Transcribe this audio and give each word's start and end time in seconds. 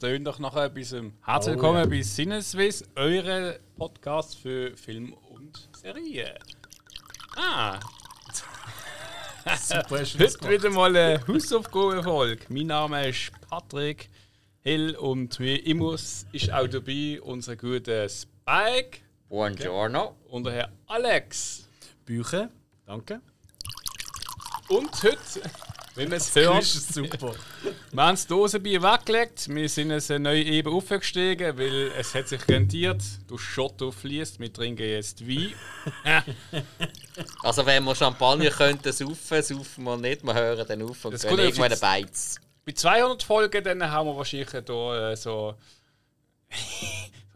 tönt 0.00 0.26
doch 0.26 0.38
nachher 0.38 0.64
etwas. 0.64 0.94
Herzlich 1.26 1.54
willkommen 1.54 1.88
bei 1.90 2.00
Sinneswiss, 2.00 2.82
eure 2.96 3.60
Podcast 3.76 4.34
für 4.38 4.74
Film 4.74 5.12
und 5.12 5.68
Serien. 5.76 6.38
Ah, 7.36 7.78
Super, 9.58 9.98
heute 9.98 10.48
wieder 10.48 10.70
mal 10.70 10.96
eine 10.96 11.26
Hausaufgabenfolge. 11.28 12.46
Mein 12.48 12.68
Name 12.68 13.08
ist 13.10 13.30
Patrick 13.50 14.08
Hill 14.60 14.96
und 14.96 15.38
wie 15.38 15.56
immer 15.56 15.92
ist 15.92 16.50
auch 16.50 16.66
dabei 16.66 17.20
unser 17.20 17.56
guter 17.56 18.08
Spike 18.08 19.00
Buongiorno. 19.28 20.16
und 20.28 20.44
der 20.44 20.52
Herr 20.54 20.68
Alex. 20.86 21.68
Bücher, 22.06 22.48
danke. 22.86 23.20
Und 24.68 24.90
heute, 25.02 25.42
wenn 25.94 26.08
man 26.08 26.18
es 26.18 26.32
Das 26.32 26.44
hört, 26.44 26.62
ist 26.62 26.94
super. 26.94 27.34
Wir 27.92 28.02
haben 28.02 28.14
das 28.14 28.26
Dosenbier 28.26 28.82
weggelegt. 28.82 29.48
Wir 29.48 29.68
sind 29.68 29.90
jetzt 29.90 30.10
neu 30.10 30.40
eben 30.40 30.72
aufgestiegen, 30.72 31.58
weil 31.58 31.90
es 31.98 32.14
hat 32.14 32.28
sich 32.28 32.46
rentiert. 32.48 33.02
Du 33.26 33.36
Schotto 33.36 33.90
fließt. 33.90 34.38
Wir 34.38 34.52
trinken 34.52 34.86
jetzt 34.86 35.26
Wein. 35.26 35.52
Also 37.42 37.66
wenn 37.66 37.84
wir 37.84 37.94
Champagner 37.94 38.50
könnten 38.50 38.92
saufen, 38.92 39.42
saufen 39.42 39.84
wir 39.84 39.96
nicht, 39.98 40.24
wir 40.24 40.32
hören 40.32 40.64
dann 40.66 40.82
auf 40.82 41.04
und 41.04 41.12
Das 41.12 41.22
gehen 41.22 41.30
kommt 41.30 41.42
irgendwann 41.42 41.72
einen 41.72 41.80
Beiz. 41.80 42.36
Bei 42.64 42.72
200 42.72 43.22
Folgen 43.22 43.62
dann 43.62 43.90
haben 43.90 44.08
wir 44.08 44.16
wahrscheinlich 44.16 44.48
hier 44.50 44.60
äh, 44.60 45.16
so. 45.16 45.54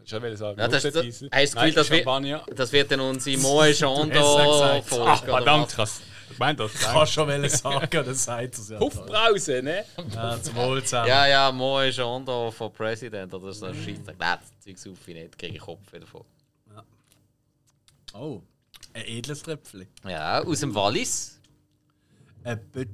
ich 0.03 0.09
schon 0.09 0.23
will 0.23 0.35
sagen. 0.37 0.59
Ja, 0.59 0.67
das, 0.67 0.83
das, 0.83 0.93
Luftdiesel. 0.93 1.29
das 1.29 1.53
Gefühl, 1.53 1.73
das 1.73 1.89
wird, 1.91 2.59
das 2.59 2.71
wird 2.71 2.91
dann 2.91 2.99
unsere 3.01 3.37
Moe 3.37 3.67
gesagt. 3.67 4.87
Folge. 4.87 5.05
Ach, 5.05 5.23
oder 5.23 5.31
verdammt, 5.33 5.69
krass. 5.69 6.01
Ich 6.35 6.39
meine 6.39 6.57
das. 6.57 6.73
Ich 6.73 6.81
kann 6.81 7.07
schon 7.07 7.27
wollen 7.29 7.49
sagen, 7.49 7.87
dann 7.89 8.13
sagt 8.13 8.57
es 8.57 8.67
ja. 8.69 8.77
Puffbrause, 8.77 9.63
ne? 9.63 9.85
Ja, 10.13 10.41
zum 10.41 10.55
Wohl 10.55 10.83
zusammen. 10.83 11.07
Ja, 11.07 11.25
ja, 11.27 11.49
Moe 11.49 11.87
Jondo 11.87 12.51
von 12.51 12.73
President 12.73 13.33
oder 13.33 13.53
so 13.53 13.67
ein 13.67 13.73
Scheiß. 13.73 13.99
Nein, 14.05 14.17
das 14.19 14.59
Zeug 14.59 14.77
saufe 14.77 15.11
ich 15.11 15.17
nicht, 15.17 15.37
kriege 15.39 15.55
ich 15.55 15.61
Kopf 15.61 15.89
davon. 15.97 16.25
Oh, 18.13 18.41
ein 18.93 19.05
edles 19.05 19.43
Tröpfchen. 19.43 19.87
Ja, 20.05 20.41
aus 20.43 20.59
dem 20.59 20.75
Wallis. 20.75 21.39
Ein 22.43 22.59
Pe 22.69 22.85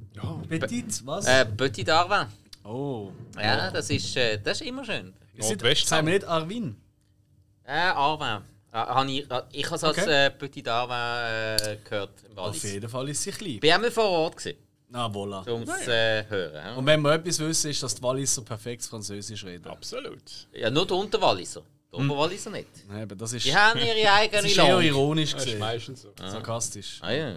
Petit, 0.48 1.04
was? 1.04 1.26
Äh, 1.26 1.44
Petit 1.44 1.88
d'Arvin. 1.88 2.26
oh. 2.64 3.10
Ja, 3.36 3.70
das 3.72 3.90
ist, 3.90 4.16
äh, 4.16 4.38
das 4.40 4.60
ist 4.60 4.66
immer 4.68 4.84
schön. 4.84 5.12
Nordwest- 5.36 5.88
sagen 5.88 6.06
wir 6.06 6.14
nicht 6.14 6.24
Arvin? 6.26 6.76
Äh, 7.64 7.72
Arvin. 7.72 8.44
Hab 8.72 9.06
ich 9.06 9.30
äh, 9.30 9.42
ich 9.52 9.66
habe 9.66 9.76
es 9.76 9.84
als 9.84 9.98
Okay. 9.98 10.26
äh, 10.26 10.30
Petit 10.30 10.66
d'Arvin 10.66 11.56
äh, 11.72 11.76
gehört 11.88 12.10
im 12.30 12.38
Auf 12.38 12.56
jeden 12.64 12.88
Fall 12.88 13.08
ist 13.10 13.22
sie 13.22 13.30
klein. 13.30 13.60
Bin 13.60 13.70
einmal 13.72 13.90
vor 13.90 14.08
Ort 14.08 14.36
gewesen, 14.38 14.56
Na, 14.88 15.06
voilà. 15.06 15.48
um 15.50 15.62
es 15.62 15.86
äh, 15.88 16.24
hören. 16.28 16.54
ja. 16.54 16.74
Und 16.76 16.86
wenn 16.86 17.02
wir 17.02 17.12
etwas 17.12 17.38
wissen, 17.38 17.70
ist, 17.70 17.82
dass 17.82 17.94
die 17.94 18.02
Walliser 18.02 18.42
perfekt 18.42 18.82
Französisch 18.84 19.44
reden. 19.44 19.66
Absolut. 19.68 20.22
Ja, 20.54 20.70
nur 20.70 20.86
der 20.86 20.96
Unterwalliser. 20.96 21.62
Der 21.92 22.00
Oberwalliser 22.00 22.48
nicht. 22.50 22.68
Eben, 22.98 23.18
das 23.18 23.34
ist, 23.34 23.44
Die 23.44 23.54
haben 23.54 23.78
ihre 23.78 23.94
das 24.04 24.12
eigene 24.14 24.46
ist 24.48 24.56
eher 24.56 24.80
ironisch 24.80 25.32
Das 25.32 25.40
ist 25.40 25.44
gesehen. 25.44 25.58
meistens 25.60 26.00
so. 26.02 26.12
Sarkastisch. 26.18 26.98
Ah, 27.02 27.10
ja, 27.12 27.28
ja. 27.30 27.36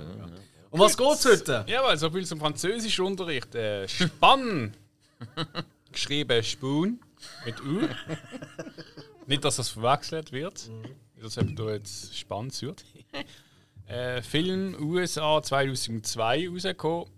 Um 0.71 0.79
was 0.79 0.95
geht's 0.97 1.25
heute? 1.25 1.65
Ja, 1.67 1.83
weil 1.83 1.97
so 1.97 2.09
viel 2.09 2.25
zum 2.25 2.39
Französischunterricht. 2.39 3.53
Äh, 3.55 3.85
Spann. 3.89 4.73
Geschrieben 5.91 6.41
Spoon 6.43 6.99
mit 7.45 7.59
U. 7.61 7.81
Nicht, 9.27 9.43
dass 9.43 9.55
das 9.57 9.69
verwechselt 9.69 10.31
wird. 10.31 10.69
Nicht, 10.69 10.95
dass 11.25 11.35
jemand 11.35 11.59
da 11.59 11.73
jetzt 11.73 12.17
spannend 12.17 12.61
wird. 12.61 12.85
äh, 13.87 14.21
Film 14.21 14.75
USA 14.79 15.41
2002 15.41 16.49
rausgekommen. 16.49 17.09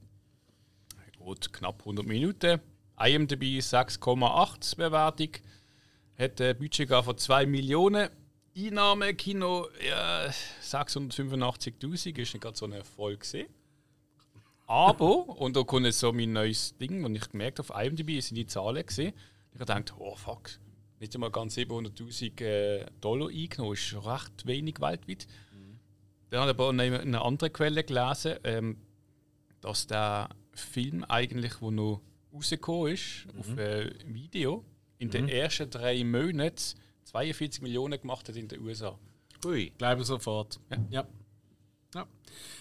Gut, 1.19 1.51
knapp 1.51 1.81
100 1.81 2.05
Minuten. 2.05 2.61
IMDb 2.99 3.59
6,8 3.59 4.77
Bewertung. 4.77 5.29
Hat 6.17 6.41
ein 6.41 6.57
Budget 6.57 6.89
von 6.89 7.17
2 7.17 7.45
Millionen. 7.45 8.09
Einnahme 8.57 9.13
Kino 9.13 9.67
ja, 9.87 10.29
685.000 10.63 12.17
ist 12.17 12.33
nicht 12.33 12.41
gerade 12.41 12.57
so 12.57 12.65
ein 12.65 12.71
Erfolg 12.71 13.19
gesehen. 13.19 13.47
Aber, 14.65 15.29
und 15.39 15.55
da 15.55 15.63
kommt 15.63 15.85
jetzt 15.85 15.99
so 15.99 16.11
mein 16.11 16.33
neues 16.33 16.75
Ding, 16.77 17.05
und 17.05 17.15
ich 17.15 17.29
gemerkt 17.29 17.59
auf 17.59 17.69
IMDb 17.69 18.19
sind 18.19 18.35
die 18.35 18.47
Zahlen 18.47 18.85
gesehen. 18.85 19.13
Ich 19.53 19.59
habe 19.61 19.81
gedacht, 19.81 19.93
oh 19.99 20.15
fuck, 20.15 20.49
nicht 20.99 21.13
einmal 21.15 21.31
ganz 21.31 21.55
700.000 21.57 22.41
äh, 22.41 22.85
Dollar 23.01 23.29
eingenommen, 23.29 23.73
ist 23.73 23.81
schon 23.81 24.03
recht 24.05 24.45
wenig 24.45 24.79
weltweit. 24.79 25.27
Dann 26.29 26.41
habe 26.41 26.51
ich 26.51 26.57
aber 26.57 26.69
in 26.71 26.79
einer 26.79 27.01
in 27.01 27.09
einer 27.15 27.23
anderen 27.23 27.53
Quelle 27.53 27.83
gelesen, 27.83 28.35
ähm, 28.43 28.77
dass 29.61 29.87
der 29.87 30.29
Film 30.53 31.03
eigentlich, 31.05 31.53
der 31.55 31.71
noch 31.71 32.01
rausgekommen 32.33 32.93
ist, 32.93 33.27
auf 33.39 33.57
äh, 33.57 33.91
Video, 34.05 34.65
in 34.99 35.09
den 35.09 35.29
ersten 35.29 35.69
drei 35.69 36.03
Monaten 36.03 36.57
42 37.05 37.61
Millionen 37.61 37.99
gemacht 38.01 38.27
hat 38.27 38.35
in 38.35 38.47
den 38.47 38.59
USA. 38.61 38.97
Ui. 39.45 39.71
Glaube 39.77 40.03
sofort. 40.03 40.59
Ja. 40.89 41.07
ja. 41.93 42.07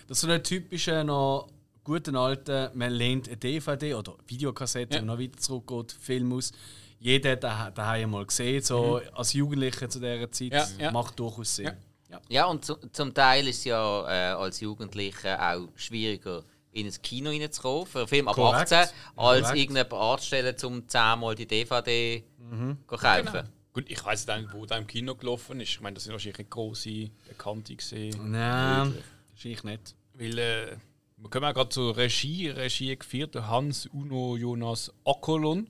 Das 0.06 0.18
ist 0.18 0.20
so 0.20 0.30
ein 0.30 0.44
typischer, 0.44 1.02
noch 1.02 1.48
guten 1.82 2.14
alten, 2.16 2.76
man 2.78 2.92
lehnt 2.92 3.28
eine 3.28 3.36
DVD 3.36 3.94
oder 3.94 4.16
Videokassette 4.26 4.96
Ja. 4.96 5.00
und 5.00 5.06
noch 5.06 5.18
weiter 5.18 5.38
zurückgeht, 5.38 5.92
Film 5.92 6.32
aus. 6.32 6.52
Jeder 6.98 7.30
hat 7.58 7.68
den 7.68 7.74
daheim 7.74 8.10
mal 8.10 8.26
gesehen, 8.26 8.62
so 8.62 9.00
als 9.14 9.32
Jugendlicher 9.32 9.88
zu 9.88 10.00
dieser 10.00 10.30
Zeit. 10.32 10.52
Ja, 10.52 10.66
ja. 10.78 10.90
Macht 10.90 11.18
durchaus 11.18 11.56
Sinn. 11.56 11.66
Ja. 11.66 11.74
Ja. 12.08 12.20
Ja, 12.28 12.44
und 12.46 12.64
zu, 12.64 12.76
zum 12.92 13.12
Teil 13.12 13.48
ist 13.48 13.58
es 13.58 13.64
ja 13.64 14.04
äh, 14.08 14.32
als 14.34 14.60
Jugendlicher 14.60 15.38
auch 15.54 15.68
schwieriger, 15.74 16.44
in 16.72 16.86
ein 16.86 17.02
Kino 17.02 17.30
reinzukommen, 17.30 17.86
für 17.86 17.98
einen 18.00 18.08
Film 18.08 18.28
ab 18.28 18.34
Korrekt. 18.34 18.72
18, 18.72 18.78
als 19.16 19.42
Korrekt. 19.42 19.58
irgendjemand 19.58 19.92
anzustellen, 19.92 20.56
um 20.64 20.88
10 20.88 21.18
Mal 21.18 21.34
die 21.34 21.46
DVD 21.46 22.22
Mhm. 22.38 22.78
zu 22.88 22.96
kaufen. 22.96 23.24
Genau. 23.32 23.42
Gut, 23.72 23.84
ich 23.88 24.02
weiß 24.04 24.26
nicht, 24.28 24.52
wo 24.52 24.64
der 24.66 24.78
im 24.78 24.86
Kino 24.86 25.14
gelaufen 25.16 25.60
ist. 25.60 25.68
Ich 25.70 25.80
meine, 25.80 25.94
das 25.94 26.04
sind 26.04 26.12
wahrscheinlich 26.12 26.38
nicht 26.38 26.50
grosse 26.50 27.10
Bekannte 27.28 27.74
gesehen. 27.74 28.30
Nein, 28.30 28.94
wahrscheinlich 29.32 29.64
nicht. 29.64 29.94
Weil, 30.14 30.38
äh, 30.38 30.76
wir 31.18 31.28
kommen 31.30 31.44
auch 31.46 31.54
gerade 31.54 31.68
zur 31.70 31.96
Regie. 31.96 32.48
Regie 32.50 32.96
geführt 32.96 33.34
durch 33.34 33.46
Hans 33.46 33.86
Uno 33.86 34.36
Jonas 34.36 34.92
Okolon, 35.04 35.68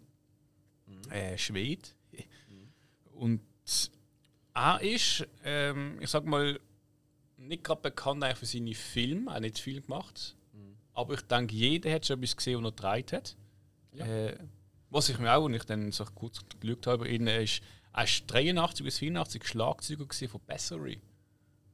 äh, 1.10 1.38
Schwede. 1.38 1.88
Und 3.12 3.40
er 4.54 4.80
ist, 4.80 5.26
ähm, 5.44 5.98
ich 6.00 6.10
sag 6.10 6.24
mal, 6.24 6.58
nicht 7.36 7.64
gerade 7.64 7.82
bekannt 7.82 8.24
eigentlich 8.24 8.38
für 8.38 8.46
seine 8.46 8.74
Filme, 8.74 9.34
auch 9.34 9.40
nicht 9.40 9.58
viel 9.58 9.80
gemacht. 9.80 10.36
Aber 10.94 11.12
ich 11.12 11.20
denke, 11.22 11.54
jeder 11.54 11.92
hat 11.92 12.06
schon 12.06 12.18
etwas 12.18 12.36
gesehen, 12.36 12.58
was 12.58 12.68
er 12.68 12.70
getragen 12.72 13.06
hat. 13.12 13.36
Äh, 13.98 14.36
was 14.88 15.08
ich 15.10 15.18
mir 15.18 15.34
auch, 15.34 15.44
und 15.44 15.54
ich 15.54 15.64
dann 15.64 15.92
so 15.92 16.04
kurz 16.06 16.40
geschaut 16.58 16.86
habe, 16.86 17.08
ihn, 17.08 17.26
er 17.26 17.42
ist, 17.42 17.60
er 17.92 18.04
ist 18.04 18.24
83 18.26 18.84
bis 18.84 18.98
84 18.98 19.46
Schlagzeuger 19.46 20.06
von 20.28 20.40
Bessery. 20.46 21.00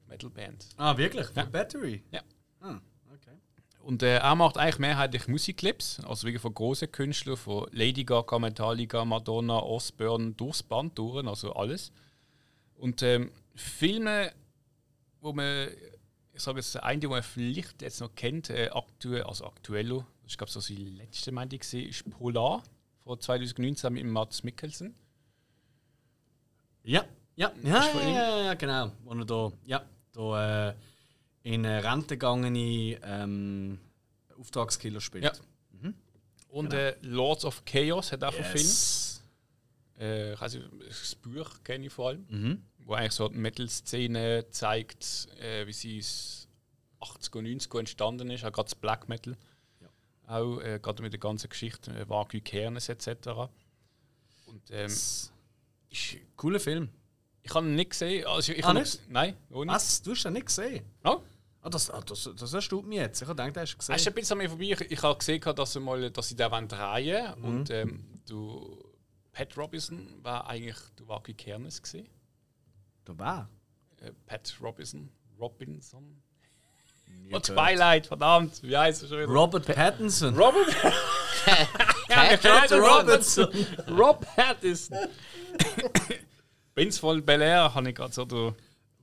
Metalband. 0.08 0.66
Ah, 0.76 0.96
wirklich? 0.96 1.26
Ja. 1.34 1.44
Von 1.44 1.52
Battery? 1.52 2.02
Ja. 2.10 2.22
Okay. 2.60 2.80
Und 3.82 4.04
äh, 4.04 4.18
er 4.18 4.34
macht 4.36 4.58
eigentlich 4.58 4.78
mehrheitlich 4.78 5.26
Musikclips, 5.26 6.00
also 6.04 6.26
wirklich 6.26 6.40
von 6.40 6.54
großen 6.54 6.90
Künstlern, 6.92 7.36
von 7.36 7.66
Lady 7.72 8.04
Gaga, 8.04 8.38
Metallica, 8.38 9.04
Madonna, 9.04 9.58
Osbourne, 9.58 10.32
durchs 10.32 10.62
Band 10.62 10.96
durch, 10.98 11.26
also 11.26 11.52
alles. 11.54 11.90
Und 12.76 13.02
ähm, 13.02 13.32
Filme, 13.56 14.32
wo 15.20 15.32
man, 15.32 15.68
ich 16.32 16.40
sage 16.40 16.58
jetzt, 16.58 16.80
eine, 16.80 17.00
den 17.00 17.10
man 17.10 17.24
vielleicht 17.24 17.82
jetzt 17.82 18.00
noch 18.00 18.14
kennt, 18.14 18.50
äh, 18.50 18.70
aktuell, 18.72 19.24
also 19.24 19.46
aktuello, 19.46 20.06
ich 20.26 20.38
glaube, 20.38 20.52
so 20.52 20.60
die 20.60 20.76
letzte, 20.76 21.32
ich, 21.32 21.60
gesehen, 21.60 21.88
ist 21.88 22.08
Polar 22.08 22.62
von 23.02 23.20
2019 23.20 23.92
mit 23.92 24.04
Mats 24.04 24.44
Mikkelsen. 24.44 24.94
Ja, 26.84 27.04
ja, 27.34 27.52
ja, 27.62 27.84
ja, 27.84 28.08
ja, 28.08 28.44
ja, 28.44 28.54
genau. 28.54 28.92
Wo 29.04 29.12
er 29.12 29.24
da, 29.24 29.52
ja, 29.64 29.84
da 30.12 30.68
äh, 30.68 30.74
in 31.42 31.66
eine 31.66 31.82
Rente 31.84 32.16
gegangene 32.16 32.98
ähm, 33.02 33.78
Auftragskiller 34.38 35.00
spielt. 35.00 35.24
Ja. 35.24 35.32
Und 36.48 36.74
äh, 36.74 36.96
Lords 37.00 37.46
of 37.46 37.64
Chaos 37.64 38.12
hat 38.12 38.22
auch. 38.24 38.34
Yes. 38.34 39.22
Äh, 39.98 40.34
ich 40.34 40.40
weiß 40.40 40.54
nicht, 40.54 40.68
das 40.86 41.14
Buch 41.14 41.62
kenne 41.64 41.86
ich 41.86 41.92
vor 41.92 42.08
allem. 42.08 42.26
Mhm. 42.28 42.62
wo 42.84 42.92
eigentlich 42.94 43.12
so 43.12 43.28
die 43.28 43.38
Metal-Szene 43.38 44.46
zeigt, 44.50 45.28
äh, 45.40 45.66
wie 45.66 45.72
sie 45.72 45.98
es 45.98 46.48
80er 47.00 47.38
und 47.38 47.46
90er 47.46 47.78
entstanden 47.78 48.30
ist, 48.30 48.44
auch 48.44 48.52
gerade 48.52 48.66
das 48.66 48.74
Black 48.74 49.08
Metal. 49.08 49.34
Auch 50.26 50.58
äh, 50.60 50.78
gerade 50.80 51.02
mit 51.02 51.12
der 51.14 51.20
ganzen 51.20 51.48
Geschichte, 51.48 51.90
äh, 51.92 52.08
Wagyu 52.08 52.40
Kernes 52.42 52.88
etc. 52.90 53.08
Und 54.46 54.62
ähm, 54.70 54.86
S- 54.86 55.32
ich, 55.88 56.20
Cooler 56.36 56.60
Film. 56.60 56.90
ich 57.42 57.54
habe 57.54 57.66
ihn 57.66 57.74
nicht 57.76 57.90
gesehen. 57.90 58.26
Also 58.26 58.52
ich, 58.52 58.64
Ah, 58.64 58.74
nicht? 58.74 59.00
Nein, 59.08 59.36
nicht. 59.48 59.66
Was? 59.68 60.02
Du 60.02 60.10
hast 60.12 60.24
den 60.24 60.34
nicht 60.34 60.46
gesehen? 60.46 60.84
Oh, 61.04 61.22
Ah, 61.64 61.70
das, 61.70 61.90
ah, 61.90 62.00
das, 62.04 62.28
das 62.36 62.52
erstaunt 62.52 62.88
mich 62.88 62.98
jetzt. 62.98 63.22
Ich 63.22 63.28
habe 63.28 63.36
gedacht, 63.36 63.56
du 63.56 63.60
hast 63.60 63.70
ist 63.70 63.78
gesehen. 63.78 64.08
ein 64.08 64.14
bisschen 64.14 64.32
an 64.32 64.38
mir 64.38 64.48
vorbei. 64.48 64.64
Ich, 64.64 64.80
ich 64.80 65.02
habe 65.02 65.16
gesehen, 65.16 65.40
dass, 65.54 65.72
sie 65.72 65.80
mal, 65.80 66.10
dass 66.10 66.28
sie 66.28 66.36
den 66.36 66.50
wollen 66.50 66.68
drehen 66.68 67.34
Mhm. 67.38 67.44
Und 67.44 67.70
ähm, 67.70 68.04
du, 68.28 68.84
Pat 69.32 69.56
Robinson 69.56 70.08
war 70.22 70.48
eigentlich 70.48 70.76
der 70.98 71.06
Wagyu 71.06 71.34
Kernes. 71.34 71.80
Gewesen. 71.80 72.08
Da 73.04 73.16
war. 73.16 73.48
Äh, 74.00 74.10
Pat 74.26 74.54
Robinson. 74.60 75.08
Robinson. 75.38 76.20
Und 77.06 77.30
gehört. 77.30 77.46
Twilight, 77.46 78.06
verdammt. 78.06 78.62
Wie 78.62 78.76
heißt 78.76 79.02
er 79.02 79.08
schon 79.08 79.18
wieder? 79.18 79.28
Robert 79.28 79.66
Pattinson. 79.66 80.36
Robert? 80.36 80.68
Cat 82.08 82.72
Robinson. 82.72 83.48
Rob 83.88 84.26
Pattinson. 84.34 84.98
Prinz 86.74 86.98
von 86.98 87.24
Bel 87.24 87.40
Air 87.40 87.74
habe 87.74 87.88
ich 87.88 87.94
gerade 87.94 88.12
so. 88.12 88.54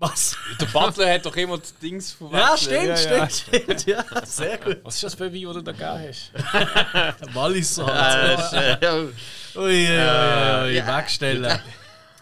Der, 0.01 0.09
Was? 0.09 0.37
der 0.61 0.65
Butler 0.67 1.13
hat 1.13 1.25
doch 1.25 1.35
immer 1.35 1.57
die 1.57 1.73
Dings 1.81 2.15
Ja, 2.19 2.27
verwechselt. 2.57 2.59
stimmt, 2.97 3.05
Ja, 3.05 3.17
ja. 3.17 3.29
stimmt, 3.29 3.81
stimmt. 3.81 3.85
Ja, 3.85 4.25
sehr 4.25 4.57
gut. 4.57 4.79
Was 4.83 4.95
ist 4.95 5.03
das 5.03 5.15
für 5.15 5.25
ein 5.25 5.33
Wein, 5.33 5.41
den 5.41 5.53
du 5.53 5.61
da 5.61 5.71
gegeben 5.73 6.07
hast? 6.07 6.31
Walliser. 7.35 8.79
Ja. 8.81 8.93
Ui, 9.55 9.61
ui, 9.61 9.65
ui, 9.65 10.79
ui, 10.79 10.87
wegstellen. 10.87 11.59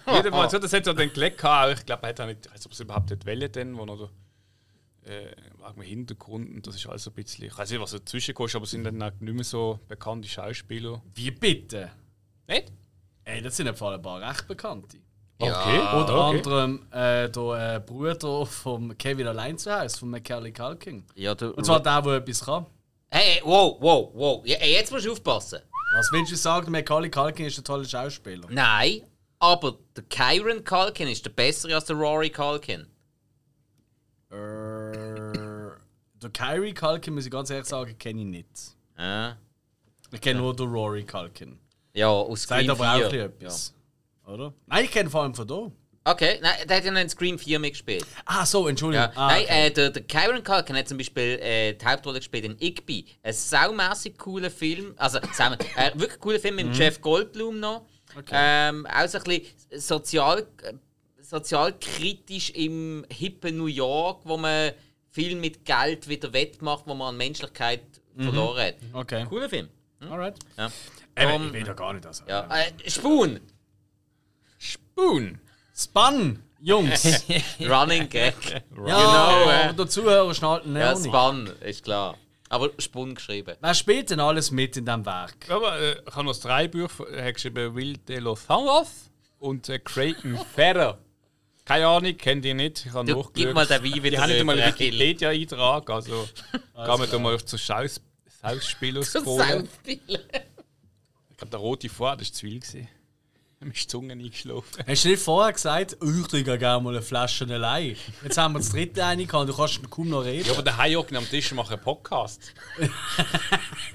Jedenfalls, 0.07 0.51
so, 0.53 0.59
das 0.59 0.73
hat 0.73 0.87
er 0.87 0.93
dann 0.93 1.13
gelegt. 1.13 1.37
gehabt. 1.37 1.79
Ich 1.79 1.85
glaube, 1.85 2.03
er 2.03 2.09
hat 2.09 2.21
auch 2.21 2.25
nicht, 2.25 2.45
ich 2.45 2.51
weiß 2.51 2.59
nicht, 2.59 2.65
ob 2.65 2.71
es 2.71 2.79
überhaupt 2.79 3.09
nicht 3.11 3.25
wollte, 3.25 3.49
dann, 3.49 3.77
wo 3.77 3.83
er 3.85 4.09
äh, 5.11 5.31
wegen 5.75 5.81
Hintergrund, 5.81 6.49
und 6.49 6.65
das 6.67 6.75
ist 6.75 6.87
alles 6.87 7.03
so 7.03 7.11
ein 7.11 7.13
bisschen, 7.13 7.45
ich 7.45 7.57
weiß 7.57 7.69
nicht, 7.69 7.79
was 7.81 7.91
dazwischen 7.91 8.33
kostet, 8.33 8.55
aber 8.57 8.63
es 8.63 8.71
sind 8.71 8.85
dann 8.85 9.01
auch 9.03 9.11
nicht 9.19 9.33
mehr 9.33 9.43
so 9.43 9.79
bekannte 9.87 10.27
Schauspieler. 10.27 11.01
Wie 11.13 11.31
bitte? 11.31 11.91
Nicht? 12.47 12.71
Ey, 13.25 13.41
das 13.41 13.57
sind 13.57 13.67
im 13.67 13.75
Fall 13.75 13.95
ein 13.95 14.01
paar 14.01 14.21
recht 14.21 14.47
bekannte. 14.47 14.97
Okay. 15.39 15.79
Unter 15.95 16.27
okay. 16.27 16.37
anderem 16.37 16.87
äh, 16.91 17.29
der 17.29 17.75
äh, 17.75 17.79
Bruder 17.79 18.45
von 18.45 18.97
Kevin 18.97 19.27
allein 19.27 19.57
zu 19.57 19.71
Hause, 19.71 19.99
von 19.99 20.09
Macaulay 20.09 20.51
Culkin. 20.51 21.03
Ja, 21.13 21.33
Und 21.33 21.63
zwar 21.65 21.79
der, 21.79 22.01
der 22.01 22.13
etwas 22.15 22.43
kann. 22.43 22.65
hey, 23.09 23.41
wow, 23.43 23.77
wow, 23.79 24.09
wow. 24.13 24.45
Ja, 24.45 24.57
jetzt 24.65 24.91
musst 24.91 25.05
du 25.05 25.11
aufpassen. 25.11 25.59
Was 25.95 26.11
willst 26.11 26.31
du 26.31 26.35
sagen? 26.35 26.71
Macaulay 26.71 27.09
Culkin 27.09 27.45
ist 27.45 27.57
ein 27.59 27.63
toller 27.63 27.85
Schauspieler. 27.85 28.47
Nein, 28.49 29.01
aber 29.39 29.77
der 29.95 30.03
Kyron 30.05 30.63
Culkin 30.63 31.07
ist 31.07 31.23
der 31.23 31.29
bessere 31.29 31.75
als 31.75 31.85
der 31.85 31.95
Rory 31.95 32.31
Culkin. 32.31 32.87
Äh, 34.31 34.35
der 36.21 36.29
Kyrie 36.33 36.73
Culkin, 36.73 37.13
muss 37.13 37.25
ich 37.25 37.31
ganz 37.31 37.49
ehrlich 37.49 37.67
sagen, 37.67 37.97
kenne 37.97 38.21
ich 38.21 38.27
nicht. 38.27 38.49
Ja, 38.97 39.37
Ich 40.11 40.21
kenne 40.21 40.39
nur 40.39 40.55
den 40.55 40.67
Rory 40.69 41.03
Culkin. 41.05 41.59
ja 41.93 42.07
aus 42.09 42.43
Sagt 42.43 42.63
Scream 42.63 42.71
aber 42.71 42.93
auch 43.05 43.09
4. 43.09 43.23
ein 43.23 43.31
bisschen 43.31 43.41
etwas. 43.41 43.73
Oder? 44.27 44.53
Nein, 44.67 44.85
ich 44.85 44.91
kenne 44.91 45.09
vor 45.09 45.23
allem 45.23 45.33
von 45.33 45.47
da. 45.47 45.71
Okay, 46.03 46.39
nein, 46.41 46.53
der 46.69 46.77
hat 46.77 46.85
ja 46.85 46.91
noch 46.91 47.01
in 47.01 47.09
Scream 47.09 47.37
4 47.37 47.59
mitgespielt. 47.59 48.05
Ah, 48.25 48.45
so, 48.45 48.67
Entschuldigung. 48.69 49.07
Ja. 49.07 49.11
Ah, 49.15 49.27
Nein, 49.27 49.43
okay. 49.43 49.67
äh, 49.67 49.71
der, 49.71 49.89
der 49.89 50.03
Kyron 50.03 50.41
Culkin 50.41 50.77
hat 50.77 50.87
zum 50.87 50.97
Beispiel 50.97 51.37
äh, 51.41 51.73
die 51.73 51.85
Hauptrolle 51.85 52.19
gespielt 52.19 52.45
in 52.45 52.55
Igby. 52.61 53.05
Ein 53.23 53.33
saumässig 53.33 54.17
cooler 54.17 54.49
Film. 54.49 54.93
Also, 54.97 55.19
sau, 55.33 55.51
äh, 55.51 55.91
wirklich 55.95 56.19
cooler 56.21 56.39
Film 56.39 56.55
mit 56.55 56.73
Jeff 56.77 57.01
Goldblum 57.01 57.59
noch. 57.59 57.85
Ähm, 58.31 58.85
auch 58.87 59.05
so 59.07 59.17
ein 59.17 59.23
bisschen 59.25 59.45
sozial, 59.81 60.47
sozialkritisch 61.21 62.51
im 62.51 63.05
hippen 63.11 63.57
New 63.57 63.65
York, 63.67 64.21
wo 64.23 64.37
man 64.37 64.71
viel 65.11 65.35
mit 65.35 65.65
Geld 65.65 66.07
wieder 66.07 66.31
wettmacht, 66.31 66.83
wo 66.87 66.93
man 66.93 67.09
an 67.09 67.17
Menschlichkeit 67.17 67.81
verloren 68.17 68.67
hat. 68.67 68.75
Okay. 68.93 69.25
Cooler 69.27 69.49
Film. 69.49 69.67
Alright. 70.09 70.35
Ja. 70.57 70.71
Eben, 71.17 71.31
Um, 71.33 71.47
ich 71.47 71.53
will 71.53 71.63
da 71.63 71.73
gar 71.73 71.93
nicht 71.93 72.05
das. 72.05 72.23
ja. 72.27 72.47
Äh, 72.49 72.89
Spoon! 72.89 73.39
Spoon. 74.97 75.39
Spun, 75.75 76.39
Jungs. 76.59 77.05
Running 77.59 78.09
Gag. 78.09 78.33
ja, 78.49 78.59
Genau, 78.75 79.49
äh. 79.49 79.63
aber 79.65 79.73
der 79.73 79.87
Zuhörer 79.87 80.33
schnallt 80.33 80.65
ihn 80.65 80.75
Ja, 80.75 80.93
auch 80.93 80.97
nicht. 80.97 81.05
Spun, 81.13 81.51
ist 81.61 81.83
klar. 81.83 82.17
Aber 82.49 82.71
Spoon 82.79 83.13
geschrieben. 83.13 83.55
Wer 83.59 83.73
spielt 83.75 84.09
denn 84.09 84.19
alles 84.19 84.49
mit 84.51 84.75
in 84.77 84.85
diesem 84.85 85.05
Werk? 85.05 85.35
Aber 85.49 85.79
äh, 85.79 86.01
ich 86.07 86.15
habe 86.15 86.25
noch 86.25 86.35
drei 86.37 86.67
Bücher 86.67 87.07
er 87.11 87.25
hat 87.25 87.35
geschrieben: 87.35 87.75
Will 87.75 87.97
de 87.97 88.19
los 88.19 88.45
Anlass 88.49 89.11
und 89.37 89.69
äh, 89.69 89.77
Creighton 89.79 90.39
Ferrer. 90.55 90.97
Keine 91.65 91.87
Ahnung, 91.87 92.15
kennt 92.17 92.45
ihr 92.45 92.55
nicht. 92.55 92.85
Ich 92.85 92.93
habe 92.93 93.05
nachgeschaut. 93.07 93.33
gib 93.35 93.53
mal 93.53 93.67
den 93.67 93.83
Wein 93.83 93.93
wieder 93.95 94.09
Die 94.09 94.17
haben 94.19 94.29
nicht 94.31 94.39
einmal 94.39 94.59
einen. 94.59 94.73
Wikipedia-Eintrag. 94.73 95.89
Also, 95.89 96.27
kann 96.73 96.99
man 96.99 97.11
da 97.11 97.19
mal 97.19 97.35
auf 97.35 97.45
zur 97.45 97.59
Schaus 97.59 98.01
Schauspieler 98.41 99.03
scrollen. 99.03 99.67
Ich 99.85 101.37
glaube, 101.41 101.51
der 101.51 101.59
rote 101.59 101.87
Vorder 101.89 102.21
war 102.21 102.25
zu 102.33 102.39
viel. 102.47 102.59
gewesen. 102.59 102.87
Mir 103.59 103.71
ist 103.73 103.83
die 103.83 103.87
Zunge 103.87 104.13
eingeschlafen. 104.13 104.83
Hast 104.85 105.03
du 105.05 105.09
nicht 105.09 105.21
vorher 105.21 105.51
gesagt, 105.51 105.97
oh, 105.99 106.05
ich 106.21 106.27
trinke 106.27 106.57
gerne 106.59 106.83
mal 106.83 106.93
eine 106.93 107.01
Flasche 107.01 107.45
allein? 107.51 107.95
Jetzt 108.23 108.37
haben 108.37 108.53
wir 108.53 108.59
das 108.59 108.69
dritte 108.69 109.03
eine 109.03 109.25
gehabt, 109.25 109.49
du 109.49 109.55
kannst 109.55 109.89
kaum 109.89 110.09
noch 110.09 110.23
reden. 110.23 110.45
Ja, 110.45 110.53
aber 110.53 110.61
der 110.61 110.77
Hayoken 110.77 111.17
am 111.17 111.27
Tisch 111.27 111.51
macht 111.53 111.71
einen 111.71 111.81
Podcast. 111.81 112.53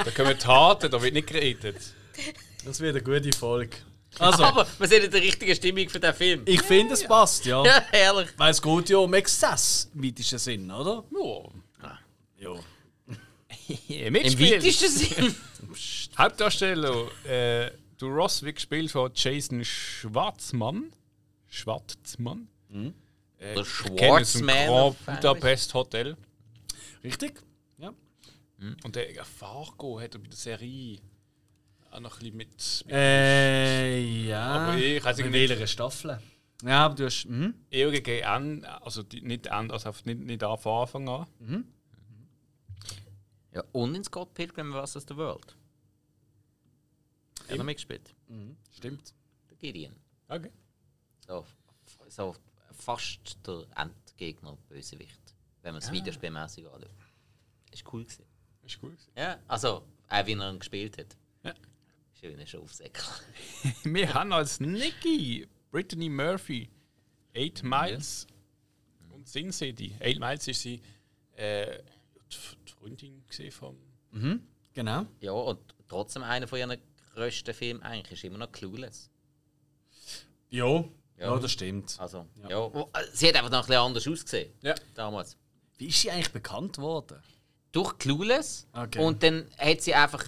da 0.04 0.10
kommen 0.10 0.36
Taten, 0.36 0.90
da 0.90 1.00
wird 1.00 1.14
nicht 1.14 1.28
geredet. 1.28 1.76
Das 2.64 2.80
wird 2.80 2.96
eine 2.96 3.04
gute 3.04 3.36
Folge. 3.36 3.76
Also, 4.18 4.44
Aber 4.44 4.66
wir 4.78 4.88
sind 4.88 5.04
in 5.04 5.10
der 5.10 5.22
richtigen 5.22 5.56
Stimmung 5.56 5.88
für 5.88 5.98
den 5.98 6.12
Film. 6.12 6.42
ich 6.44 6.60
finde, 6.60 6.92
es 6.92 7.02
passt, 7.02 7.46
ja. 7.46 7.64
Ja, 7.64 7.82
herrlich. 7.92 8.28
Weil 8.36 8.50
es 8.50 8.60
geht 8.60 8.90
ja 8.90 8.98
um 8.98 9.14
Exzess 9.14 9.90
im 9.94 10.04
weitesten 10.04 10.38
Sinn, 10.38 10.70
oder? 10.70 11.02
Ja. 11.82 11.98
Ja. 12.38 12.54
Im 14.06 14.12
Mitspiel. 14.12 14.62
weitesten 14.62 14.90
Sinn. 14.90 15.34
Hauptdarsteller, 16.18 17.06
äh, 17.24 17.70
du 18.02 18.08
Ross 18.08 18.42
wird 18.42 18.56
gespielt 18.56 18.90
von 18.90 19.12
Jason 19.14 19.64
Schwarzmann. 19.64 20.90
Schwarzmann. 21.48 22.48
Äh, 23.38 23.54
Der 23.54 23.58
ich 23.58 23.78
kenne 23.96 23.96
ihn 24.00 24.22
aus 24.22 24.32
dem 24.32 24.48
Schwarzman 24.48 24.56
Grand 24.66 24.70
auf 24.70 24.96
Budapest 25.06 25.74
Hotel. 25.74 26.16
Richtig? 27.04 27.40
Ja. 27.78 27.92
Und 28.84 28.96
der 28.96 29.10
äh, 29.10 29.24
Fargo 29.24 30.00
hat 30.00 30.14
er 30.14 30.20
bei 30.20 30.26
der 30.28 30.36
Serie 30.36 30.98
auch 31.92 32.00
noch 32.00 32.14
ein 32.20 32.20
bisschen 32.20 32.36
mit. 32.36 32.48
mit 32.86 32.92
Äh, 32.94 34.00
ja. 34.26 34.42
Aber 34.42 34.78
ich 34.78 35.04
weiß 35.04 35.18
In 35.20 35.30
nicht. 35.30 35.50
welcher 35.50 35.66
Staffel? 35.66 36.20
Ja, 36.64 36.86
aber 36.86 36.94
du 36.94 37.04
hast. 37.04 37.26
Mhm. 37.26 37.54
eher 37.70 37.90
gegen 37.90 38.24
an, 38.24 38.64
also 38.64 39.02
die, 39.02 39.20
nicht, 39.20 39.48
an, 39.48 39.70
also 39.70 39.90
nicht, 40.04 40.20
nicht 40.20 40.40
von 40.40 40.82
Anfang 40.82 41.08
an. 41.08 41.26
Ja, 43.52 43.62
und 43.72 43.94
in 43.94 44.02
Scott 44.02 44.32
Pilgrim 44.34 44.72
vs. 44.72 45.04
The 45.08 45.16
World. 45.16 45.56
Hat 47.52 47.58
noch 47.58 47.64
mitgespielt. 47.64 48.14
Stimmt. 48.70 49.14
Der 49.50 49.56
Gideon. 49.56 49.94
Okay. 50.28 50.50
So, 51.26 51.46
so 52.08 52.34
fast 52.72 53.38
der 53.46 53.66
Endgegner, 53.76 54.56
Bösewicht. 54.68 55.20
Wenn 55.62 55.74
man 55.74 55.82
es 55.82 55.92
videospielmäßig 55.92 56.66
anschaut. 56.66 56.90
Ist 57.70 57.84
cool 57.92 58.04
gewesen. 58.04 58.24
Ist 58.64 58.80
gut. 58.80 58.98
Ja, 59.16 59.38
also, 59.48 59.84
auch 60.08 60.26
wie 60.26 60.32
er 60.32 60.50
ihn 60.50 60.58
gespielt 60.58 60.98
hat. 60.98 61.16
Ja. 61.42 61.54
Schöner 62.20 62.46
Schafsäckel. 62.46 63.04
Wir 63.84 64.12
haben 64.12 64.32
als 64.32 64.60
Nikki 64.60 65.48
Brittany 65.70 66.08
Murphy 66.08 66.70
8 67.36 67.62
Miles 67.62 68.26
und 69.10 69.28
Sin 69.28 69.52
City. 69.52 69.96
8 70.00 70.18
Miles 70.18 70.48
ist 70.48 70.62
sie 70.62 70.80
äh, 71.36 71.82
die 72.30 72.70
Freundin 72.72 73.24
gesehen 73.26 73.52
vom. 73.52 73.76
Genau. 74.74 75.06
Ja, 75.20 75.32
und 75.32 75.60
trotzdem 75.88 76.22
einer 76.22 76.46
von 76.46 76.58
ihren 76.58 76.76
grössten 77.14 77.54
Filmen 77.54 77.82
eigentlich 77.82 78.12
ist 78.12 78.24
immer 78.24 78.38
noch 78.38 78.50
Clueless. 78.52 79.10
Ja. 80.50 80.66
Ja. 80.66 80.84
Ja, 81.18 81.38
das 81.38 81.52
stimmt. 81.52 81.94
Also, 82.00 82.26
ja. 82.48 82.72
wo- 82.74 82.90
äh, 82.94 83.04
Sie 83.12 83.28
hat 83.28 83.36
einfach 83.36 83.50
noch 83.50 83.60
ein 83.60 83.66
bisschen 83.66 83.82
anders 83.82 84.08
ausgesehen. 84.08 84.52
Ja. 84.62 84.74
Damals. 84.94 85.36
Wie 85.78 85.86
ist 85.86 86.00
sie 86.00 86.10
eigentlich 86.10 86.32
bekannt 86.32 86.78
worden? 86.78 87.18
Durch 87.70 87.96
Clueless. 87.98 88.66
Okay. 88.72 88.98
Und 89.04 89.22
dann 89.22 89.46
hat 89.58 89.80
sie 89.82 89.94
einfach 89.94 90.24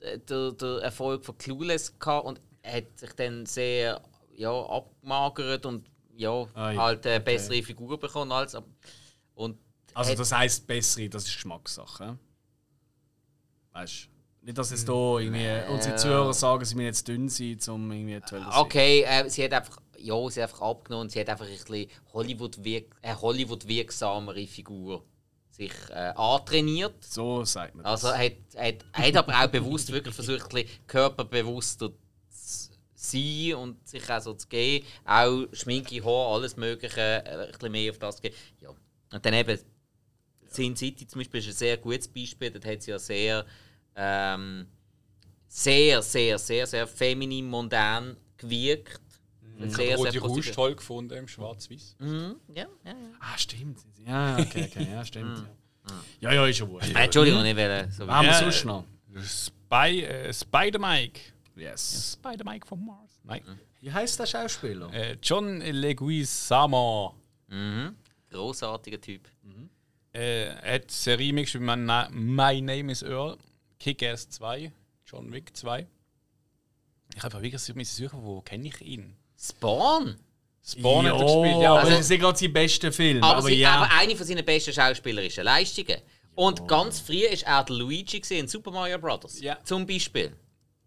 äh, 0.00 0.18
den, 0.18 0.56
den 0.56 0.78
Erfolg 0.80 1.24
von 1.24 1.38
Clueless 1.38 1.96
gehabt 1.98 2.26
und 2.26 2.40
hat 2.64 2.98
sich 2.98 3.12
dann 3.12 3.46
sehr 3.46 4.00
ja, 4.34 4.50
abgemagert 4.50 5.66
und 5.66 5.86
ja, 6.16 6.46
Ah, 6.54 6.72
ja. 6.72 6.82
halt 6.82 7.06
eine 7.06 7.20
bessere 7.20 7.62
Figur 7.62 7.98
bekommen 7.98 8.32
als. 8.32 8.56
Und 9.34 9.58
Also, 9.94 10.14
das 10.14 10.32
heisst 10.32 10.66
bessere, 10.66 11.08
das 11.08 11.24
ist 11.26 11.34
Geschmackssache. 11.34 12.18
Weißt 13.72 14.04
du? 14.06 14.13
Nicht, 14.44 14.58
dass 14.58 14.70
jetzt 14.70 14.86
hier 14.86 15.18
irgendwie 15.20 15.72
unsere 15.72 15.96
Zuhörer 15.96 16.34
sagen, 16.34 16.64
sie 16.66 16.74
müssen 16.74 16.86
jetzt 16.86 17.08
dünn 17.08 17.28
sein, 17.30 17.58
um 17.68 17.90
irgendwie 17.90 18.20
toll 18.20 18.40
zu 18.40 18.50
sein. 18.50 18.60
Okay, 18.60 19.02
äh, 19.02 19.28
sie 19.30 19.42
hat 19.44 19.54
einfach, 19.54 19.78
ja, 19.96 20.28
sie 20.28 20.42
hat 20.42 20.50
einfach 20.50 20.60
abgenommen. 20.60 21.08
Sie 21.08 21.18
hat 21.18 21.30
einfach 21.30 21.46
ein 21.46 21.52
bisschen 21.52 21.88
Hollywood 22.12 22.56
-wirk 22.58 22.84
eine 23.00 23.20
Hollywood-wirksamere 23.22 24.46
Figur 24.46 25.02
sich 25.50 25.72
äh, 25.88 26.12
antrainiert. 26.14 27.02
So 27.02 27.44
sagt 27.44 27.74
man 27.74 27.84
das. 27.84 28.04
Also 28.04 28.18
hat, 28.18 28.32
hat, 28.56 28.84
hat 28.92 29.16
aber 29.16 29.32
auch 29.32 29.46
bewusst 29.46 29.90
wirklich 29.90 30.14
versucht, 30.14 30.42
ein 30.42 30.48
bisschen 30.48 30.86
körperbewusster 30.88 31.92
zu 32.28 32.70
sein 32.94 33.54
und 33.54 33.88
sich 33.88 34.10
auch 34.10 34.20
so 34.20 34.34
zu 34.34 34.46
gehen. 34.48 34.84
Auch 35.06 35.46
Schminke, 35.52 36.04
Haar, 36.04 36.34
alles 36.34 36.56
Mögliche, 36.56 37.00
äh, 37.00 37.46
ein 37.46 37.52
bisschen 37.52 37.72
mehr 37.72 37.90
auf 37.92 37.98
das 37.98 38.20
gehen. 38.20 38.34
Ja. 38.60 38.70
Und 39.12 39.24
dann 39.24 39.32
eben 39.32 39.58
Sin 40.48 40.76
City 40.76 41.06
zum 41.06 41.20
Beispiel 41.20 41.40
ist 41.40 41.46
ein 41.46 41.52
sehr 41.54 41.76
gutes 41.78 42.08
Beispiel. 42.08 42.50
Dort 42.50 42.66
hat 42.66 42.82
sie 42.82 42.90
ja 42.90 42.98
sehr, 42.98 43.46
ähm, 43.96 44.66
sehr, 45.48 46.02
sehr, 46.02 46.38
sehr, 46.38 46.66
sehr 46.66 46.86
feminin, 46.86 47.48
mondän 47.48 48.16
gewirkt. 48.36 49.00
Ich 49.56 49.72
Sehr, 49.76 49.92
habe 49.92 50.02
sehr 50.02 50.10
die. 50.12 50.18
Rust 50.18 50.52
toll 50.54 50.74
gefunden 50.74 51.16
im 51.16 51.28
Schwarz-Weiß. 51.28 51.94
Mhm, 52.00 52.34
ja, 52.48 52.64
ja, 52.84 52.90
ja. 52.90 52.94
Ah, 53.20 53.38
stimmt. 53.38 53.78
Ja, 54.04 54.36
okay, 54.38 54.68
okay, 54.68 54.88
ja, 54.90 55.04
stimmt. 55.04 55.46
ja. 56.20 56.30
ja, 56.30 56.34
ja, 56.34 56.46
ist 56.48 56.58
ja 56.58 56.68
wurscht. 56.68 56.92
Äh, 56.92 57.04
Entschuldigung, 57.04 57.44
ich 57.44 57.54
will 57.54 57.88
so 57.92 58.04
Was 58.06 58.14
haben 58.16 58.26
wir 58.26 58.32
Ja. 58.32 58.38
sonst 58.40 58.64
noch? 58.64 58.84
Spy, 59.22 60.02
äh, 60.02 60.32
Spider-Mike. 60.34 61.20
Yes. 61.54 62.18
Spider-Mike 62.20 62.66
von 62.66 62.84
Mars. 62.84 63.20
Nein. 63.22 63.42
Wie 63.80 63.92
heißt 63.92 64.18
der 64.18 64.26
Schauspieler? 64.26 64.92
Äh, 64.92 65.16
John 65.22 65.60
Leguizamo. 65.60 67.14
Mhm. 67.46 67.94
Großartiger 68.30 69.00
Typ. 69.00 69.28
Äh, 70.12 70.46
er 70.46 70.74
hat 70.74 70.90
Serie 70.90 71.32
mitgespielt, 71.32 71.64
My, 71.64 71.76
Na- 71.76 72.08
My 72.10 72.60
Name 72.60 72.90
is 72.90 73.02
Earl, 73.02 73.36
Kick-Ass 73.78 74.28
2, 74.30 74.72
John 75.06 75.32
Wick 75.32 75.56
2. 75.56 75.86
Ich 77.16 77.22
habe 77.22 77.42
wirklich 77.42 77.60
suchen, 77.62 77.84
suchen, 77.84 78.24
wo 78.24 78.40
kenne 78.40 78.68
ich 78.68 78.80
ihn? 78.80 79.16
Spawn? 79.38 80.16
Spawn 80.66 81.06
hat 81.06 81.20
er 81.20 81.24
gespielt, 81.24 81.62
ja. 81.62 81.70
aber 81.70 81.80
Also, 81.80 81.90
das 81.90 82.00
ist 82.00 82.10
nicht 82.10 82.20
gerade 82.20 82.38
sein 82.38 82.52
bester 82.52 82.92
Film. 82.92 83.22
Aber, 83.22 83.38
Aber, 83.38 83.48
sie, 83.48 83.54
ja. 83.56 83.74
aber 83.74 83.90
eine 83.94 84.16
von 84.16 84.26
seinen 84.26 84.44
besten 84.44 84.72
schauspielerischen 84.72 85.44
Leistungen. 85.44 86.00
Und 86.34 86.66
ganz 86.66 87.00
früh 87.00 87.22
war 87.22 87.58
er 87.58 87.64
der 87.64 87.76
Luigi 87.76 88.22
in 88.30 88.48
Super 88.48 88.70
Mario 88.70 88.98
Bros. 88.98 89.40
Ja. 89.40 89.58
Zum 89.62 89.86
Beispiel. 89.86 90.34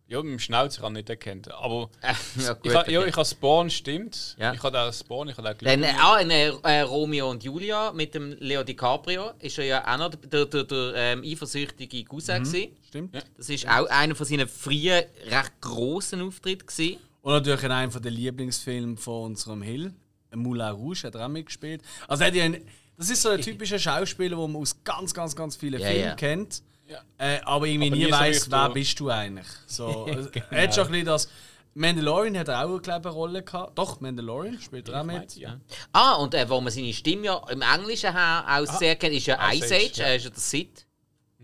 Ja, 0.08 0.22
mit 0.24 0.32
dem 0.32 0.40
Schnauzer 0.40 0.82
kann 0.82 0.94
ich 0.94 1.00
nicht 1.00 1.10
erkennen. 1.10 1.44
Aber 1.52 1.90
Äh, 2.02 2.14
ja, 2.42 2.54
gut, 2.54 2.66
ich, 2.66 2.74
ha, 2.76 2.90
ja, 2.90 3.00
okay. 3.00 3.10
ich 3.10 3.16
habe 3.16 3.26
Spawn, 3.26 3.70
stimmt. 3.70 4.36
Ja. 4.40 4.54
Ich 4.54 4.64
habe 4.64 4.80
auch 4.80 4.94
Spawn, 4.94 5.30
ich 5.30 5.38
habe 5.38 5.50
auch 5.50 5.54
Dann, 5.56 5.82
Glück. 5.82 5.92
äh, 5.92 5.96
ah, 6.00 6.18
in, 6.20 6.30
äh, 6.32 6.52
äh, 6.64 6.82
Romeo 6.82 7.30
und 7.30 7.44
Julia 7.44 7.92
mit 7.92 8.16
dem 8.16 8.36
Leo 8.40 8.64
DiCaprio 8.64 9.32
ist 9.40 9.58
er 9.58 9.66
ja 9.66 9.94
auch 9.94 9.98
noch 9.98 10.16
der, 10.16 10.46
der, 10.46 10.64
der 10.64 10.94
ähm, 10.96 11.24
eifersüchtige 11.26 12.04
Cousin. 12.06 12.44
gewesen. 12.44 12.70
Stimmt. 12.88 13.16
Das 13.38 13.50
ist 13.50 13.68
auch 13.68 13.86
einer 13.90 14.16
von 14.16 14.26
seinen 14.26 14.48
frühen, 14.48 15.04
recht 15.30 15.52
grossen 15.62 16.22
Auftritten. 16.22 16.66
Gewesen. 16.68 16.98
Und 17.22 17.34
natürlich 17.34 17.64
in 17.64 17.72
einem 17.72 18.02
der 18.02 18.12
Lieblingsfilme 18.12 18.96
von 18.96 19.26
unserem 19.32 19.62
Hill, 19.62 19.94
Moulin 20.34 20.70
Rouge, 20.72 21.04
hat 21.04 21.16
er 21.16 21.26
auch 21.26 21.30
mitgespielt. 21.30 21.82
Also 22.08 22.24
er 22.24 22.28
hat 22.28 22.36
ja 22.36 22.46
ein, 22.46 22.64
das 22.98 23.10
ist 23.10 23.22
so 23.22 23.30
ein 23.30 23.42
typischer 23.42 23.78
Schauspieler, 23.80 24.38
den 24.38 24.52
man 24.54 24.62
aus 24.62 24.82
ganz, 24.84 25.14
ganz, 25.14 25.36
ganz 25.36 25.58
vielen 25.58 25.82
Ja, 25.82 25.88
Filmen 25.88 26.04
ja. 26.06 26.16
kennt. 26.16 26.64
Ja. 26.88 27.02
Äh, 27.18 27.40
aber 27.44 27.66
irgendwie 27.68 27.88
Aber 27.88 27.96
nie 27.98 28.06
nie 28.06 28.12
so 28.12 28.18
weiß, 28.18 28.36
richtig 28.36 28.52
wer 28.52 28.68
so- 28.68 28.74
bist 28.74 29.00
du 29.00 29.10
eigentlich. 29.10 29.48
So, 29.66 30.06
Er 30.52 30.64
hat 30.64 30.76
schon 30.76 30.86
ein 30.86 30.92
bisschen 30.92 31.06
das. 31.06 31.30
Mandalorian 31.74 32.36
hat 32.38 32.48
er 32.48 32.66
auch 32.66 32.82
eine 32.82 33.08
Rolle 33.10 33.44
gehabt. 33.44 33.78
Doch, 33.78 34.00
Mandalorian 34.02 34.60
spielt 34.60 34.90
er 34.90 35.02
auch 35.02 35.06
mit. 35.06 35.36
Ja. 35.36 35.60
Ah, 35.94 36.14
und 36.16 36.34
äh, 36.34 36.50
wo 36.50 36.60
man 36.60 36.74
seine 36.74 36.92
Stimme 36.92 37.26
ja 37.26 37.42
im 37.50 37.62
Englischen 37.62 38.12
her 38.14 38.46
auch 38.50 38.66
sehr 38.80 38.96
kennt, 38.96 39.14
ist 39.16 39.28
ja 39.28 39.38
Ice 39.52 39.66
Ice 39.66 39.76
Age, 39.76 39.84
Age. 39.92 39.98
ja. 40.00 40.06
Er 40.06 40.16
ist 40.16 40.24
ja 40.24 40.30
der 40.32 40.40
Sid 40.40 40.88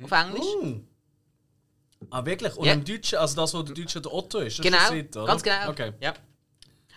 auf 0.02 0.12
Englisch. 0.12 0.46
Ah, 2.10 2.26
wirklich? 2.26 2.56
Und 2.58 2.66
Ja. 2.66 2.74
im 2.74 2.84
Deutschen, 2.84 3.18
also 3.20 3.36
das, 3.36 3.54
wo 3.54 3.62
der 3.62 3.76
Deutsche 3.76 4.02
der 4.02 4.12
Otto 4.14 4.40
ist, 4.40 4.58
das 4.60 4.64
Genau, 4.66 4.78
ist 4.78 4.90
der 4.90 4.98
Sid, 4.98 5.18
oder? 5.18 5.26
ganz 5.28 5.44
genau. 5.44 5.70
Okay. 5.70 5.94
Ja. 6.02 6.14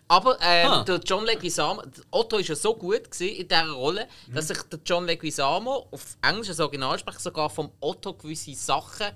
Aber 0.08 0.38
ähm, 0.40 0.70
Ah. 0.70 0.84
der 0.84 0.98
John 1.00 1.24
Leguizamo, 1.24 1.82
Otto 2.12 2.36
ist 2.38 2.48
ja 2.48 2.54
so 2.54 2.74
gut 2.76 3.10
gewesen 3.10 3.34
in 3.36 3.48
dieser 3.48 3.70
Rolle, 3.70 4.06
Mhm. 4.28 4.34
dass 4.34 4.48
sich 4.48 4.62
der 4.62 4.78
John 4.84 5.04
Leguizamo 5.06 5.88
auf 5.90 6.16
Englisch 6.22 6.48
als 6.48 6.60
Originalsprecher 6.60 7.18
sogar 7.18 7.50
vom 7.50 7.72
Otto 7.80 8.12
gewisse 8.14 8.54
Sachen 8.54 9.08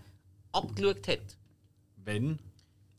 abgeschaut 0.53 1.07
hat. 1.07 1.21
Wenn? 1.97 2.39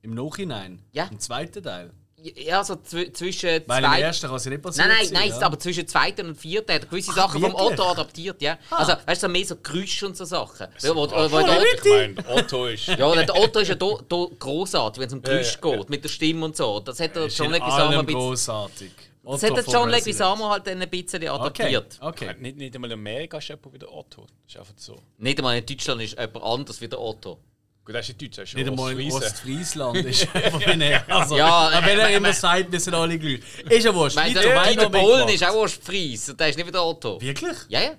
Im 0.04 0.14
Nachhinein? 0.14 0.82
Ja. 0.94 1.06
Im 1.12 1.20
zweiten 1.20 1.62
Teil? 1.62 1.92
Ja, 2.24 2.64
so 2.64 2.76
zw 2.76 3.12
zwischen 3.14 3.62
Weil 3.66 3.84
im 3.84 3.90
zwei... 3.90 4.02
ersten 4.02 4.28
kann 4.28 4.36
es 4.36 4.46
ja 4.46 4.52
nicht 4.52 4.62
passieren. 4.62 4.90
Nein, 4.90 4.98
nein, 5.00 5.08
sein, 5.08 5.30
nein, 5.30 5.40
ja. 5.40 5.46
aber 5.46 5.58
zwischen 5.60 5.88
zweiten 5.88 6.28
und 6.28 6.36
vierten 6.36 6.72
hat 6.74 6.84
er 6.84 6.88
gewisse 6.88 7.12
Ah, 7.12 7.16
Sachen 7.16 7.42
vom 7.42 7.52
wirklich? 7.54 7.80
Otto 7.80 7.84
adaptiert, 7.90 8.42
ja. 8.42 8.58
Also, 8.70 8.94
weißt 9.06 9.24
du, 9.24 9.28
so 9.28 9.32
mehr 9.32 9.46
so 9.46 9.56
Geräusche 9.56 10.06
und 10.08 10.16
so 10.16 10.26
Sachen. 10.26 10.68
Wo, 10.82 10.90
wo, 10.90 11.10
wo, 11.10 11.16
Ach, 11.16 11.32
wo 11.32 11.38
der, 11.40 11.64
ich 11.64 11.84
meine, 11.84 12.30
Otto 12.30 12.68
ist. 12.68 12.88
ja, 12.88 12.96
der 13.24 13.36
Otto 13.36 13.60
ist 13.60 13.70
ja 13.70 13.76
do, 13.76 14.00
do 14.08 14.30
großartig, 14.38 15.00
wenn 15.02 15.08
es 15.08 15.14
um 15.14 15.22
Geräusche 15.22 15.58
Ja, 15.64 15.70
ja, 15.72 15.78
geht, 15.78 15.90
mit 15.90 16.04
der 16.04 16.10
Stimme 16.10 16.46
und 16.46 16.56
so. 16.56 16.80
Das 16.80 17.00
hat 17.00 17.16
der 17.16 17.26
Ist 17.26 17.38
John 17.38 17.48
in 17.48 17.54
Leguizamo 17.54 18.00
ein 18.00 18.06
bisschen, 18.06 18.20
großartig. 18.22 18.92
das 19.24 19.44
hat 19.44 19.58
der 19.58 19.64
John 19.64 19.90
Leguizamo 19.90 20.50
halt 20.50 20.68
dann 20.68 20.82
ein 20.82 20.90
bisschen 20.90 21.24
Okay, 21.24 21.30
adaptiert. 21.30 21.98
okay. 22.02 22.36
Nicht, 22.40 22.58
nicht 22.58 22.76
einmal 22.76 22.92
in 22.92 23.00
Amerika 23.00 23.38
ist 23.40 23.48
jemand 23.48 23.74
wie 23.74 23.80
der 23.80 23.92
Otto. 23.92 24.28
Das 24.46 24.54
ist 24.56 24.58
einfach 24.60 24.74
so. 24.78 25.00
Nicht 25.18 25.40
einmal 25.40 25.58
in 25.58 25.66
Deutschland 25.66 26.02
ist 26.02 26.18
jemand 26.20 26.44
anders 26.44 26.82
wie 26.82 26.88
der 26.88 27.00
Otto. 27.02 27.40
Gut, 27.84 27.96
das 27.96 28.10
ist 28.10 28.22
in 28.22 28.28
Deutsch. 28.30 28.38
Das 28.38 28.50
ist 28.50 28.56
Nicht 28.56 28.68
einmal 28.68 29.00
in. 29.00 29.12
Ostfriesland 29.12 29.98
ist 30.06 30.36
einfach 30.36 30.62
er. 30.62 31.10
Also, 31.10 31.38
Ja, 31.38 31.72
ja, 31.72 31.86
wenn 31.86 32.00
er 32.00 32.10
äh, 32.10 32.16
immer 32.16 32.30
äh, 32.30 32.34
sagt, 32.34 32.72
wir 32.72 32.80
sind 32.80 32.94
alle 32.94 33.18
gleich. 33.18 33.42
Ist 33.70 33.86
ja 33.86 33.94
wurscht. 33.94 34.16
Weiter, 34.16 34.42
der 34.42 34.62
mitgemacht. 34.66 34.92
Bohlen 34.92 35.30
ist 35.30 35.44
auch 35.44 35.56
Ostfries 35.56 36.30
und 36.30 36.40
der 36.40 36.50
ist 36.50 36.58
nicht 36.58 36.68
wie 36.68 36.72
der 36.72 36.84
Otto. 36.84 37.20
Wirklich? 37.20 37.58
Ja, 37.70 37.82
ja. 37.82 37.98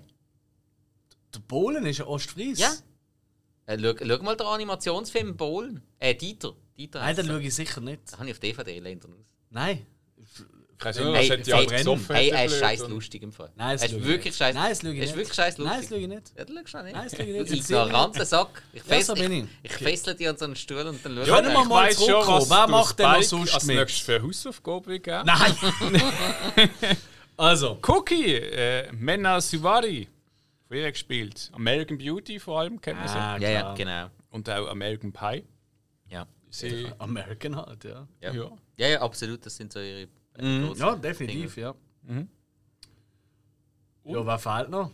Der 1.34 1.40
Polen 1.40 1.86
ist 1.86 2.00
ein 2.00 2.06
Ostfries? 2.06 2.58
Ja. 2.58 2.72
Äh, 3.66 3.78
schau, 3.80 3.94
schau 3.98 4.22
mal 4.22 4.36
den 4.36 4.46
Animationsfilm 4.46 5.36
Bohlen. 5.36 5.82
Äh, 5.98 6.14
Dieter. 6.14 6.54
Dieter 6.76 7.00
Nein, 7.00 7.16
den 7.16 7.26
schaue 7.26 7.42
ich 7.42 7.54
sicher 7.54 7.80
nicht. 7.80 8.02
Das 8.04 8.18
habe 8.18 8.26
ich 8.26 8.32
auf 8.32 8.38
DVD 8.40 8.78
lehnt 8.78 9.04
er 9.04 9.10
aus. 9.10 9.26
Nein. 9.50 9.86
Ich 10.82 10.86
weiß 10.86 10.96
nicht, 10.98 11.06
Hey, 11.06 11.30
was 11.30 11.30
hat 11.38 11.46
die 11.46 11.52
hey, 11.52 11.58
halt 11.66 11.76
gesoffen. 11.78 12.16
Er 12.16 12.44
ist 12.44 12.58
scheiß 12.58 12.88
lustig 12.88 13.22
im 13.22 13.32
Fall. 13.32 13.50
Nein, 13.56 13.72
das 13.76 13.82
er 13.82 13.88
schaue 13.88 13.98
ist 13.98 14.02
ich 14.02 14.08
wirklich 14.08 14.24
nicht. 14.24 14.36
scheiß 14.38 14.54
Nein, 14.54 14.68
das 14.70 14.82
Er 14.82 14.90
ist 14.90 15.00
nicht. 15.06 15.16
wirklich 15.16 15.34
scheiß 15.34 15.58
Nein, 15.58 15.66
das 15.66 15.76
lustig. 15.76 15.88
schaue 15.90 15.98
ich 16.00 16.08
nicht. 16.08 16.32
Ja, 16.38 16.44
du 16.44 16.54
schaust 16.54 16.74
auch 16.76 16.82
nicht. 16.82 16.94
Nein, 16.94 17.04
das 17.04 17.12
ich 17.12 17.18
Du 17.18 17.24
nicht. 17.32 17.50
Mich 17.50 17.60
ignoranter 17.60 18.24
Sack. 18.26 18.62
Ich, 18.72 18.78
Ja, 18.80 18.84
fess, 18.88 19.06
so 19.06 19.14
bin 19.14 19.32
ich, 19.32 19.44
ich. 19.62 19.70
ich 19.70 19.72
fessle 19.72 20.14
dich 20.14 20.28
an 20.28 20.36
so 20.36 20.44
einen 20.46 20.56
Stuhl 20.56 20.78
und 20.86 21.04
dann 21.04 21.14
schau 21.16 21.22
Ja, 21.24 21.36
Können 21.36 21.52
wir 21.52 21.62
ich 21.62 21.68
mal 21.68 21.84
weiss 21.86 21.96
schon, 21.96 22.06
zurückkommen. 22.06 22.40
was 22.40 22.50
Wer 22.50 22.66
du 22.66 22.72
macht 22.72 22.98
denn 22.98 23.10
noch 23.12 23.22
sonst 23.22 23.54
als 23.54 23.64
mit? 23.64 23.76
nächstes 23.76 24.00
für 24.02 24.22
Hausaufgabe 24.22 25.00
geben? 25.00 25.22
Nein! 25.26 25.56
also, 27.36 27.78
Cookie, 27.86 28.34
äh, 28.36 28.90
Mena 28.92 29.40
Suvari. 29.40 30.08
Ihr 30.70 30.90
gespielt. 30.90 31.50
American 31.52 31.98
Beauty 31.98 32.40
vor 32.40 32.60
allem 32.60 32.80
kennen 32.80 32.98
wir 33.02 33.08
sie. 33.08 33.14
Ah, 33.18 33.36
Ja, 33.38 33.50
ja, 33.50 33.60
klar. 33.60 33.74
genau. 33.76 34.06
Und 34.30 34.48
auch 34.48 34.68
American 34.68 35.12
Pie. 35.12 35.44
Ja. 36.08 36.26
Sie, 36.48 36.86
American 36.98 37.56
halt, 37.56 37.84
ja. 37.84 38.06
Ja. 38.22 38.32
ja. 38.32 38.50
ja, 38.78 38.88
ja, 38.88 39.00
absolut. 39.02 39.44
Das 39.44 39.54
sind 39.54 39.70
so 39.70 39.80
ihre 39.80 40.08
Mhm. 40.38 40.72
Ja, 40.76 40.96
definitiv, 40.96 41.54
Dinge. 41.54 41.66
ja. 41.66 41.74
Mhm. 42.02 42.28
Ja, 44.04 44.26
wer 44.26 44.38
fehlt 44.38 44.70
noch? 44.70 44.90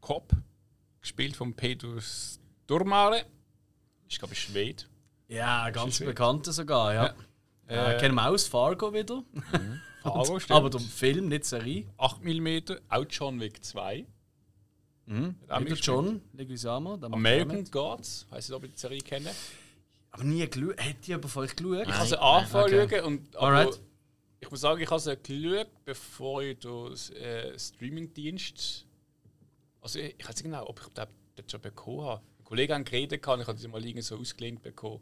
Cop. 0.00 0.32
Gespielt 1.00 1.36
von 1.36 1.54
Pedro 1.54 1.98
Stormare. 2.00 3.24
Ich 4.08 4.18
glaube, 4.18 4.34
Schwede. 4.34 4.84
Ja, 5.28 5.70
ganz 5.70 5.98
bekannter 5.98 6.52
sogar, 6.52 6.94
ja. 6.94 7.14
ja. 7.68 7.92
Äh, 7.92 7.98
kennen 8.00 8.14
wir 8.14 8.28
aus 8.28 8.48
Fargo 8.48 8.92
wieder. 8.92 9.22
Fargo, 10.02 10.40
stimmt. 10.40 10.56
Aber 10.56 10.70
der 10.70 10.80
Film, 10.80 11.28
nicht 11.28 11.44
die 11.44 11.48
Serie. 11.48 11.86
8 11.98 12.24
mm, 12.24 12.58
auch 12.88 13.04
John 13.10 13.38
Wick 13.40 13.62
2. 13.62 14.06
Mhm. 15.06 15.36
Wieder. 15.40 15.74
John 15.74 16.22
Leguizamo. 16.32 16.96
der 16.96 17.12
American. 17.12 17.64
Gods. 17.70 18.26
Weiß 18.30 18.48
nicht, 18.48 18.56
ob 18.56 18.62
ihr 18.64 18.70
die 18.70 18.78
Serie 18.78 19.00
kennen. 19.00 19.28
Aber 20.10 20.24
nie 20.24 20.46
geschaut. 20.46 20.78
Hätte 20.78 20.98
ich 21.02 21.14
aber 21.14 21.28
vorher 21.28 21.54
geschaut. 21.54 21.86
Ich 21.86 21.94
habe 21.94 22.06
sie 22.06 22.14
Nein, 22.14 22.22
angefangen 22.22 22.80
okay. 22.80 23.00
und 23.00 23.36
aber 23.36 23.46
Alright. 23.46 23.80
Ich 24.40 24.50
muss 24.50 24.60
sagen, 24.60 24.80
ich 24.80 24.90
habe 24.90 25.00
sie 25.00 25.16
geschaut, 25.16 25.68
bevor 25.84 26.42
ich 26.42 26.58
den 26.58 26.92
äh, 27.16 27.58
Streamingdienst. 27.58 28.86
Also 29.80 29.98
ich, 29.98 30.14
ich 30.18 30.24
weiß 30.28 30.34
nicht 30.36 30.44
genau, 30.44 30.66
ob 30.68 30.80
ich 30.80 30.88
das 30.94 31.08
das 31.36 31.50
schon 31.50 31.60
bekommen 31.60 32.02
habe. 32.02 32.22
Ein 32.38 32.44
Kollege 32.44 32.74
hat 32.74 32.84
geredet, 32.86 33.26
und 33.26 33.40
ich 33.40 33.46
habe 33.46 33.58
sie 33.58 33.68
mal 33.68 33.84
irgendwie 33.84 34.02
so 34.02 34.16
ausgelehnt 34.16 34.62
bekommen 34.62 35.00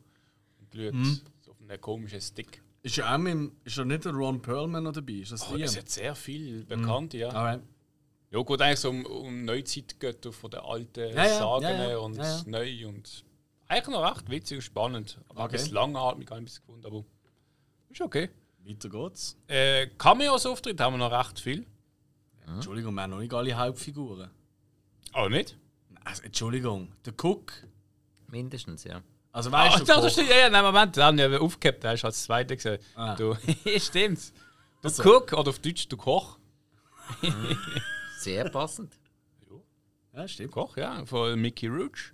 und 0.60 0.70
geschaut. 0.70 0.94
Mhm. 0.94 1.20
So 1.40 1.50
auf 1.52 1.60
einem 1.60 1.80
komischen 1.80 2.20
Stick. 2.20 2.62
Ist 2.82 2.96
ja 2.96 3.12
auch 3.14 3.18
mit, 3.18 3.32
dem- 3.32 3.56
ist 3.64 3.76
ja 3.76 3.84
nicht 3.84 4.04
der 4.04 4.12
Ron 4.12 4.40
Perlman 4.40 4.84
noch 4.84 4.92
dabei? 4.92 5.14
Ist 5.14 5.32
das 5.32 5.50
Oh, 5.50 5.56
es 5.56 5.76
hat 5.76 5.88
sehr 5.88 6.14
viel 6.14 6.64
bekannt, 6.64 7.14
ja. 7.14 7.30
Alright. 7.30 7.62
Ja, 8.30 8.42
geht 8.42 8.60
eigentlich 8.60 8.80
so 8.80 8.90
um, 8.90 9.06
um 9.06 9.44
Neuzeitgötter 9.44 10.32
von 10.32 10.50
den 10.50 10.60
alten 10.60 11.10
Ja, 11.10 11.24
ja, 11.26 11.38
Sagen 11.38 11.64
ja, 11.64 11.98
und 11.98 12.16
ja, 12.16 12.42
neu 12.46 12.88
und 12.88 13.24
eigentlich 13.68 13.88
noch 13.96 14.14
recht 14.16 14.30
witzig 14.30 14.58
und 14.58 14.62
spannend. 14.62 15.18
Aber 15.28 15.44
Okay. 15.44 15.58
ein 15.58 15.70
langatmig 15.70 16.28
habe 16.30 16.40
ich 16.40 16.42
ein 16.42 16.44
bisschen 16.44 16.60
gefunden, 16.66 16.86
aber 16.86 17.04
ist 17.90 18.00
okay. 18.00 18.28
Weiter 18.66 18.88
geht's. 18.88 19.36
Äh, 19.48 19.86
Cameos-Auftritt 19.98 20.80
haben 20.80 20.94
wir 20.94 21.08
noch 21.08 21.12
recht 21.12 21.38
viel. 21.40 21.66
Entschuldigung, 22.46 22.94
wir 22.94 23.02
haben 23.02 23.10
noch 23.10 23.18
nicht 23.18 23.32
alle 23.34 23.54
Hauptfiguren. 23.54 24.30
Oh, 25.14 25.28
nicht? 25.28 25.56
Also, 26.04 26.22
Entschuldigung, 26.22 26.92
der 27.04 27.12
Cook. 27.20 27.52
Mindestens, 28.28 28.84
ja. 28.84 29.02
Also 29.32 29.50
Ah, 29.50 29.64
weißt 29.66 29.80
du, 29.80 29.84
das 29.84 29.96
Koch- 30.00 30.10
stimmt. 30.10 30.30
Ja, 30.30 30.36
ja, 30.36 30.50
nein, 30.50 30.64
Moment, 30.64 30.96
da 30.96 31.06
haben 31.06 31.18
wir 31.18 31.40
aufgehabt, 31.42 31.82
da 31.84 31.90
hast 31.90 32.02
du 32.02 32.06
als 32.06 32.22
Zweiter 32.22 32.56
gesagt. 32.56 32.84
Ah. 32.94 33.14
Du, 33.16 33.36
stimmt's. 33.78 34.32
Du 34.82 34.88
Also. 34.88 35.02
Cook 35.02 35.32
oder 35.32 35.50
auf 35.50 35.58
Deutsch 35.58 35.86
du 35.88 35.96
Koch. 35.96 36.38
Sehr 38.18 38.48
passend. 38.50 38.92
Ja, 40.12 40.26
stimmt. 40.26 40.52
Koch, 40.52 40.76
ja, 40.76 41.04
von 41.04 41.38
Mickey 41.40 41.66
Roach. 41.66 42.12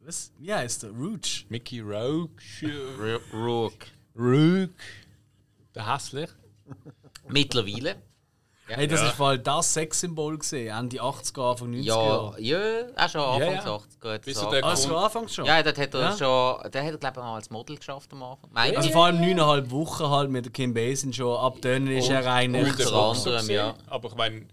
Was? 0.00 0.32
Wie 0.38 0.52
heißt 0.52 0.82
der? 0.82 0.90
Rouge. 0.90 1.44
Mickey 1.48 1.80
Roach. 1.80 2.62
äh, 2.62 3.18
Rook. 3.34 3.74
Der 5.74 5.92
hässlich. 5.94 6.30
Mittlerweile. 7.28 7.96
Hey, 8.66 8.86
das 8.86 9.00
Ja. 9.00 9.08
ist 9.08 9.16
voll 9.16 9.36
das 9.40 9.74
Sexsymbol 9.74 10.38
gesehen, 10.38 10.68
Ende 10.76 10.98
80er, 11.02 11.50
Anfang 11.50 11.72
90er. 11.72 11.82
Ja, 11.82 12.38
ja, 12.38 12.82
auch 12.96 13.08
schon 13.08 13.20
Anfang 13.20 13.40
Ja, 13.40 13.64
ja. 13.64 13.74
80 13.74 14.04
er 14.04 14.18
Bis 14.20 14.38
so. 14.38 14.46
er 14.46 14.50
der- 14.52 14.64
Ah, 14.64 14.76
so 14.76 14.96
anfangs 14.96 15.34
schon? 15.34 15.44
Ja, 15.44 15.60
dort 15.60 15.76
hat 15.76 15.92
er 15.92 16.00
Ja. 16.00 16.16
schon, 16.16 16.70
der 16.70 16.84
hat 16.84 16.92
er 16.92 16.98
glaube 16.98 17.14
ich 17.18 17.22
mal 17.24 17.34
als 17.34 17.50
Model 17.50 17.76
geschafft 17.78 18.12
am 18.12 18.22
Anfang. 18.22 18.48
Meine 18.52 18.76
Also 18.76 18.90
vor 18.90 19.06
allem 19.06 19.20
neuneinhalb 19.20 19.72
Wochen 19.72 20.08
halt 20.08 20.30
mit 20.30 20.44
der 20.44 20.52
Kim 20.52 20.72
Basinger 20.72 21.12
schon. 21.12 21.36
Ab 21.36 21.56
dann 21.62 21.88
ist 21.88 22.10
er 22.10 22.24
rein. 22.24 22.54
Unter 22.54 22.92
anderem, 22.92 23.50
ja. 23.50 23.74
Aber 23.88 24.08
ich 24.08 24.14
meine, 24.14 24.46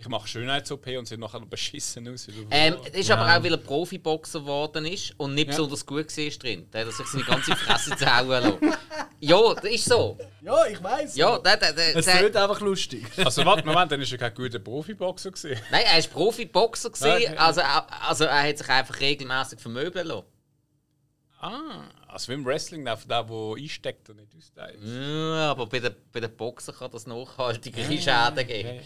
ich 0.00 0.08
mache 0.08 0.26
Schönheits-OP 0.26 0.86
und 0.98 1.06
sehe 1.06 1.18
nachher 1.18 1.40
noch 1.40 1.46
beschissen 1.46 2.08
aus. 2.12 2.26
Ähm, 2.50 2.76
das 2.84 2.94
ist 2.94 3.10
aber 3.10 3.24
auch, 3.36 3.42
weil 3.44 3.52
er 3.52 3.58
Profiboxer 3.58 4.40
geworden 4.40 4.86
ist 4.86 5.12
und 5.18 5.34
nicht 5.34 5.46
Ja. 5.48 5.50
besonders 5.52 5.84
gut 5.84 6.16
war 6.16 6.30
drin. 6.38 6.66
Da 6.70 6.78
hat 6.80 6.86
er 6.86 6.92
sich 6.92 7.06
seine 7.06 7.24
ganze 7.24 7.54
Fresse 7.54 7.94
zerhauen 7.96 8.28
lassen. 8.28 8.74
Ja, 9.20 9.54
das 9.54 9.64
ist 9.64 9.84
so. 9.84 10.18
Ja, 10.40 10.66
ich 10.66 10.82
weiß. 10.82 11.16
Ja, 11.16 11.38
der, 11.38 11.56
der, 11.58 11.72
der, 11.74 11.96
Es 11.96 12.06
wird 12.06 12.34
einfach 12.36 12.60
lustig. 12.60 13.04
Also 13.18 13.44
warte, 13.44 13.66
Moment, 13.66 13.92
dann 13.92 14.00
ist 14.00 14.10
er 14.12 14.18
kein 14.18 14.34
guter 14.34 14.58
Profiboxer 14.58 15.30
gesehen. 15.30 15.60
Nein, 15.70 15.82
er 15.92 15.98
ist 15.98 16.10
Profiboxer 16.10 16.90
gewesen, 16.90 17.32
Okay. 17.32 17.36
also, 17.36 17.60
also 17.60 18.24
er 18.24 18.42
hat 18.48 18.58
sich 18.58 18.68
einfach 18.68 18.98
regelmäßig 19.00 19.60
vermöbeln 19.60 20.06
lassen. 20.06 20.24
Ah, 21.42 21.84
also 22.08 22.28
wie 22.28 22.34
im 22.34 22.44
Wrestling, 22.44 22.84
der, 22.84 22.96
der, 22.96 23.22
der 23.24 23.54
einsteckt 23.56 24.10
und 24.10 24.16
nicht 24.16 24.34
austeilt. 24.36 24.78
Ja, 24.82 25.50
aber 25.50 25.66
bei 25.66 25.78
den, 25.80 25.94
bei 26.12 26.20
den 26.20 26.34
Boxern 26.36 26.74
kann 26.74 26.90
das 26.90 27.06
nachhaltigere 27.06 27.84
Schäden 27.98 28.46
geben. 28.46 28.80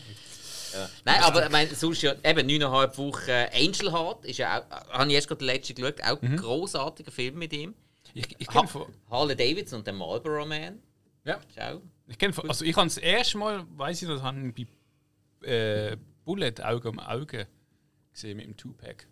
Okay. 0.74 0.88
Nein, 1.04 1.20
aber 1.22 1.44
ich 1.46 1.50
meine, 1.52 1.74
sonst 1.74 2.02
ja 2.02 2.12
eben 2.24 2.48
9,5 2.48 2.98
Wochen 2.98 3.28
äh, 3.30 3.48
Angel 3.54 3.92
Heart 3.92 4.24
ist 4.24 4.38
ja 4.38 4.60
auch, 4.60 4.90
habe 4.90 5.08
ich 5.08 5.14
erst 5.14 5.28
gerade 5.28 5.38
den 5.38 5.46
letzten 5.46 5.74
geschaut, 5.74 6.02
auch 6.02 6.20
ein 6.22 6.36
großartiger 6.36 7.10
Film 7.12 7.38
mit 7.38 7.52
ihm. 7.52 7.74
Ich, 8.12 8.26
ich 8.38 8.48
Ha 8.48 8.52
kenne 8.52 8.68
von. 8.68 8.86
Harley 9.10 9.34
Davidson 9.36 9.78
und 9.80 9.86
der 9.86 9.94
Marlboro 9.94 10.46
Man. 10.46 10.80
Ja. 11.24 11.36
Auch. 11.58 11.80
Ich 12.06 12.18
kenn 12.18 12.32
von 12.32 12.48
also 12.48 12.64
ich 12.64 12.76
habe 12.76 12.86
das 12.86 12.98
erste 12.98 13.38
Mal, 13.38 13.64
weiß 13.76 14.02
ich, 14.02 14.08
das 14.08 14.22
habe 14.22 14.52
bei 15.40 15.48
äh, 15.48 15.96
Bullet 16.24 16.54
Auge 16.62 16.88
um 16.90 16.98
Auge 16.98 17.46
gesehen 18.12 18.36
mit 18.36 18.46
dem 18.46 18.56
Tupac. 18.56 19.06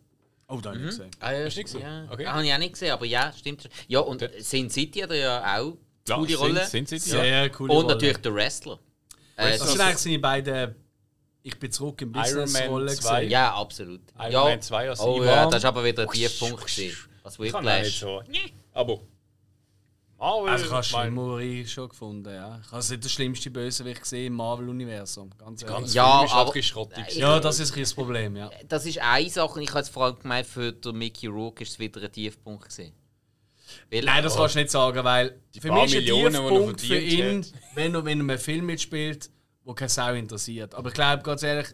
Oh, 0.48 0.60
da 0.60 0.70
habe 0.70 0.80
ich 0.80 0.86
gesehen. 0.86 1.10
Ah, 1.20 1.32
ja, 1.32 1.44
Hast 1.46 1.56
du 1.56 1.60
nicht 1.60 1.72
gesehen? 1.72 1.80
Ja. 1.82 2.04
Okay. 2.12 2.26
Habe 2.26 2.44
ich 2.44 2.52
auch 2.52 2.58
nicht 2.58 2.72
gesehen, 2.74 2.90
aber 2.92 3.06
ja, 3.06 3.32
stimmt. 3.32 3.62
schon. 3.62 3.70
Ja, 3.88 4.00
und 4.00 4.28
Sin 4.38 4.68
City 4.70 5.00
hat 5.00 5.10
er 5.10 5.16
ja 5.16 5.58
auch 5.60 5.76
Ja, 6.06 6.16
coole 6.16 6.28
Sin- 6.28 6.36
Rolle. 6.38 6.66
Sin 6.66 6.86
City, 6.86 7.08
Sehr 7.10 7.24
ja. 7.24 7.48
coole 7.48 7.72
und 7.72 7.76
Rolle. 7.84 7.94
natürlich 7.94 8.18
der 8.18 8.34
Wrestler. 8.34 8.78
Äh, 9.36 9.56
Das 9.58 9.70
sind 9.72 9.80
eigentlich 9.80 9.98
seine 9.98 10.18
beiden 10.18 10.74
Ich 11.44 11.58
bin 11.58 11.72
zurück 11.72 12.00
im 12.02 12.10
Iron 12.14 12.22
Business 12.22 12.52
Man 12.52 12.68
Rolle 12.68 12.94
2. 12.94 13.14
gesehen. 13.20 13.30
ja, 13.30 13.54
absolut. 13.54 14.00
Iron 14.18 14.30
ja. 14.32 14.44
Man 14.44 14.62
2 14.62 14.90
als 14.90 15.00
Oh 15.00 15.16
Ivan. 15.16 15.26
ja, 15.26 15.46
das 15.46 15.56
ist 15.56 15.64
aber 15.64 15.84
wieder 15.84 16.02
ein 16.04 16.08
Tiefpunkt 16.08 16.60
gewesen. 16.66 16.96
Was 17.24 17.38
Ich 17.38 17.52
kann 17.52 17.66
auch 17.66 17.70
nicht 17.72 17.76
Whiplash. 17.84 18.00
so. 18.00 18.22
Aber. 18.72 19.00
Marvel. 20.18 20.50
Also 20.50 20.64
ich 20.66 20.70
habe 20.70 20.82
Shimori 20.84 21.66
schon 21.66 21.88
gefunden, 21.88 22.32
ja. 22.32 22.60
Ich 22.64 22.68
habe 22.70 22.78
es 22.78 22.90
nicht 22.90 23.02
der 23.02 23.08
schlimmste 23.08 23.50
Bösewicht 23.50 24.02
gesehen 24.02 24.26
im 24.28 24.34
Marvel-Universum. 24.34 25.30
Ganz 25.36 25.62
ehrlich. 25.62 25.76
Ganz 25.78 25.94
Ja, 25.94 26.04
aber- 26.04 26.32
abgeschrottet. 26.32 26.96
gewesen. 26.98 27.18
ja, 27.20 27.40
das 27.40 27.56
ist 27.58 27.60
ein 27.60 27.64
bisschen 27.70 27.82
das 27.82 27.94
Problem, 27.94 28.36
ja. 28.36 28.50
Das 28.68 28.86
ist 28.86 28.98
eine 28.98 29.28
Sache. 29.28 29.54
und 29.54 29.62
Ich 29.62 29.70
habe 29.70 29.80
jetzt 29.80 29.88
vor 29.88 30.04
allem 30.04 30.18
gemeint, 30.20 30.46
für 30.46 30.72
den 30.72 30.96
Mickey 30.96 31.26
Rourke 31.26 31.64
ist 31.64 31.70
es 31.70 31.78
wieder 31.80 32.00
ein 32.02 32.12
Tiefpunkt 32.12 32.68
gewesen. 32.68 32.92
Weil, 33.90 34.02
Nein, 34.04 34.22
das 34.22 34.36
kannst 34.36 34.54
du 34.54 34.58
nicht 34.60 34.70
sagen, 34.70 35.02
weil 35.02 35.40
für 35.58 35.68
paar 35.68 35.82
mich 35.82 35.86
ist 35.92 35.98
ein 35.98 36.04
Millionen, 36.04 36.32
die 36.34 36.38
Tiefpunkt 36.38 36.80
für 36.82 36.98
ihn, 36.98 37.46
wenn 37.74 37.94
er, 37.94 38.04
wenn 38.04 38.18
er 38.20 38.22
einen 38.22 38.38
Film 38.38 38.66
mitspielt, 38.66 39.28
wo 39.64 39.74
keine 39.74 39.88
Sau 39.88 40.14
interessiert. 40.14 40.74
Aber 40.74 40.88
ich 40.88 40.94
glaube, 40.94 41.22
ganz 41.22 41.42
ehrlich, 41.42 41.68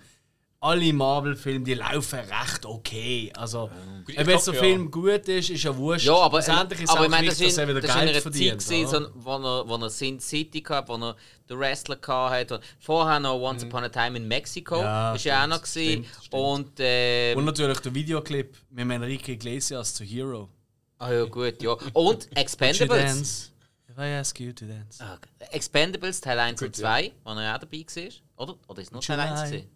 alle 0.61 0.93
Marvel-Filme, 0.93 1.65
die 1.65 1.75
laufen 1.75 2.19
recht 2.19 2.67
okay. 2.67 3.31
Also, 3.37 3.71
Ich 4.09 4.19
ob 4.19 4.27
jetzt 4.27 4.47
der 4.49 4.55
ja. 4.55 4.61
Film 4.61 4.91
gut 4.91 5.29
ist, 5.29 5.51
ist 5.51 5.63
ja 5.63 5.77
wurscht. 5.77 6.07
Ja, 6.07 6.17
aber, 6.17 6.41
ist 6.41 6.49
aber 6.49 6.75
ich 6.75 7.11
meine, 7.11 7.29
das 7.29 7.39
wichtig, 7.39 7.49
ist 7.49 7.59
dass 7.59 7.65
in, 7.65 7.69
wieder 7.69 7.81
das 7.81 7.95
Geld 7.95 8.17
verdient. 8.17 8.63
Zeit, 8.63 8.69
gewesen, 8.71 9.07
wo, 9.15 9.37
er, 9.37 9.69
wo 9.69 9.77
er 9.77 9.91
Sin 9.91 10.19
City 10.19 10.61
gehabt, 10.61 10.89
wo 10.89 10.97
er 10.97 11.15
den 11.49 11.59
Wrestler 11.59 11.97
gehabt 11.97 12.51
hat. 12.51 12.61
Vorher 12.81 13.21
noch 13.21 13.39
Once 13.41 13.63
Upon 13.65 13.85
a 13.85 13.89
Time 13.89 14.17
in 14.19 14.27
Mexico. 14.27 14.79
Mhm. 14.79 14.83
Ja, 14.83 15.15
ist 15.15 15.25
ja 15.25 15.45
auch 15.45 15.49
noch 15.49 15.65
stimmt. 15.65 16.07
Und, 16.33 16.81
äh, 16.81 17.35
Und 17.35 17.45
natürlich 17.45 17.79
der 17.79 17.95
Videoclip 17.95 18.57
mit 18.71 18.91
Enrique 18.91 19.29
Iglesias 19.33 19.95
zu 19.95 20.03
Hero. 20.03 20.49
ah 20.99 21.13
ja, 21.13 21.25
gut, 21.25 21.63
ja. 21.63 21.77
Und 21.93 22.37
Expendables. 22.37 23.53
If 23.99 24.05
I 24.05 24.11
ask 24.15 24.39
you 24.39 24.53
to 24.53 24.65
dance. 24.65 25.03
Ah, 25.03 25.19
Expendables 25.51 26.21
Teil 26.21 26.39
1 26.39 26.63
und 26.63 26.69
Gut, 26.69 26.77
2, 26.77 27.13
wo 27.25 27.31
er 27.33 27.57
auch 27.57 27.59
dabei 27.59 27.79
war. 27.85 28.13
Oder? 28.37 28.59
Oder 28.69 28.81
ist 28.83 28.89
es 28.89 28.93
nur 28.93 29.03
Teil 29.03 29.19
1 29.19 29.41
July. 29.41 29.51
gewesen? 29.51 29.71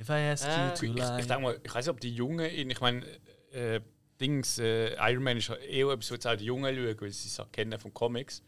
If 0.00 0.08
I 0.10 0.12
ask 0.12 0.46
Äh, 0.46 0.64
you 0.68 0.74
to 0.76 0.84
Ich, 0.84 0.94
lie. 0.94 1.20
ich 1.20 1.26
denke 1.26 1.42
mal, 1.42 1.60
ich 1.64 1.74
weiß 1.74 1.86
nicht, 1.86 1.90
ob 1.92 2.00
die 2.00 2.14
Jungen 2.14 2.48
ihn, 2.52 2.70
ich 2.70 2.80
meine, 2.80 3.04
äh, 3.50 3.80
Dings, 4.20 4.58
äh, 4.60 4.94
Iron 5.10 5.24
Man 5.24 5.38
ist 5.38 5.48
ja 5.48 5.56
eher 5.56 5.88
etwas, 5.88 6.12
was 6.12 6.26
auch 6.26 6.36
die 6.36 6.44
Jungen 6.44 6.72
schauen, 6.72 7.00
weil 7.00 7.10
sie 7.10 7.26
es 7.28 7.40
auch 7.40 7.50
kennen 7.50 7.76
von 7.80 7.92
Comics. 7.92 8.44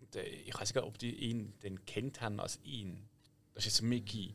Und 0.00 0.16
äh, 0.16 0.22
ich 0.22 0.58
weiß 0.58 0.74
nicht, 0.74 0.84
ob 0.84 0.96
die 0.98 1.14
ihn 1.16 1.52
denn 1.62 1.84
kennt 1.84 2.22
haben 2.22 2.40
als 2.40 2.58
ihn. 2.62 3.06
Das 3.54 3.66
ist 3.66 3.74
jetzt 3.74 3.82
Mickey. 3.82 4.34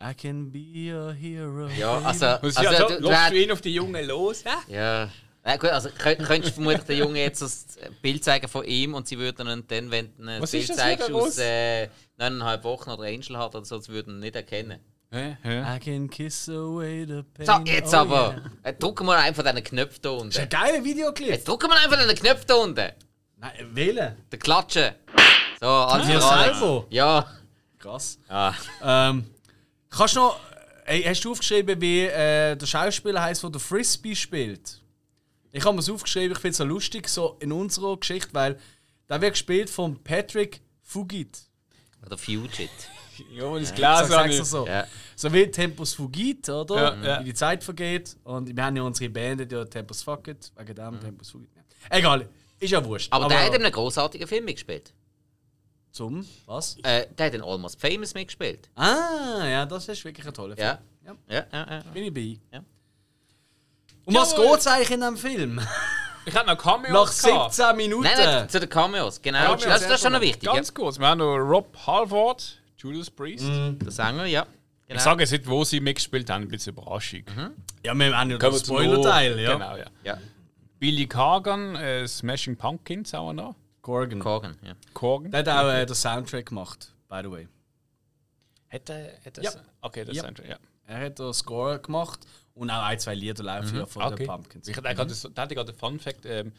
I 0.00 0.14
can 0.14 0.50
be 0.50 0.90
a 0.94 1.12
hero. 1.12 1.68
Ja, 1.68 1.98
also. 1.98 2.26
Und 2.26 2.56
also, 2.56 2.60
also, 2.60 2.88
du, 2.96 3.02
du, 3.02 3.08
du 3.30 3.42
ihn 3.42 3.52
auf 3.52 3.60
die 3.60 3.74
Jungen 3.74 4.06
los? 4.06 4.42
Ja? 4.42 4.62
Ja. 4.68 5.10
Ja, 5.46 5.56
gut, 5.56 5.70
also 5.70 5.90
könnt- 5.90 6.24
könntest 6.24 6.52
du 6.56 6.62
vermutlich 6.62 6.84
den 6.84 6.98
Jungen 6.98 7.16
jetzt 7.16 7.42
das 7.42 7.66
Bild 8.00 8.24
zeigen 8.24 8.48
von 8.48 8.64
ihm 8.64 8.94
und 8.94 9.06
sie 9.06 9.18
würden 9.18 9.46
ihn 9.46 9.64
dann, 9.68 9.90
wenn 9.90 10.16
du 10.16 10.26
ein 10.26 10.40
Was 10.42 10.52
Bild 10.52 10.74
zeigst 10.74 11.10
aus 11.12 11.36
äh, 11.38 11.88
neuneinhalb 12.16 12.64
Wochen 12.64 12.90
oder 12.90 13.04
Angel 13.04 13.36
hat 13.36 13.54
oder 13.54 13.64
so, 13.64 13.78
sie 13.78 13.92
würden 13.92 14.14
ihn 14.14 14.20
nicht 14.20 14.36
erkennen. 14.36 14.80
Hä? 15.10 15.36
Hä? 15.42 15.76
I 15.76 15.78
can 15.78 16.08
kiss 16.08 16.48
away 16.48 17.04
the 17.06 17.22
pain. 17.34 17.46
So, 17.46 17.70
jetzt 17.70 17.92
Oh, 17.94 17.98
aber! 17.98 18.30
yeah. 18.32 18.50
Äh, 18.62 18.72
drücken 18.74 19.06
wir 19.06 19.16
einfach 19.18 19.42
diesen 19.44 19.62
Knopf 19.62 19.98
da 20.00 20.08
Das 20.10 20.16
ist 20.18 20.22
unten. 20.24 20.38
ein 20.40 20.48
geiler 20.48 20.82
Videoclip. 20.84 21.28
Jetzt 21.28 21.46
drücken 21.46 21.68
wir 21.68 21.76
einfach 21.76 21.98
diesen 22.02 22.16
Knopf 22.16 22.44
da 22.46 22.54
unten! 22.54 22.92
Nein, 23.36 23.52
wählen. 23.74 24.16
Der 24.32 24.38
Klatschen! 24.38 24.92
So, 25.60 25.66
alles 25.68 26.06
für 26.06 26.24
Alex. 26.24 26.58
selber. 26.58 26.86
Ja. 26.90 27.26
Krass. 27.78 28.18
Ah. 28.28 28.54
Ähm, 28.82 29.26
kannst 29.90 30.16
du 30.16 30.20
noch. 30.20 30.40
Ey, 30.86 31.02
hast 31.02 31.22
du 31.24 31.32
aufgeschrieben, 31.32 31.80
wie 31.80 32.06
äh, 32.06 32.56
der 32.56 32.66
Schauspieler 32.66 33.22
heißt, 33.22 33.42
der 33.42 33.50
der 33.50 33.60
Frisbee 33.60 34.14
spielt? 34.16 34.80
Ich 35.54 35.64
habe 35.64 35.74
mir 35.74 35.80
es 35.80 35.88
aufgeschrieben, 35.88 36.32
ich 36.32 36.38
finde 36.38 36.50
es 36.50 36.56
so 36.56 36.64
lustig, 36.64 37.08
so 37.08 37.36
in 37.38 37.52
unserer 37.52 37.96
Geschichte, 37.96 38.30
weil 38.32 38.58
der 39.08 39.20
wird 39.20 39.34
gespielt 39.34 39.70
von 39.70 40.02
Patrick 40.02 40.60
Fugit. 40.82 41.42
Oder 42.04 42.18
Fugit. 42.18 42.70
Ja, 43.32 43.44
und 43.44 43.60
das 43.60 43.68
Sag, 43.68 43.76
Glas 43.76 44.08
sag's 44.08 44.12
an 44.12 44.32
so. 44.32 44.42
so. 44.42 44.66
Ja. 44.66 44.88
So 45.14 45.32
wie 45.32 45.48
Tempus 45.48 45.94
Fugit, 45.94 46.48
oder? 46.48 46.74
Ja, 46.74 47.04
ja. 47.04 47.20
Wie 47.20 47.26
die 47.26 47.34
Zeit 47.34 47.62
vergeht. 47.62 48.16
Und 48.24 48.56
wir 48.56 48.64
haben 48.64 48.74
ja 48.74 48.82
unsere 48.82 49.08
Band, 49.08 49.48
die 49.48 49.54
ja 49.54 49.64
Tempus 49.64 50.02
Fucket, 50.02 50.50
wegen 50.56 50.74
dem 50.74 50.98
Tempus 51.00 51.30
Fugit. 51.30 51.48
Ja. 51.54 51.96
Egal, 51.96 52.28
ist 52.58 52.72
ja 52.72 52.84
wurscht. 52.84 53.12
Aber, 53.12 53.28
der 53.28 53.44
hat 53.44 53.54
in 53.54 53.62
einem 53.62 53.70
großartigen 53.70 54.26
Film 54.26 54.46
mitgespielt. 54.46 54.92
Zum, 55.92 56.26
was? 56.46 56.76
Äh, 56.82 57.06
der 57.16 57.26
hat 57.26 57.34
in 57.34 57.42
Almost 57.42 57.80
Famous 57.80 58.14
mitgespielt. 58.14 58.68
Ah, 58.74 59.46
ja, 59.46 59.64
das 59.64 59.86
ist 59.86 60.04
wirklich 60.04 60.26
ein 60.26 60.34
toller 60.34 60.56
Film. 60.56 60.66
Ja. 60.66 60.80
Ja. 61.06 61.14
Ja, 61.28 61.46
ja, 61.52 61.70
ja. 61.70 61.80
Bin 61.92 62.02
ich 62.02 62.12
bei. 62.12 62.58
Ja. 64.06 64.08
Um 64.08 64.14
was 64.14 64.32
Jawohl. 64.32 64.46
geht 64.50 64.58
es 64.60 64.66
eigentlich 64.66 64.90
in 64.90 65.00
diesem 65.00 65.16
Film? 65.16 65.60
Ich 66.26 66.34
hatte 66.34 66.46
noch 66.46 66.58
Cameos. 66.58 67.22
Nach 67.22 67.30
gehabt. 67.30 67.54
17 67.54 67.76
Minuten. 67.76 68.02
Nein, 68.04 68.14
nein, 68.16 68.48
zu 68.48 68.60
den 68.60 68.68
Cameos, 68.68 69.20
genau. 69.20 69.38
Cameos, 69.40 69.64
das, 69.64 69.82
das 69.82 69.90
ist 69.92 70.00
schon 70.02 70.12
noch 70.12 70.20
wichtig. 70.20 70.44
Ja. 70.44 70.54
Ganz 70.54 70.72
kurz, 70.72 70.98
wir 70.98 71.06
haben 71.06 71.18
noch 71.18 71.36
Rob 71.36 71.76
Halford, 71.86 72.62
Judas 72.78 73.10
Priest. 73.10 73.44
Der 73.46 73.90
Sänger, 73.90 74.24
ja. 74.26 74.46
Genau. 74.86 74.96
Ich 74.98 75.02
sage 75.02 75.22
jetzt 75.22 75.32
nicht, 75.32 75.46
wo 75.46 75.64
sie 75.64 75.80
mitgespielt 75.80 76.28
haben, 76.30 76.42
ein 76.42 76.48
bisschen 76.48 76.74
Überraschung. 76.74 77.22
Ja, 77.84 77.94
wir 77.94 78.16
haben 78.16 78.30
ja 78.30 78.38
den 78.38 78.52
wir 78.52 78.58
Spoiler-Teil, 78.58 79.38
ja. 79.40 79.52
Genau, 79.54 79.76
ja. 79.76 79.86
Ja, 80.02 80.18
Billy 80.78 81.06
Corgan, 81.06 81.76
äh, 81.76 82.06
Smashing 82.06 82.56
Pumpkins 82.56 83.14
auch 83.14 83.32
noch. 83.32 83.54
Corgan. 83.80 84.18
Corgan, 84.18 84.56
ja. 84.62 84.72
Corgan. 84.92 85.30
Der 85.30 85.40
hat 85.40 85.48
auch 85.48 85.70
äh, 85.70 85.86
den 85.86 85.94
Soundtrack 85.94 86.46
gemacht, 86.46 86.92
by 87.08 87.20
the 87.22 87.30
way. 87.30 87.48
Hat 88.68 88.88
er, 88.90 89.12
hat 89.24 89.38
er 89.38 89.44
Ja. 89.44 89.50
Okay, 89.80 90.04
das 90.04 90.16
Ja. 90.16 90.22
Soundtrack, 90.24 90.48
ja. 90.48 90.56
Er 90.86 91.06
hat 91.06 91.18
den 91.18 91.32
Score 91.32 91.78
gemacht 91.78 92.20
und 92.54 92.70
auch 92.70 92.82
ein, 92.84 92.98
zwei 92.98 93.14
Lieder 93.14 93.42
laufen 93.42 93.76
ja 93.76 93.86
von 93.86 94.02
Okay. 94.02 94.16
den 94.16 94.26
Pumpkins. 94.26 94.68
Ich 94.68 94.76
hatte 94.76 94.88
ich 94.90 94.96
gerade 94.96 95.70
einen 95.70 95.74
Fun 95.78 95.98
Fact. 96.00 96.24
Ähm, 96.26 96.52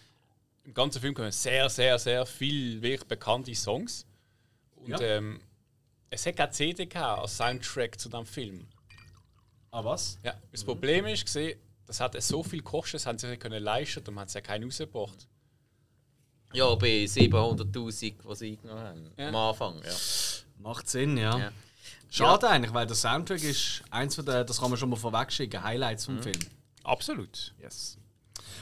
Im 0.63 0.73
ganzen 0.73 0.99
Film 1.01 1.13
kommen 1.13 1.31
sehr, 1.31 1.69
sehr, 1.69 1.97
sehr 1.99 2.25
viele 2.25 2.81
wirklich 2.81 3.07
bekannte 3.07 3.53
Songs. 3.55 4.05
Und 4.75 4.89
Ja. 4.89 4.99
ähm, 4.99 5.39
es 6.09 6.25
hat 6.25 6.35
keine 6.37 6.51
CD 6.51 6.85
gehabt 6.85 7.21
als 7.21 7.37
Soundtrack 7.37 7.99
zu 7.99 8.09
dem 8.09 8.25
Film. 8.25 8.67
Ah, 9.71 9.83
was? 9.83 10.17
Ja, 10.23 10.33
das 10.51 10.63
Problem 10.63 11.05
ist, 11.05 11.25
gesehen, 11.25 11.59
das 11.85 11.99
hat 11.99 12.19
so 12.21 12.41
viel 12.43 12.59
gekostet, 12.59 12.95
das 12.95 13.05
haben 13.05 13.17
sie 13.19 13.27
nicht 13.27 13.41
können 13.41 13.61
leisten 13.61 13.99
und 14.07 14.13
man 14.15 14.21
hat 14.23 14.29
es 14.29 14.33
ja 14.33 14.41
keinen 14.41 14.63
rausgebracht. 14.65 15.27
Ja, 16.53 16.73
bei 16.75 17.03
700'000, 17.05 18.15
die 18.29 18.35
sie 18.35 18.51
eingenommen 18.51 18.81
haben. 18.83 19.11
Ja. 19.17 19.27
Am 19.29 19.35
Anfang, 19.35 19.81
ja. 19.83 19.95
Macht 20.59 20.89
Sinn, 20.89 21.17
ja. 21.17 21.37
Ja. 21.37 21.51
Schade 22.15 22.49
eigentlich, 22.49 22.73
weil 22.73 22.85
der 22.87 22.95
Soundtrack 22.95 23.43
ist 23.43 23.83
eins 23.91 24.15
von 24.15 24.25
den, 24.25 24.45
das 24.45 24.59
kann 24.59 24.69
man 24.69 24.77
schon 24.79 24.89
mal 24.89 24.95
vorweg 24.95 25.31
schicken, 25.31 25.61
Highlights 25.63 26.07
Mhm. 26.07 26.13
vom 26.15 26.23
Film. 26.23 26.39
Absolut. 26.83 27.53
Yes. 27.61 27.97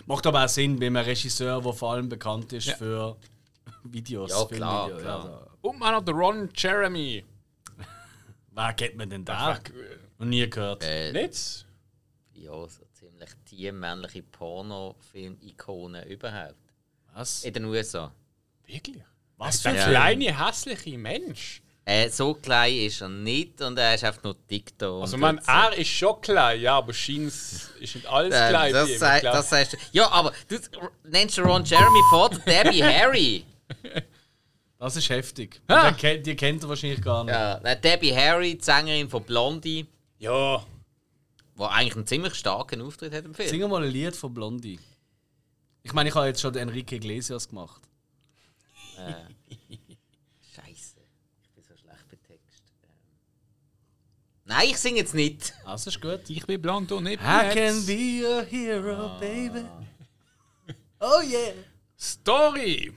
Macht 0.06 0.26
aber 0.28 0.44
auch 0.46 0.50
Sinn 0.50 0.80
bei 0.80 0.88
einem 0.88 0.98
Regisseur, 0.98 1.62
der 1.62 1.74
vor 1.74 1.94
allem 1.94 2.10
bekannt 2.10 2.52
ist 2.54 2.68
Ja. 2.68 2.76
für 2.76 3.18
Videos. 3.84 4.32
Ja, 4.32 4.46
klar, 4.46 4.86
Filmvideos, 4.88 5.02
klar. 5.02 5.24
also, 5.24 5.48
Und 5.62 5.80
man 5.80 5.96
hat 5.96 6.10
Ron 6.10 6.50
Jeremy. 6.56 7.24
wer 8.52 8.74
kennt 8.74 8.96
man 8.98 9.10
denn 9.10 9.26
da? 9.26 9.60
Noch 10.18 10.26
nie 10.26 10.50
gehört. 10.50 10.84
Äh, 10.84 11.12
nicht? 11.12 11.66
ja, 12.34 12.52
so 12.52 12.86
ziemlich 12.94 13.30
die 13.50 13.72
männliche 13.72 14.24
Pornofilm-Ikone 14.24 16.06
überhaupt. 16.08 16.56
Was? 17.14 17.44
In 17.44 17.54
den 17.54 17.66
USA. 17.66 18.12
Wirklich? 18.66 19.04
Was 19.38 19.62
Der 19.62 19.72
für 19.74 19.78
Ja. 19.78 19.84
ein 19.84 20.18
Film? 20.18 20.22
kleine, 20.32 20.48
hässliche 20.48 20.98
Mensch. 20.98 21.63
Äh, 21.86 22.10
so 22.10 22.34
klein 22.36 22.74
ist 22.76 23.02
er 23.02 23.10
nicht 23.10 23.62
und 23.62 23.78
er 23.78 23.96
ist 23.96 24.06
einfach 24.06 24.24
nur 24.24 24.36
dick 24.50 24.78
da. 24.78 25.00
Also, 25.02 25.18
man, 25.18 25.38
er 25.40 25.74
ist 25.78 25.90
schon 25.90 26.22
klein, 26.22 26.62
ja, 26.62 26.78
aber 26.78 26.94
scheint 26.94 27.28
ist 27.28 27.72
nicht 27.80 28.06
alles 28.08 28.34
Äh, 28.34 28.50
klein. 28.50 28.72
das, 28.74 29.00
sei, 29.00 29.20
das 29.20 29.52
heißt, 29.52 29.78
ja, 29.92 30.10
aber 30.10 30.32
du 30.48 30.58
nennst 31.04 31.38
Ron 31.40 31.66
Jeremy 31.66 32.00
vor 32.10 32.30
der 32.30 32.64
Debbie 32.64 32.84
Harry. 32.84 33.46
Das 34.80 34.98
ist 34.98 35.08
heftig. 35.10 35.62
Ah. 35.68 35.92
Den 35.92 35.98
kennt- 35.98 36.26
Die 36.26 36.36
kennt 36.36 36.62
er 36.64 36.68
wahrscheinlich 36.68 37.02
gar 37.02 37.24
nicht. 37.24 37.34
Ja, 37.34 37.56
äh, 37.60 37.80
Debbie 37.80 38.14
Harry, 38.14 38.58
die 38.58 38.64
Sängerin 38.64 39.10
von 39.10 39.24
Blondie, 39.24 39.86
Ja, 40.20 40.66
die 41.58 41.64
eigentlich 41.64 41.96
einen 41.96 42.06
ziemlich 42.06 42.36
starken 42.36 42.82
Auftritt 42.82 43.14
hat 43.14 43.24
im 43.24 43.34
Film. 43.34 43.48
Sing 43.48 43.62
mal 43.70 43.82
ein 43.82 43.90
Lied 43.90 44.14
von 44.14 44.34
Blondie. 44.34 44.78
Ich 45.84 45.94
meine, 45.94 46.10
ich 46.10 46.16
habe 46.16 46.28
jetzt 46.28 46.42
schon 46.42 46.52
den 46.52 46.68
Enrique 46.68 46.94
Iglesias 46.98 47.48
gemacht. 47.48 47.82
Scheiße, 50.56 51.00
ich 51.44 51.50
bin 51.56 51.64
so 51.64 51.76
schlecht 51.78 52.10
bei 52.10 52.18
Text. 52.28 52.62
Ähm. 54.43 54.43
Nein, 54.56 54.70
ich 54.70 54.78
singe 54.78 54.98
jetzt 54.98 55.14
nicht. 55.14 55.54
Also 55.66 55.90
ist 55.90 56.02
gut. 56.02 56.22
ich 56.30 56.46
bin 56.46 56.62
blond 56.62 56.92
und 56.92 57.04
nicht 57.06 57.22
I 57.22 57.50
can 57.54 57.86
be 57.86 58.24
a 58.28 58.42
hero, 58.42 59.18
baby. 59.20 59.66
Oh 61.00 61.22
yeah. 61.22 61.54
Story! 62.00 62.94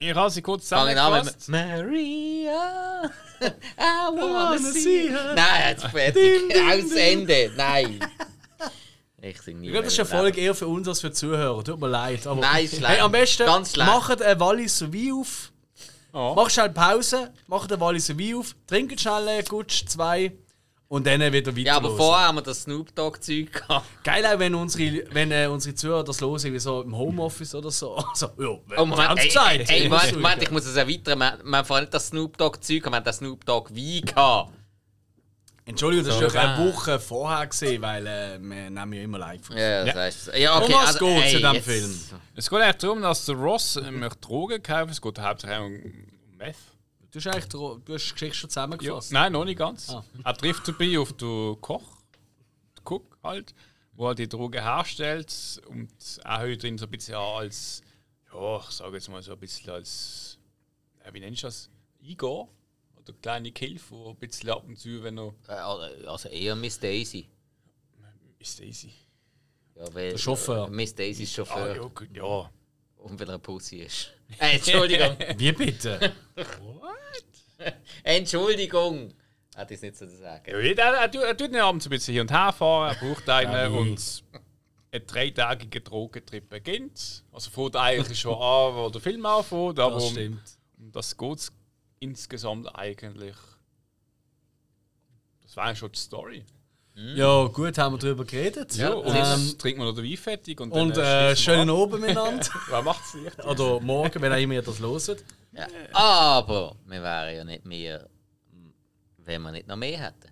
Ich 0.00 0.14
habe 0.14 0.30
sie 0.30 0.42
kurz 0.42 0.62
zusammengefasst. 0.62 1.48
Maria, 1.48 3.02
I 3.40 4.10
wanna 4.14 4.58
see 4.58 5.08
her. 5.08 5.34
Nein, 5.34 5.70
jetzt 5.70 5.84
fertig. 5.90 6.54
Aus 6.56 6.92
Ende. 6.92 7.52
Nein. 7.56 7.98
Ich 9.20 9.42
sing 9.42 9.58
nie 9.58 9.66
Ich 9.66 9.72
glaube, 9.72 9.86
das 9.86 9.94
ist 9.94 9.98
eine. 9.98 10.08
Folge 10.08 10.40
eher 10.40 10.54
für 10.54 10.68
uns 10.68 10.86
als 10.86 11.00
für 11.00 11.08
die 11.08 11.14
Zuhörer. 11.14 11.64
Tut 11.64 11.80
mir 11.80 11.88
leid. 11.88 12.24
Aber 12.28 12.40
Nein, 12.40 12.64
ist 12.64 12.76
schlecht. 12.76 12.88
hey, 12.92 13.00
am 13.00 13.10
besten 13.10 13.44
Ganz 13.44 13.76
macht 13.76 14.22
ein 14.22 14.38
Wallis 14.38 14.80
Wein 14.82 15.12
auf. 15.14 15.50
Oh. 16.12 16.34
Macht 16.34 16.52
schnell 16.52 16.70
Pause, 16.70 17.32
macht 17.46 17.72
ein 17.72 17.80
Wallis 17.80 18.08
Wein 18.18 18.34
auf, 18.36 18.54
trinkt 18.66 19.00
schnell 19.00 19.28
einen 19.28 19.44
Gutsch, 19.44 19.84
zwei 19.86 20.32
und 20.88 21.06
dann 21.06 21.20
wieder 21.20 21.52
weiter. 21.54 21.66
Ja, 21.66 21.76
aber 21.76 21.94
vorher 21.94 22.28
haben 22.28 22.36
wir 22.36 22.42
das 22.42 22.62
Snoop 22.62 22.94
Dogg-Zeug 22.94 23.52
gehabt. 23.52 23.84
Geil 24.04 24.24
auch, 24.24 24.38
wenn 24.38 24.54
unsere, 24.54 25.04
wenn, 25.12 25.30
äh, 25.30 25.46
unsere 25.46 25.74
Zuhörer 25.74 26.02
das 26.02 26.20
hören, 26.22 26.50
wie 26.50 26.58
so 26.58 26.80
im 26.80 26.96
Homeoffice 26.96 27.54
oder 27.54 27.70
so. 27.70 27.96
Also, 28.08 28.28
ja, 28.38 28.58
Oh, 28.78 28.86
Moment, 28.86 29.18
ey, 29.22 29.28
Zeit. 29.28 29.68
ey, 29.70 29.86
Moment, 29.88 30.42
ich 30.42 30.50
muss 30.50 30.64
es 30.64 30.76
erweitern. 30.76 31.18
Wir, 31.18 31.38
wir 31.44 31.58
haben 31.58 31.66
vorhin 31.66 31.84
nicht 31.84 31.92
das 31.92 32.06
Snoop 32.08 32.38
Dogg-Zeug, 32.38 32.84
wir 32.86 32.90
haben 32.92 33.04
das 33.04 33.18
Snoop 33.18 33.44
Dogg 33.44 33.70
Wein 33.74 34.00
gehabt. 34.06 34.52
Entschuldigung, 35.68 36.06
das 36.06 36.14
So, 36.16 36.20
war 36.22 36.28
doch 36.28 36.34
eine 36.36 36.64
ja. 36.66 36.72
Woche 36.74 36.98
vorher, 36.98 37.46
gewesen, 37.46 37.82
weil 37.82 38.06
äh, 38.06 38.38
wir 38.40 38.70
nehmen 38.70 38.92
ja 38.94 39.02
immer 39.02 39.18
live. 39.18 39.50
Ja, 39.50 39.84
das 39.84 39.94
Ja. 39.94 40.00
heißt. 40.00 40.30
Ja, 40.36 40.56
okay, 40.58 40.72
Um 40.72 40.80
was 40.80 40.86
also, 40.94 41.06
geht's 41.06 41.24
ey, 41.26 41.32
in 41.34 41.38
diesem 41.52 41.62
Film? 41.62 42.00
Es 42.34 42.50
geht 42.50 42.58
eigentlich 42.60 42.76
darum, 42.76 43.02
dass 43.02 43.24
der 43.26 43.34
Ross 43.36 43.76
äh, 43.76 43.90
möchte 43.90 44.18
Drogen 44.20 44.62
kaufen. 44.62 44.90
Es 44.90 45.00
geht 45.02 45.18
hauptsächlich 45.18 45.58
um 45.58 46.36
Meth. 46.38 46.56
Du 47.10 47.18
hast 47.18 47.26
eigentlich 47.28 47.46
du 47.48 47.80
hast 47.94 48.08
die 48.08 48.12
Geschichte 48.12 48.34
schon 48.34 48.48
Ja. 48.48 48.52
zusammengefasst. 48.52 49.12
Nein, 49.12 49.32
noch 49.32 49.44
nicht 49.44 49.58
ganz. 49.58 49.88
Ah. 49.90 50.04
Er 50.24 50.34
trifft 50.36 50.68
dabei 50.68 50.98
auf 50.98 51.12
den 51.14 51.60
Koch, 51.60 51.82
den 52.76 52.84
Cook 52.84 53.18
halt, 53.22 53.54
wo 53.92 54.08
er 54.08 54.14
die 54.14 54.28
Drogen 54.28 54.62
herstellt 54.62 55.60
und 55.68 55.88
er 56.24 56.40
hört 56.40 56.64
ihn 56.64 56.76
so 56.78 56.84
ein 56.86 56.90
bisschen 56.90 57.14
als, 57.16 57.82
ja, 58.32 58.58
ich 58.58 58.70
sage 58.70 58.94
jetzt 58.96 59.08
mal 59.08 59.22
so 59.22 59.32
ein 59.32 59.38
bisschen 59.38 59.70
als, 59.70 60.38
ja, 61.04 61.12
wie 61.14 61.20
nennst 61.20 61.42
du 61.42 61.46
das? 61.46 61.70
Igor? 62.00 62.48
Oder 63.08 63.18
kleine 63.22 63.52
Hilfe, 63.56 63.94
der 63.94 64.06
ein 64.10 64.16
bisschen 64.16 64.50
ab 64.50 64.64
und 64.66 64.78
zu, 64.78 65.02
wenn 65.02 65.18
er. 65.18 65.34
Äh, 65.48 66.06
Also 66.06 66.28
eher 66.28 66.54
Miss 66.56 66.78
Daisy. 66.78 67.28
Ist 68.38 68.60
easy. 68.60 68.92
Ja, 69.74 69.84
weil, 69.94 70.10
Der 70.10 70.18
Chauffeur. 70.18 70.66
äh, 70.66 70.70
Miss 70.70 70.94
Daisy 70.94 71.22
ist 71.24 71.32
Ah, 71.38 71.44
Chauffeur. 71.46 71.76
ja, 71.76 71.82
gut, 71.82 72.08
ja. 72.16 72.50
Und 72.98 73.18
weil 73.20 73.28
er 73.28 73.34
ein 73.34 73.40
Pussy 73.40 73.78
ist. 73.78 74.12
Äh, 74.38 74.56
Entschuldigung. 74.56 75.16
Wie 75.38 75.52
bitte? 75.52 76.12
Entschuldigung. 78.02 79.14
Hätte 79.56 79.74
ich 79.74 79.78
es 79.78 79.82
nicht 79.82 79.96
so 79.96 80.06
zu 80.06 80.16
sagen. 80.18 80.44
ja 80.50 80.58
er, 80.58 80.94
er, 81.00 81.10
tut- 81.10 81.22
er 81.22 81.36
tut 81.36 81.48
ihn 81.50 81.56
abends 81.56 81.86
ein 81.86 81.90
bisschen 81.90 82.14
hin 82.14 82.20
und 82.22 82.30
her 82.30 82.52
fahren, 82.52 82.94
er 82.94 83.00
braucht 83.08 83.28
einen 83.28 83.74
und 83.74 84.22
ein 84.92 85.06
dreitägiger 85.06 85.80
Drogentrip 85.80 86.48
beginnt. 86.48 87.24
Also 87.32 87.50
fängt 87.50 87.74
eigentlich 87.76 88.20
schon 88.20 88.34
an, 88.34 88.74
wo 88.76 88.88
der 88.90 89.00
Film 89.00 89.24
anfängt, 89.26 89.78
aber 89.80 89.94
Das 89.96 90.04
um, 90.04 90.10
stimmt. 90.12 90.42
um 90.78 90.92
das 90.92 91.16
geht 91.16 91.38
es 91.38 91.52
insgesamt 92.00 92.74
eigentlich. 92.74 93.36
Das 95.42 95.56
war 95.56 95.64
eigentlich 95.64 95.78
schon 95.78 95.92
die 95.92 95.98
Story. 95.98 96.44
Ja, 97.14 97.44
gut, 97.46 97.78
haben 97.78 97.94
wir 97.94 97.98
darüber 97.98 98.24
geredet. 98.24 98.74
Ja, 98.74 98.92
und 98.92 99.06
ähm, 99.14 99.14
jetzt 99.14 99.60
trinkt 99.60 99.78
man 99.78 99.86
noch 99.86 99.94
den 99.94 100.04
Wein 100.04 100.16
fertig 100.16 100.60
und, 100.60 100.72
und 100.72 100.96
dann 100.96 101.04
äh, 101.04 101.28
wir 101.28 101.36
schönen 101.36 101.70
ab. 101.70 101.76
Abend 101.76 102.00
miteinander. 102.00 102.46
Wer 102.68 102.82
macht 102.82 103.04
es 103.04 103.14
nicht? 103.14 103.44
Oder 103.44 103.78
morgen, 103.80 104.20
wenn 104.20 104.32
auch 104.32 104.36
immer 104.36 104.54
ihr 104.54 104.62
das 104.62 104.80
hört. 104.80 105.24
Ja. 105.52 105.66
Aber 105.92 106.74
wir 106.86 107.00
wären 107.02 107.36
ja 107.36 107.44
nicht 107.44 107.64
mehr, 107.64 108.08
wenn 109.18 109.42
wir 109.42 109.52
nicht 109.52 109.68
noch 109.68 109.76
mehr 109.76 109.98
hätten. 109.98 110.28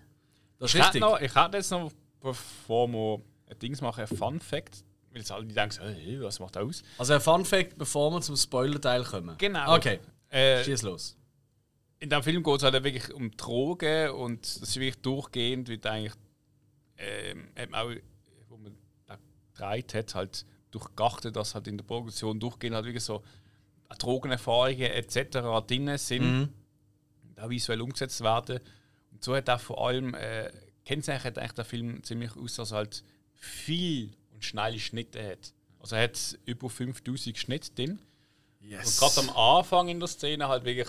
Das 0.59 0.69
ist 0.71 0.75
Ich 0.75 0.81
hätte, 0.81 0.87
richtig. 0.95 1.01
noch, 1.01 1.21
ich 1.21 1.33
hätte 1.35 1.57
jetzt 1.57 1.71
noch, 1.71 1.89
bevor 2.19 2.87
wir 2.89 3.21
ein 3.49 3.59
Dings 3.59 3.79
machen, 3.79 4.01
ein 4.01 4.07
Fun 4.17 4.39
Fact. 4.41 4.83
Weil 5.11 5.19
jetzt 5.21 5.31
alle 5.31 5.45
denken, 5.45 5.79
hey, 5.81 6.21
was 6.21 6.37
macht 6.41 6.57
das 6.57 6.63
aus? 6.63 6.83
Also 6.97 7.13
ein 7.13 7.21
Fun 7.21 7.45
Fact, 7.45 7.77
bevor 7.77 8.11
wir 8.11 8.19
zum 8.21 8.35
Spoiler-Teil 8.35 9.05
kommen. 9.05 9.37
Genau. 9.37 9.75
Okay, 9.77 9.99
Äh, 10.29 10.63
schieß 10.65 10.81
los. 10.81 11.16
In 11.99 12.09
dem 12.09 12.21
Film 12.23 12.43
geht 12.43 12.55
es 12.57 12.63
halt 12.63 12.83
wirklich 12.83 13.13
um 13.13 13.31
Drogen 13.37 14.11
und 14.11 14.41
das 14.41 14.69
ist 14.69 14.75
wirklich 14.75 15.01
durchgehend, 15.01 15.67
wird 15.69 15.85
eigentlich 15.85 16.13
ähm, 16.97 17.49
hat 17.55 17.69
man 17.69 17.81
auch, 17.87 17.95
wo 18.49 18.57
man 18.57 18.75
da 19.05 19.17
gedreht 19.53 19.93
hat, 19.93 20.15
halt 20.15 20.45
durchgeachtet, 20.71 21.35
dass 21.35 21.53
halt 21.55 21.67
in 21.67 21.77
der 21.77 21.85
Produktion 21.85 22.39
durchgehend 22.39 22.75
halt 22.75 22.85
wirklich 22.85 23.03
so 23.03 23.23
Drogenerfahrungen 23.99 24.79
etc. 24.91 25.65
drin 25.67 25.97
sind, 25.97 26.23
Mhm. 26.41 26.49
da 27.35 27.49
visuell 27.49 27.81
umgesetzt 27.81 28.21
werden. 28.21 28.59
Und 29.11 29.23
so 29.23 29.35
hat 29.35 29.49
auch 29.49 29.59
vor 29.59 29.87
allem, 29.87 30.13
äh, 30.13 30.51
kennzeichnet 30.85 31.37
eigentlich 31.37 31.51
der 31.53 31.65
Film 31.65 32.03
ziemlich 32.03 32.35
aus, 32.35 32.55
dass 32.55 32.71
er 32.71 32.77
halt 32.77 33.03
viel 33.33 34.11
und 34.33 34.43
schnelle 34.43 34.79
Schnitte 34.79 35.23
hat. 35.31 35.53
Also 35.79 35.95
er 35.95 36.03
hat 36.03 36.37
über 36.45 36.69
5000 36.69 37.37
Schnitte 37.37 37.71
drin. 37.73 37.99
Und 38.61 38.69
Yes. 38.69 38.99
gerade 38.99 39.19
am 39.21 39.29
Anfang 39.37 39.87
in 39.87 39.99
der 39.99 40.07
Szene 40.07 40.47
halt 40.47 40.65
wirklich 40.65 40.87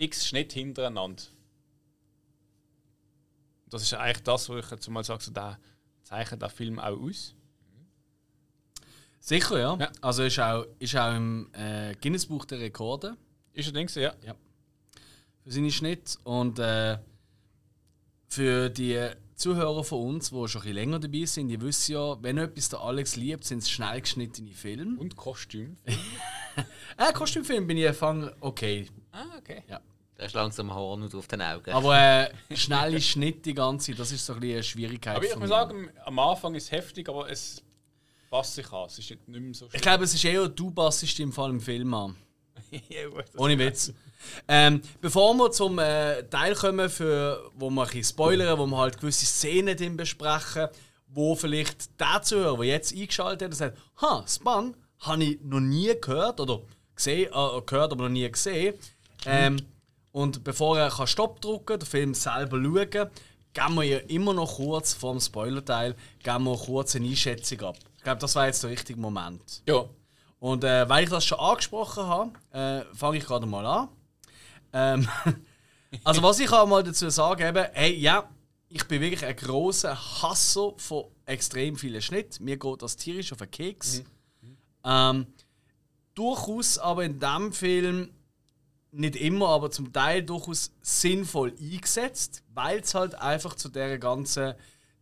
x 0.00 0.26
Schnitt 0.26 0.52
hintereinander. 0.52 1.22
Das 3.68 3.82
ist 3.82 3.94
eigentlich 3.94 4.22
das, 4.24 4.48
wo 4.48 4.56
ich 4.56 4.68
jetzt 4.70 4.88
mal 4.88 5.04
sage, 5.04 5.22
so, 5.22 5.30
da 5.30 5.58
zeichnet 6.02 6.42
der 6.42 6.48
Film 6.48 6.78
auch 6.80 6.98
aus. 6.98 7.34
Sicher, 9.20 9.58
ja. 9.58 9.76
Ja. 9.76 9.92
Also 10.00 10.24
ist 10.24 10.40
auch, 10.40 10.66
ist 10.78 10.96
auch 10.96 11.14
im 11.14 11.50
äh, 11.52 11.94
Guinness-Buch 12.00 12.46
der 12.46 12.58
Rekorde 12.58 13.16
Ist 13.52 13.66
er 13.66 13.72
denkst 13.72 13.94
du, 13.94 14.00
ja. 14.00 14.14
für 15.44 15.52
seine 15.52 15.70
Schnitt. 15.70 16.18
Und 16.24 16.58
äh, 16.58 16.98
für 18.28 18.70
die 18.70 19.10
Zuhörer 19.40 19.82
von 19.84 20.06
uns, 20.06 20.30
die 20.30 20.34
schon 20.34 20.42
ein 20.42 20.52
bisschen 20.52 20.74
länger 20.74 20.98
dabei 20.98 21.24
sind, 21.24 21.48
die 21.48 21.60
wissen 21.60 21.92
ja, 21.92 22.22
wenn 22.22 22.38
etwas 22.38 22.68
der 22.68 22.80
Alex 22.80 23.16
liebt, 23.16 23.44
sind 23.44 23.58
es 23.58 23.70
schnell 23.70 24.00
geschnittene 24.00 24.52
Filme. 24.52 24.98
Und 25.00 25.16
Kostüm. 25.16 25.76
Äh, 25.84 27.12
Kostümfilm 27.14 27.66
bin 27.66 27.78
ich 27.78 27.88
Anfang 27.88 28.30
okay. 28.40 28.86
ah, 29.12 29.24
okay. 29.38 29.62
Da 30.20 30.26
ist 30.26 30.34
langsam 30.34 30.74
Horn 30.74 31.10
auf 31.14 31.26
den 31.28 31.40
Augen. 31.40 31.70
Aber 31.70 31.98
äh, 31.98 32.30
schnelle 32.54 33.00
Schnitte 33.00 33.40
die 33.40 33.54
ganze 33.54 33.86
Zeit, 33.86 33.98
das 33.98 34.12
ist 34.12 34.26
so 34.26 34.34
ein 34.34 34.40
bisschen 34.40 34.56
eine 34.56 34.62
Schwierigkeit. 34.62 35.16
Aber 35.16 35.24
ich 35.24 35.34
muss 35.34 35.48
sagen, 35.48 35.88
am 36.04 36.18
Anfang 36.18 36.54
ist 36.54 36.64
es 36.64 36.72
heftig, 36.72 37.08
aber 37.08 37.30
es 37.30 37.62
passt 38.28 38.54
sich 38.54 38.70
an. 38.70 38.84
Es 38.84 38.98
ist 38.98 39.08
nicht 39.08 39.26
mehr 39.26 39.54
so 39.54 39.68
Ich 39.72 39.80
glaube, 39.80 40.04
es 40.04 40.12
ist 40.12 40.22
eher 40.22 40.46
du 40.48 40.70
passest 40.70 41.18
im 41.20 41.32
Fall 41.32 41.48
im 41.48 41.60
Film 41.60 41.94
an. 41.94 42.16
Ja, 42.88 43.08
gut, 43.08 43.24
das- 43.32 43.40
Ohne 43.40 43.58
Witz. 43.58 43.92
Ähm, 44.48 44.82
bevor 45.00 45.34
wir 45.34 45.50
zum 45.50 45.78
äh, 45.78 46.22
Teil 46.24 46.54
kommen, 46.54 46.90
für, 46.90 47.50
wo 47.54 47.70
wir 47.70 47.82
ein 47.82 47.86
bisschen 47.88 48.04
spoilern, 48.04 48.58
wo 48.58 48.66
wir 48.66 48.76
halt 48.76 49.00
gewisse 49.00 49.24
Szenen 49.26 49.76
drin 49.76 49.96
besprechen, 49.96 50.68
wo 51.08 51.34
vielleicht 51.34 51.98
der 51.98 52.20
Zuhörer, 52.22 52.56
der 52.58 52.66
jetzt 52.66 52.94
eingeschaltet 52.94 53.48
hat, 53.50 53.54
sagt, 53.56 53.78
ha, 54.02 54.24
Span, 54.28 54.76
habe 55.00 55.24
ich 55.24 55.40
noch 55.42 55.60
nie 55.60 55.92
gehört 56.00 56.38
oder 56.40 56.60
gesehen, 56.94 57.30
äh, 57.32 57.60
gehört, 57.64 57.92
aber 57.92 58.04
noch 58.04 58.08
nie 58.10 58.30
gesehen. 58.30 58.74
Ähm, 59.24 59.56
und 60.12 60.44
bevor 60.44 60.78
er 60.78 60.90
kann 60.90 61.06
Stopp 61.06 61.40
drücken 61.40 61.78
den 61.78 61.86
Film 61.86 62.14
selber 62.14 62.58
schauen, 62.62 63.10
geben 63.52 63.74
wir 63.74 63.82
ja 63.84 63.98
immer 64.08 64.34
noch 64.34 64.56
kurz 64.56 64.92
vor 64.92 65.12
dem 65.12 65.20
Spoiler-Teil 65.20 65.94
geben 66.22 66.44
wir 66.44 66.56
kurz 66.58 66.94
eine 66.94 67.08
Einschätzung 67.08 67.60
ab. 67.62 67.76
Ich 67.96 68.02
glaube, 68.04 68.20
das 68.20 68.34
war 68.36 68.46
jetzt 68.46 68.62
der 68.62 68.70
richtige 68.70 69.00
Moment. 69.00 69.62
Ja. 69.66 69.84
Und 70.40 70.64
äh, 70.64 70.88
weil 70.88 71.04
ich 71.04 71.10
das 71.10 71.24
schon 71.24 71.38
angesprochen 71.38 72.04
habe, 72.04 72.32
äh, 72.52 72.94
fange 72.94 73.18
ich 73.18 73.24
gerade 73.24 73.46
mal 73.46 73.64
an. 73.64 73.88
Ähm, 74.72 75.08
also 76.04 76.22
was 76.22 76.40
ich 76.40 76.46
kann 76.46 76.68
mal 76.68 76.82
dazu 76.82 77.08
sagen, 77.10 77.46
eben, 77.46 77.66
hey, 77.72 77.94
ja, 77.94 78.28
ich 78.68 78.86
bin 78.88 79.00
wirklich 79.00 79.24
ein 79.24 79.36
großer 79.36 79.94
Hasser 80.22 80.72
von 80.76 81.04
extrem 81.26 81.76
vielen 81.76 82.00
Schnitten. 82.00 82.44
Mir 82.44 82.56
geht 82.56 82.82
das 82.82 82.96
tierisch 82.96 83.32
auf 83.32 83.38
den 83.38 83.50
Keks. 83.50 84.02
Ähm, 84.84 85.26
durchaus 86.14 86.78
aber 86.78 87.04
in 87.04 87.20
diesem 87.20 87.52
Film 87.52 88.10
nicht 88.92 89.16
immer, 89.16 89.48
aber 89.48 89.70
zum 89.70 89.92
Teil 89.92 90.22
durchaus 90.22 90.72
sinnvoll 90.80 91.54
eingesetzt, 91.60 92.42
weil 92.54 92.80
es 92.80 92.94
halt 92.94 93.14
einfach 93.14 93.54
zu 93.54 93.68
der 93.68 93.98
ganzen 93.98 94.54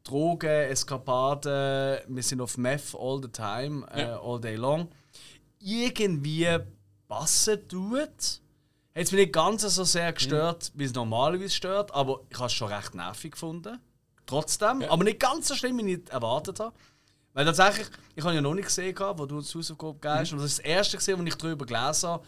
Drogen, 0.05 0.49
Eskapaden, 0.49 2.01
wir 2.09 2.23
sind 2.23 2.41
auf 2.41 2.57
Meth 2.57 2.95
all 2.99 3.21
the 3.23 3.29
time, 3.29 3.87
äh, 3.93 4.05
all 4.05 4.41
day 4.41 4.57
long, 4.57 4.89
irgendwie 5.61 6.49
passen 7.09 7.67
tut. 7.69 8.01
Hat 8.01 9.05
es 9.05 9.13
mich 9.13 9.21
nicht 9.23 9.33
ganz 9.33 9.63
so 9.63 9.85
sehr 9.85 10.13
gestört, 10.13 10.73
wie 10.75 10.85
es 10.85 10.93
normalerweise 10.95 11.51
stört, 11.51 11.93
aber 11.95 12.21
ich 12.31 12.37
habe 12.37 12.47
es 12.47 12.53
schon 12.53 12.73
recht 12.73 12.95
nervig 12.95 13.33
gefunden. 13.33 13.79
Trotzdem, 14.27 14.83
aber 14.83 15.05
nicht 15.05 15.21
ganz 15.21 15.49
so 15.49 15.55
schlimm, 15.55 15.79
wie 15.79 15.95
ich 15.95 16.11
erwartet 16.11 16.61
habe. 16.61 16.75
Weil 17.33 17.45
tatsächlich, 17.45 17.87
ich 18.17 18.25
habe 18.25 18.35
ja 18.35 18.41
noch 18.41 18.55
nicht 18.55 18.67
gesehen, 18.67 18.95
wo 18.99 19.25
du 19.25 19.37
uns 19.37 19.55
Hausaufgabe 19.55 19.95
gegeben 19.95 20.15
hast. 20.19 20.33
Und 20.33 20.39
das 20.39 20.47
ist 20.51 20.59
das 20.59 20.65
erste 20.67 20.97
gesehen, 20.97 21.19
wo 21.19 21.23
ich 21.23 21.35
darüber 21.37 21.65
gelesen 21.65 22.09
habe, 22.09 22.25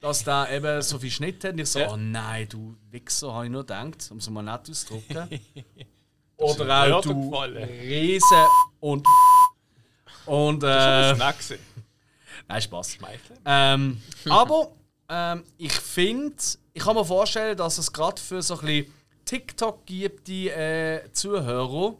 dass 0.00 0.22
der 0.24 0.50
eben 0.50 0.82
so 0.82 0.98
viel 0.98 1.10
Schnitt 1.10 1.42
hat. 1.44 1.52
Und 1.52 1.58
ich 1.60 1.68
so, 1.70 1.78
Ja. 1.78 1.90
oh 1.92 1.96
nein, 1.96 2.46
du 2.48 2.76
Wichser, 2.90 3.32
habe 3.32 3.46
ich 3.46 3.50
nur 3.50 3.62
gedacht, 3.62 4.06
um 4.10 4.18
es 4.18 4.28
mal 4.30 4.42
nett 4.42 4.68
auszudrücken. 4.68 5.40
Oder 6.36 6.96
auch 6.96 7.00
du. 7.02 7.34
Riesen 7.34 8.46
und. 8.80 9.06
Und. 10.26 10.62
Das 10.62 11.16
Äh, 11.16 11.20
war 11.20 11.28
ein 11.28 11.40
Snack. 11.40 11.58
Nein, 12.48 12.62
Spaß. 12.62 12.98
Ähm, 13.44 14.02
aber 14.28 14.72
ähm, 15.08 15.44
ich 15.58 15.72
finde, 15.72 16.36
ich 16.72 16.82
kann 16.82 16.94
mir 16.94 17.04
vorstellen, 17.04 17.56
dass 17.56 17.78
es 17.78 17.92
gerade 17.92 18.20
für 18.20 18.42
so 18.42 18.58
ein 18.58 18.66
bisschen 18.66 18.94
TikTok 19.24 19.86
gibt, 19.86 20.28
die 20.28 20.48
äh, 20.48 21.10
Zuhörer 21.12 21.96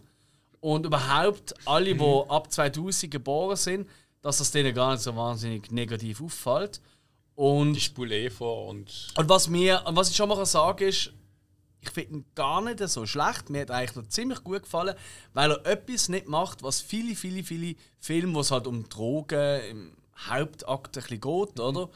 und 0.61 0.87
überhaupt 0.87 1.55
alle, 1.66 1.94
die 1.94 2.22
ab 2.29 2.53
2000 2.53 3.11
geboren 3.11 3.57
sind, 3.57 3.88
dass 4.22 4.38
das 4.38 4.50
denen 4.50 4.74
gar 4.74 4.92
nicht 4.92 5.03
so 5.03 5.14
wahnsinnig 5.16 5.70
negativ 5.70 6.20
auffällt. 6.20 6.81
Und, 7.35 7.74
Die 7.74 7.81
spule 7.81 8.18
eh 8.18 8.31
vor 8.31 8.68
und. 8.68 9.09
und 9.16 9.29
was, 9.29 9.48
mir, 9.48 9.83
und 9.87 9.96
was 9.96 10.11
ich 10.11 10.16
schon 10.16 10.29
mal 10.29 10.44
sagen 10.44 10.79
kann, 10.79 10.88
ist, 10.88 11.12
ich 11.81 11.90
finde 11.90 12.16
ihn 12.16 12.24
gar 12.35 12.61
nicht 12.61 12.87
so 12.88 13.07
schlecht. 13.07 13.48
Mir 13.48 13.62
hat 13.62 13.70
eigentlich 13.70 13.96
noch 13.96 14.09
ziemlich 14.09 14.44
gut 14.44 14.62
gefallen, 14.64 14.94
weil 15.33 15.53
er 15.53 15.66
etwas 15.66 16.11
nicht 16.11 16.29
macht, 16.29 16.62
was 16.62 16.81
viele, 16.83 17.16
viele, 17.16 17.42
viele 17.42 17.76
Filme, 17.98 18.35
wo 18.35 18.40
es 18.40 18.50
halt 18.50 18.66
um 18.66 18.88
Drogen 18.88 19.96
Hauptakt 20.29 20.97
ein 20.97 21.03
bisschen 21.03 21.21
geht, 21.21 21.61
oder? 21.61 21.89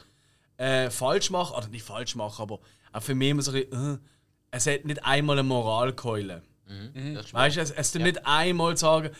Äh, 0.57 0.89
falsch 0.89 1.29
machen, 1.29 1.55
oder 1.55 1.67
nicht 1.67 1.85
falsch 1.85 2.15
machen, 2.15 2.41
aber 2.41 2.59
auch 2.93 3.03
für 3.03 3.15
mich 3.15 3.29
immer 3.29 3.41
so 3.41 3.51
ein 3.51 3.67
bisschen, 3.67 3.95
äh, 3.95 3.97
es 4.51 4.67
hat 4.67 4.85
nicht 4.85 5.03
einmal 5.05 5.37
eine 5.37 5.47
Moralkeule. 5.47 6.41
Das 7.13 7.25
ist 7.25 7.33
Weißt 7.33 7.57
du, 7.57 7.61
es, 7.61 7.71
es 7.71 7.91
tut 7.91 8.01
nicht 8.01 8.25
einmal 8.25 8.75
sagen, 8.77 9.11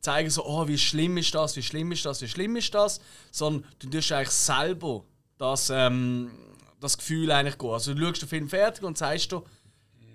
zeigen 0.00 0.30
so, 0.30 0.44
oh, 0.44 0.68
wie 0.68 0.78
schlimm 0.78 1.16
ist 1.16 1.34
das, 1.34 1.56
wie 1.56 1.62
schlimm 1.62 1.92
ist 1.92 2.04
das, 2.04 2.20
wie 2.20 2.28
schlimm 2.28 2.56
ist 2.56 2.74
das, 2.74 3.00
sondern 3.30 3.64
du 3.78 3.88
tust 3.88 4.12
eigentlich 4.12 4.30
selber 4.30 5.04
das, 5.38 5.70
ähm, 5.70 6.30
das 6.80 6.98
Gefühl 6.98 7.30
eigentlich 7.30 7.58
gehen. 7.58 7.70
Also 7.70 7.94
du 7.94 8.04
schaust 8.04 8.22
den 8.22 8.28
Film 8.28 8.48
fertig 8.48 8.84
und 8.84 8.98
sagst 8.98 9.32
du, 9.32 9.44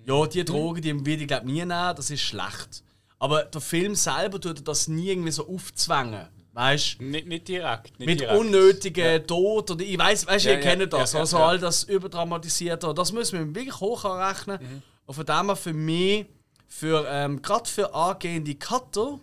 ja, 0.06 0.26
die 0.26 0.44
Drogen, 0.44 0.80
die 0.80 0.94
würde 0.94 1.22
ich 1.22 1.28
glaube 1.28 1.46
nie 1.46 1.60
nehmen, 1.60 1.96
das 1.96 2.10
ist 2.10 2.22
schlecht. 2.22 2.82
Aber 3.18 3.44
der 3.44 3.60
Film 3.60 3.94
selber 3.94 4.40
tut 4.40 4.58
dir 4.58 4.62
das 4.62 4.88
nie 4.88 5.08
irgendwie 5.08 5.32
so 5.32 5.48
aufzwängen. 5.48 6.28
Weißt 6.58 6.98
du? 6.98 7.04
Nicht, 7.04 7.28
nicht 7.28 7.46
direkt. 7.46 8.00
Nicht 8.00 8.08
Mit 8.08 8.20
direkt. 8.20 8.36
unnötigen 8.36 9.24
Tod 9.28 9.70
oder 9.70 9.84
ich 9.84 9.96
weiß, 9.96 10.26
weißt 10.26 10.44
du, 10.44 10.48
Ja, 10.48 10.56
ihr 10.56 10.64
ja, 10.64 10.70
kennt 10.74 10.92
das, 10.92 11.12
ja, 11.12 11.18
ja, 11.18 11.20
also 11.20 11.38
ja. 11.38 11.46
all 11.46 11.58
das 11.60 11.84
überdramatisierte, 11.84 12.92
das 12.94 13.12
müssen 13.12 13.38
wir 13.38 13.54
wirklich 13.54 13.78
hoch 13.78 14.04
anrechnen. 14.04 14.58
Mhm. 14.60 14.82
Und 15.06 15.14
von 15.14 15.24
dem 15.24 15.46
her 15.46 15.54
für 15.54 15.72
mich, 15.72 16.26
für, 16.66 17.06
ähm, 17.08 17.40
gerade 17.42 17.70
für 17.70 17.94
angehende 17.94 18.56
Cutter 18.56 19.20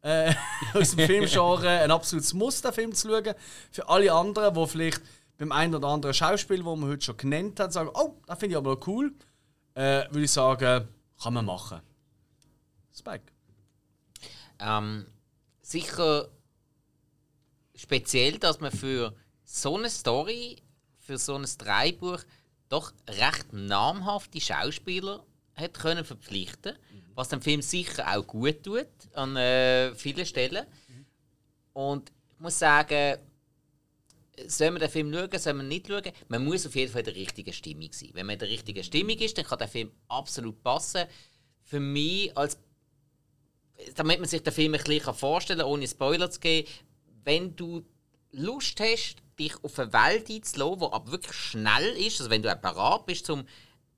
äh, 0.00 0.32
aus 0.72 0.96
dem 0.96 1.06
Filmgenre, 1.06 1.68
ein 1.68 1.90
absolutes 1.90 2.32
Muss, 2.32 2.62
den 2.62 2.72
Film 2.72 2.94
zu 2.94 3.08
schauen. 3.08 3.34
Für 3.70 3.86
alle 3.90 4.10
anderen, 4.10 4.54
die 4.54 4.66
vielleicht 4.66 5.02
beim 5.36 5.52
einen 5.52 5.74
oder 5.74 5.88
anderen 5.88 6.14
Schauspiel, 6.14 6.62
das 6.62 6.64
man 6.64 6.88
heute 6.88 7.04
schon 7.04 7.18
genannt 7.18 7.60
hat, 7.60 7.74
sagen, 7.74 7.90
oh, 7.92 8.14
das 8.26 8.38
finde 8.38 8.54
ich 8.54 8.56
aber 8.56 8.76
noch 8.76 8.86
cool, 8.86 9.12
äh, 9.74 10.04
würde 10.08 10.22
ich 10.24 10.32
sagen, 10.32 10.88
kann 11.22 11.34
man 11.34 11.44
machen. 11.44 11.82
Spike. 12.90 13.24
Ähm, 14.60 15.04
sicher 15.60 16.30
speziell, 17.74 18.38
dass 18.38 18.60
man 18.60 18.72
für 18.72 19.14
so 19.44 19.76
eine 19.76 19.90
Story, 19.90 20.56
für 20.98 21.18
so 21.18 21.34
ein 21.34 21.46
Dreibuch 21.58 22.20
doch 22.68 22.92
recht 23.08 23.52
namhafte 23.52 24.40
Schauspieler 24.40 25.24
hat 25.54 25.74
können 25.74 26.04
verpflichten, 26.04 26.76
was 27.14 27.28
dem 27.28 27.40
Film 27.40 27.62
sicher 27.62 28.16
auch 28.16 28.26
gut 28.26 28.62
tut 28.64 28.88
an 29.12 29.36
äh, 29.36 29.94
vielen 29.94 30.26
Stellen. 30.26 30.66
Und 31.72 32.10
ich 32.34 32.40
muss 32.40 32.58
sagen, 32.58 33.18
soll 34.46 34.72
man 34.72 34.80
den 34.80 34.90
Film 34.90 35.12
schauen, 35.12 35.38
soll 35.38 35.54
man 35.54 35.68
nicht 35.68 35.86
schauen? 35.86 36.10
Man 36.28 36.44
muss 36.44 36.66
auf 36.66 36.74
jeden 36.74 36.90
Fall 36.90 37.02
in 37.02 37.06
der 37.06 37.14
richtigen 37.14 37.52
Stimmung 37.52 37.92
sein. 37.92 38.10
Wenn 38.14 38.26
man 38.26 38.34
in 38.34 38.40
der 38.40 38.48
richtigen 38.48 38.82
Stimmung 38.82 39.18
ist, 39.18 39.38
dann 39.38 39.44
kann 39.44 39.58
der 39.58 39.68
Film 39.68 39.92
absolut 40.08 40.60
passen. 40.62 41.04
Für 41.62 41.80
mich 41.80 42.36
als 42.36 42.58
damit 43.94 44.20
man 44.20 44.28
sich 44.28 44.42
den 44.42 44.52
Film 44.52 44.74
ein 44.74 44.82
bisschen 44.82 45.14
vorstellen 45.14 45.60
kann, 45.60 45.68
ohne 45.68 45.86
Spoiler 45.88 46.30
zu 46.30 46.40
geben, 46.40 46.68
wenn 47.24 47.56
du 47.56 47.84
Lust 48.32 48.80
hast, 48.80 49.16
dich 49.38 49.52
auf 49.62 49.78
eine 49.78 49.92
Welt 49.92 50.30
einzulassen, 50.30 50.80
die 50.80 50.86
aber 50.92 51.10
wirklich 51.12 51.34
schnell 51.36 51.96
ist, 51.96 52.20
also 52.20 52.30
wenn 52.30 52.42
du 52.42 52.54
bereit 52.56 53.06
bist, 53.06 53.28
um 53.30 53.46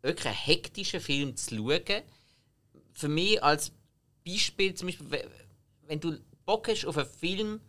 wirklich 0.03 0.27
einen 0.27 0.37
hektischen 0.37 1.01
Film 1.01 1.37
zu 1.37 1.57
schauen, 1.57 2.03
für 2.93 3.09
mich 3.09 3.43
als 3.43 3.73
Beispiel, 4.27 4.75
zum 4.75 4.89
Beispiel, 4.89 5.11
we- 5.11 5.31
wenn 5.87 6.01
du 6.01 6.19
Bock 6.45 6.69
hast 6.69 6.85
auf 6.87 6.97
einen 6.97 7.09
Film 7.09 7.61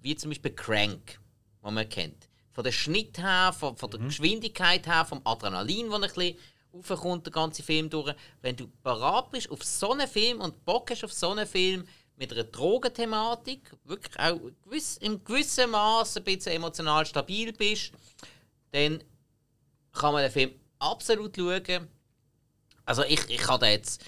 wie 0.00 0.16
zum 0.16 0.30
Beispiel 0.30 0.52
Crank, 0.52 1.20
den 1.64 1.74
man 1.74 1.88
kennt, 1.88 2.28
von 2.50 2.64
der 2.64 2.72
Schnitt 2.72 3.18
her, 3.18 3.54
von, 3.58 3.76
von 3.76 3.90
der 3.90 4.00
Geschwindigkeit 4.00 4.86
her, 4.86 5.04
vom 5.04 5.20
Adrenalin, 5.24 5.88
das 5.90 5.94
ein 5.94 6.00
bisschen 6.02 6.36
raufkommt, 6.74 7.26
der 7.26 7.32
ganze 7.32 7.62
Film 7.62 7.88
durch. 7.88 8.14
Wenn 8.40 8.56
du 8.56 8.68
bereit 8.82 9.30
bist 9.30 9.50
auf 9.50 9.62
so 9.62 9.92
einen 9.92 10.08
Film 10.08 10.40
und 10.40 10.64
Bock 10.64 10.90
hast 10.90 11.04
auf 11.04 11.12
so 11.12 11.30
einen 11.30 11.46
Film 11.46 11.86
mit 12.22 12.32
einer 12.32 12.44
Drogenthematik, 12.44 13.72
wirklich 13.82 14.16
auch 14.16 14.38
gewiss, 14.64 14.96
im 14.98 15.24
gewissen 15.24 15.70
Maß 15.70 16.18
ein 16.18 16.22
bisschen 16.22 16.52
emotional 16.52 17.04
stabil 17.04 17.52
bist, 17.52 17.90
dann 18.70 19.02
kann 19.92 20.12
man 20.12 20.22
den 20.22 20.30
Film 20.30 20.52
absolut 20.78 21.36
schauen. 21.36 21.88
Also 22.84 23.02
ich, 23.02 23.28
ich 23.28 23.48
habe 23.48 23.66
den 23.66 23.72
jetzt 23.72 24.04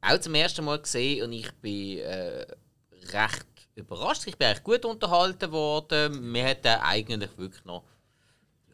auch 0.00 0.18
zum 0.18 0.34
ersten 0.34 0.64
Mal 0.64 0.80
gesehen 0.80 1.24
und 1.24 1.32
ich 1.32 1.52
bin 1.62 1.98
äh, 1.98 2.46
recht 3.12 3.46
überrascht. 3.76 4.26
Ich 4.26 4.36
bin 4.36 4.48
eigentlich 4.48 4.64
gut 4.64 4.84
unterhalten 4.84 5.52
worden. 5.52 6.32
Mir 6.32 6.48
hat 6.48 6.64
der 6.64 6.84
eigentlich 6.84 7.38
wirklich 7.38 7.64
noch 7.64 7.84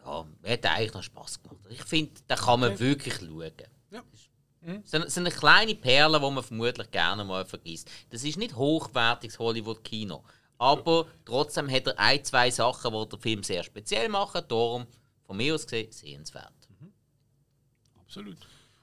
ja, 0.03 0.27
mir 0.41 0.53
hat 0.53 0.67
eigentlich 0.67 0.95
noch 0.95 1.03
Spaß 1.03 1.43
gemacht. 1.43 1.67
Ich 1.69 1.85
finde, 1.85 2.13
da 2.27 2.37
kann 2.37 2.59
man 2.59 2.79
wirklich 2.81 3.15
schauen. 3.17 3.53
Ja. 3.91 4.03
Es 4.85 4.91
sind, 4.91 5.11
sind 5.11 5.27
eine 5.27 5.35
kleine 5.35 5.75
Perle, 5.75 6.21
die 6.21 6.31
man 6.31 6.43
vermutlich 6.43 6.91
gerne 6.91 7.25
mal 7.25 7.45
vergisst. 7.45 7.91
Das 8.11 8.23
ist 8.23 8.39
nicht 8.39 8.55
hochwertiges 8.55 9.39
Hollywood-Kino. 9.39 10.23
Aber 10.59 11.07
trotzdem 11.25 11.69
hat 11.69 11.89
er 11.89 11.99
ein, 11.99 12.25
zwei 12.25 12.51
Sachen, 12.51 12.93
die 12.93 13.09
den 13.09 13.21
Film 13.21 13.43
sehr 13.43 13.65
speziell 13.65 14.09
machen. 14.09 14.43
Darum, 14.47 14.87
von 15.25 15.37
mir 15.37 15.55
aus 15.55 15.65
gesehen, 15.65 15.91
sehenswert. 15.91 16.53
Absolut. 18.01 18.37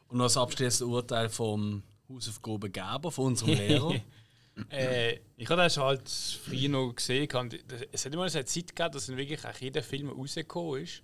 Und 0.10 0.18
noch 0.18 0.26
das 0.26 0.38
abschließende 0.38 0.92
Urteil 0.94 1.30
vom 1.30 1.84
Hausaufgaben 2.10 2.72
Geber, 2.72 3.12
von 3.12 3.26
unserem 3.28 3.54
Lehrer. 3.58 3.96
Äh, 4.70 5.20
ich 5.38 5.50
habe 5.50 5.62
das 5.62 5.78
halt 5.78 6.10
früher 6.10 6.68
noch 6.68 6.94
gesehen. 6.94 7.30
Es 7.92 8.06
hat 8.06 8.14
immer 8.14 8.28
so 8.28 8.40
eine 8.40 8.46
Zeit 8.46 8.76
gegeben, 8.76 8.92
dass 8.92 9.08
wirklich 9.08 9.46
auch 9.46 9.56
jeder 9.58 9.84
Film 9.84 10.10
rausgekommen 10.10 10.84
ist. 10.84 11.04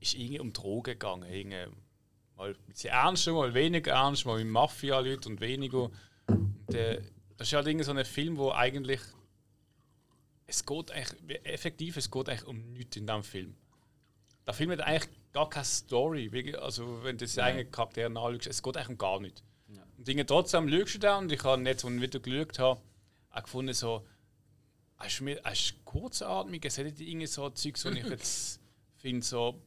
Ist 0.00 0.14
irgendwie 0.14 0.40
um 0.40 0.52
Drogen 0.52 0.92
gegangen. 0.92 1.30
Irgendwie 1.30 1.66
mal 2.40 2.50
ein 2.50 2.66
bisschen 2.66 2.90
ernster, 2.90 3.32
mal 3.32 3.54
weniger 3.54 3.92
ernst, 3.92 4.26
mal 4.26 4.38
mit 4.38 4.52
Mafia-Leuten 4.52 5.32
und 5.32 5.40
weniger. 5.40 5.90
Und, 6.26 6.74
äh, 6.74 7.02
das 7.36 7.48
ist 7.48 7.54
halt 7.54 7.66
irgendwie 7.66 7.84
so 7.84 7.92
ein 7.92 8.04
Film, 8.04 8.36
wo 8.38 8.52
eigentlich. 8.52 9.00
Es 10.46 10.64
geht 10.64 10.90
eigentlich. 10.90 11.44
Effektiv, 11.44 11.96
es 11.96 12.10
geht 12.10 12.28
eigentlich 12.28 12.46
um 12.46 12.72
nichts 12.72 12.96
in 12.96 13.06
diesem 13.06 13.22
Film. 13.22 13.56
Der 14.46 14.54
Film 14.54 14.70
hat 14.70 14.80
eigentlich 14.80 15.10
gar 15.32 15.48
keine 15.48 15.64
Story. 15.64 16.54
Also, 16.56 17.04
wenn 17.04 17.18
du 17.18 17.26
die 17.26 17.40
eigenen 17.40 17.70
Charaktere 17.70 18.06
anschaust, 18.06 18.46
es 18.46 18.62
geht 18.62 18.76
eigentlich 18.76 18.88
um 18.88 18.98
gar 18.98 19.20
nichts. 19.20 19.42
Und 19.96 20.08
Dinge 20.08 20.24
trotzdem 20.24 20.68
schaust 20.68 20.94
du 20.94 20.98
da 20.98 21.18
und 21.18 21.30
ich 21.30 21.44
habe 21.44 21.62
jetzt, 21.62 21.84
als 21.84 21.94
ich 21.94 22.00
wieder 22.00 22.20
geschaut 22.20 22.58
habe, 22.58 22.80
auch 23.32 23.42
gefunden, 23.42 23.74
so, 23.74 24.06
hast 24.96 25.20
du 25.20 25.24
mir 25.24 25.40
hast 25.44 25.72
du 25.72 25.74
kurzatmig, 25.84 26.64
es 26.64 26.78
hätte 26.78 27.04
irgendwie 27.04 27.26
so 27.26 27.50
Zeugs, 27.50 27.84
wo 27.84 27.90
ich 27.90 28.04
jetzt 28.04 28.60
finde, 28.96 29.24
so, 29.24 29.60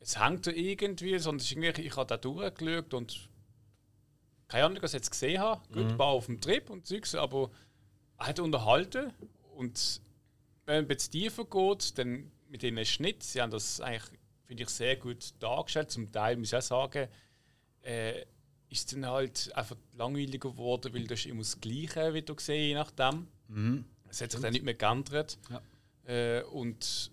es 0.00 0.18
hängt 0.18 0.46
da 0.46 0.50
irgendwie, 0.50 1.18
sondern 1.18 1.46
irgendwie, 1.46 1.82
ich 1.82 1.96
habe 1.96 2.06
da 2.06 2.16
durchgeschaut 2.16 2.94
und 2.94 3.28
keine 4.48 4.64
Ahnung, 4.64 4.82
was 4.82 4.92
ich 4.92 4.98
jetzt 4.98 5.10
gesehen 5.10 5.40
habe. 5.40 5.60
Gut, 5.72 5.96
war 5.96 6.08
auf 6.08 6.26
dem 6.26 6.40
Trip 6.40 6.68
und 6.70 6.86
Zeugs, 6.86 7.14
aber 7.14 7.50
er 8.18 8.26
hat 8.28 8.40
unterhalten 8.40 9.12
und 9.54 10.00
wenn 10.66 10.76
man 10.76 10.88
bisschen 10.88 11.12
tiefer 11.12 11.44
geht, 11.44 11.98
dann 11.98 12.30
mit 12.48 12.62
den 12.62 12.84
Schnitt, 12.84 13.22
sie 13.22 13.40
haben 13.40 13.50
das 13.50 13.80
eigentlich, 13.80 14.18
finde 14.46 14.62
ich, 14.64 14.68
sehr 14.70 14.96
gut 14.96 15.34
dargestellt. 15.38 15.90
Zum 15.90 16.10
Teil 16.10 16.36
muss 16.36 16.48
ich 16.48 16.56
auch 16.56 16.62
sagen, 16.62 17.08
äh, 17.82 18.22
ist 18.68 18.86
es 18.86 18.86
dann 18.86 19.06
halt 19.06 19.50
einfach 19.54 19.76
langweiliger 19.94 20.50
geworden, 20.50 20.92
weil 20.94 21.06
das 21.06 21.20
ist 21.20 21.26
immer 21.26 21.40
das 21.40 21.60
Gleiche, 21.60 22.14
wie 22.14 22.22
du 22.22 22.34
gesehen 22.34 22.68
je 22.68 22.74
nachdem. 22.74 23.28
Es 24.08 24.20
hat 24.20 24.32
sich 24.32 24.40
dann 24.40 24.52
nicht 24.52 24.64
mehr 24.64 24.74
geändert. 24.74 25.38
Ja. 25.50 25.62
Äh, 26.38 26.42
und 26.44 27.10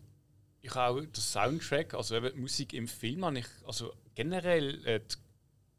ich 0.67 0.75
habe 0.75 0.99
auch 0.99 1.05
den 1.05 1.13
Soundtrack, 1.15 1.93
also 1.93 2.15
eben 2.15 2.33
die 2.33 2.41
Musik 2.41 2.73
im 2.73 2.87
Film, 2.87 3.23
habe 3.25 3.39
ich, 3.39 3.47
also 3.65 3.93
generell 4.15 4.85
äh, 4.85 4.99
die 4.99 5.15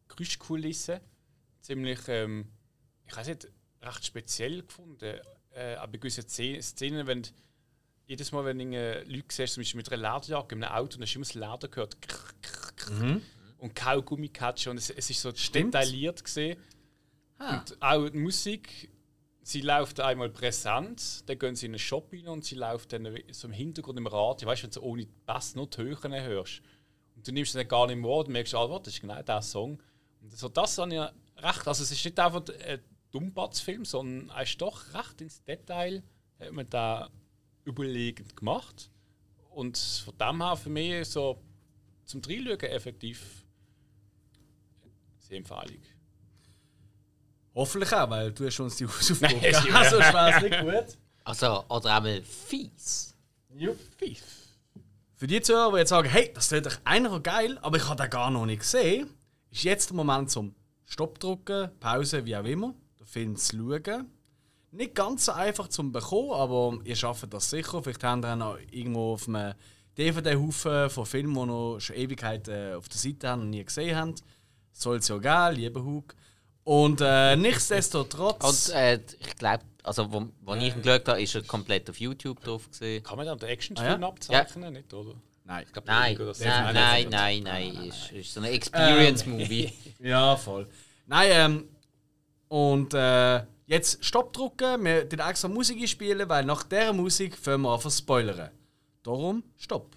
Geräuschkulisse 0.09 1.01
ziemlich, 1.61 2.01
ähm, 2.09 2.46
ich 3.07 3.16
weiß 3.16 3.29
nicht, 3.29 3.48
recht 3.83 4.05
speziell 4.05 4.62
gefunden. 4.62 5.18
Äh, 5.51 5.74
aber 5.74 5.98
gewissen 5.98 6.27
Szenen, 6.29 7.07
wenn 7.07 7.22
du- 7.22 7.31
jedes 8.07 8.33
Mal, 8.33 8.44
wenn 8.46 8.59
du 8.59 8.77
äh, 8.77 9.03
Leute 9.05 9.27
siehst, 9.29 9.55
zum 9.55 9.61
Beispiel 9.62 9.77
mit 9.79 9.92
einer 9.92 10.14
Lederjacke 10.14 10.55
in 10.55 10.64
einem 10.64 10.72
Auto, 10.74 10.92
dann 10.96 11.03
hast 11.03 11.14
du 11.14 11.18
immer 11.18 11.27
das 11.27 11.35
Leder 11.35 11.68
gehört. 11.68 12.01
Krr, 12.01 12.33
krr, 12.40 12.72
krr. 12.77 13.20
Und 13.59 13.74
Kaugummi 13.74 14.29
catchen. 14.31 14.70
Und 14.70 14.79
es, 14.79 14.88
es 14.88 15.11
ist 15.11 15.20
so 15.20 15.35
Stimmt. 15.35 15.74
detailliert 15.74 16.24
gesehen. 16.24 16.59
Und 17.38 17.77
auch 17.83 18.09
die 18.09 18.16
Musik, 18.18 18.88
sie 19.48 19.62
läuft 19.62 19.98
einmal 20.00 20.28
präsent, 20.28 21.26
dann 21.26 21.38
gehen 21.38 21.56
sie 21.56 21.66
in 21.66 21.72
einen 21.72 21.78
Shop 21.78 22.12
rein 22.12 22.28
und 22.28 22.44
sie 22.44 22.54
läuft 22.54 22.92
dann 22.92 23.08
so 23.30 23.48
im 23.48 23.54
Hintergrund 23.54 23.98
im 23.98 24.06
Radio. 24.06 24.46
Weißt 24.46 24.62
du, 24.62 24.66
wenn 24.66 24.72
du 24.72 24.82
ohne 24.82 25.06
Bass 25.24 25.54
nur 25.54 25.66
die 25.66 25.78
Höhen 25.78 26.12
hörst. 26.12 26.61
Und 27.16 27.26
du 27.26 27.32
nimmst 27.32 27.54
dann 27.54 27.66
gar 27.66 27.87
nicht 27.87 27.96
mehr 27.96 28.11
wahr, 28.11 28.24
du 28.24 28.30
merkst, 28.30 28.54
ah, 28.54 28.78
das 28.78 28.94
ist 28.94 29.00
genau 29.00 29.22
der 29.22 29.40
Song. 29.40 29.82
Und 30.20 30.37
so 30.37 30.50
das 30.50 30.76
habe 30.76 30.94
ich 30.94 31.42
recht. 31.42 31.66
Also, 31.66 31.82
es 31.82 31.90
ist 31.90 32.04
nicht 32.04 32.20
einfach 32.20 32.42
ein 32.66 32.80
Dummbatzfilm, 33.11 33.87
sondern 33.87 34.28
er 34.37 34.42
ist 34.42 34.61
doch 34.61 34.92
recht 34.92 35.20
ins 35.22 35.42
Detail, 35.42 36.02
hat 36.38 36.52
man 36.52 36.68
da 36.68 37.08
überlegend 37.64 38.37
gemacht. 38.37 38.90
Und 39.48 39.78
von 39.78 40.18
dem 40.18 40.42
her 40.42 40.56
für 40.56 40.70
mich 40.70 41.08
so 41.08 41.42
zum 42.04 42.20
Dreilügen 42.20 42.68
effektiv 42.68 43.46
sehr 45.20 45.38
empfehlig. 45.38 45.97
Hoffentlich 47.59 47.92
auch, 47.92 48.09
weil 48.09 48.31
du 48.31 48.47
hast 48.47 48.61
uns 48.61 48.77
die 48.77 48.87
Hausaufgaben 48.87 49.40
gegeben. 49.40 49.75
Also 49.75 49.99
es 49.99 50.42
nicht 50.42 50.61
gut. 50.61 50.97
Also, 51.25 51.64
oder 51.68 51.97
einmal 51.97 52.23
fies. 52.23 53.16
Ja, 53.57 53.71
fies. 53.97 54.23
Für 55.16 55.27
die 55.27 55.40
Zuhörer, 55.40 55.73
die 55.73 55.79
jetzt 55.79 55.88
sagen, 55.88 56.09
hey, 56.09 56.31
das 56.33 56.53
ist 56.53 56.66
doch 56.66 56.79
eigentlich 56.85 57.23
geil, 57.25 57.59
aber 57.61 57.77
ich 57.77 57.88
habe 57.88 58.01
den 58.01 58.11
gar 58.11 58.31
noch 58.31 58.47
nicht 58.47 58.61
gesehen, 58.61 59.11
ist 59.51 59.64
jetzt 59.64 59.90
der 59.90 59.97
Moment 59.97 60.31
zum 60.31 60.55
Stopp 60.85 61.18
drücken, 61.18 61.73
Pause, 61.81 62.25
wie 62.25 62.37
auch 62.37 62.44
immer, 62.44 62.75
den 63.01 63.07
Film 63.07 63.35
zu 63.35 63.57
schauen. 63.57 64.07
Nicht 64.71 64.94
ganz 64.94 65.25
so 65.25 65.33
einfach 65.33 65.66
zum 65.66 65.90
bekommen, 65.90 66.31
aber 66.31 66.79
ihr 66.85 66.94
schafft 66.94 67.35
das 67.35 67.51
sicher. 67.51 67.83
Vielleicht 67.83 68.05
habt 68.05 68.25
ihr 68.25 68.37
noch 68.37 68.57
irgendwo 68.71 69.14
auf 69.14 69.27
einem 69.27 69.55
DVD-Haufen 69.99 70.90
von 70.90 71.07
Filmen, 71.07 71.35
die 71.35 71.47
noch 71.47 71.81
schon 71.81 71.97
Ewigkeiten 71.97 72.75
auf 72.75 72.88
der 72.88 72.99
Seite 72.99 73.29
haben 73.29 73.42
und 73.42 73.51
nie 73.51 73.64
gesehen 73.64 73.97
haben. 73.97 74.14
Soll 74.71 74.99
es 74.99 75.09
ja 75.09 75.18
geben, 75.18 75.61
lieber 75.61 75.83
Hug. 75.83 76.14
Und 76.68 77.00
äh, 77.00 77.35
nichtsdestotrotz. 77.37 78.68
Und 78.68 78.74
äh, 78.74 79.00
ich 79.20 79.37
glaube, 79.37 79.64
also 79.83 80.12
wo, 80.12 80.28
wo 80.42 80.54
ich 80.54 80.74
ihn 80.76 80.83
geschaut 80.83 81.09
habe, 81.09 81.22
ist 81.22 81.35
er 81.35 81.42
komplett 81.42 81.88
auf 81.88 81.98
YouTube 81.98 82.42
drauf 82.44 82.68
gesehen. 82.70 83.02
Kann 83.02 83.16
man 83.16 83.24
dann 83.24 83.38
den 83.38 83.48
Actionfilm 83.48 83.88
Ah, 83.88 83.98
ja? 83.98 84.07
abzeichnen? 84.09 84.74
Nicht, 84.74 84.92
oder? 84.92 85.14
Nein. 85.44 85.64
Ich 85.66 85.72
glaub, 85.72 85.87
Nein, 85.87 86.12
Lego, 86.12 86.26
das- 86.26 86.40
nein, 86.40 86.74
nein, 86.74 87.07
nein, 87.09 87.42
nein, 87.42 87.74
ist, 87.87 88.12
ist 88.12 88.35
so 88.35 88.40
ein 88.40 88.46
Experience-Movie. 88.52 89.72
Ja, 90.00 90.37
voll. 90.37 90.68
Nein, 91.07 91.28
ähm, 91.33 91.68
und 92.48 92.92
äh, 92.92 93.42
jetzt 93.66 94.04
Stopp 94.04 94.35
drücken, 94.35 94.85
wir 94.85 95.07
den 95.07 95.20
extra 95.20 95.48
Musik 95.48 95.81
einspielen, 95.81 96.28
weil 96.28 96.44
nach 96.44 96.64
dieser 96.64 96.92
Musik 96.92 97.35
fangen 97.35 97.62
wir 97.62 97.70
an 97.72 97.81
zu 97.81 97.88
spoilern. 97.88 98.50
Darum 99.02 99.42
Stopp. 99.57 99.96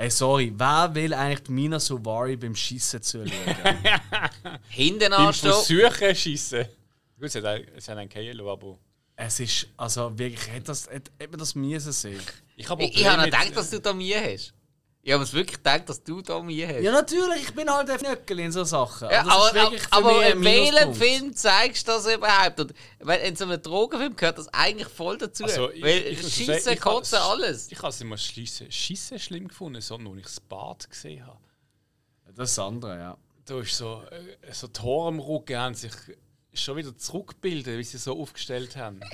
Hey, 0.00 0.08
sorry, 0.10 0.50
wer 0.56 0.94
will 0.94 1.12
eigentlich 1.12 1.42
die 1.42 1.52
Mina 1.52 1.78
Suvari 1.78 2.34
beim 2.34 2.54
Schießen 2.56 3.02
zuschauen? 3.02 3.30
Hinten 4.70 5.10
Beim 5.10 5.26
anstehen. 5.26 5.52
Versuchen 5.52 6.14
schießen. 6.14 6.64
Gut, 7.18 7.24
es 7.28 7.34
hat 7.34 7.44
ein- 7.44 7.66
es 7.76 7.86
hat 7.86 7.98
einen 7.98 8.08
KL, 8.08 8.40
aber. 8.40 8.78
es 9.16 9.40
ist, 9.40 9.66
also 9.76 10.18
wirklich, 10.18 10.48
hätte, 10.50 10.62
das, 10.68 10.88
hätte, 10.88 11.10
hätte 11.18 11.30
man 11.32 11.38
das 11.40 11.54
müssen 11.54 11.92
sehen. 11.92 12.18
Ich 12.56 12.66
habe 12.70 12.82
Ich, 12.84 13.04
noch 13.04 13.24
gedacht, 13.24 13.54
dass 13.54 13.68
du 13.68 13.78
da 13.78 13.92
Mühe 13.92 14.18
hast. 14.18 14.54
Ich 15.02 15.12
habe 15.14 15.24
es 15.24 15.32
wirklich 15.32 15.56
gedacht, 15.56 15.88
dass 15.88 16.02
du 16.04 16.20
da 16.20 16.40
Mühe 16.42 16.68
hast. 16.68 16.82
Ja, 16.82 16.92
natürlich, 16.92 17.44
ich 17.44 17.54
bin 17.54 17.70
halt 17.70 17.88
ein 17.88 18.00
Nöckel 18.02 18.38
in 18.40 18.52
so 18.52 18.64
Sachen. 18.64 19.08
Ja, 19.10 19.22
ist 19.22 19.28
aber, 19.30 19.72
aber 19.92 20.26
in 20.26 20.44
welchem. 20.44 20.94
Film 20.94 21.34
zeigst 21.34 21.88
du 21.88 21.92
das 21.92 22.06
überhaupt? 22.14 22.60
Und 22.60 22.74
weil 22.98 23.20
in 23.22 23.34
so 23.34 23.44
einem 23.44 23.62
Drogenfilm 23.62 24.14
gehört 24.14 24.36
das 24.36 24.48
eigentlich 24.52 24.88
voll 24.88 25.16
dazu. 25.16 25.44
Also, 25.44 25.70
ich- 25.70 25.82
weil 25.82 26.06
ich 26.06 26.22
muss 26.22 26.32
Schießen, 26.32 26.58
sagen, 26.60 26.74
ich 26.76 26.80
Kotzen, 26.82 27.18
alles. 27.18 27.72
Ich 27.72 27.78
habe 27.78 27.88
es 27.88 28.00
immer 28.02 28.18
schließen, 28.18 28.70
Schießen 28.70 29.18
schlimm 29.18 29.48
gefunden, 29.48 29.80
sondern 29.80 30.12
als 30.12 30.18
ich 30.18 30.24
das 30.26 30.40
Bad 30.40 30.90
gesehen 30.90 31.26
habe. 31.26 31.38
Das 32.36 32.58
andere, 32.58 32.98
ja. 32.98 33.16
Da 33.46 33.58
ist 33.58 33.74
so, 33.76 34.02
äh, 34.10 34.52
so 34.52 34.66
die 34.68 34.80
Haare 34.80 35.08
am 35.08 35.18
Rücken 35.18 35.56
haben 35.58 35.74
sich 35.74 35.92
schon 36.52 36.76
wieder 36.76 36.94
zurückgebildet, 36.96 37.78
wie 37.78 37.84
sie 37.84 37.96
so 37.96 38.20
aufgestellt 38.20 38.76
haben. 38.76 39.00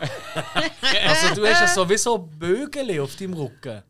Also 1.06 1.34
du 1.34 1.46
hast 1.46 1.60
ja 1.60 1.66
sowieso 1.68 2.18
Bögele 2.18 3.02
auf 3.02 3.16
deinem 3.16 3.34
Rücken. 3.34 3.82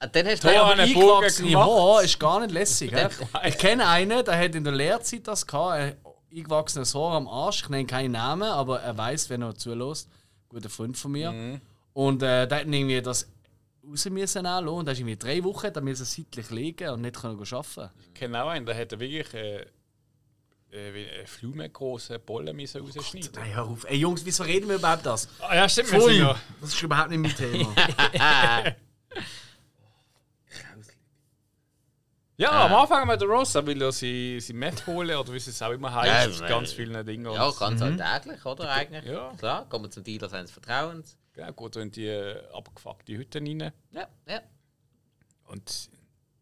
Äh, 0.00 0.08
Dann 0.10 0.26
hast 0.26 0.44
du 0.44 0.48
an 0.48 0.78
einen 0.78 0.94
Bogen 0.94 1.28
gemacht. 1.28 1.68
Haar 1.68 2.02
ist 2.02 2.18
gar 2.18 2.40
nicht 2.40 2.52
lässig. 2.52 2.92
hä? 2.92 3.08
Ich 3.46 3.58
kenne 3.58 3.86
einen, 3.86 4.24
der 4.24 4.38
hat 4.38 4.54
in 4.54 4.64
der 4.64 4.72
Lehrzeit 4.72 5.26
das 5.26 5.46
gehabt, 5.46 5.72
ein 5.72 5.96
eingewachsenes 6.32 6.94
Haar 6.94 7.14
am 7.14 7.28
Arsch. 7.28 7.62
Ich 7.62 7.68
nenne 7.68 7.86
keinen 7.86 8.12
Namen, 8.12 8.48
aber 8.48 8.80
er 8.80 8.96
weiß, 8.96 9.30
wenn 9.30 9.42
er 9.42 9.54
zulässt. 9.54 10.08
Guter 10.48 10.70
Freund 10.70 10.96
von 10.96 11.12
mir. 11.12 11.32
Mhm. 11.32 11.60
Und 11.92 12.22
äh, 12.22 12.46
der 12.46 12.60
hat 12.60 12.66
irgendwie 12.66 13.02
das 13.02 13.28
raus 13.88 14.04
müssen 14.06 14.46
anlassen. 14.46 14.78
und 14.78 14.86
da 14.86 14.92
ist 14.92 14.98
irgendwie 14.98 15.16
drei 15.16 15.42
Wochen, 15.44 15.72
da 15.72 15.80
müssen 15.80 16.04
seitlich 16.04 16.50
liegen 16.50 16.90
und 16.90 17.00
nicht 17.00 17.20
können 17.20 17.38
arbeiten. 17.40 17.90
Ich 18.06 18.14
kenne 18.14 18.42
auch 18.42 18.48
einen, 18.48 18.66
der 18.66 18.74
hätte 18.74 19.00
wirklich 19.00 19.32
äh, 19.34 19.60
äh, 20.70 20.94
wie 20.94 21.08
eine 21.08 21.26
flumengroße 21.26 22.18
Bollen 22.18 22.54
müssen 22.54 22.82
rausschneiden 22.82 23.30
Nein, 23.34 23.54
hör 23.54 23.66
auf. 23.66 23.84
Ey 23.88 23.96
Jungs, 23.96 24.24
wieso 24.24 24.44
reden 24.44 24.68
wir 24.68 24.76
überhaupt 24.76 25.06
das? 25.06 25.28
Ah, 25.40 25.56
ja, 25.56 25.68
stimmt, 25.68 25.92
das 25.92 26.74
ist 26.74 26.82
überhaupt 26.82 27.10
nicht 27.10 27.20
mein 27.20 27.34
Thema. 27.34 27.74
Ja, 32.40 32.66
am 32.66 32.74
Anfang 32.74 33.06
mit 33.08 33.20
der 33.20 33.26
Rosa 33.28 33.66
will 33.66 33.82
er 33.82 33.90
sie, 33.90 34.38
sie 34.40 34.52
Meth 34.52 34.86
holen 34.86 35.16
oder 35.16 35.32
wie 35.32 35.40
sie 35.40 35.50
es 35.50 35.60
auch 35.60 35.72
immer 35.72 35.92
heißt, 35.92 36.38
Ja, 36.38 36.46
aus 36.46 36.48
ganz 36.48 36.72
vielen 36.72 37.04
Dingen. 37.04 37.24
Ja, 37.32 37.46
Und- 37.48 37.58
ganz 37.58 37.82
alltäglich, 37.82 38.44
oder 38.46 38.70
eigentlich? 38.70 39.04
Ja. 39.06 39.34
Klar, 39.36 39.68
kommen 39.68 39.90
zum 39.90 40.04
Dealer 40.04 40.28
seines 40.28 40.52
Vertrauens. 40.52 41.16
Genau, 41.32 41.52
geht 41.52 41.76
in 41.76 41.90
die 41.90 42.06
äh, 42.06 42.40
abgefuckte 42.52 43.12
Hütte 43.16 43.40
rein. 43.40 43.72
Ja, 43.90 44.08
ja. 44.28 44.40
Und 45.46 45.90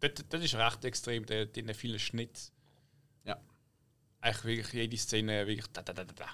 das, 0.01 0.17
das 0.29 0.45
ist 0.45 0.55
recht 0.55 0.85
extrem, 0.85 1.25
der 1.25 1.47
hat 1.49 1.77
viele 1.77 1.99
Schnitt. 1.99 2.53
Ja. 3.25 3.39
Eigentlich 4.21 4.45
wirklich 4.45 4.73
jede 4.75 4.97
Szene 4.99 5.47
wirklich 5.47 5.67
da, 5.73 5.81
da, 5.81 5.95
da, 5.95 6.05
da, 6.05 6.13
da. 6.15 6.27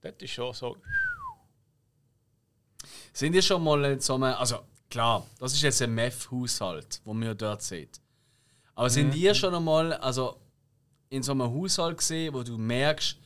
Das 0.00 0.14
ist 0.18 0.32
schon 0.32 0.52
so. 0.54 0.76
Sind 3.12 3.34
ihr 3.34 3.42
schon 3.42 3.62
mal 3.62 3.84
in 3.84 4.00
so 4.00 4.14
einem. 4.16 4.24
Also, 4.34 4.58
klar, 4.90 5.24
das 5.38 5.52
ist 5.52 5.62
jetzt 5.62 5.80
ein 5.82 5.94
Meth-Haushalt, 5.94 7.00
wo 7.04 7.14
man 7.14 7.28
ja 7.28 7.34
dort 7.34 7.62
sieht. 7.62 8.00
Aber 8.74 8.90
sind 8.90 9.14
ihr 9.14 9.34
schon 9.34 9.54
einmal 9.54 9.92
also, 9.94 10.40
in 11.10 11.22
so 11.22 11.32
einem 11.32 11.42
Haushalt 11.42 11.98
gesehen, 11.98 12.32
wo 12.34 12.42
du 12.42 12.56
merkst, 12.56 13.18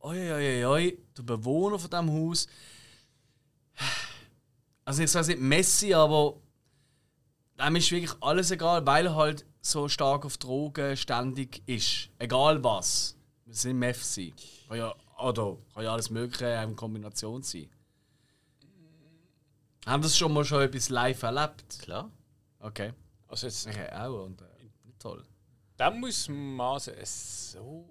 oi, 0.00 0.32
oi, 0.32 0.64
oi, 0.64 0.64
oi, 0.66 0.98
der 1.16 1.22
Bewohner 1.22 1.78
von 1.78 1.90
diesem 1.90 2.12
Haus. 2.12 2.46
Also, 4.84 5.02
ich 5.02 5.10
sage 5.10 5.28
nicht 5.28 5.40
Messi, 5.40 5.94
aber. 5.94 6.36
Dem 7.58 7.76
ist 7.76 7.90
wirklich 7.90 8.14
alles 8.22 8.50
egal, 8.50 8.86
weil 8.86 9.06
er 9.06 9.14
halt 9.14 9.44
so 9.60 9.88
stark 9.88 10.24
auf 10.24 10.38
Drogen 10.38 10.96
ständig 10.96 11.62
ist. 11.66 12.08
Egal 12.18 12.64
was. 12.64 13.16
Es 13.46 13.62
sind 13.62 13.82
sein. 13.94 14.32
Kann 14.68 14.78
ja, 14.78 14.94
oder 15.18 15.58
kann 15.74 15.84
ja 15.84 15.92
alles 15.92 16.10
Mögliche 16.10 16.46
in 16.46 16.76
Kombination 16.76 17.42
sein. 17.42 17.68
Haben 19.86 20.02
das 20.02 20.16
schon 20.16 20.32
mal 20.32 20.44
schon 20.44 20.62
etwas 20.62 20.88
live 20.88 21.22
erlebt? 21.22 21.78
Klar. 21.80 22.10
Okay. 22.60 22.92
Also 23.28 23.46
jetzt, 23.46 23.66
Ich 23.66 23.92
auch 23.92 24.24
und 24.24 24.40
äh. 24.40 24.49
Da 25.80 25.90
muss 25.90 26.28
man 26.28 26.78
sagen, 26.78 26.98
es 27.00 27.52
so. 27.52 27.88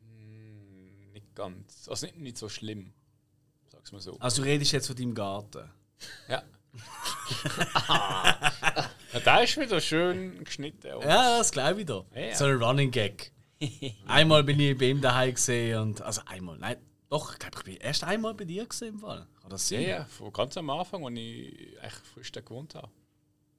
Hm, 0.00 1.12
Nicht 1.12 1.34
ganz. 1.34 1.88
Also 1.88 2.06
nicht, 2.06 2.18
nicht 2.18 2.36
so 2.38 2.48
schlimm. 2.48 2.92
Sag's 3.70 3.92
mal 3.92 4.00
so. 4.00 4.18
Also 4.18 4.42
du 4.42 4.48
redest 4.48 4.72
jetzt 4.72 4.88
von 4.88 4.96
deinem 4.96 5.14
Garten. 5.14 5.70
Ja. 6.28 6.42
ja, 9.12 9.20
da 9.24 9.38
ist 9.40 9.56
wieder 9.56 9.80
schön 9.80 10.42
geschnitten. 10.44 10.86
Ja, 10.88 11.38
das 11.38 11.50
glaube 11.52 11.80
ich 11.80 11.86
da. 11.86 12.04
Ja. 12.14 12.34
So 12.34 12.44
ein 12.46 12.62
Running 12.62 12.90
Gag. 12.90 13.32
einmal 14.06 14.44
bin 14.44 14.58
ich 14.60 14.76
bei 14.78 14.86
ihm 14.86 15.00
daheim 15.00 15.34
gesehen 15.34 15.80
und 15.80 16.00
also 16.02 16.20
einmal, 16.26 16.58
nein, 16.58 16.76
doch, 17.08 17.32
ich 17.32 17.38
glaube, 17.38 17.56
ich 17.58 17.64
bin 17.64 17.76
erst 17.76 18.04
einmal 18.04 18.34
bei 18.34 18.44
dir 18.44 18.66
gesehen 18.66 18.94
im 18.94 18.98
Fall. 19.00 19.26
Kann 19.40 19.50
das 19.50 19.70
Ja, 19.70 19.78
sein? 19.80 19.88
ja, 19.88 20.04
von 20.04 20.32
ganz 20.32 20.56
am 20.56 20.70
Anfang, 20.70 21.04
als 21.04 21.16
ich 21.18 21.76
echt 21.82 22.06
frisch 22.12 22.30
da 22.32 22.40
gewohnt 22.40 22.74
habe. 22.74 22.88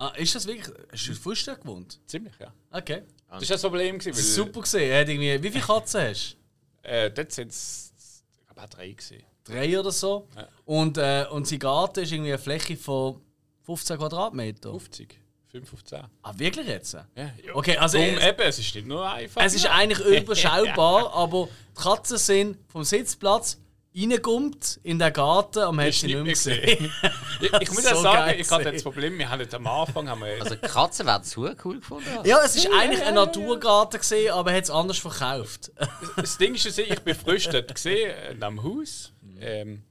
Ah, 0.02 0.14
ist 0.16 0.34
das 0.34 0.48
wirklich? 0.48 0.66
Hast 0.92 1.08
du 1.08 1.12
in 1.12 1.18
Frühstück 1.18 1.62
gewohnt? 1.62 2.00
Ziemlich, 2.08 2.34
ja. 2.40 2.54
Okay. 2.72 3.04
Das 3.30 3.42
war 3.42 3.48
das 3.56 3.62
Problem. 3.62 4.00
Gewesen, 4.00 4.16
weil, 4.16 4.24
super 4.24 4.62
gesehen. 4.62 4.98
Hat 5.00 5.08
irgendwie, 5.10 5.44
wie 5.44 5.52
viele 5.52 5.64
Katzen 5.64 6.02
hast 6.02 6.38
Äh, 6.84 7.12
dort 7.12 7.32
sind 7.34 7.52
es, 7.52 7.94
ich 8.40 8.46
glaube, 8.46 8.62
auch 8.64 8.70
drei 8.70 8.92
gesehen. 8.92 9.24
du? 9.44 9.52
Drei 9.54 9.80
oder 9.80 9.92
so. 9.92 10.28
Ja. 10.36 10.48
Und, 10.66 10.98
äh, 10.98 11.26
und 11.30 11.48
sein 11.48 11.60
Garten 11.60 12.00
ist 12.00 12.12
irgendwie 12.12 12.32
eine 12.32 12.40
Fläche 12.40 12.78
von 12.78 13.22
15 13.66 13.98
Quadratmeter. 13.98 14.72
50, 14.72 15.20
5 15.52 15.74
auf 15.74 15.84
10. 15.84 16.04
Ah, 16.24 16.34
wirklich 16.38 16.68
jetzt? 16.68 16.94
Ja, 16.94 17.06
ja. 17.16 17.32
Okay, 17.54 17.76
also 17.78 17.98
Darum 17.98 18.16
es- 18.18 18.24
eben, 18.26 18.40
es 18.42 18.60
ist 18.60 18.76
nicht 18.76 18.88
nur 18.88 19.08
einfach. 19.10 19.42
Es 19.44 19.54
ist 19.54 19.66
eigentlich 19.66 20.00
überschaubar, 20.24 21.14
aber 21.14 21.50
die 21.78 21.82
Katzen 21.82 22.18
sind 22.18 22.58
vom 22.70 22.84
Sitzplatz 22.86 23.60
reingummt 24.00 24.80
in 24.84 25.00
den 25.00 25.14
Garten 25.14 25.64
und 25.64 25.76
man 25.76 25.88
hat 25.88 25.94
sie 25.94 26.08
nicht 26.08 26.16
mehr 26.16 26.34
gesehen. 26.34 26.92
ich, 27.42 27.54
ich 27.54 27.72
muss 27.72 27.84
So 27.84 27.90
ja 27.90 27.96
sagen, 27.96 28.40
ich 28.40 28.50
hatte 28.50 28.72
das 28.72 28.84
Problem, 28.84 29.18
wir 29.18 29.30
haben 29.30 29.42
jetzt 29.42 29.54
am 29.56 29.68
Anfang 29.68 30.10
haben 30.10 30.22
wir, 30.22 30.42
Also 30.42 30.56
Katzen 30.58 31.06
werden 31.06 31.24
es 31.24 31.38
cool 31.38 31.80
gefunden. 31.80 32.08
Ja, 32.24 32.44
es 32.44 32.56
ist 32.56 32.70
eigentlich 32.72 33.04
ein 33.04 33.16
Naturgarten 33.16 34.00
gesehen, 34.00 34.32
aber 34.34 34.52
er 34.52 34.58
hat 34.58 34.64
es 34.66 34.70
anders 34.70 34.98
verkauft. 34.98 35.72
das 36.16 36.38
Ding 36.38 36.56
ist, 36.56 36.78
ja, 36.78 36.84
ich 36.84 37.00
bin 37.02 37.16
frisch 37.16 37.50
dort 37.50 37.74
gesehen, 37.74 38.12
äh, 38.40 38.44
am 38.44 38.64
Haus. 38.64 39.14
Ähm, 39.40 39.84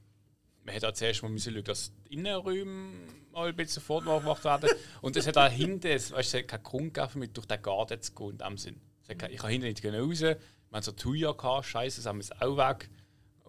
man 0.63 0.73
hätte 0.73 0.87
auch 0.87 0.93
zuerst 0.93 1.23
mal 1.23 1.29
müssen 1.29 1.53
schauen, 1.53 1.63
dass 1.63 1.91
die 2.07 2.13
Innenräume 2.13 2.91
mal 3.31 3.49
ein 3.49 3.55
bisschen 3.55 3.81
fortgemacht 3.81 4.43
werden. 4.43 4.69
Und 5.01 5.15
es 5.15 5.27
hat 5.27 5.37
auch 5.37 5.49
hinten, 5.49 5.87
es, 5.87 6.11
weißt, 6.11 6.33
es 6.33 6.41
hat 6.41 6.47
keinen 6.47 6.63
Grund 6.63 6.93
gegeben, 6.93 7.19
mit 7.19 7.37
durch 7.37 7.47
den 7.47 7.61
Garten 7.61 8.01
zu 8.01 8.13
gehen, 8.13 8.31
in 8.31 8.37
dem 8.37 8.57
Sinn. 8.57 8.81
Es 9.07 9.15
Ich 9.29 9.37
kann 9.37 9.49
hinten 9.49 9.67
nicht 9.67 9.85
raus. 9.85 10.21
Wir 10.21 10.37
haben 10.71 10.83
so 10.83 10.91
Thuja 10.91 11.31
gehabt, 11.31 11.65
scheiße, 11.65 11.97
das 11.97 12.05
haben 12.05 12.19
wir 12.19 12.23
jetzt 12.23 12.41
auch 12.41 12.57
weg. 12.57 12.89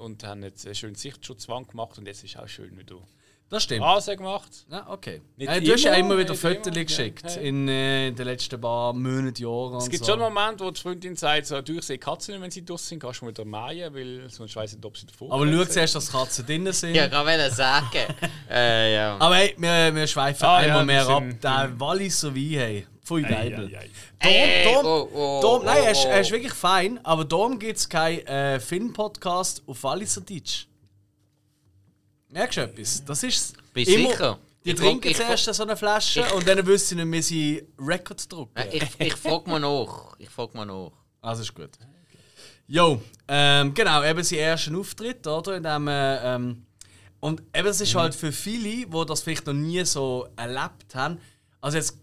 Und 0.01 0.25
haben 0.25 0.43
jetzt 0.43 0.65
einen 0.67 0.75
schönen 0.75 0.95
Sichtschutzwand 0.95 1.69
gemacht 1.69 1.99
und 1.99 2.07
jetzt 2.07 2.25
ist 2.25 2.39
auch 2.39 2.49
schön 2.49 2.77
wieder 2.79 2.97
Das 3.51 3.65
stimmt. 3.65 3.83
Rasen 3.83 4.17
gemacht. 4.17 4.49
Ja, 4.71 4.89
okay. 4.89 5.21
Nicht 5.37 5.51
Äh, 5.51 5.61
du 5.61 5.73
hast 5.73 5.83
ja 5.83 5.93
immer, 5.95 6.15
immer 6.15 6.19
wieder 6.19 6.35
Fotos 6.35 6.75
immer, 6.75 6.85
geschickt 6.85 7.25
ja, 7.25 7.41
in, 7.43 7.69
äh, 7.69 8.09
in 8.09 8.15
den 8.15 8.27
letzten 8.27 8.61
paar 8.61 8.93
Monaten, 8.95 9.43
Jahren. 9.43 9.77
Es 9.77 9.91
gibt 9.91 10.05
so. 10.05 10.13
schon 10.13 10.23
einen 10.23 10.33
Moment, 10.33 10.61
wo 10.61 10.71
die 10.71 10.81
Freundin 10.81 11.17
sagt, 11.17 11.47
so, 11.47 11.61
du, 11.61 11.75
ich 11.75 11.83
sehe 11.83 11.99
Katzen 11.99 12.35
nicht, 12.35 12.43
wenn 12.43 12.51
sie 12.51 12.65
draußen 12.65 12.89
sind, 12.89 13.01
kannst 13.01 13.21
du 13.21 13.27
wieder 13.27 13.45
mähen, 13.45 13.93
weil 13.93 14.31
sonst 14.31 14.57
weiss 14.57 14.71
ich 14.71 14.77
nicht, 14.77 14.87
ob 14.87 14.97
sie 14.97 15.07
davor 15.07 15.33
Aber 15.33 15.47
schau 15.53 15.65
zuerst, 15.65 15.95
dass 15.95 16.07
die 16.07 16.13
Katzen 16.13 16.47
drinnen 16.47 16.73
sind. 16.73 16.95
Ja, 16.95 17.07
ich 17.07 17.13
wollte 17.13 17.51
sagen. 17.51 18.15
äh, 18.51 18.95
ja. 18.95 19.17
Aber 19.19 19.37
hey, 19.37 19.55
wir, 19.59 19.95
wir 19.95 20.07
schweifen 20.07 20.45
Ah, 20.45 20.57
einmal 20.57 20.79
ja, 20.79 20.85
mehr 20.85 21.09
ab. 21.09 21.25
Der 21.43 21.73
Walliser 21.79 22.35
Wein, 22.35 22.51
hey. 22.53 22.87
Pfui 23.11 23.25
Ei, 23.25 23.29
Deibel. 23.29 23.75
ei, 23.75 23.91
ei. 24.21 24.65
Ey, 24.65 24.73
Dom, 24.73 24.87
oh, 24.87 25.41
Dom, 25.43 25.65
nein, 25.65 25.83
er 25.83 25.91
ist, 25.91 26.05
oh, 26.05 26.09
er 26.09 26.21
ist 26.21 26.31
wirklich 26.31 26.53
fein, 26.53 27.05
aber 27.05 27.25
darum 27.25 27.59
gibt 27.59 27.77
es 27.77 27.89
keinen 27.89 28.25
äh, 28.25 28.61
Film-Podcast 28.61 29.65
auf 29.67 29.83
Walliser 29.83 30.21
Deutsch. 30.21 30.69
Merkst 32.29 32.59
du 32.59 32.61
etwas? 32.63 33.05
Das 33.05 33.23
ist 33.25 33.55
Bist 33.73 33.91
du 33.91 33.97
sicher? 33.97 34.39
Die 34.65 34.71
Ich 34.71 34.77
trinken 34.77 35.13
zuerst 35.13 35.53
so 35.53 35.63
eine 35.65 35.77
Flasche 35.77 36.21
ich- 36.21 36.33
und 36.35 36.47
dann 36.47 36.65
wissen 36.65 36.99
sie 36.99 37.05
nicht, 37.05 37.13
wie 37.13 37.23
sie 37.23 37.67
Records 37.81 38.29
drucken. 38.29 38.63
Ich, 38.71 38.85
ich 38.99 39.15
frage 39.17 39.51
mal 39.51 39.59
nach. 39.59 40.15
Ich 40.19 40.31
frage 40.31 40.57
mal 40.57 40.67
nach. 40.67 40.93
Also 41.21 41.43
ist 41.43 41.53
gut. 41.53 41.71
Jo, 42.69 43.03
ähm, 43.27 43.75
genau, 43.75 44.05
eben 44.05 44.23
sein 44.23 44.39
ersten 44.39 44.77
Auftritt, 44.77 45.27
oder? 45.27 45.57
In 45.57 45.65
dem, 45.65 45.89
äh, 45.89 46.35
ähm, 46.37 46.65
und 47.19 47.43
eben, 47.53 47.67
es 47.67 47.81
ist 47.81 47.93
halt 47.97 48.15
für 48.15 48.31
viele, 48.31 48.87
die 48.87 49.07
das 49.07 49.23
vielleicht 49.23 49.47
noch 49.47 49.55
nie 49.55 49.85
so 49.85 50.29
erlebt 50.37 50.95
haben. 50.95 51.19
Also 51.61 51.77
jetzt, 51.77 51.99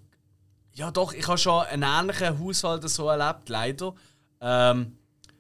ja 0.78 0.92
doch, 0.92 1.12
ich 1.12 1.28
habe 1.28 1.38
schon 1.38 1.66
einen 1.66 1.84
ähnlichen 1.84 2.40
Haushalt 2.40 2.88
so 2.88 3.10
erlebt, 3.10 3.50
leider. 3.50 3.96
Ähm, 4.40 4.96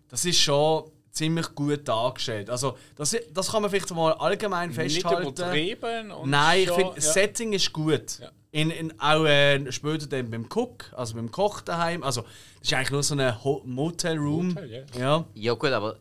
das 0.09 0.25
ist 0.25 0.39
schon 0.39 0.91
ziemlich 1.11 1.53
gut 1.53 1.87
dargestellt. 1.87 2.49
Also 2.49 2.77
das, 2.95 3.15
das 3.31 3.51
kann 3.51 3.61
man 3.61 3.69
vielleicht 3.69 3.93
mal 3.93 4.13
allgemein 4.13 4.69
Nicht 4.69 4.75
festhalten. 4.75 5.27
übertrieben. 5.27 6.11
Und 6.11 6.29
Nein, 6.31 6.63
ich 6.63 6.71
finde, 6.71 6.93
das 6.95 7.05
ja. 7.05 7.13
Setting 7.13 7.53
ist 7.53 7.71
gut. 7.71 8.19
Ja. 8.19 8.31
In, 8.51 8.71
in, 8.71 8.99
auch 8.99 9.25
äh, 9.25 9.71
später 9.71 10.07
dann 10.07 10.31
beim 10.31 10.47
Cook, 10.51 10.91
also 10.95 11.13
beim 11.15 11.29
Koch 11.29 11.61
daheim. 11.61 12.01
Also, 12.01 12.21
das 12.21 12.31
ist 12.63 12.73
eigentlich 12.73 12.91
nur 12.91 13.03
so 13.03 13.15
ein 13.15 13.43
Ho 13.43 13.61
Motel-Room. 13.63 14.49
Motel, 14.49 14.85
ja. 14.97 15.25
Ja 15.35 15.53
gut, 15.53 15.71
aber 15.71 15.97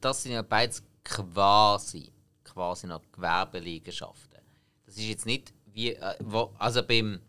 das 0.00 0.22
sind 0.22 0.32
ja 0.32 0.42
beides 0.42 0.82
quasi, 1.04 2.10
quasi 2.42 2.86
noch 2.86 3.00
Gewerbeliegenschaften. 3.12 4.40
Das 4.84 4.96
ist 4.96 5.04
jetzt 5.08 5.24
nicht 5.24 5.54
wie, 5.72 5.94
äh, 5.94 6.14
wo, 6.20 6.52
also 6.58 6.82
beim 6.82 7.20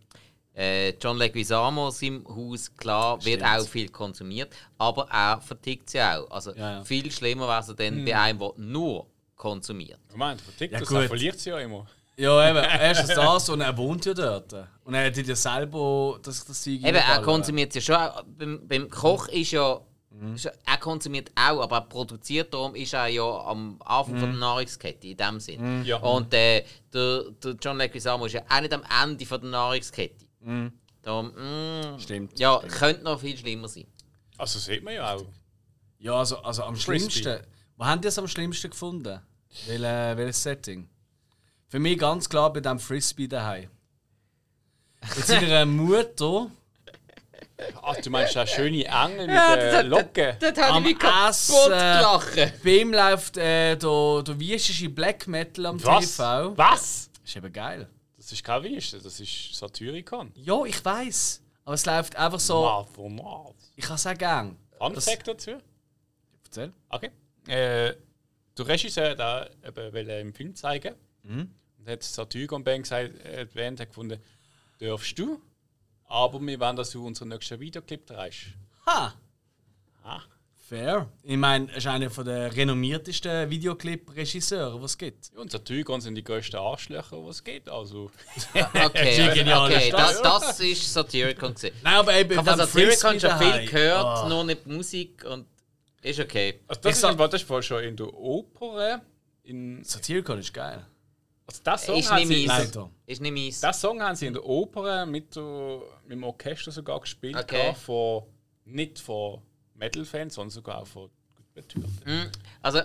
äh, 0.56 0.92
John 1.02 1.18
Leguizamo 1.18 1.90
seinem 1.92 2.26
Haus, 2.28 2.74
klar, 2.76 3.24
wird 3.26 3.42
Stimmt. 3.42 3.60
auch 3.62 3.68
viel 3.68 3.90
konsumiert, 3.90 4.54
aber 4.78 5.08
er 5.12 5.42
vertickt 5.42 5.90
sie 5.90 6.02
auch. 6.02 6.30
Also 6.32 6.54
Ja, 6.56 6.72
ja. 6.78 6.84
viel 6.84 7.12
schlimmer 7.12 7.48
wäre 7.48 7.60
es 7.62 7.68
dann 7.68 8.06
bei 8.06 8.18
einem, 8.18 8.40
der 8.40 8.54
nur 8.58 9.08
konsumiert. 9.36 10.00
Moment, 10.12 10.42
vertickt 10.42 10.74
Ja, 10.74 10.80
das, 10.80 10.90
er 10.92 11.08
verliert 11.08 11.40
sie 11.40 11.50
ja 11.50 11.60
immer. 11.60 11.86
Ja, 12.18 12.50
eben. 12.50 12.58
Erstens 12.80 13.10
das 13.16 13.50
und 13.50 13.60
er 13.60 13.76
wohnt 13.78 14.06
ja 14.06 14.14
dort. 14.14 14.54
Und 14.86 14.94
er 14.94 15.08
hat 15.08 15.18
ja 15.18 15.36
selber 15.36 16.18
das, 16.24 16.46
das 16.46 16.64
Sieg 16.64 16.82
Eben, 16.86 16.96
er 16.96 17.22
konsumiert 17.22 17.74
sie 17.74 17.82
schon. 17.82 17.96
auch. 17.96 18.24
Beim, 18.26 18.66
beim 18.68 18.90
Koch 18.90 19.28
ist 19.28 19.52
ja. 19.52 19.82
Ist, 20.34 20.46
ja- 20.46 20.52
er 20.66 20.78
konsumiert 20.78 21.30
auch, 21.36 21.60
aber 21.62 21.76
er 21.76 21.82
produziert 21.82 22.54
darum 22.54 22.74
ist 22.74 22.94
er 22.94 23.08
ja 23.08 23.22
am 23.48 23.78
Anfang 23.84 24.18
von 24.18 24.30
der 24.30 24.40
Nahrungskette 24.40 25.08
in 25.10 25.18
dem 25.18 25.42
Sinn. 25.42 25.84
Ja. 25.84 25.98
Und 25.98 26.34
äh, 26.34 26.64
der, 26.94 27.24
der 27.44 27.56
John 27.62 27.78
Leguizamo 27.78 28.26
ist 28.26 28.32
ja 28.32 28.42
auch 28.50 28.62
nicht 28.62 28.72
am 28.74 28.84
Ende 29.04 29.26
von 29.26 29.42
der 29.42 29.50
Nahrungskette. 29.50 30.25
Darum, 31.02 31.28
mm, 31.36 32.00
Stimmt. 32.00 32.40
Ja, 32.40 32.60
könnte 32.60 33.04
noch 33.04 33.20
viel 33.20 33.38
schlimmer 33.38 33.68
sein. 33.68 33.88
Also 34.38 34.60
sieht 34.60 34.84
man 34.84 34.94
ja 34.94 35.14
auch. 35.16 35.26
Ja, 36.00 36.14
also, 36.16 36.38
also 36.40 36.64
am 36.64 36.76
Frisbee. 36.76 37.10
schlimmsten. 37.12 37.46
Wo 37.78 37.86
haben 37.86 38.02
die 38.02 38.08
es 38.08 38.18
am 38.20 38.28
schlimmsten 38.28 38.70
gefunden? 38.70 39.20
Wel, 39.68 39.82
welches 40.18 40.44
Setting? 40.44 40.90
Für 41.68 41.80
mich 41.80 41.98
ganz 41.98 42.28
klar 42.30 42.52
bei 42.54 42.60
dem 42.60 42.80
Frisbee 42.80 43.28
daheim. 43.28 43.70
Mit 45.16 45.26
seiner 45.26 45.66
Mutter 45.66 46.50
Ach, 47.82 47.96
du 47.98 48.10
meinst 48.10 48.36
der 48.36 48.46
schöne 48.48 48.84
Engel 48.86 49.28
mit 49.28 49.36
Ja, 49.36 49.56
der 49.56 49.72
das- 49.72 49.86
Locke? 49.86 50.38
Das 50.42 50.58
hat 50.58 50.72
Am 50.72 50.84
mich 50.84 51.00
kaputt 51.00 51.30
Essen. 51.30 51.70
gelacht. 51.70 52.64
Bei 52.64 52.70
ihm 52.82 52.92
läuft 52.94 53.38
äh, 53.38 53.76
der, 53.78 54.24
der 54.24 54.40
wiesische 54.40 54.90
Black 54.90 55.26
Metal 55.28 55.68
am 55.68 55.82
Was? 55.84 56.18
TV. 56.18 56.58
Was? 56.58 57.10
ist 57.24 57.36
eben 57.36 57.54
geil. 57.54 57.88
Das 58.26 58.32
ist 58.32 58.44
kein 58.44 58.64
Wüste, 58.64 58.98
das 58.98 59.20
ist 59.20 59.54
Satyricon. 59.54 60.32
Ja, 60.34 60.66
ich 60.66 60.84
weiß. 60.84 61.44
Aber 61.64 61.76
es 61.76 61.86
läuft 61.86 62.16
einfach 62.16 62.40
so. 62.40 62.88
Mother. 62.98 63.54
Ich 63.76 63.86
kann 63.86 63.98
es 63.98 64.08
auch 64.08 64.18
gern. 64.18 64.58
Fun 64.80 64.94
Das- 64.96 65.06
Fact 65.06 65.28
dazu? 65.28 65.52
Erzähl. 66.46 66.74
Okay. 66.90 67.12
Äh, 67.46 67.94
der 68.58 68.68
Regisseur 68.68 69.12
hat 69.12 69.20
da 69.20 69.46
eben 69.64 69.94
wollte 69.94 70.12
im 70.14 70.34
Film 70.34 70.56
zeigen. 70.56 70.96
Mhm. 71.22 71.52
Und 71.78 71.88
hat 71.88 72.02
Satyricon 72.02 72.64
Band 72.64 72.84
gesagt, 72.86 73.14
äh, 73.26 73.46
Band 73.54 73.80
hat 73.80 73.90
gefunden, 73.90 74.20
darfst 74.80 75.20
du, 75.20 75.40
aber 76.06 76.42
wir 76.42 76.60
wollen, 76.60 76.76
dass 76.76 76.90
du 76.90 77.06
unseren 77.06 77.28
nächsten 77.30 77.60
Videoclip 77.60 78.08
drehst. 78.08 78.48
Ha! 78.88 79.14
Ah. 80.04 80.22
Fair. 80.68 81.08
Ich 81.22 81.38
meine, 81.38 81.70
er 81.70 81.78
ist 81.78 81.86
einer 81.86 82.10
der 82.10 82.56
renommiertesten 82.56 83.50
Videoclip-Regisseure, 83.52 84.80
die 84.80 84.86
es 84.86 84.98
gibt. 84.98 85.32
Ja, 85.36 85.42
und 85.42 85.52
Satyricon 85.52 86.02
sind 86.02 86.16
die 86.16 86.24
grössten 86.24 86.56
Arschlöcher, 86.56 87.24
was 87.24 87.36
es 87.38 87.44
geht. 87.44 87.70
Also, 87.70 88.10
Okay, 88.74 89.30
okay 89.54 89.92
das, 89.92 90.22
das 90.24 90.60
ist 90.62 90.92
Satyricon 90.92 91.54
gesehen. 91.54 91.76
Nein, 91.84 91.94
aber 91.96 92.16
eben 92.16 92.32
Ich 92.32 92.38
habe 92.38 92.50
von 92.50 92.58
Satyricon 92.60 93.20
schon 93.20 93.38
viel 93.38 93.66
gehört, 93.68 94.06
Ah. 94.06 94.28
nur 94.28 94.44
nicht 94.44 94.66
Musik 94.66 95.24
und 95.26 95.46
ist 96.02 96.20
okay. 96.20 96.60
also 96.68 96.82
das, 96.82 96.90
Ich 96.92 96.96
ist, 96.96 97.02
sag- 97.18 97.32
das 97.32 97.42
voll 97.44 97.62
schon 97.62 97.84
in 97.84 97.96
der 97.96 98.12
Oper. 98.14 99.02
In, 99.44 99.84
Satyricon 99.84 100.40
ist 100.40 100.52
geil. 100.52 100.84
also 101.46 101.62
das, 101.64 101.86
Song 101.86 102.00
Ist 102.00 102.10
haben 102.12 102.28
nicht 102.28 102.28
sie, 102.28 103.22
nicht 103.22 103.32
meins. 103.36 103.62
das 103.62 103.80
Song 103.82 104.02
haben 104.02 104.16
sie 104.16 104.26
in 104.26 104.34
der 104.34 104.44
Oper 104.44 105.06
mit, 105.06 105.36
der, 105.36 105.80
mit 106.04 106.12
dem 106.14 106.24
Orchester 106.24 106.72
sogar 106.72 107.00
gespielt. 107.02 107.36
Okay. 107.36 107.58
gehabt, 107.62 107.78
Von, 107.78 108.24
nicht 108.66 108.98
von 109.00 109.42
Metal-Fans, 109.76 110.34
sondern 110.36 110.50
sogar 110.52 110.80
auch 110.80 110.88
von 110.88 111.10
Betörten. 111.54 112.02
Hm, 112.06 112.32
Also, 112.62 112.82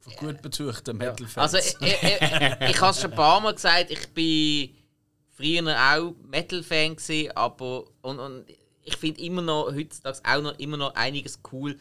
Von 0.00 0.12
gut 0.16 0.42
betuchten 0.42 0.96
Metal-Fans. 0.96 1.54
also 1.54 1.58
ich, 1.58 1.76
ich, 1.80 2.02
ich, 2.02 2.70
ich 2.70 2.80
habe 2.80 2.90
es 2.90 3.00
schon 3.00 3.10
ein 3.10 3.16
paar 3.16 3.40
Mal 3.40 3.54
gesagt, 3.54 3.90
ich 3.90 4.08
bin 4.12 4.74
früher 5.36 5.76
auch 5.76 6.14
Metal-Fan 6.24 6.96
gewesen, 6.96 7.30
aber 7.36 7.84
und, 8.02 8.18
und 8.18 8.44
ich 8.84 8.96
finde 8.96 9.20
immer 9.22 9.42
noch, 9.42 9.72
heutzutage 9.72 10.18
auch 10.24 10.42
noch 10.42 10.58
immer 10.58 10.76
noch 10.76 10.94
einiges 10.94 11.38
cool. 11.52 11.78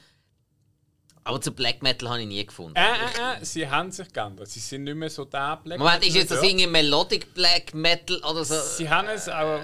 Aber 1.24 1.39
zu 1.39 1.52
Black 1.52 1.84
Metal 1.84 2.10
habe 2.10 2.22
ich 2.22 2.28
nie 2.28 2.43
gefunden. 2.45 2.76
Äh, 2.76 2.82
äh, 2.82 3.41
äh, 3.41 3.45
sie 3.45 3.70
haben 3.70 3.91
sich 3.91 4.12
geändert. 4.12 4.47
Sie 4.47 4.60
sind 4.60 4.86
nicht 4.86 4.95
mehr 4.95 5.10
so 5.10 5.24
der 5.26 5.58
Black 5.58 5.78
Moment, 5.78 6.04
ist 6.06 6.16
jetzt 6.16 6.32
das 6.32 6.41
Ja. 6.41 6.49
irgendwie 6.49 6.66
Melodic 6.68 7.32
Black 7.36 7.74
Metal 7.76 8.18
oder 8.24 8.43
so? 8.43 8.56
Sie 8.60 8.89
haben 8.89 9.08
es 9.08 9.30
auch. 9.30 9.60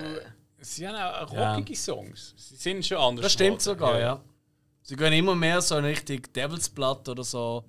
Sie 0.59 0.87
haben 0.87 0.95
auch 0.95 1.33
Ja. 1.33 1.55
rockige 1.55 1.75
Songs. 1.75 2.33
Sie 2.37 2.55
sind 2.55 2.85
schon 2.85 2.97
anders. 2.97 3.23
das 3.23 3.33
stimmt 3.33 3.59
geworden. 3.59 3.79
sogar, 3.79 3.99
ja. 3.99 4.21
Sie 4.87 4.95
gehen 4.95 5.11
immer 5.11 5.35
mehr 5.35 5.61
so 5.61 5.75
in 5.75 5.83
Richtung 5.83 6.21
Devil's 6.33 6.69
Blood 6.69 7.09
oder 7.09 7.25
so. 7.25 7.65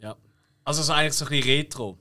Ja. 0.00 0.16
Also 0.64 0.82
so 0.82 0.94
eigentlich 0.94 1.12
so 1.12 1.26
ein 1.26 1.30
bisschen 1.30 1.44
Retro. 1.44 1.98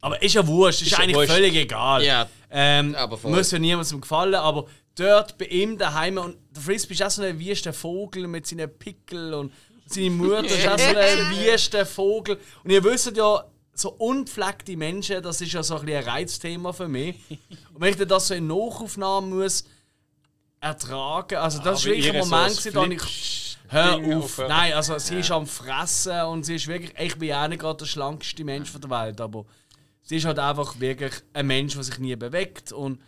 Aber 0.00 0.20
ist 0.20 0.34
ja 0.34 0.44
wurscht, 0.44 0.82
ist, 0.82 0.88
Ist 0.88 0.92
ja 0.98 1.04
eigentlich 1.04 1.16
wurscht. 1.16 1.30
völlig 1.30 1.54
egal. 1.54 2.02
Ja. 2.04 2.28
Ähm, 2.50 2.96
Aber 2.96 3.16
voll. 3.16 3.30
muss 3.30 3.52
ja 3.52 3.60
niemandem 3.60 4.00
gefallen, 4.00 4.34
aber 4.34 4.66
dort 4.96 5.38
bei 5.38 5.44
ihm 5.44 5.78
daheim 5.78 6.18
und 6.18 6.36
der 6.50 6.62
Frisbee 6.64 6.94
ist 6.94 7.02
auch 7.04 7.10
so 7.10 7.22
ein 7.22 7.38
wüster 7.38 7.72
Vogel 7.72 8.26
mit 8.26 8.44
seinen 8.44 8.76
Pickeln 8.76 9.32
und 9.32 9.52
seine 9.86 10.10
Mutter 10.10 10.44
ist 10.44 10.66
auch 10.66 10.76
so 10.76 10.96
ein 10.96 11.36
wüster 11.46 11.86
Vogel. 11.86 12.40
Und 12.64 12.70
ihr 12.70 12.82
wisst 12.82 13.16
ja, 13.16 13.44
so 13.72 13.90
unpflegte 13.92 14.76
Menschen, 14.76 15.22
das 15.22 15.40
ist 15.40 15.52
ja 15.52 15.62
so 15.62 15.76
ein, 15.76 15.86
bisschen 15.86 16.02
ein 16.02 16.08
Reizthema 16.08 16.72
für 16.72 16.88
mich. 16.88 17.14
Und 17.72 17.80
wenn 17.80 17.94
ich 17.94 18.04
das 18.04 18.26
so 18.26 18.34
in 18.34 18.48
Nachaufnahmen 18.48 19.30
muss 19.30 19.64
ertragen, 20.60 21.36
also 21.36 21.58
das 21.60 21.80
ist 21.80 21.86
Aber 21.86 21.94
wirklich 21.96 22.14
ein 22.14 22.22
so 22.22 22.30
Moment, 22.30 22.56
gewesen, 22.56 22.72
da 22.74 22.84
ich 22.86 23.58
Hör 23.70 24.16
auf! 24.16 24.38
auf- 24.38 24.48
Nein, 24.48 24.72
also 24.72 24.98
sie 24.98 25.16
ist 25.20 25.30
am 25.30 25.46
Fressen 25.46 26.20
und 26.22 26.44
sie 26.44 26.54
ist 26.56 26.66
wirklich. 26.66 26.94
Ich 26.98 27.18
bin 27.18 27.28
ja 27.28 27.44
auch 27.44 27.48
nicht 27.48 27.60
gerade 27.60 27.76
der 27.76 27.86
schlankste 27.86 28.42
Mensch 28.44 28.70
von 28.70 28.80
der 28.80 28.90
Welt, 28.90 29.20
aber 29.20 29.44
sie 30.02 30.16
ist 30.16 30.24
halt 30.24 30.38
einfach 30.38 30.80
wirklich 30.80 31.12
ein 31.34 31.46
Mensch, 31.46 31.74
der 31.74 31.82
sich 31.84 31.98
nie 31.98 32.16
bewegt. 32.16 32.72
Und, 32.72 33.00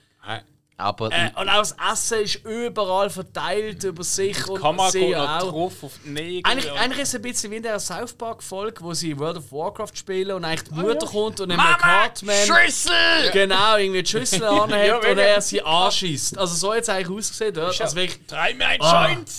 Aber 0.80 1.12
äh, 1.12 1.30
und 1.36 1.48
auch 1.48 1.58
das 1.58 1.76
Essen 1.92 2.22
ist 2.22 2.44
überall 2.44 3.10
verteilt 3.10 3.84
über 3.84 4.02
sich 4.02 4.46
und 4.48 4.60
Kamera 4.60 4.90
sie 4.90 5.14
auch. 5.14 5.38
drauf 5.50 5.72
auf 5.82 5.92
die 6.04 6.08
Nägel. 6.10 6.50
Eigentlich, 6.50 6.72
und- 6.72 6.78
eigentlich 6.78 6.98
ist 7.02 7.08
es 7.10 7.14
ein 7.16 7.22
bisschen 7.22 7.50
wie 7.52 7.56
in 7.56 7.62
der 7.62 7.78
South 7.78 8.12
Park-Folge, 8.14 8.82
wo 8.82 8.94
sie 8.94 9.18
World 9.18 9.36
of 9.36 9.52
Warcraft 9.52 9.92
spielen 9.94 10.32
und 10.36 10.44
eigentlich 10.44 10.68
die 10.68 10.72
Ah, 10.78 10.82
Mutter 10.82 11.06
kommt 11.06 11.40
und 11.40 11.50
einem 11.52 11.60
Cartman 11.60 12.34
Schlüssel! 12.46 13.30
genau 13.32 13.76
irgendwie 13.76 14.02
die 14.02 14.10
Schüssel 14.10 14.44
anhat 14.44 14.86
Ja, 14.86 14.96
und 14.96 15.18
er 15.18 15.40
sie 15.40 15.62
anschießt. 15.62 16.38
Also 16.38 16.54
so 16.54 16.72
hat 16.74 16.80
es 16.82 16.88
eigentlich 16.88 17.16
ausgesehen 17.18 17.54
dort. 17.54 17.80
Also 17.80 17.96
wirklich, 17.96 18.26
Drei 18.26 18.54
mir 18.54 18.66
ein 18.66 18.80
Ah. 18.80 19.06
Joint! 19.08 19.30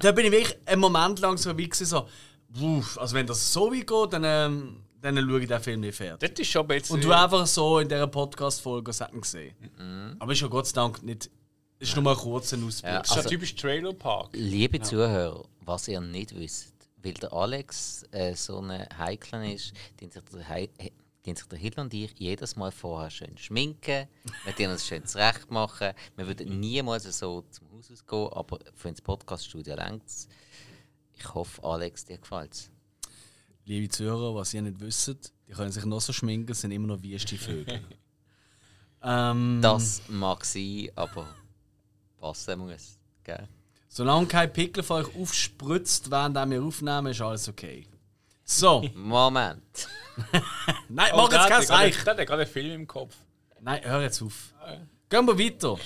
da 0.00 0.12
bin 0.12 0.26
ich 0.26 0.32
wirklich 0.32 0.56
einen 0.66 0.80
Moment 0.80 1.18
lang 1.18 1.36
so 1.36 1.56
wie 1.58 1.68
gewesen, 1.68 1.86
so, 1.86 2.08
wuff, 2.50 2.98
also 2.98 3.16
wenn 3.16 3.26
das 3.26 3.52
so 3.52 3.72
weit 3.72 3.86
geht, 3.86 4.12
dann, 4.12 4.22
ähm, 4.24 4.76
dann 5.02 5.16
schaue 5.18 5.40
ich 5.42 5.48
den 5.48 5.60
Film 5.60 5.80
nicht 5.80 5.96
fertig. 5.96 6.30
Das 6.30 6.40
ist 6.40 6.50
schon 6.50 6.62
ein 6.62 6.68
bisschen. 6.68 6.94
Und 6.96 7.04
du 7.04 7.12
einfach 7.12 7.46
so 7.46 7.78
in 7.80 7.88
dieser 7.88 8.06
Podcast-Folge 8.06 8.92
Sachen 8.92 9.20
gesehen. 9.20 10.16
Aber 10.18 10.32
ist 10.32 10.40
ja 10.40 10.48
Gott 10.48 10.66
sei 10.66 10.74
Dank 10.74 11.02
nicht, 11.02 11.28
ist 11.78 11.96
nur 11.96 12.10
ein 12.12 12.16
kurzer 12.16 12.56
Ausblick. 12.58 12.84
Ja, 12.92 12.98
Das 13.00 13.08
ist 13.10 13.14
ja 13.16 13.16
Also- 13.18 13.28
typisch 13.28 13.54
Trailer 13.56 13.92
Park. 13.92 14.30
Liebe 14.32 14.80
Zuhörer, 14.80 15.44
was 15.60 15.88
ihr 15.88 16.00
nicht 16.00 16.34
wisst, 16.34 16.72
weil 17.02 17.14
der 17.14 17.32
Alex 17.32 18.04
äh, 18.12 18.34
so 18.34 18.60
ein 18.60 18.86
Heiklen 18.96 19.42
ist, 19.50 19.72
den 20.00 20.10
sich 20.10 20.22
der, 20.32 20.48
Hei- 20.48 20.70
äh, 20.78 20.90
den 21.26 21.34
sich 21.36 21.46
der 21.46 21.58
Hitler 21.58 21.82
und 21.84 21.92
ich 21.94 22.12
jedes 22.18 22.54
Mal 22.56 22.70
vorher 22.70 23.10
schön 23.10 23.36
schminken, 23.36 24.06
wir 24.44 24.52
denen 24.56 24.74
es 24.74 24.86
schön 24.86 25.04
zurecht 25.06 25.50
machen. 25.50 25.92
Wir 26.16 26.26
würden 26.28 26.60
niemals 26.60 27.04
so 27.18 27.42
zum 27.50 27.70
Haus 27.72 27.90
ausgehen, 27.90 28.28
aber 28.32 28.58
für 28.74 28.88
ins 28.88 29.00
Podcaststudio 29.02 29.74
längt 29.74 30.06
es. 30.06 30.28
Ich 31.16 31.34
hoffe, 31.34 31.62
Alex, 31.64 32.04
dir 32.04 32.18
gefällt's. 32.18 32.70
Liebe 33.64 33.88
Zuhörer, 33.88 34.34
was 34.34 34.52
ihr 34.54 34.62
nicht 34.62 34.80
wisst, 34.80 35.32
die 35.46 35.52
können 35.52 35.70
sich 35.72 35.84
noch 35.84 36.00
so 36.00 36.12
schminken, 36.12 36.52
sind 36.54 36.72
immer 36.72 36.88
noch 36.88 37.02
wüste 37.02 37.36
Vögel. 37.36 37.80
ähm, 39.02 39.60
Das 39.62 40.02
mag 40.08 40.44
sein, 40.44 40.88
aber 40.96 41.28
passen 42.18 42.58
muss. 42.58 42.98
Gell? 43.24 43.48
Solange 43.88 44.26
kein 44.26 44.52
Pickel 44.52 44.82
von 44.82 45.04
euch 45.04 45.14
aufspritzt, 45.14 46.10
während 46.10 46.34
wir 46.50 46.62
aufnehmen, 46.62 47.08
ist 47.08 47.20
alles 47.20 47.48
okay. 47.48 47.86
So, 48.44 48.82
Moment. 48.94 49.88
nein, 50.88 51.10
Oh, 51.14 51.18
mach 51.18 51.28
der 51.28 51.40
jetzt 51.40 51.48
kein 51.48 51.66
Seich. 51.66 52.04
Der 52.04 52.16
hat 52.16 52.26
gerade 52.26 52.42
einen 52.42 52.50
Film 52.50 52.72
im 52.72 52.86
Kopf. 52.86 53.14
Nein, 53.60 53.80
hör 53.84 54.02
jetzt 54.02 54.20
auf. 54.22 54.52
Gehen 55.08 55.26
wir 55.26 55.38
weiter. 55.38 55.78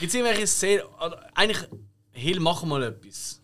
Gibt 0.00 0.08
es 0.10 0.14
irgendwelche 0.14 0.46
Szenen? 0.46 0.82
Eigentlich, 1.34 1.58
Hill, 2.10 2.40
machen 2.40 2.68
wir 2.68 2.78
mal 2.78 2.82
etwas. 2.88 3.40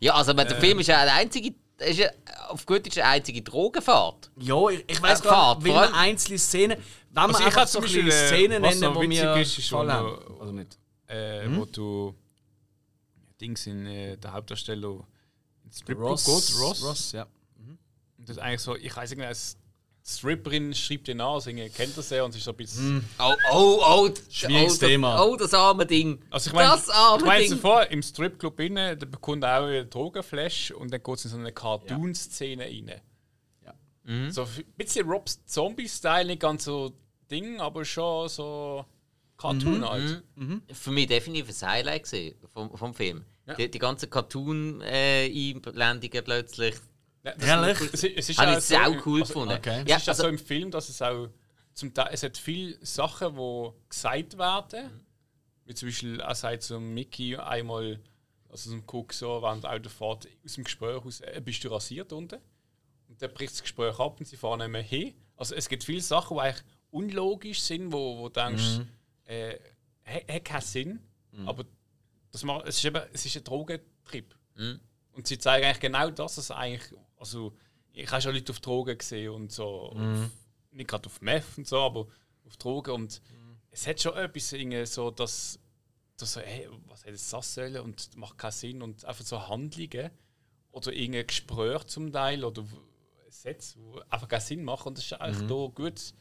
Ja, 0.00 0.14
also 0.14 0.32
der 0.32 0.50
Äh. 0.50 0.60
Film 0.60 0.80
ist 0.80 0.88
ja 0.88 1.00
eine 1.00 1.12
einzige, 1.12 1.54
ist 1.80 1.98
ja, 1.98 2.10
auf 2.48 2.66
gut 2.66 2.86
ist 2.86 2.98
eine 2.98 3.06
einzige 3.08 3.42
Drogenfahrt. 3.42 4.30
Ja, 4.38 4.68
ich, 4.68 4.84
ich 4.86 5.02
weiß 5.02 5.20
Äh, 5.20 5.22
gar 5.24 5.32
Fahrt, 5.32 5.62
nicht, 5.62 5.74
man 5.74 5.94
einzelne 5.94 6.38
Szenen. 6.38 6.78
Wenn 7.10 7.18
Also 7.24 7.38
wir 7.38 7.40
ich 7.40 7.46
einfach 7.46 7.66
so 7.66 7.80
äh, 7.82 8.10
Szenen 8.10 8.62
was 8.62 8.78
nennen, 8.80 9.00
die 9.00 9.06
mir 9.08 9.34
witzig 9.34 9.42
ist, 9.42 9.58
ist 9.58 9.70
gefallen 9.70 9.90
schon 9.90 10.40
Also 10.40 10.52
nicht. 10.52 10.78
Äh, 11.08 11.48
Mhm. 11.48 11.56
Wo 11.56 11.64
du. 11.64 12.14
Dings 13.40 13.66
in 13.66 13.86
äh, 13.86 14.16
der 14.16 14.32
Hauptdarsteller. 14.32 15.00
ins 15.64 15.78
Stripclub 15.80 16.10
Ross, 16.10 16.24
geht, 16.24 16.60
Ross. 16.60 16.84
Ross, 16.84 17.12
ja. 17.12 17.26
Und 18.18 18.28
das 18.28 18.36
ist 18.36 18.42
eigentlich 18.42 18.60
so, 18.60 18.76
ich 18.76 18.94
weiß 18.94 19.10
nicht, 19.16 19.26
als 19.26 19.56
Stripperin 20.02 20.74
schreibt 20.74 21.08
den 21.08 21.20
an, 21.20 21.34
also 21.34 21.50
kennt 21.50 21.96
das 21.96 22.10
ja 22.10 22.24
und 22.24 22.30
es 22.30 22.36
ist 22.36 22.44
so 22.44 22.52
ein 22.52 22.56
bisschen. 22.56 23.04
Oh, 23.18 23.34
oh, 23.52 23.82
oh. 23.84 24.08
Schwieriges 24.30 24.76
oh, 24.76 24.80
das, 24.80 24.88
Thema. 24.88 25.22
Oh, 25.24 25.36
das 25.36 25.52
arme 25.54 25.86
Ding. 25.86 26.20
Also 26.30 26.50
ich 26.50 26.54
meine, 26.54 26.70
das 26.70 26.88
arme 26.88 27.18
ich 27.18 27.24
meine 27.26 27.40
Ding. 27.42 27.50
zuvor 27.50 27.86
im 27.86 28.02
Stripclub 28.02 28.58
innen, 28.60 28.98
da 28.98 29.06
bekommt 29.06 29.44
er 29.44 29.60
auch 29.60 29.66
eine 29.66 29.86
Drogenflash 29.86 30.70
und 30.72 30.92
dann 30.92 31.02
geht 31.02 31.14
es 31.16 31.24
in 31.26 31.30
so 31.30 31.36
eine 31.36 31.52
Cartoon-Szene 31.52 32.64
rein. 32.64 33.00
Ja. 33.64 33.74
So 34.30 34.42
ein 34.42 34.48
bisschen 34.76 35.08
Robs 35.08 35.44
Zombie-Style, 35.44 36.24
nicht 36.26 36.40
ganz 36.40 36.64
so 36.64 36.92
Ding, 37.30 37.60
aber 37.60 37.84
schon 37.84 38.28
so 38.28 38.84
Cartoon 39.36 39.78
Mhm. 39.80 39.88
halt. 39.88 40.24
Für 40.72 40.90
mich 40.90 41.06
definitiv 41.06 41.62
ein 41.62 41.68
Highlight 41.68 42.08
vom, 42.52 42.76
vom 42.76 42.94
Film. 42.94 43.24
Ja. 43.46 43.54
Die, 43.54 43.70
die 43.70 43.78
ganzen 43.78 44.10
Cartoon-Einblendungen 44.10 46.24
plötzlich. 46.24 46.74
Ja, 47.22 47.34
das- 47.34 47.44
Ehrlich? 47.48 47.80
Es, 47.92 48.04
es 48.04 48.28
ist 48.30 48.38
Habe 48.38 48.52
auch 48.52 48.58
ich 48.58 48.64
so, 48.64 48.74
cool 49.06 49.20
also, 49.20 49.34
gefunden. 49.34 49.54
okay. 49.54 49.82
Es 49.84 49.90
Ja, 49.90 49.96
ist 49.96 50.08
also, 50.08 50.22
so 50.22 50.28
im 50.28 50.38
Film, 50.38 50.70
dass 50.70 50.88
es 50.88 51.02
auch 51.02 51.28
zum 51.74 51.92
Teil, 51.94 52.08
es 52.12 52.22
hat 52.22 52.36
viele 52.38 52.78
Sachen, 52.84 53.36
die 53.36 53.70
gesagt 53.88 54.38
werden. 54.38 55.04
Wie 55.66 55.74
zum 55.74 55.88
Beispiel, 55.88 56.20
er 56.20 56.34
sagt 56.34 56.62
zu 56.62 56.80
Mickey 56.80 57.36
einmal, 57.36 58.00
also 58.48 58.70
zum 58.70 58.82
Cook 58.86 59.12
so, 59.12 59.40
während 59.42 59.64
der 59.64 59.72
Autofahrt 59.72 60.26
aus 60.44 60.54
dem 60.54 60.64
Gespräch 60.64 61.04
aus, 61.04 61.20
äh, 61.20 61.40
bist 61.44 61.62
du 61.62 61.68
rasiert 61.68 62.12
unten? 62.12 62.40
Und 63.08 63.20
dann 63.22 63.32
bricht 63.32 63.52
das 63.52 63.62
Gespräch 63.62 63.98
ab 63.98 64.18
und 64.18 64.26
sie 64.26 64.36
fahren 64.36 64.58
nicht 64.60 64.68
mehr 64.68 64.82
hin. 64.82 65.14
Also 65.36 65.54
es 65.54 65.68
gibt 65.68 65.84
viele 65.84 66.00
Sachen, 66.00 66.36
die 66.36 66.40
eigentlich 66.42 66.64
unlogisch 66.90 67.60
sind, 67.60 67.92
wo, 67.92 68.18
wo 68.18 68.28
du 68.28 68.40
denkst, 68.40 68.78
Mhm. 68.78 68.88
äh, 69.24 69.58
hat 70.04 70.44
keinen 70.44 70.60
Sinn, 70.62 71.00
aber 71.46 71.64
das 72.32 72.42
macht, 72.42 72.66
es, 72.66 72.76
ist 72.78 72.84
eben, 72.84 73.02
es 73.12 73.24
ist 73.26 73.36
ein 73.36 73.44
Drogentrip. 73.44 74.34
Mhm. 74.56 74.80
Und 75.12 75.26
sie 75.26 75.38
zeigen 75.38 75.66
eigentlich 75.66 75.80
genau 75.80 76.10
das, 76.10 76.36
dass 76.36 76.50
eigentlich, 76.50 76.92
also 77.16 77.52
ich 77.92 78.10
habe 78.10 78.22
schon 78.22 78.34
Leute 78.34 78.52
auf 78.52 78.60
Drogen 78.60 78.96
gesehen 78.96 79.30
und 79.32 79.52
so, 79.52 79.92
Mhm. 79.94 80.24
auf, 80.24 80.30
nicht 80.72 80.88
gerade 80.88 81.06
auf 81.06 81.20
Meth 81.20 81.44
und 81.56 81.66
so, 81.66 81.78
aber 81.78 82.06
auf 82.46 82.56
Drogen 82.56 82.92
und 82.94 83.20
es 83.72 83.86
hat 83.86 84.00
schon 84.00 84.16
etwas 84.16 84.52
irgendwie 84.52 84.84
so, 84.86 85.10
dass, 85.10 85.58
dass 86.16 86.32
so, 86.34 86.40
hey, 86.40 86.68
was 86.86 87.04
hätte 87.04 87.12
das 87.30 87.54
sollen 87.54 87.80
und 87.82 88.16
macht 88.16 88.38
keinen 88.38 88.52
Sinn 88.52 88.82
und 88.82 89.04
einfach 89.04 89.24
so 89.24 89.48
Handlungen 89.48 90.10
oder 90.72 90.92
irgendein 90.92 91.26
Gespräch 91.26 91.84
zum 91.84 92.12
Teil 92.12 92.44
oder 92.44 92.64
Sätze, 93.28 93.78
die 93.78 94.00
einfach 94.10 94.28
keinen 94.28 94.40
Sinn 94.40 94.64
machen 94.64 94.88
und 94.88 94.98
das 94.98 95.04
ist 95.04 95.12
eigentlich 95.14 95.42
Mhm. 95.42 95.48
da 95.48 95.66
gut. 95.74 96.14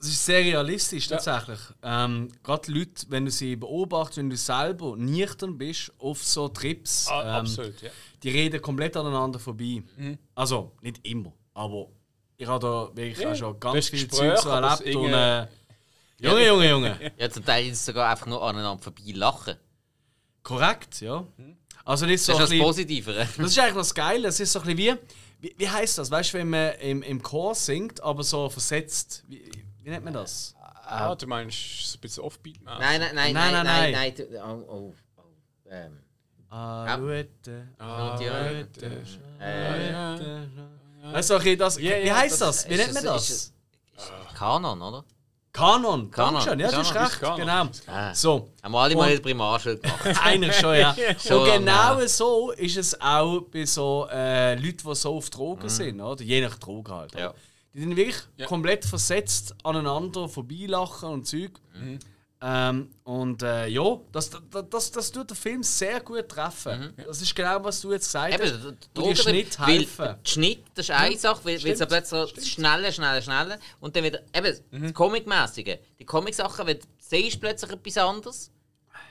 Es 0.00 0.08
ist 0.08 0.24
sehr 0.26 0.40
realistisch 0.40 1.08
tatsächlich. 1.08 1.58
Ähm, 1.82 2.28
Gerade 2.44 2.70
Leute, 2.70 3.06
wenn 3.08 3.24
du 3.24 3.30
sie 3.32 3.56
beobachtest, 3.56 4.18
wenn 4.18 4.30
du 4.30 4.36
selber 4.36 4.96
nüchtern 4.96 5.58
bist 5.58 5.92
auf 5.98 6.22
so 6.22 6.48
Trips, 6.48 7.08
Ah, 7.08 7.22
ähm, 7.22 7.28
absolut, 7.46 7.82
ja. 7.82 7.90
die 8.22 8.30
reden 8.30 8.62
komplett 8.62 8.96
aneinander 8.96 9.38
vorbei. 9.40 9.82
Mhm. 9.96 10.18
Also, 10.36 10.72
nicht 10.82 11.04
immer, 11.06 11.32
aber 11.54 11.88
ich 12.36 12.46
habe 12.46 12.64
da 12.64 12.96
wirklich 12.96 13.18
Ja, 13.18 13.32
auch 13.32 13.36
schon 13.36 13.58
das 13.58 13.72
ganz 13.72 13.88
viel 13.88 14.08
Zeug 14.08 14.38
so 14.38 14.48
erlebt. 14.50 14.96
Und, 14.96 15.12
äh, 15.12 15.46
Junge, 16.20 16.46
Junge, 16.46 16.70
Junge. 16.70 17.12
ja, 17.18 17.30
zum 17.30 17.44
Teil 17.44 17.66
ist 17.66 17.78
es 17.78 17.86
sogar 17.86 18.08
einfach 18.10 18.26
nur 18.26 18.40
aneinander 18.42 18.80
vorbei 18.82 19.02
lachen. 19.14 19.56
Korrekt, 20.42 21.00
ja. 21.00 21.26
Also 21.84 22.06
nicht 22.06 22.22
so 22.22 22.32
Das 22.32 22.40
ein 22.40 22.44
ist 22.44 22.52
das 22.52 22.58
Positivere. 22.60 23.28
Das 23.36 23.46
ist 23.50 23.58
eigentlich 23.58 23.74
das 23.74 23.94
Geile. 23.94 24.28
Es 24.28 24.38
ist 24.40 24.52
so 24.52 24.60
ein 24.60 24.76
bisschen 24.76 24.96
wie. 24.96 24.98
Wie, 25.40 25.54
wie 25.56 25.68
heißt 25.68 25.98
das? 25.98 26.10
Weißt 26.10 26.34
du, 26.34 26.38
wenn 26.38 26.50
man 26.50 26.72
im, 26.80 27.02
im 27.02 27.22
Chor 27.22 27.54
singt, 27.54 28.02
aber 28.02 28.24
so 28.24 28.48
versetzt. 28.48 29.24
Wie, 29.28 29.48
wie 29.88 29.92
nennt 29.92 30.04
man 30.04 30.12
das? 30.12 30.54
Ah, 30.84 31.14
du 31.14 31.26
meinst 31.26 31.56
so 31.90 31.96
ein 31.96 32.00
bisschen 32.02 32.22
offbeat. 32.24 32.62
Nein, 32.62 32.78
nein, 32.78 33.00
nein, 33.00 33.14
Nein, 33.14 33.32
nein, 33.32 33.52
nein, 33.52 33.64
nein, 33.64 33.92
nein. 33.92 34.14
du- 34.14 34.44
Oh, 34.44 34.64
oh, 34.68 34.94
oh. 35.16 35.22
Ähm. 35.70 35.98
Ah, 36.50 36.98
äh. 36.98 37.24
Weißt 41.12 41.30
du, 41.30 41.34
okay, 41.36 41.56
das, 41.56 41.78
wie 41.78 42.12
heißt 42.12 42.38
das? 42.38 42.68
Wie 42.68 42.76
nennt 42.76 42.92
man 42.92 43.02
das? 43.04 43.50
Kanon, 44.34 44.82
oder? 44.82 45.04
Kanon. 45.52 46.10
Kanon. 46.10 46.34
Dankeschön. 46.34 46.60
Ja, 46.60 46.70
das 46.70 46.86
ist 46.86 46.92
Kanon. 46.92 47.06
recht. 47.08 47.20
Kanon. 47.20 47.38
Genau. 47.38 47.68
Ah. 47.86 48.14
So. 48.14 48.50
Haben 48.62 48.72
wir 48.72 48.78
alle 48.80 48.94
mal 48.94 49.10
der 49.10 49.20
Primarschule 49.20 49.78
gemacht. 49.78 50.06
Eigentlich 50.22 50.54
schon, 50.54 50.76
ja. 50.76 50.94
Schon 51.18 51.38
Und 51.38 51.52
genau 51.52 52.06
so 52.06 52.50
ist 52.52 52.76
es 52.76 53.00
auch 53.00 53.40
bei 53.50 53.64
so 53.64 54.06
äh, 54.12 54.54
Leuten, 54.54 54.86
die 54.86 54.94
so 54.94 55.16
auf 55.16 55.30
Drogen 55.30 55.68
sind, 55.70 55.98
oder? 56.00 56.22
Je 56.22 56.42
nach 56.42 56.58
Droge 56.58 56.92
halt. 56.94 57.14
Mhm. 57.78 57.90
Ja. 57.90 57.94
Die 57.94 57.94
sind 57.94 57.96
wirklich 57.96 58.22
Ja. 58.36 58.46
komplett 58.46 58.84
versetzt 58.84 59.54
aneinander 59.64 60.28
vorbeilachen 60.28 61.08
und 61.10 61.26
Zeug. 61.26 61.52
Mhm. 61.74 61.98
Ähm, 62.40 62.90
und 63.02 63.42
äh, 63.42 63.66
ja, 63.66 63.98
das, 64.12 64.30
das, 64.30 64.64
das, 64.70 64.90
das 64.92 65.10
tut 65.10 65.28
den 65.28 65.36
Film 65.36 65.62
sehr 65.64 65.98
gut 66.00 66.28
treffen. 66.28 66.94
Das 66.96 67.20
ist 67.20 67.34
genau, 67.34 67.64
was 67.64 67.80
du 67.80 67.90
jetzt 67.90 68.06
gesagt 68.06 68.32
hast. 68.34 68.40
Mhm. 68.40 68.46
Eben, 68.46 68.60
der 68.62 68.68
Und 68.68 68.84
die 68.84 69.00
Drogen- 69.00 69.16
Schnitt 69.16 69.58
weil 69.60 69.66
helfen. 69.78 70.04
der 70.04 70.18
Schnitt, 70.22 70.62
das 70.74 70.84
ist 70.88 70.90
eine 70.94 71.16
Sache, 71.18 71.44
weil, 71.44 71.64
weil 71.64 71.72
es 71.72 71.78
plötzlich 71.80 72.06
so 72.08 72.26
schneller, 72.40 72.92
schneller, 72.92 73.20
schneller 73.22 73.58
und 73.80 73.96
dann 73.96 74.04
wieder, 74.04 74.20
eben, 74.32 74.56
Mhm. 74.70 74.82
das 74.84 74.94
Comic-mäßige. 74.94 75.78
Die 75.98 76.04
Comic-Sachen, 76.04 76.66
wenn 76.68 76.78
du 76.78 76.86
siehst 76.98 77.40
plötzlich 77.40 77.72
etwas 77.72 77.96
anderes, 77.98 78.52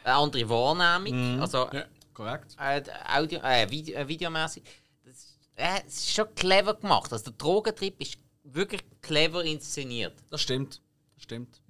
eine 0.05 0.15
andere 0.15 0.47
Wahrnehmung, 0.49 1.35
Mhm. 1.35 1.41
also 1.41 1.67
Ja. 1.73 1.83
Korrekt. 2.13 2.55
äh, 2.57 2.81
Audio, 3.13 3.39
äh, 3.41 3.69
Video, 3.69 3.97
äh, 3.97 4.07
videomäßig. 4.07 4.63
Das, 5.03 5.37
äh, 5.57 5.81
es 5.85 5.95
ist 5.97 6.13
schon 6.13 6.33
clever 6.33 6.75
gemacht. 6.75 7.11
Also 7.11 7.25
der 7.25 7.33
Drogentrip 7.33 7.99
ist 8.01 8.17
wirklich 8.53 8.81
clever 9.01 9.43
inszeniert. 9.43 10.13
Das 10.29 10.41
stimmt. 10.41 10.81
Das 11.15 11.23
stimmt. 11.23 11.61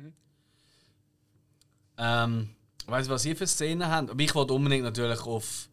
Ähm, 1.98 2.50
weißt 2.86 3.10
du, 3.10 3.14
was 3.14 3.26
ihr 3.26 3.36
für 3.36 3.48
Szenen 3.48 3.88
habt? 3.88 4.12
Aber 4.12 4.20
ich 4.22 4.34
wollte 4.36 4.54
unbedingt 4.54 4.84
natürlich 4.84 5.20
auf 5.22 5.70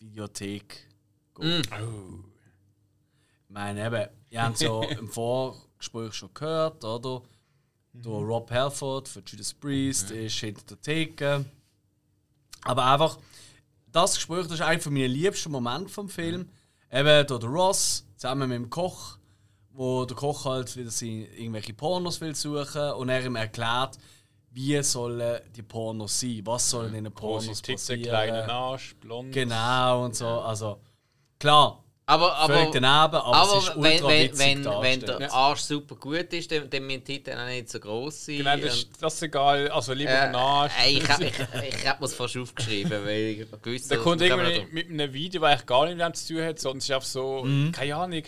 die 0.00 0.06
Videothek 0.06 0.86
gehen. 1.34 1.62
Oh. 1.72 2.24
Ich 3.48 3.54
meine, 3.54 3.86
eben, 3.86 4.08
ihr 4.30 4.42
habt 4.42 4.56
es 4.56 4.60
ja 4.62 4.82
im 4.98 5.08
Vorgespräch 5.08 6.12
schon 6.14 6.34
gehört, 6.34 6.84
oder? 6.84 7.22
Der 7.92 8.12
Rob 8.12 8.50
Halford 8.50 9.08
von 9.08 9.22
Judas 9.26 9.54
Priest 9.54 10.10
ist 10.10 10.38
hinter 10.38 10.62
der 10.66 10.80
Theke. 10.80 11.44
Aber 12.62 12.84
einfach, 12.84 13.18
das 13.90 14.14
Gespräch 14.14 14.44
das 14.44 14.54
ist 14.54 14.60
einer 14.60 14.80
von 14.80 14.92
meinen 14.92 15.10
liebsten 15.10 15.50
Momente 15.50 15.88
vom 15.88 16.08
Film. 16.08 16.48
Eben 16.92 17.26
da 17.26 17.38
der 17.38 17.48
Ross 17.48 18.04
zusammen 18.16 18.48
mit 18.48 18.56
dem 18.56 18.70
Koch, 18.70 19.17
wo 19.78 20.04
der 20.04 20.16
Koch 20.16 20.44
halt 20.44 20.76
wieder 20.76 20.90
seine, 20.90 21.26
irgendwelche 21.36 21.72
Pornos 21.72 22.20
will 22.20 22.34
suchen 22.34 22.90
und 22.92 23.08
er 23.08 23.24
ihm 23.24 23.36
erklärt, 23.36 23.96
wie 24.50 24.82
sollen 24.82 25.40
die 25.54 25.62
Pornos 25.62 26.18
sein, 26.18 26.40
was 26.44 26.68
sollen 26.68 26.94
in 26.94 27.04
den 27.04 27.12
Pornos 27.12 27.46
Große 27.46 27.62
Titten, 27.62 27.76
passieren. 27.76 28.02
kleiner 28.02 28.48
Arsch, 28.52 28.96
blond. 28.96 29.32
Genau 29.32 30.04
und 30.04 30.16
so. 30.16 30.26
Also 30.26 30.80
klar, 31.38 31.84
Aber, 32.06 32.34
völlig 32.46 32.62
aber, 32.62 32.80
daneben, 32.80 32.84
aber, 32.88 33.24
aber 33.24 33.58
es 33.58 33.64
ist 33.68 33.76
wenn, 33.76 33.92
ultra 34.02 34.08
wenn, 34.08 34.38
wenn, 34.38 34.64
wenn 34.82 35.00
der 35.18 35.32
Arsch 35.32 35.60
super 35.60 35.94
gut 35.94 36.32
ist, 36.32 36.50
dann, 36.50 36.68
dann 36.70 36.86
müssen 36.86 37.04
die 37.04 37.14
Titel 37.18 37.30
auch 37.38 37.46
nicht 37.46 37.68
so 37.68 37.78
groß 37.78 38.24
sein. 38.26 38.38
Genau, 38.38 38.56
das, 38.56 38.74
ist- 38.78 38.90
das 39.02 39.14
ist 39.14 39.22
egal. 39.22 39.68
Also 39.68 39.92
lieber 39.92 40.10
Äh, 40.10 40.18
ein 40.28 40.34
Arsch. 40.34 40.72
ey, 40.82 40.98
ich 40.98 41.08
habe 41.08 41.24
ich, 41.26 41.34
ich 41.78 41.86
hab 41.88 42.00
mir's 42.00 42.14
fast 42.14 42.36
aufgeschrieben, 42.36 43.04
weil 43.04 43.16
ich 43.20 43.62
gewusst 43.62 43.90
Der 43.92 43.98
kommt 43.98 44.22
dass- 44.22 44.28
irgendwie 44.28 44.66
mit 44.72 44.88
einem 44.90 45.12
Video, 45.12 45.40
das 45.42 45.50
eigentlich 45.52 45.66
gar 45.66 45.84
nicht 45.84 45.96
mit 45.98 46.04
dem 46.06 46.14
zu 46.14 46.34
tun 46.34 46.42
hat, 46.42 46.58
sondern 46.58 46.78
es 46.78 46.84
ist 46.84 46.90
einfach 46.90 47.06
so, 47.06 47.44
Mhm. 47.44 47.70
keine 47.70 47.94
Ahnung, 47.94 48.22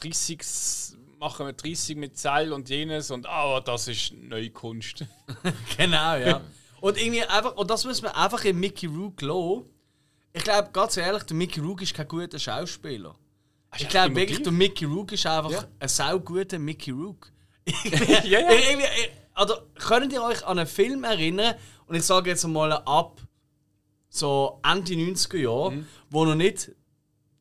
30 0.00 0.40
s- 0.40 0.96
machen 1.18 1.46
wir 1.46 1.52
30 1.52 1.96
mit 1.96 2.16
Zell 2.18 2.52
und 2.52 2.68
jenes 2.68 3.10
und 3.10 3.26
ah, 3.26 3.60
das 3.60 3.88
ist 3.88 4.12
neue 4.14 4.50
Kunst. 4.50 5.04
Genau, 5.76 6.16
ja. 6.16 6.40
Und 6.80 6.98
irgendwie 7.00 7.22
einfach, 7.22 7.56
und 7.56 7.70
das 7.70 7.84
muss 7.84 8.02
man 8.02 8.12
einfach 8.12 8.44
in 8.44 8.58
Mickey 8.60 8.86
Rook 8.86 9.22
lassen. 9.22 9.64
Ich 10.34 10.44
glaube, 10.44 10.68
ganz 10.72 10.96
ehrlich, 10.96 11.22
der 11.22 11.36
Mickey 11.36 11.60
Rook 11.60 11.80
ist 11.82 11.94
kein 11.94 12.08
guter 12.08 12.38
Schauspieler. 12.38 13.14
Ich 13.78 13.88
glaube 13.88 14.14
wirklich, 14.14 14.42
der 14.42 14.52
Mickey 14.52 14.84
Rook 14.84 15.12
ist 15.12 15.26
einfach 15.26 15.50
Ja. 15.50 15.64
ein 15.78 15.88
sauguter 15.88 16.58
Mickey 16.58 16.90
Rook. 16.90 17.30
ja, 18.24 18.40
ja. 18.40 18.50
Irgendwie, 18.50 18.86
also, 19.32 19.54
könnt 19.76 20.12
ihr 20.12 20.22
euch 20.22 20.44
an 20.44 20.58
einen 20.58 20.68
Film 20.68 21.04
erinnern, 21.04 21.54
und 21.86 21.94
ich 21.96 22.02
sage 22.04 22.30
jetzt 22.30 22.46
mal 22.46 22.72
ab 22.72 23.20
so 24.08 24.60
Ende 24.62 24.92
90er 24.94 25.38
Jahre, 25.38 25.70
Mhm. 25.72 25.86
wo 26.10 26.24
er 26.24 26.34
nicht 26.34 26.70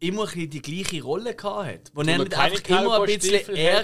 immer 0.03 0.27
die 0.27 0.61
gleiche 0.61 1.01
Rolle 1.03 1.35
hatte. 1.41 1.91
Wo 1.93 2.01
er 2.01 2.17
nicht 2.17 2.33
einfach 2.37 2.69
immer 2.69 2.99
ein 3.01 3.05
bisschen 3.05 3.55
er 3.55 3.83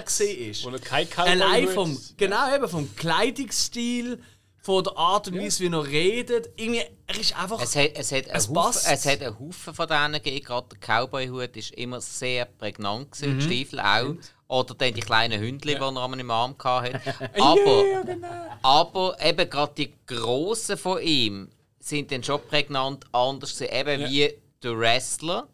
Wo 0.64 0.68
er 0.76 0.78
kein 0.80 1.08
Cowboy 1.08 1.30
Allein 1.30 1.68
vom, 1.68 1.98
genau, 2.16 2.54
eben 2.54 2.68
vom 2.68 2.94
Kleidungsstil, 2.96 4.20
von 4.62 4.84
der 4.84 4.96
Art 4.96 5.26
und 5.28 5.38
Weise, 5.38 5.64
wie 5.64 5.72
er 5.74 5.84
redet. 5.86 6.50
Irgendwie, 6.56 6.82
er 7.06 7.18
ist 7.18 7.36
einfach. 7.38 7.62
Es 7.62 7.74
hat, 7.74 7.92
es, 7.94 8.12
hat 8.12 8.26
einen 8.26 8.36
Es 8.36 8.48
Haufen, 8.48 8.54
passt. 8.54 8.86
es 8.92 9.06
hat 9.06 9.22
einen 9.22 9.38
Haufen 9.38 9.74
von 9.74 9.88
denen 9.88 10.12
gegeben. 10.22 10.44
Gerade 10.44 10.68
der 10.68 10.78
Cowboy-Hut 10.78 11.56
war 11.56 11.78
immer 11.78 12.00
sehr 12.00 12.44
prägnant, 12.44 13.10
gewesen, 13.12 13.34
Mhm. 13.34 13.38
die 13.38 13.44
Stiefel 13.46 13.80
auch. 13.80 14.14
Oder 14.48 14.74
dann 14.74 14.92
die 14.92 15.00
kleinen 15.00 15.40
Hündchen, 15.40 15.76
die 15.78 15.80
er 15.80 16.18
im 16.18 16.30
Arm 16.30 16.56
hatte. 16.62 17.00
Aber, 17.40 18.02
genau. 18.04 18.28
aber 18.62 19.16
eben 19.24 19.48
gerade 19.48 19.72
die 19.76 19.92
grossen 20.06 20.76
von 20.76 21.00
ihm 21.00 21.50
sind 21.78 22.10
dann 22.12 22.22
schon 22.22 22.40
prägnant 22.48 23.06
anders 23.12 23.56
gewesen. 23.56 23.72
Eben 23.74 24.10
wie 24.10 24.34
der 24.62 24.78
Wrestler. 24.78 25.48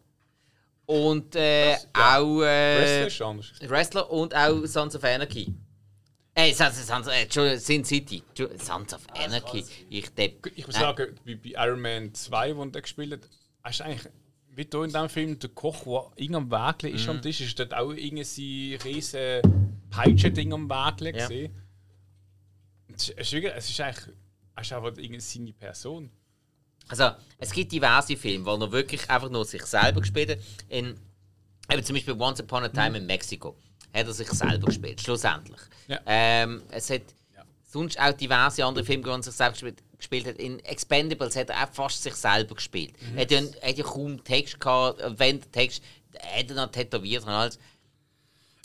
Und 0.87 1.35
äh, 1.35 1.75
auch. 1.93 2.41
Äh, 2.41 2.79
Wrestler 2.79 3.07
ist 3.07 3.21
anders. 3.21 3.51
Wrestler 3.61 4.09
und 4.09 4.33
auch 4.35 4.65
Sons 4.65 4.95
of 4.95 5.03
Anarchy. 5.03 5.53
Ey, 6.33 6.53
Sons, 6.53 6.87
Sons, 6.87 7.07
äh, 7.07 7.57
Sin 7.57 7.83
City. 7.83 8.23
Sons 8.57 8.93
of 8.93 9.01
Anarchy. 9.13 9.65
Ich 9.89 10.09
depp. 10.15 10.47
Ich 10.55 10.65
muss 10.65 10.75
Nein. 10.75 10.83
sagen, 10.83 11.19
wie 11.25 11.35
bei 11.35 11.49
Iron 11.67 11.81
Man 11.81 12.13
2, 12.13 12.55
wo 12.55 12.63
er 12.63 12.81
gespielt 12.81 13.11
hat, 13.13 13.29
hast 13.63 13.81
du 13.81 13.83
eigentlich, 13.83 14.11
wie 14.51 14.63
du 14.65 14.83
in 14.83 14.91
diesem 14.91 15.09
Film, 15.09 15.37
der 15.39 15.49
Koch, 15.49 15.83
der 16.15 16.23
irgendein 16.23 16.51
Wägel 16.51 16.95
ist 16.95 17.03
Mhm. 17.03 17.09
am 17.09 17.21
Tisch, 17.21 17.41
ist 17.41 17.59
dort 17.59 17.73
auch 17.73 17.91
irgendein 17.91 18.79
riesen 18.83 19.41
Peitschen-Ding 19.89 20.53
am 20.53 20.69
Wägel 20.69 21.07
Ja. 21.07 21.27
gesehen. 21.27 21.53
Es 22.95 23.09
ist, 23.09 23.17
es 23.17 23.27
ist 23.27 23.33
wirklich- 23.33 23.53
es 23.55 23.69
ist 23.69 23.81
eigentlich, 23.81 24.15
es 24.55 24.61
ist 24.67 24.73
einfach 24.73 24.87
irgendeine 24.89 25.19
seine 25.21 25.53
Person. 25.53 26.11
Also, 26.89 27.09
es 27.37 27.51
gibt 27.51 27.71
diverse 27.71 28.15
Filme, 28.17 28.45
wo 28.45 28.55
er 28.55 28.71
wirklich 28.71 29.09
einfach 29.09 29.29
nur 29.29 29.45
sich 29.45 29.63
selber 29.65 30.01
gespielt 30.01 30.31
hat. 30.31 30.37
In, 30.69 30.95
eben 31.71 31.83
zum 31.83 31.95
Beispiel 31.95 32.13
Once 32.19 32.39
Upon 32.41 32.63
a 32.63 32.69
Time 32.69 32.97
in 32.97 33.05
Mexiko 33.05 33.55
hat 33.93 34.05
er 34.07 34.13
sich 34.13 34.29
selber 34.29 34.67
gespielt, 34.67 35.01
schlussendlich. 35.01 35.59
Ja. 35.87 35.99
Ähm, 36.05 36.61
es 36.69 36.89
hat 36.89 37.01
Ja. 37.35 37.43
sonst 37.63 37.99
auch 37.99 38.13
diverse 38.13 38.63
andere 38.65 38.85
Filme, 38.85 39.05
wo 39.05 39.09
er 39.11 39.23
sich 39.23 39.33
selber 39.33 39.53
gespielt, 39.53 39.83
gespielt 39.97 40.27
hat. 40.27 40.35
In 40.37 40.59
Expendables 40.59 41.35
hat 41.35 41.49
er 41.49 41.63
auch 41.63 41.69
fast 41.73 42.03
sich 42.03 42.13
selber 42.15 42.55
gespielt. 42.55 42.93
Mhm. 43.01 43.17
Er 43.17 43.21
hat 43.23 43.31
ja, 43.31 43.39
er 43.61 43.69
hat 43.69 43.77
ja 43.77 43.83
kaum 43.83 44.23
Text 44.23 44.59
gehabt, 44.59 45.01
wenn 45.19 45.39
der 45.39 45.51
Text, 45.51 45.81
hat 46.19 46.49
er 46.49 46.55
noch 46.55 46.71
tätowiert 46.71 47.23
und 47.23 47.29
alles. 47.29 47.59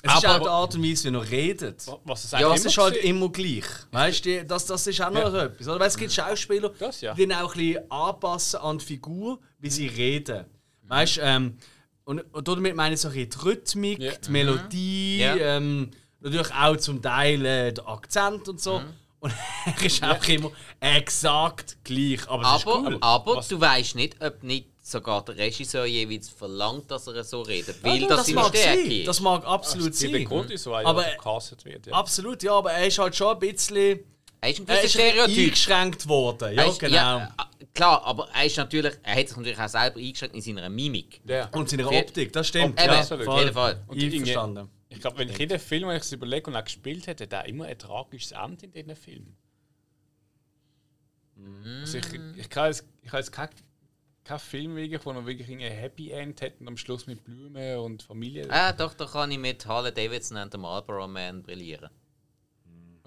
Es 0.03 0.14
ist 0.14 0.24
aber- 0.24 0.34
auch 0.36 0.42
die 0.42 0.48
Art 0.48 0.74
und 0.74 0.82
Weise, 0.84 1.11
wie 1.12 1.16
er 1.16 1.30
redet. 1.30 1.86
Was 2.05 2.24
es 2.24 2.30
Ja, 2.32 2.48
Das 2.48 2.64
ist 2.64 2.76
halt 2.78 2.96
immer 2.96 3.28
gleich. 3.30 3.64
Weißt 3.92 4.24
du, 4.24 4.44
das, 4.44 4.66
das 4.66 4.86
ist 4.86 5.00
auch 5.00 5.11
noch 5.11 5.32
Ja. 5.32 5.44
etwas. 5.44 5.68
Oder? 5.68 5.80
Weil 5.80 5.88
es 5.88 5.96
gibt 5.96 6.12
Schauspieler, 6.12 6.70
Das 6.78 7.00
ja. 7.00 7.14
die 7.14 7.32
auch 7.34 7.55
ein 7.55 7.59
bisschen 7.59 7.90
anpassen 7.90 8.61
an 8.61 8.78
die 8.78 8.84
Figur, 8.84 9.38
wie 9.59 9.70
sie 9.70 9.86
reden. 9.86 10.44
Weißt 10.88 11.16
du, 11.18 11.20
ähm, 11.22 11.57
und, 12.05 12.20
und 12.34 12.48
damit 12.48 12.74
meine 12.74 12.94
ich 12.96 13.00
so 13.00 13.09
ein 13.09 13.14
bisschen 13.14 13.30
die 13.30 13.38
Rhythmik, 13.48 13.98
Ja. 14.00 14.12
die 14.16 14.30
Melodie, 14.30 15.18
Ja. 15.20 15.36
ähm, 15.36 15.90
natürlich 16.20 16.53
auch 16.53 16.76
zum 16.76 17.00
Teil 17.00 17.44
äh, 17.46 17.72
der 17.72 17.88
Akzent 17.88 18.48
und 18.48 18.61
so. 18.61 18.80
Und 19.20 19.32
er 19.66 19.82
ist 19.86 20.03
auch 20.03 20.24
immer 20.26 20.50
exakt 20.80 21.76
gleich. 21.84 22.28
Aber 22.28 22.44
Aber, 22.44 22.57
ist 22.57 22.66
cool. 22.66 22.98
aber 23.00 23.44
du 23.48 23.61
weißt 23.61 23.94
nicht, 23.94 24.16
ob 24.20 24.42
nicht 24.42 24.66
sogar 24.85 25.24
der 25.24 25.37
Regisseur 25.37 25.85
jeweils 25.87 26.28
verlangt, 26.28 26.91
dass 26.91 27.07
er 27.07 27.22
so 27.22 27.43
redet, 27.43 27.83
weil 27.85 28.03
Ja, 28.03 28.09
das, 28.09 28.16
das 28.18 28.26
seine 28.26 28.35
mag 28.41 28.49
Stärke 28.57 28.89
sein. 28.91 29.05
Das 29.07 29.20
mag 29.20 29.45
absolut 29.47 29.93
Es 29.95 30.01
gibt 30.01 30.14
einen 30.14 30.24
sein. 30.24 30.28
Grund, 30.28 30.51
wieso 30.51 30.72
er 30.72 30.87
Aber- 30.87 31.07
ja 31.09 31.14
gecastet 31.14 31.64
wird. 31.64 31.87
Ja. 31.87 31.93
Absolut, 31.95 32.43
ja, 32.43 32.53
aber 32.55 32.72
er 32.72 32.87
ist 32.87 32.99
halt 32.99 33.14
schon 33.14 33.28
ein 33.33 33.39
bisschen. 33.39 34.01
er 34.41 34.51
ist 34.51 34.59
ein 34.59 34.66
Er 34.68 34.83
bisschen 34.83 34.89
Stereotyp. 35.01 35.39
eingeschränkt 35.39 36.09
worden. 36.09 36.55
Ja, 36.57 36.64
ist- 36.64 36.80
genau. 36.80 36.95
ja, 36.97 37.37
äh, 37.61 37.64
klar, 37.72 38.03
aber 38.05 38.28
er 38.35 38.45
ist 38.45 38.57
natürlich, 38.57 38.95
er 39.05 39.14
hat 39.16 39.28
sich 39.28 39.37
natürlich 39.37 39.59
auch 39.61 39.68
selber 39.68 40.01
eingeschränkt 40.01 40.35
in 40.35 40.43
seiner 40.43 40.68
Mimik. 40.68 41.20
Ja. 41.26 41.49
Und 41.53 41.68
seine 41.70 41.87
Auf 41.87 41.93
je- 41.93 42.01
Optik, 42.01 42.33
das 42.33 42.49
stimmt. 42.49 42.80
Eben, 42.83 42.93
ja, 42.93 43.01
auf 43.01 43.11
jeden 43.11 43.53
Fall. 43.55 43.85
Und 43.87 44.03
Einverstanden. 44.03 44.68
Ich 44.89 45.01
glaube, 45.01 45.18
wenn 45.18 45.28
ich 45.30 45.39
jeden 45.39 45.59
Film, 45.61 45.89
wenn 45.89 45.97
ich 45.97 46.03
es 46.03 46.12
überlege 46.12 46.51
und 46.51 46.57
auch 46.57 46.64
gespielt 46.64 47.07
hätte, 47.07 47.24
hat 47.24 47.33
er 47.33 47.47
immer 47.47 47.64
ein 47.66 47.78
tragisches 47.78 48.33
Ende 48.33 48.66
in 48.66 48.72
diesen 48.72 48.97
Filmen. 48.97 49.37
Also 51.80 51.99
ich, 51.99 52.05
ich 52.37 52.51
kann 52.51 52.66
jetzt, 52.66 52.85
ich 53.03 53.11
kann 53.11 53.20
jetzt 53.20 53.33
keinen 53.33 53.49
kein 54.25 54.39
Film, 54.39 54.77
wirklich, 54.77 55.05
wo 55.05 55.11
er 55.11 55.27
wirklich 55.27 55.49
ein 55.51 55.61
Happy 55.61 56.11
End 56.11 56.41
hat 56.43 56.61
und 56.61 56.68
am 56.68 56.77
Schluss 56.77 57.07
mit 57.07 57.25
Blumen 57.25 57.79
und 57.79 58.03
Familie. 58.03 58.47
Ah, 58.51 58.73
doch, 58.73 58.95
da 58.95 59.07
kann 59.07 59.31
ich 59.31 59.39
mit 59.39 59.66
Harley 59.66 59.93
Davidson 59.93 60.39
und 60.39 60.53
dem 60.53 60.61
Marlboro 60.61 61.09
Man 61.09 61.43
brillieren. 61.43 61.91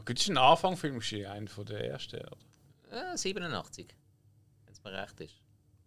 Gibt 0.05 0.20
es 0.20 0.28
einen 0.28 0.38
Anfangfilm, 0.38 0.99
geschehen, 0.99 1.26
einen 1.26 1.47
von 1.47 1.66
der 1.66 1.89
ersten? 1.89 2.18
Oder? 2.18 3.13
Äh, 3.13 3.18
87. 3.18 3.88
Wenn 4.66 4.74
es 4.74 4.84
mir 4.84 4.93
recht 4.93 5.20
ist. 5.20 5.36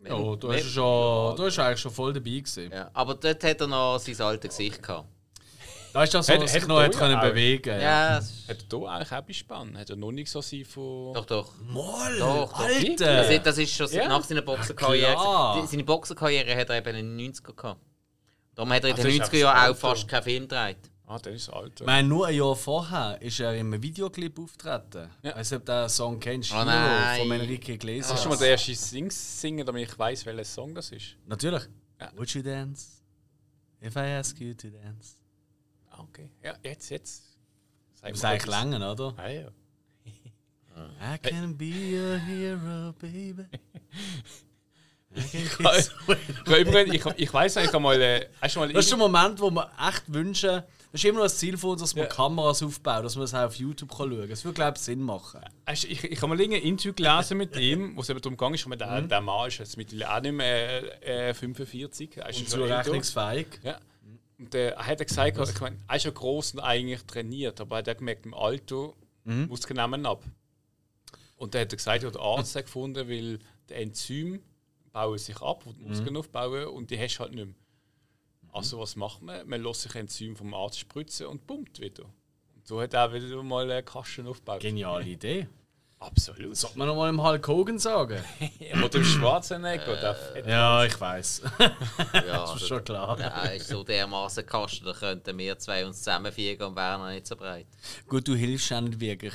Ja, 0.01 0.37
du 0.37 0.53
hast, 0.53 0.62
ja 0.62 0.70
schon, 0.70 1.37
du 1.37 1.45
hast 1.45 1.59
eigentlich 1.59 1.81
schon 1.81 1.93
voll 1.93 2.12
dabei 2.12 2.31
gewesen. 2.31 2.70
Ja, 2.72 2.91
aber 2.93 3.14
dort 3.14 3.43
hat 3.43 3.61
er 3.61 3.66
noch 3.66 3.99
sein 3.99 4.20
altes 4.20 4.51
Gesicht 4.51 4.83
gehabt. 4.83 5.09
Da 5.93 6.03
ist 6.05 6.14
das, 6.14 6.28
er 6.28 6.47
sich 6.47 6.62
hat 6.62 6.68
noch 6.68 6.78
er 6.78 6.84
hat 6.86 6.95
ja 6.95 6.99
können 7.01 7.16
auch. 7.16 7.22
bewegen 7.22 7.80
ja. 7.80 8.16
Hat 8.20 8.24
er 8.49 8.55
da 8.68 8.76
eigentlich 8.86 9.12
auch 9.12 9.34
Spann? 9.34 9.78
Hat 9.78 9.91
er 9.91 9.97
noch 9.97 10.12
nicht 10.12 10.30
so 10.30 10.41
sein 10.41 10.64
von. 10.64 11.14
doch, 11.14 11.24
doch. 11.26 11.53
Moll, 11.62 12.18
Doch, 12.18 12.53
doch. 12.53 12.61
Alter! 12.61 13.16
Das 13.16 13.30
ist, 13.30 13.47
das 13.47 13.59
ist 13.59 13.74
schon 13.74 13.89
Ja. 13.93 14.09
nach 14.09 14.22
seiner 14.24 14.43
Boxerkarriere. 14.43 15.66
Seine 15.66 15.84
Boxerkarriere 15.84 16.55
hat 16.57 16.70
er 16.70 16.76
eben 16.78 16.97
in 16.97 17.16
den 17.18 17.32
90er 17.34 17.55
gehabt. 17.55 17.80
Darum 18.55 18.72
hat 18.72 18.82
er 18.84 18.91
in 18.91 18.95
Ach, 18.95 18.99
den 19.03 19.18
das 19.18 19.28
ist 19.28 19.34
90er 19.34 19.39
Jahren 19.39 19.70
auch 19.72 19.76
fast 19.76 20.09
keinen 20.09 20.22
Film 20.22 20.43
gedreht. 20.49 20.78
Ah, 21.07 21.18
der 21.18 21.32
ist 21.32 21.49
alt. 21.49 21.80
Ich 21.80 21.86
meine, 21.86 22.07
nur 22.07 22.26
ein 22.26 22.34
Jahr 22.36 22.55
vorher 22.55 23.16
ist 23.22 23.41
er 23.41 23.55
in 23.55 23.72
einem 23.72 23.82
Videoclip 23.82 24.39
auftreten. 24.39 25.09
Ja. 25.22 25.34
Weißt 25.36 25.53
du, 25.53 25.57
ob 25.57 25.64
du 25.64 25.72
den 25.72 25.89
Song 25.89 26.20
kennst? 26.20 26.53
Oh 26.53 26.57
Hero 26.57 26.66
nein. 26.66 27.20
von 27.20 27.32
Enrique 27.32 27.70
Iglesias. 27.72 28.12
Hast 28.12 28.24
du 28.26 28.28
mal 28.28 28.36
den 28.36 28.49
ersten 28.51 28.74
Sings 28.74 29.41
singen, 29.41 29.64
damit 29.64 29.89
ich 29.89 29.99
weiß, 29.99 30.26
welcher 30.26 30.45
Song 30.45 30.74
das 30.74 30.91
ist? 30.93 31.16
Natürlich. 31.24 31.62
Ja. 31.99 32.11
Would 32.14 32.28
you 32.34 32.43
dance? 32.43 32.99
If 33.82 33.97
I 33.97 34.01
ask 34.18 34.39
you 34.39 34.53
to 34.53 34.68
dance. 34.68 35.14
Okay. 36.09 36.30
Ja, 36.42 36.54
jetzt, 36.62 36.90
jetzt. 36.90 37.24
Sag 37.94 38.11
Das 38.11 38.18
ist 38.18 38.24
eigentlich 38.24 38.46
länger, 38.46 38.92
oder? 38.92 39.14
Ah, 39.16 39.28
ja. 39.28 39.48
I 41.14 41.18
can 41.18 41.56
be 41.56 41.66
your 41.66 42.16
hero, 42.18 42.92
baby. 43.00 43.44
Ich, 45.14 45.34
ich, 45.34 45.50
ich, 46.94 47.06
ich 47.16 47.32
weiß 47.34 47.56
nicht, 47.56 47.66
ich 47.66 47.72
habe 47.72 47.80
mal. 47.82 48.00
Äh, 48.00 48.28
hast 48.40 48.56
mal 48.56 48.70
Das 48.72 48.84
ist 48.84 48.90
der 48.90 48.98
Moment, 48.98 49.40
wo 49.40 49.50
wir 49.50 49.70
echt 49.88 50.04
wünschen, 50.12 50.62
das 50.92 51.02
ist 51.02 51.04
immer 51.06 51.18
noch 51.18 51.24
das 51.24 51.38
Ziel 51.38 51.56
uns, 51.56 51.80
dass 51.80 51.96
wir 51.96 52.04
Ja. 52.04 52.09
Kameras 52.09 52.62
aufbauen, 52.62 53.02
dass 53.02 53.16
wir 53.16 53.22
das 53.22 53.34
auch 53.34 53.46
auf 53.46 53.54
YouTube 53.56 53.90
schauen 53.96 54.11
können. 54.11 54.28
Das 54.28 54.44
würde, 54.44 54.54
glaube 54.54 54.76
ich, 54.76 54.82
Sinn 54.82 55.00
machen. 55.00 55.40
Du- 55.66 55.72
ich, 55.90 56.04
ich 56.04 56.22
habe 56.22 56.28
mal 56.36 56.40
ein 56.40 56.52
Interview 56.52 56.92
gelesen 56.92 57.38
mit 57.38 57.56
ihm, 57.56 57.96
wo 57.96 58.02
es 58.02 58.09
eben 58.11 58.20
darum 58.20 58.36
ging, 58.36 58.54
ist, 58.54 58.66
der, 58.80 59.00
Mhm. 59.02 59.09
der 59.09 59.20
Mann 59.22 59.48
ist 59.48 59.59
jetzt 59.59 59.76
mittlerweile 59.76 60.14
auch 60.16 60.20
nicht 60.20 60.32
mehr 60.32 61.28
äh, 61.30 61.34
45. 61.34 62.16
Er 62.18 62.28
ist 62.28 62.40
Und 62.40 62.50
zurechnungsfähig. 62.50 63.46
Ja. 63.62 63.78
Und 64.39 64.55
äh, 64.55 64.70
er 64.70 64.86
hat 64.86 64.99
gesagt, 65.07 65.36
ich 65.36 65.61
meine, 65.61 65.76
er 65.89 65.97
ist 65.97 66.05
ja 66.05 66.11
groß 66.11 66.55
und 66.55 66.61
eigentlich 66.61 67.03
trainiert, 67.05 67.61
aber 67.61 67.80
er 67.80 67.91
hat 67.91 67.99
gemerkt, 67.99 68.26
im 68.26 68.34
Alter 68.34 68.95
Mhm. 69.24 69.47
Muskeln 69.49 69.76
nehmen 69.76 70.07
ab. 70.07 70.22
Und 71.36 71.55
dann 71.55 71.62
hat 71.62 71.72
er 71.72 71.76
gesagt, 71.76 72.03
ja, 72.03 72.11
der 72.11 72.20
Arzt 72.20 72.57
hat 72.57 72.64
gefunden, 72.66 73.09
weil 73.09 73.39
die 73.68 73.74
Enzyme 73.74 74.41
bauen 74.93 75.18
sich 75.18 75.41
ab, 75.43 75.64
die 75.66 75.72
die 75.74 75.82
Mhm. 75.82 75.89
Muskeln 75.89 76.16
aufbauen 76.16 76.66
und 76.68 76.91
die 76.91 76.99
hast 76.99 77.16
du 77.16 77.20
halt 77.20 77.34
nicht 77.34 77.45
mehr. 77.47 77.55
Also 78.51 78.78
was 78.78 78.97
macht 78.97 79.20
man? 79.20 79.47
Man 79.47 79.62
lässt 79.62 79.82
sich 79.82 79.95
Enzym 79.95 80.34
vom 80.34 80.55
Arzt 80.55 80.78
spritzen 80.78 81.26
und 81.26 81.47
pumpt 81.47 81.80
wieder. 81.80 82.05
Und 82.55 82.66
so 82.66 82.80
hat 82.80 82.95
er 82.95 83.12
wieder 83.12 83.43
mal 83.43 83.82
Kasten 83.82 84.26
aufgebaut. 84.26 84.61
Geniale 84.61 85.05
Idee. 85.05 85.47
Absolut. 86.01 86.57
Sollte 86.57 86.78
man 86.78 86.86
noch 86.86 86.94
mal 86.94 87.09
im 87.09 87.20
Hulk 87.22 87.46
Hogan 87.49 87.78
sagen? 87.78 88.22
Oder 88.84 88.94
im 88.99 89.05
Schwarzenegger. 89.05 90.14
Fett- 90.14 90.46
ja, 90.46 90.84
ich 90.84 91.01
weiß. 91.01 91.42
Ja, 91.59 91.72
das 92.22 92.55
ist 92.57 92.68
schon 92.68 92.84
klar. 92.84 93.18
Ja, 93.18 93.42
ist 93.46 93.66
so 93.68 93.82
dermaßen 93.82 94.46
Kasten, 94.46 94.84
da 94.84 94.92
könnten 94.92 95.36
wir 95.36 95.59
zwei 95.59 95.84
uns 95.84 95.99
zusammenfügen 95.99 96.68
und 96.68 96.76
wären 96.76 97.01
noch 97.01 97.09
nicht 97.11 97.26
so 97.26 97.34
breit. 97.34 97.66
Gut, 98.07 98.28
du 98.28 98.34
hilfst 98.36 98.72
auch 98.72 98.80
nicht 98.80 99.01
wirklich. 99.01 99.34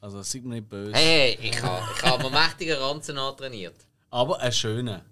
Also, 0.00 0.22
sei 0.22 0.40
mir 0.40 0.54
nicht 0.56 0.68
böse. 0.68 0.92
Hey, 0.94 1.36
hey, 1.40 1.50
ich 1.50 1.62
habe 1.62 1.82
ich 1.96 2.02
hab 2.02 2.22
mir 2.22 2.30
mächtige 2.30 2.80
Ranzen 2.80 3.18
antrainiert. 3.18 3.74
Aber 4.10 4.38
ein 4.40 4.52
schöner. 4.52 5.02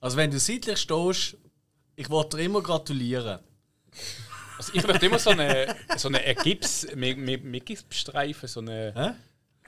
Also, 0.00 0.16
wenn 0.16 0.30
du 0.30 0.38
seitlich 0.38 0.78
stehst, 0.78 1.36
ich 1.94 2.08
wollte 2.08 2.38
dir 2.38 2.44
immer 2.44 2.62
gratulieren. 2.62 3.40
Also 4.58 4.72
ich 4.74 4.86
möchte 4.86 5.06
immer 5.06 5.18
so 5.18 5.30
eine, 5.30 5.74
so 5.98 6.08
eine 6.08 6.34
Gips, 6.36 6.86
mit, 6.94 7.18
mit, 7.18 7.44
mit 7.44 7.66
Gipsstreifen, 7.66 8.48
so 8.48 8.60
eine, 8.60 8.92
Hä? 8.96 9.10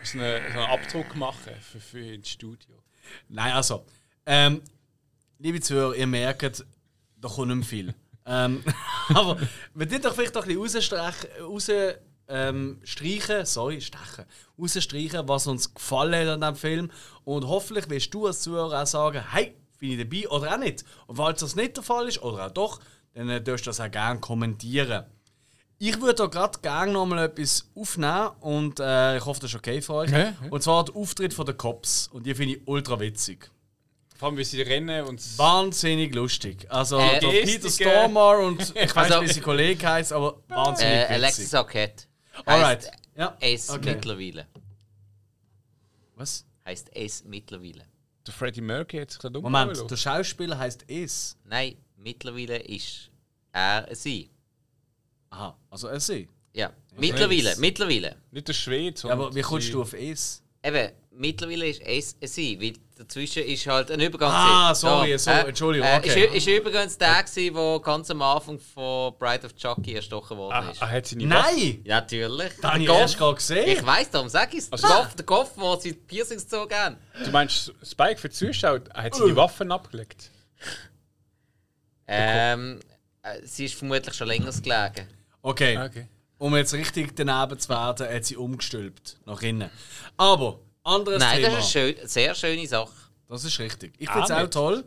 So 0.02 0.18
eine, 0.18 0.40
so 0.52 0.58
einen 0.58 0.70
Abdruck 0.70 1.16
machen 1.16 1.52
für, 1.60 1.80
für 1.80 2.00
ins 2.00 2.30
Studio. 2.30 2.82
Nein, 3.28 3.52
also. 3.52 3.84
Ähm, 4.26 4.62
liebe 5.38 5.60
Zuhörer, 5.60 5.94
ihr 5.94 6.06
merkt, 6.06 6.64
da 7.16 7.28
kommt 7.28 7.48
nicht 7.48 7.56
mehr 7.56 7.66
viel. 7.66 7.94
ähm, 8.26 8.62
aber 9.08 9.38
wir 9.74 9.88
tun 9.88 10.02
doch 10.02 10.14
vielleicht 10.14 10.36
doch 10.36 10.46
ein 10.46 10.60
bisschen 10.60 10.98
rausstreichen, 10.98 11.30
raus, 11.42 11.70
ähm, 12.28 12.80
streichen, 12.84 13.46
sorry, 13.46 13.80
stechen, 13.80 14.26
rausstreichen, 14.58 15.28
was 15.28 15.46
uns 15.46 15.72
gefallen 15.72 16.14
hat 16.14 16.34
an 16.34 16.40
diesem 16.40 16.56
Film. 16.56 16.90
Und 17.24 17.46
hoffentlich 17.46 17.88
wirst 17.88 18.12
du 18.12 18.26
als 18.26 18.42
Zuhörer 18.42 18.82
auch 18.82 18.86
sagen, 18.86 19.24
hey, 19.32 19.54
bin 19.78 19.92
ich 19.92 19.98
dabei 19.98 20.28
oder 20.28 20.54
auch 20.54 20.58
nicht. 20.58 20.84
Und 21.06 21.16
falls 21.16 21.40
das 21.40 21.56
nicht 21.56 21.76
der 21.76 21.84
Fall 21.84 22.08
ist, 22.08 22.22
oder 22.22 22.46
auch 22.46 22.50
doch, 22.50 22.80
dann 23.14 23.28
äh, 23.28 23.42
darfst 23.42 23.66
du 23.66 23.70
das 23.70 23.80
auch 23.80 23.90
gerne 23.90 24.20
kommentieren. 24.20 25.04
Ich 25.80 26.00
würde 26.00 26.14
da 26.14 26.26
gerade 26.26 26.58
gerne 26.60 26.90
noch 26.92 27.06
mal 27.06 27.24
etwas 27.24 27.68
aufnehmen 27.76 28.30
und 28.40 28.80
äh, 28.80 29.16
ich 29.18 29.24
hoffe, 29.24 29.40
das 29.40 29.50
ist 29.50 29.56
okay 29.56 29.80
für 29.80 29.94
euch. 29.94 30.10
Ja, 30.10 30.18
ja. 30.18 30.34
Und 30.50 30.60
zwar 30.62 30.84
der 30.84 30.96
Auftritt 30.96 31.32
von 31.32 31.46
den 31.46 31.56
Cops. 31.56 32.08
Und 32.08 32.26
die 32.26 32.34
finde 32.34 32.56
ich 32.56 32.62
ultra 32.66 32.98
witzig. 32.98 33.48
Vor 34.16 34.28
allem, 34.30 34.38
wie 34.38 34.44
sie 34.44 34.60
rennen 34.62 35.04
und 35.04 35.38
Wahnsinnig 35.38 36.12
lustig. 36.12 36.66
Also 36.68 36.98
Äh, 36.98 37.20
der 37.20 37.28
Peter 37.28 37.70
Stormare 37.70 38.38
und 38.44 38.60
ich 38.74 38.74
weiß 38.96 38.96
Also- 38.96 39.20
nicht, 39.20 39.28
wie 39.30 39.34
sein 39.34 39.42
Kollege 39.44 39.88
heißt, 39.88 40.12
aber 40.12 40.42
wahnsinnig 40.48 40.92
Äh, 40.92 41.00
witzig. 41.02 41.14
Alexis 41.14 41.54
Arquette. 41.54 42.04
Alright. 42.44 42.90
Ja. 43.16 43.36
Es 43.40 43.70
Okay. 43.70 43.94
mittlerweile. 43.94 44.46
Was? 46.16 46.44
Heißt 46.66 46.90
es 46.92 47.24
mittlerweile. 47.24 47.84
Der 48.26 48.34
Freddie 48.34 48.60
Mercury 48.60 49.02
hat 49.02 49.10
sich 49.12 49.20
da 49.20 49.28
dumm 49.28 49.42
Moment, 49.44 49.88
der 49.90 49.96
Schauspieler 49.96 50.58
heißt 50.58 50.84
Es. 50.88 51.36
Nein, 51.44 51.76
mittlerweile 51.96 52.58
ist 52.58 53.10
er 53.52 53.88
sie. 53.94 54.28
Aha, 55.30 55.56
also 55.70 55.88
er 55.88 56.00
sie. 56.00 56.28
Ja, 56.54 56.72
mittlerweile, 56.96 57.50
es. 57.50 57.58
mittlerweile. 57.58 58.16
Nicht 58.30 58.48
der 58.48 58.52
Schwede, 58.54 58.90
Ja, 58.90 58.96
sondern 58.96 59.20
aber 59.20 59.34
wie 59.34 59.42
kommst 59.42 59.66
sie- 59.66 59.72
du 59.72 59.82
auf 59.82 59.92
Es? 59.92 60.42
Eben, 60.64 60.90
mittlerweile 61.12 61.68
ist 61.68 61.82
es 61.84 62.16
ein 62.20 62.26
sie, 62.28 62.60
weil 62.60 62.72
dazwischen 62.96 63.44
ist 63.44 63.64
halt 63.68 63.90
ein 63.92 64.00
Übergang. 64.00 64.30
Ah, 64.32 64.68
gewesen. 64.72 64.80
sorry, 64.80 65.18
so, 65.18 65.30
Entschuldigung, 65.30 65.86
Äh, 65.88 65.98
okay. 65.98 66.24
Ist, 66.26 66.34
ist 66.34 66.46
übrigens 66.48 66.98
der, 66.98 67.22
gewesen, 67.22 67.54
der 67.54 67.80
ganz 67.80 68.10
am 68.10 68.22
Anfang 68.22 68.58
von 68.58 69.14
Bride 69.18 69.46
of 69.46 69.54
Chucky 69.54 69.94
erstochen 69.94 70.36
worden 70.36 70.54
Ah, 70.66 70.70
ist. 70.70 70.82
ah, 70.82 70.88
hat 70.88 71.06
sie 71.06 71.14
nicht? 71.16 71.28
Nein! 71.28 71.80
Ja, 71.84 72.00
natürlich. 72.00 72.52
Da 72.60 72.70
habe 72.72 72.80
ich 72.80 72.86
Der 72.86 72.92
Goff- 72.94 73.00
erst 73.02 73.18
gerade 73.18 73.34
gesehen. 73.36 73.68
Ich 73.68 73.86
weiss, 73.86 74.10
darum 74.10 74.28
sag 74.28 74.52
ich 74.52 74.58
es. 74.60 74.72
Also- 74.72 74.88
der 74.88 74.96
Kopf, 74.96 75.14
der 75.14 75.26
Kopf, 75.26 75.50
wo 75.54 75.76
sie 75.76 75.92
die 75.92 75.98
Piercings 75.98 76.42
gezogen 76.42 76.74
haben. 76.74 76.96
Du 77.24 77.30
meinst, 77.30 77.72
Spike 77.84 78.18
für 78.18 78.28
die 78.30 78.34
Zuschauer, 78.34 78.80
hat 78.94 79.14
sie 79.14 79.24
die 79.26 79.36
Waffen 79.36 79.70
abgelegt? 79.70 80.30
Ähm, 82.08 82.80
äh, 83.22 83.40
sie 83.44 83.66
ist 83.66 83.74
vermutlich 83.74 84.14
schon 84.14 84.28
länger 84.28 84.50
gelegen. 84.50 85.08
Okay. 85.42 85.78
Okay. 85.78 86.06
Um 86.38 86.54
jetzt 86.56 86.72
richtig 86.74 87.16
daneben 87.16 87.58
zu 87.58 87.68
werden, 87.68 88.08
hat 88.08 88.24
sie 88.24 88.36
umgestülpt. 88.36 89.16
Nach 89.26 89.40
innen. 89.42 89.70
Aber, 90.16 90.60
anderes 90.84 91.18
Nein, 91.18 91.42
Thema. 91.42 91.56
das 91.56 91.66
ist 91.68 91.76
eine, 91.76 91.94
schön, 91.96 92.08
sehr 92.08 92.34
schöne 92.34 92.66
Sache. 92.66 92.92
Das 93.28 93.44
ist 93.44 93.58
richtig. 93.58 93.92
Ich 93.98 94.08
finde 94.08 94.24
es 94.24 94.30
Ah, 94.30 94.44
auch 94.44 94.48
toll. 94.50 94.84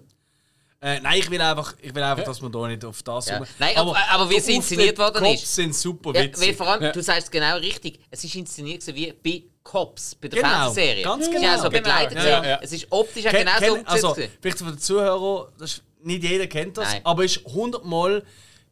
Äh, 0.83 0.99
nein, 1.01 1.19
ich 1.19 1.29
will 1.29 1.39
einfach, 1.39 1.75
ich 1.79 1.93
will 1.93 2.01
einfach 2.01 2.23
dass 2.23 2.41
wir 2.41 2.49
da 2.49 2.67
nicht 2.67 2.83
auf 2.83 3.03
das 3.03 3.27
Ja. 3.27 3.37
rum- 3.37 3.45
Nein, 3.59 3.77
aber- 3.77 3.95
aber 4.09 4.25
wie 4.29 4.33
der 4.33 4.41
es 4.41 4.47
inszeniert 4.47 4.97
worden 4.97 5.23
Cops 5.23 5.43
ist. 5.43 5.55
sind 5.55 5.75
super 5.75 6.09
Ja, 6.09 6.15
weil 6.21 6.23
witzig. 6.29 6.55
vor 6.57 6.67
allem, 6.67 6.81
Ja. 6.83 6.91
du 6.91 7.03
sagst 7.03 7.25
es 7.25 7.31
genau 7.31 7.57
richtig, 7.57 7.99
es 8.09 8.23
ist 8.23 8.33
inszeniert 8.33 8.81
gewesen 8.83 8.95
wie 8.95 9.13
bei 9.41 9.43
Cops, 9.61 10.15
bei 10.15 10.27
der 10.29 10.41
Genau, 10.41 10.49
Fernsehserie. 10.55 11.03
ganz 11.03 11.21
Es 11.21 11.29
ist 11.29 11.35
genau. 11.39 11.51
also 11.51 11.69
begleitet. 11.69 12.09
Genau, 12.17 12.23
gewesen. 12.23 12.43
ja, 12.43 12.49
ja. 12.49 12.59
Es 12.63 12.71
ist 12.71 12.87
optisch 12.89 13.27
auch 13.27 13.29
Ken- 13.29 13.45
genau 13.45 13.75
so 13.77 13.83
also, 13.85 14.13
vielleicht 14.41 14.57
für 14.57 14.63
den 14.65 14.79
Zuhörer, 14.79 15.51
das 15.59 15.73
ist, 15.73 15.83
nicht 16.01 16.23
jeder 16.23 16.47
kennt 16.47 16.75
das, 16.77 16.93
Nein. 16.93 17.01
aber 17.03 17.25
ist 17.25 17.45
hundertmal 17.45 18.23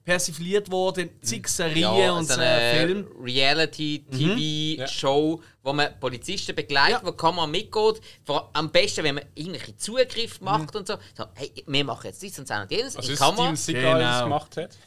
persifliert 0.10 0.72
worden 0.72 1.10
in 1.10 1.22
zig 1.22 1.47
Serien 1.47 1.95
ja, 1.95 2.12
und 2.14 2.26
so 2.28 2.34
eine 2.39 2.74
Filmen. 2.76 3.05
Reality-TV-Show, 3.24 5.39
wo 5.64 5.74
man 5.74 5.99
Polizisten 5.99 6.55
begleitet, 6.55 7.01
Ja. 7.01 7.07
wo 7.07 7.12
die 7.12 7.18
Kamera 7.18 7.45
mitgeht. 7.45 8.01
Vor, 8.26 8.49
am 8.53 8.72
besten, 8.72 9.03
wenn 9.03 9.14
man 9.16 9.26
irgendwelche 9.36 9.78
Zugriff 9.78 10.41
macht 10.41 10.76
und 10.76 10.88
so. 10.88 10.95
so. 11.16 11.26
Hey, 11.36 11.51
wir 11.68 11.84
machen 11.86 12.07
jetzt 12.07 12.22
dies 12.24 12.39
und 12.39 12.49
das 12.49 12.62
und 12.64 12.72
jenes. 12.72 12.95
Also 12.95 13.07
in 13.07 13.14
ist 13.14 13.20
Kamera. 13.20 13.55
Steven 13.55 13.55
Seagal 13.55 13.99
Genau. 13.99 14.24
gemacht 14.24 14.57
hat? 14.57 14.78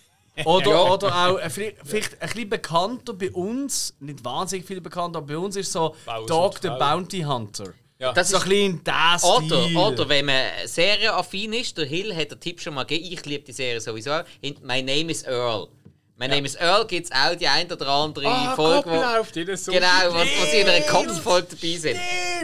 Oder, 0.45 0.71
Ja. 0.71 0.83
oder 0.93 1.15
auch, 1.29 1.39
äh, 1.39 1.51
vielleicht, 1.51 1.77
vielleicht 1.85 2.21
ein 2.21 2.29
bisschen 2.29 2.51
bekannter 2.51 3.13
bei 3.13 3.31
uns, 3.31 3.95
nicht 4.01 4.25
wahnsinnig 4.25 4.67
viel 4.67 4.81
bekannter, 4.81 5.19
aber 5.19 5.27
bei 5.29 5.39
uns 5.39 5.55
ist 5.57 5.71
so 5.71 5.95
Bowser 6.05 6.27
Dog 6.27 6.59
the. 6.63 6.69
Bounty 6.69 7.21
Hunter. 7.21 7.75
Ja. 8.03 8.13
Das 8.13 8.31
So 8.31 8.39
ein 8.39 8.49
bisschen 8.49 8.81
das 8.85 9.23
Oder, 9.23 9.63
Stil. 9.65 9.77
oder 9.77 10.09
wenn 10.09 10.25
man 10.27 10.45
serienaffin 10.67 11.53
ist, 11.53 11.79
der 11.79 11.85
Hill 11.87 12.15
hat 12.17 12.33
den 12.33 12.41
Tipp 12.41 12.61
schon 12.61 12.75
mal 12.75 12.83
gegeben, 12.83 13.13
ich 13.13 13.25
liebe 13.25 13.45
die 13.45 13.53
Serie 13.53 13.81
sowieso. 13.81 14.21
In 14.41 14.57
My 14.63 14.83
Name 14.83 15.13
is 15.13 15.23
Earl. 15.23 15.69
My 16.17 16.27
Name 16.27 16.45
is 16.47 16.57
Earl 16.57 16.85
gibt 16.87 17.07
es 17.07 17.13
auch 17.13 17.35
die 17.37 17.47
ein 17.47 17.71
oder 17.71 17.87
andere 17.87 18.27
Ah, 18.29 18.55
Folge, 18.57 18.91
wo, 18.91 18.95
läuft 18.97 19.37
jeder 19.37 19.57
so. 19.57 19.71
genau, 19.71 19.87
wo 20.11 20.25
sie 20.51 20.59
in 20.59 20.69
einer 20.69 20.85
Kopffolge 20.87 21.47
dabei 21.51 21.77
sind. 21.77 21.99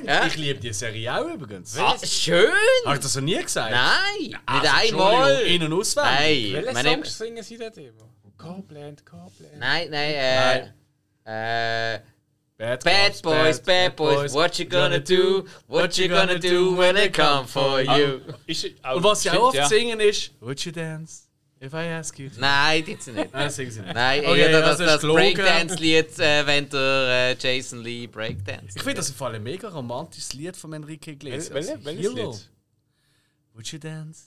Ja? 0.07 0.27
Ich 0.27 0.37
liebe 0.37 0.61
die 0.61 0.73
Serie 0.73 1.13
auch 1.13 1.27
übrigens. 1.35 1.77
Ah, 1.77 1.97
schön! 2.05 2.51
Habe 2.87 2.95
ich 2.97 3.03
das 3.03 3.15
noch 3.17 3.23
nie 3.23 3.43
gesagt? 3.43 3.71
Nein, 3.73 4.39
Also, 4.47 4.63
nicht 4.63 4.93
einmal! 4.95 5.41
In- 5.43 5.63
und 5.65 5.73
auswendig. 5.73 6.53
Nein, 6.55 6.65
Welche 6.77 6.89
Songs 6.91 7.19
singen 7.19 7.43
sie 7.43 7.59
dort 7.59 7.77
immer? 7.79 8.09
Copland, 8.37 9.05
Copland. 9.05 9.59
nein, 9.59 9.89
nein, 9.91 10.73
äh, 11.27 11.95
äh, 11.97 12.01
Bad, 12.59 12.83
Bad 12.83 13.23
Boys, 13.23 13.61
Bad 13.61 13.95
Boys, 13.95 14.35
what 14.35 14.59
you 14.59 14.65
gonna 14.65 14.99
do? 14.99 15.47
What 15.69 15.97
you 15.97 16.09
gonna 16.09 16.41
do 16.41 16.75
when 16.75 16.97
they 16.97 17.09
come 17.09 17.47
for 17.47 17.81
you? 17.81 18.21
Und 18.83 19.05
was 19.05 19.23
sie 19.23 19.31
auch 19.31 19.49
oft 19.51 19.55
ja. 19.57 19.69
singen 19.69 20.01
ist, 20.01 20.33
Would 20.41 20.59
you 20.65 20.73
dance 20.73 21.29
if 21.61 21.73
I 21.73 21.87
ask 21.87 22.19
you 22.19 22.29
to? 22.29 22.41
Nein, 22.41 22.85
die 22.85 22.97
sind 22.97 23.15
nicht. 23.15 23.33
Nein, 23.33 23.49
singen 23.51 23.71
sie 23.71 23.81
nicht. 23.81 23.95
Nein, 23.95 24.27
Okay, 24.27 24.41
eher 24.41 24.61
das, 24.61 24.79
das 24.79 24.81
ist 24.81 25.05
das. 25.05 25.13
Breakdance-Lied, 25.15 26.19
äh, 26.19 26.47
wenn 26.47 26.69
der 26.69 26.81
äh, 26.81 27.37
Jason 27.39 27.81
Lee 27.85 28.09
Breakdance. 28.09 28.75
Ich 28.75 28.83
finde 28.83 28.97
das 28.97 29.09
im 29.11 29.15
Fall 29.15 29.37
ein 29.37 29.43
mega 29.45 29.69
romantisches 29.69 30.33
Lied 30.33 30.57
von 30.57 30.73
Enrique 30.73 31.13
Iglesias. 31.13 31.51
Wel- 31.55 31.65
wel- 31.69 31.85
Welches 31.85 32.03
Hero. 32.13 32.31
Lied? 32.33 32.49
Would 33.55 33.67
you 33.73 33.79
dance? 33.79 34.25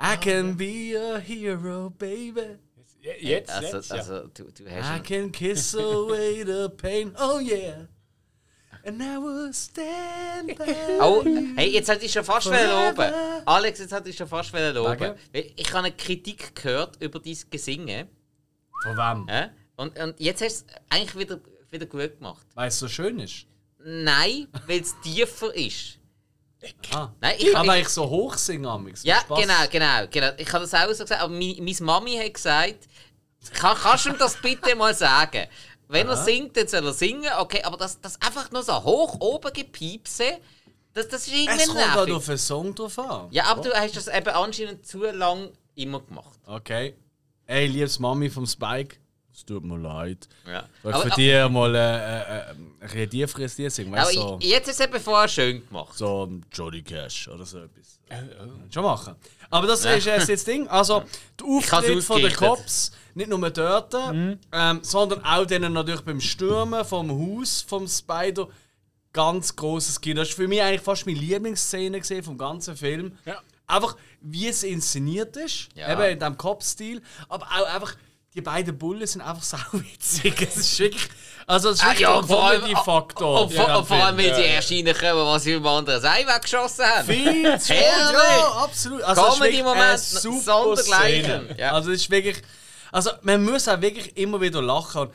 I 0.00 0.16
can 0.16 0.56
be 0.56 0.94
a 0.96 1.18
hero, 1.20 1.90
baby. 1.90 2.56
Ja, 3.04 3.12
Jetzt, 3.20 3.50
also, 3.50 3.76
jetzt, 3.76 3.90
ja. 3.90 3.96
also 3.96 4.20
du, 4.28 4.44
du 4.50 4.64
I 4.64 4.70
hast 4.80 4.96
ihn. 4.96 5.02
can 5.02 5.32
kiss 5.32 5.74
away 5.74 6.42
the 6.42 6.68
pain. 6.74 7.14
Oh 7.20 7.38
yeah. 7.38 7.86
And 8.86 9.00
I 9.00 9.16
will 9.18 9.52
stand 9.52 10.58
by 10.58 10.74
Oh, 11.00 11.22
hey, 11.56 11.70
jetzt 11.70 11.88
hat 11.88 12.02
ich 12.02 12.12
schon 12.12 12.24
fast 12.24 12.46
wollen 12.48 12.70
loben. 12.70 13.12
Alex, 13.46 13.78
jetzt 13.78 13.92
hat 13.92 14.06
ich 14.06 14.16
schon 14.16 14.26
fast. 14.28 14.52
Wegen? 14.52 14.74
Weil 15.32 15.52
Ich 15.56 15.68
habe 15.68 15.78
eine 15.86 15.92
Kritik 15.92 16.54
gehört 16.54 17.00
über 17.02 17.18
dein 17.18 17.36
Gesingen. 17.50 18.08
Von 18.82 18.96
wem? 18.96 19.26
Ja? 19.28 19.50
Und, 19.76 19.98
und 19.98 20.18
jetzt 20.20 20.42
hast 20.42 20.62
du 20.62 20.72
es 20.74 20.80
eigentlich 20.90 21.18
wieder, 21.18 21.40
wieder 21.70 21.86
gut 21.86 22.18
gemacht. 22.18 22.46
Weil 22.54 22.68
es 22.68 22.78
so 22.78 22.88
schön 22.88 23.18
ist. 23.20 23.46
Nein, 23.78 24.48
weil 24.66 24.80
es 24.80 24.94
tiefer 25.02 25.54
ist. 25.54 25.98
Ah. 26.92 27.08
Nein, 27.20 27.34
ich, 27.38 27.56
Aber 27.56 27.76
ich, 27.76 27.82
ich 27.82 27.88
so 27.88 28.08
hoch 28.08 28.36
singe 28.36 28.68
amix. 28.68 29.02
ja, 29.04 29.20
Spaß. 29.20 29.40
genau, 29.40 29.54
genau, 29.70 30.06
genau. 30.10 30.30
Ich 30.38 30.52
habe 30.52 30.64
das 30.64 30.74
auch 30.74 30.92
so 30.94 31.04
gesagt, 31.04 31.20
aber 31.20 31.32
meine 31.32 31.74
Mami 31.80 32.16
hat 32.16 32.34
gesagt, 32.34 32.88
kann, 33.52 33.76
kannst 33.76 34.06
du 34.06 34.10
ihm 34.10 34.18
das 34.18 34.36
bitte 34.40 34.74
mal 34.74 34.94
sagen? 34.94 35.46
Wenn 35.88 36.08
er 36.08 36.16
singt, 36.16 36.56
dann 36.56 36.66
soll 36.66 36.86
er 36.86 36.92
singen, 36.94 37.30
okay, 37.38 37.62
aber 37.62 37.76
das, 37.76 38.00
das 38.00 38.20
einfach 38.22 38.50
nur 38.50 38.62
so 38.62 38.72
hoch 38.82 39.16
oben 39.20 39.52
gepiepse, 39.52 40.38
das, 40.94 41.08
das 41.08 41.26
ist 41.26 41.34
irgendwie 41.34 41.60
Es 41.62 41.66
kommt 41.68 41.80
halt 41.80 41.94
nervig. 41.96 42.14
auf 42.14 42.28
einen 42.28 42.38
Song 42.38 42.74
drauf 42.74 42.98
an. 42.98 43.26
Ja, 43.30 43.44
aber 43.46 43.62
du 43.62 43.72
hast 43.72 43.96
das 43.96 44.08
eben 44.08 44.28
anscheinend 44.28 44.86
zu 44.86 45.02
lang 45.04 45.50
immer 45.74 46.00
gemacht. 46.00 46.38
Okay. 46.46 46.94
Ey, 47.46 47.66
liebes 47.66 47.98
Mami 47.98 48.30
vom 48.30 48.46
Spike, 48.46 48.96
es 49.34 49.44
tut 49.44 49.64
mir 49.64 49.76
leid. 49.78 50.28
Ja. 50.46 50.64
Aber, 50.84 51.02
für 51.02 51.10
dich 51.10 51.48
mal 51.50 51.74
äh, 51.74 51.78
äh, 51.80 53.04
äh, 53.04 53.68
singen? 53.68 53.94
aber 53.94 54.02
Weißt 54.06 54.14
du, 54.16 54.20
so, 54.20 54.38
jetzt 54.40 54.68
ist 54.68 54.78
es 54.80 54.86
eben 54.86 55.00
vorher 55.00 55.28
schön 55.28 55.66
gemacht. 55.66 55.98
so 55.98 56.26
ein 56.26 56.46
Johnny 56.52 56.82
Cash 56.82 57.28
oder 57.28 57.44
so 57.44 57.58
etwas. 57.58 57.98
Schon 58.72 58.84
machen. 58.84 59.16
Aber 59.50 59.66
das 59.66 59.80
ist 59.80 59.86
erst 59.86 60.06
jetzt 60.06 60.28
das 60.28 60.44
Ding. 60.44 60.68
Also, 60.68 61.00
der 61.40 61.46
hab's 61.46 61.72
Auftritt 61.72 62.04
von 62.04 62.22
den. 62.22 62.32
Cops, 62.32 62.92
nicht 63.14 63.28
nur 63.28 63.50
dort, 63.50 63.94
ähm, 63.94 64.38
sondern 64.82 65.24
auch 65.24 65.44
denen 65.46 65.72
natürlich 65.72 66.02
beim 66.02 66.20
Stürmen 66.20 66.84
vom 66.84 67.10
Haus 67.10 67.62
vom 67.62 67.88
Spider. 67.88 68.48
Ganz 69.12 69.54
großes 69.54 70.00
Kino. 70.00 70.20
Das 70.20 70.30
war 70.30 70.36
für 70.36 70.48
mich 70.48 70.60
eigentlich 70.60 70.80
fast 70.80 71.06
meine 71.06 71.18
Lieblingsszene 71.18 72.00
gesehen 72.00 72.24
vom 72.24 72.36
ganzen 72.36 72.76
Film. 72.76 73.16
Ja. 73.24 73.40
Einfach, 73.66 73.96
wie 74.20 74.48
es 74.48 74.62
inszeniert 74.62 75.36
ist, 75.36 75.68
Ja. 75.74 75.92
eben 75.92 76.12
in 76.12 76.18
diesem 76.18 76.36
Cop-Stil, 76.36 77.00
aber 77.28 77.46
auch 77.46 77.74
einfach, 77.74 77.94
die 78.34 78.40
beiden 78.42 78.76
Bullen 78.76 79.06
sind 79.06 79.20
einfach 79.22 79.42
sauwitzig. 79.72 80.40
Es 80.42 80.56
ist 80.56 80.78
wirklich, 80.78 81.08
also 81.46 81.70
es 81.70 81.76
ist 81.76 81.84
Ah, 81.84 81.86
wirklich 81.88 82.00
ja, 82.00 82.10
der 82.12 82.18
und 82.20 82.26
vor 82.26 82.44
allem- 82.44 82.60
Comedy-Faktor. 82.62 83.42
Und 83.42 83.52
vor, 83.52 83.78
und 83.78 83.86
vor 83.86 83.96
allem, 83.96 84.16
weil 84.18 84.34
sie 84.34 84.42
erst 84.42 84.70
reinkommen, 84.72 85.26
was 85.26 85.42
sie 85.44 85.52
im 85.52 85.66
anderen 85.66 86.00
Seil 86.00 86.26
weggeschossen 86.26 86.84
haben. 86.84 87.06
viel 87.06 87.60
zu 87.60 87.74
ja, 87.74 88.48
absolut. 88.64 89.02
Also 89.02 89.22
Comedy-Moment 89.22 89.80
eine 89.82 89.98
super 89.98 90.40
sondergleichen. 90.76 91.54
Ja. 91.58 91.72
Also 91.72 91.90
es 91.92 92.00
ist 92.02 92.10
wirklich, 92.10 92.42
also 92.92 93.10
man 93.22 93.44
muss 93.44 93.68
auch 93.68 93.80
wirklich 93.80 94.16
immer 94.16 94.40
wieder 94.40 94.60
lachen. 94.62 95.10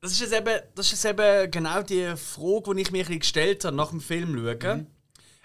Das 0.00 0.12
ist 0.12 0.20
jetzt 0.20 0.34
eben, 0.34 0.60
das 0.74 0.86
ist 0.92 1.04
jetzt 1.04 1.18
eben 1.18 1.50
genau 1.50 1.82
die 1.82 2.14
Frage, 2.16 2.74
die 2.74 2.82
ich 2.82 2.90
mir 2.90 2.98
ein 2.98 3.06
bisschen 3.06 3.20
gestellt 3.20 3.64
habe 3.64 3.76
nach 3.76 3.90
dem 3.90 4.00
Film 4.00 4.34
schauen. 4.36 4.78
Mhm. 4.78 4.86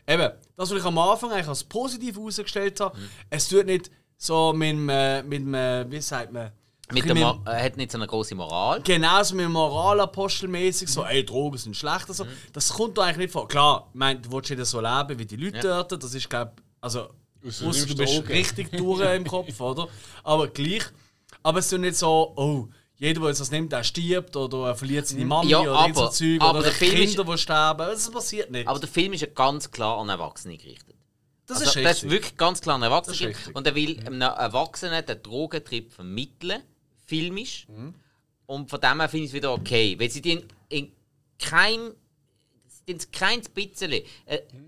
Eben, 0.08 0.32
das, 0.58 0.70
was 0.72 0.78
ich 0.80 0.84
am 0.84 0.98
Anfang 0.98 1.32
eigentlich 1.32 1.48
als 1.48 1.64
positiv 1.64 2.16
herausgestellt 2.18 2.80
habe, 2.80 2.98
Mhm. 2.98 3.10
es 3.30 3.48
tut 3.48 3.66
nicht 3.66 3.92
so 4.18 4.54
mit 4.54 4.70
dem, 4.72 4.90
äh, 4.90 5.24
mit 5.24 5.40
dem 5.40 5.54
äh, 5.54 5.90
wie 5.90 6.02
sagt 6.02 6.32
man, 6.32 6.52
Mit 6.94 7.06
der 7.10 7.40
er 7.46 7.64
hat 7.64 7.78
nicht 7.78 7.92
so 7.92 7.98
eine 7.98 8.08
große 8.08 8.36
Moral. 8.36 8.82
Genau, 8.84 9.24
so 9.24 9.36
mit 9.36 9.46
dem 9.46 9.52
Moralapostelmäßig, 9.54 10.88
Mhm. 10.90 10.92
so, 10.94 11.04
ey, 11.06 11.24
Drogen 11.26 11.58
sind 11.58 11.76
schlecht 11.78 12.06
oder 12.06 12.14
so. 12.14 12.26
Das 12.54 12.70
kommt 12.70 12.98
da 12.98 13.04
eigentlich 13.04 13.18
nicht 13.18 13.32
vor. 13.32 13.48
Klar, 13.48 13.88
ich 13.94 14.00
meine, 14.00 14.20
du 14.20 14.32
willst 14.32 14.50
nicht 14.50 14.66
so 14.66 14.80
leben 14.82 15.18
wie 15.20 15.26
die 15.26 15.36
Leute 15.38 15.68
Ja. 15.68 15.84
dort, 15.84 16.04
das 16.04 16.14
ist, 16.14 16.30
glaube 16.30 16.54
also, 16.80 17.10
Ausser 17.46 17.64
du 17.64 17.70
ausser 17.70 17.86
du 17.88 17.96
bist 17.96 18.14
Drogen. 18.18 18.28
richtig 18.28 18.72
durch 18.72 19.16
im 19.16 19.26
Kopf, 19.26 19.60
oder? 19.60 19.88
Aber 20.24 20.48
gleich. 20.48 20.84
Aber 21.44 21.60
es 21.60 21.72
ist 21.72 21.80
nicht 21.80 21.96
so, 21.96 22.34
oh, 22.36 22.68
jeder, 22.98 23.20
der 23.22 23.30
das 23.30 23.50
nimmt, 23.50 23.72
der 23.72 23.84
stirbt 23.84 24.36
oder 24.36 24.68
er 24.68 24.76
verliert 24.76 25.08
seine 25.08 25.26
Mami 25.26 25.50
Ja, 25.50 25.62
oder 25.62 25.72
aber- 25.74 25.94
so 25.96 26.08
Zeug 26.10 26.40
aber 26.42 26.60
oder 26.60 26.70
der 26.70 26.74
Kinder, 26.88 27.24
die 27.24 27.38
sterben. 27.40 27.88
Das 27.88 28.12
passiert 28.12 28.52
nicht. 28.52 28.68
Aber 28.68 28.78
der 28.80 28.90
Film 28.90 29.14
ist 29.14 29.22
ja 29.22 29.28
ganz 29.34 29.72
klar 29.72 29.98
an 29.98 30.10
Erwachsene 30.10 30.56
gerichtet. 30.58 30.96
das 31.48 31.62
Also, 31.62 31.80
ist 31.80 31.86
das 31.86 32.04
ist 32.04 32.10
wirklich 32.12 32.38
ganz 32.38 32.62
klar 32.62 32.76
an 32.76 32.84
Erwachsene. 32.84 33.34
Und 33.54 33.66
er 33.68 33.74
will 33.76 34.00
einem 34.06 34.22
Erwachsenen 34.22 35.04
den 35.06 35.22
Drogentrip 35.24 35.92
vermitteln, 35.92 36.62
filmisch. 37.12 37.68
Mhm. 37.68 37.94
Und 38.46 38.70
von 38.70 38.80
dem 38.80 39.00
her 39.00 39.10
finde 39.10 39.26
ich 39.26 39.32
es 39.32 39.36
wieder 39.36 39.54
okay. 39.54 39.98
Weil 40.00 40.10
sie 40.10 40.22
den 40.22 40.44
in 40.70 40.92
keinem 41.40 41.94
kein 43.12 43.42
bisschen. 43.54 43.92
Äh, 43.92 44.02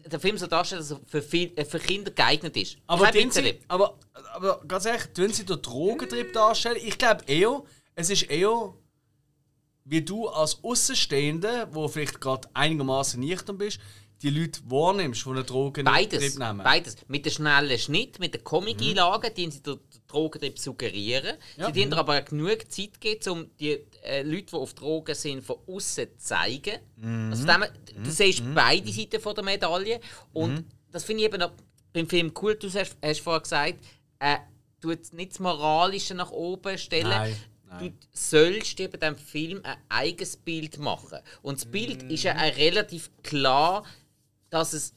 der 0.05 0.19
Film 0.19 0.37
soll 0.37 0.47
darstellen, 0.47 0.81
dass 0.81 0.91
er 0.91 0.99
für, 1.05 1.21
viel, 1.21 1.51
äh, 1.55 1.65
für 1.65 1.79
Kinder 1.79 2.11
geeignet 2.11 2.55
ist. 2.55 2.77
Aber, 2.87 3.11
kein 3.11 3.31
sie, 3.31 3.59
aber, 3.67 3.97
aber 4.33 4.61
ganz 4.65 4.85
ehrlich, 4.85 5.07
tun 5.13 5.33
sie 5.33 5.45
den 5.45 5.61
Drogentrip 5.61 6.31
darstellen? 6.31 6.77
Ich 6.81 6.97
glaube 6.97 7.23
eher, 7.27 7.63
es 7.95 8.09
ist 8.09 8.23
eher, 8.23 8.73
wie 9.83 10.01
du 10.01 10.29
als 10.29 10.63
Außenstehende, 10.63 11.67
wo 11.71 11.87
vielleicht 11.87 12.21
gerade 12.21 12.47
einigermaßen 12.53 13.19
nüchtern 13.19 13.57
bist, 13.57 13.79
die 14.23 14.29
Leute 14.29 14.61
wahrnimmst, 14.65 15.25
die 15.25 15.29
eine 15.29 15.43
Drogen 15.43 15.83
Beides, 15.83 16.39
beides. 16.39 16.95
Mit 17.07 17.25
dem 17.25 17.31
schnellen 17.31 17.77
Schnitt, 17.77 18.19
mit 18.19 18.33
den 18.33 18.43
Comic-Einlagen, 18.43 19.31
die 19.35 19.51
sie 19.51 19.61
den 19.61 19.79
Drogentrip 20.07 20.57
suggerieren. 20.57 21.37
Ja. 21.57 21.67
Sie 21.67 21.73
denen 21.73 21.93
aber 21.93 22.21
genug 22.21 22.71
Zeit 22.71 23.01
geben, 23.01 23.29
um 23.29 23.49
die 23.59 23.79
äh, 24.03 24.23
Leute, 24.23 24.45
die 24.45 24.55
auf 24.55 24.73
Drogen 24.73 25.13
sind, 25.13 25.43
von 25.43 25.57
außen 25.67 26.07
zu 26.17 26.17
zeigen. 26.17 26.79
Also 27.31 27.45
dem, 27.45 27.65
du 28.03 28.09
siehst 28.09 28.43
beide 28.55 28.91
Seiten 28.91 29.19
von 29.19 29.35
der 29.35 29.43
Medaille. 29.43 29.99
Und 30.31 30.65
das 30.91 31.03
finde 31.03 31.23
ich 31.23 31.33
eben 31.33 31.41
auch 31.41 31.51
beim 31.91 32.07
Film 32.07 32.31
cool. 32.41 32.55
Du 32.55 32.67
hast, 32.67 32.95
hast 33.03 33.19
vorhin 33.19 33.43
gesagt, 33.43 33.75
äh, 34.19 34.37
du 34.79 34.89
nicht 34.89 35.31
das 35.31 35.39
Moralische 35.39 36.15
nach 36.15 36.31
oben 36.31 36.77
stellen. 36.77 37.09
Nein, 37.09 37.35
Du 37.79 37.91
sollst 38.11 38.77
bei 38.77 38.85
diesem 38.85 39.15
Film 39.15 39.59
ein 39.63 39.77
eigenes 39.89 40.37
Bild 40.37 40.77
machen. 40.77 41.17
Und 41.41 41.59
das 41.59 41.65
Bild 41.65 42.03
ist 42.03 42.21
ja 42.21 42.35
auch 42.35 42.57
relativ 42.57 43.09
klar, 43.23 43.83
dass 44.53 44.73
es 44.73 44.93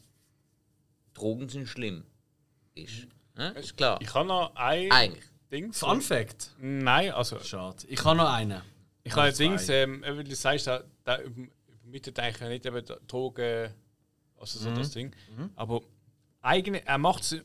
Drogen 1.15 1.49
sind 1.49 1.67
schlimm 1.67 2.05
ist. 2.75 3.09
Ja, 3.39 3.49
ist 3.51 3.77
klar. 3.77 3.99
Ich 4.03 4.13
habe 4.15 4.29
noch 4.29 4.55
ein 4.55 4.91
Eigentlich. 4.93 5.25
Ding. 5.51 5.73
Fun 5.73 6.01
Fact. 6.03 6.51
Nein, 6.59 7.11
also 7.13 7.39
Schade. 7.41 7.87
Ich 7.89 8.05
habe 8.05 8.17
noch 8.17 8.31
einen. 8.31 8.61
ich 9.03 9.13
habe 9.13 9.29
ein. 9.29 9.35
Ding, 9.35 9.59
ähm, 9.69 10.03
du 10.03 10.35
sagst, 10.35 10.67
da, 10.67 10.85
da 11.05 11.21
über- 11.23 11.49
übermittelt 11.69 12.19
eigentlich 12.19 12.49
nicht 12.51 12.67
eben 12.67 12.85
Drogen, 13.07 13.73
also 14.39 14.59
so 14.59 14.75
das 14.75 14.91
Ding. 14.91 15.15
Aber 15.55 15.81
eigene, 16.43 16.85
er 16.87 16.99
macht 16.99 17.23
es 17.23 17.33
in 17.33 17.45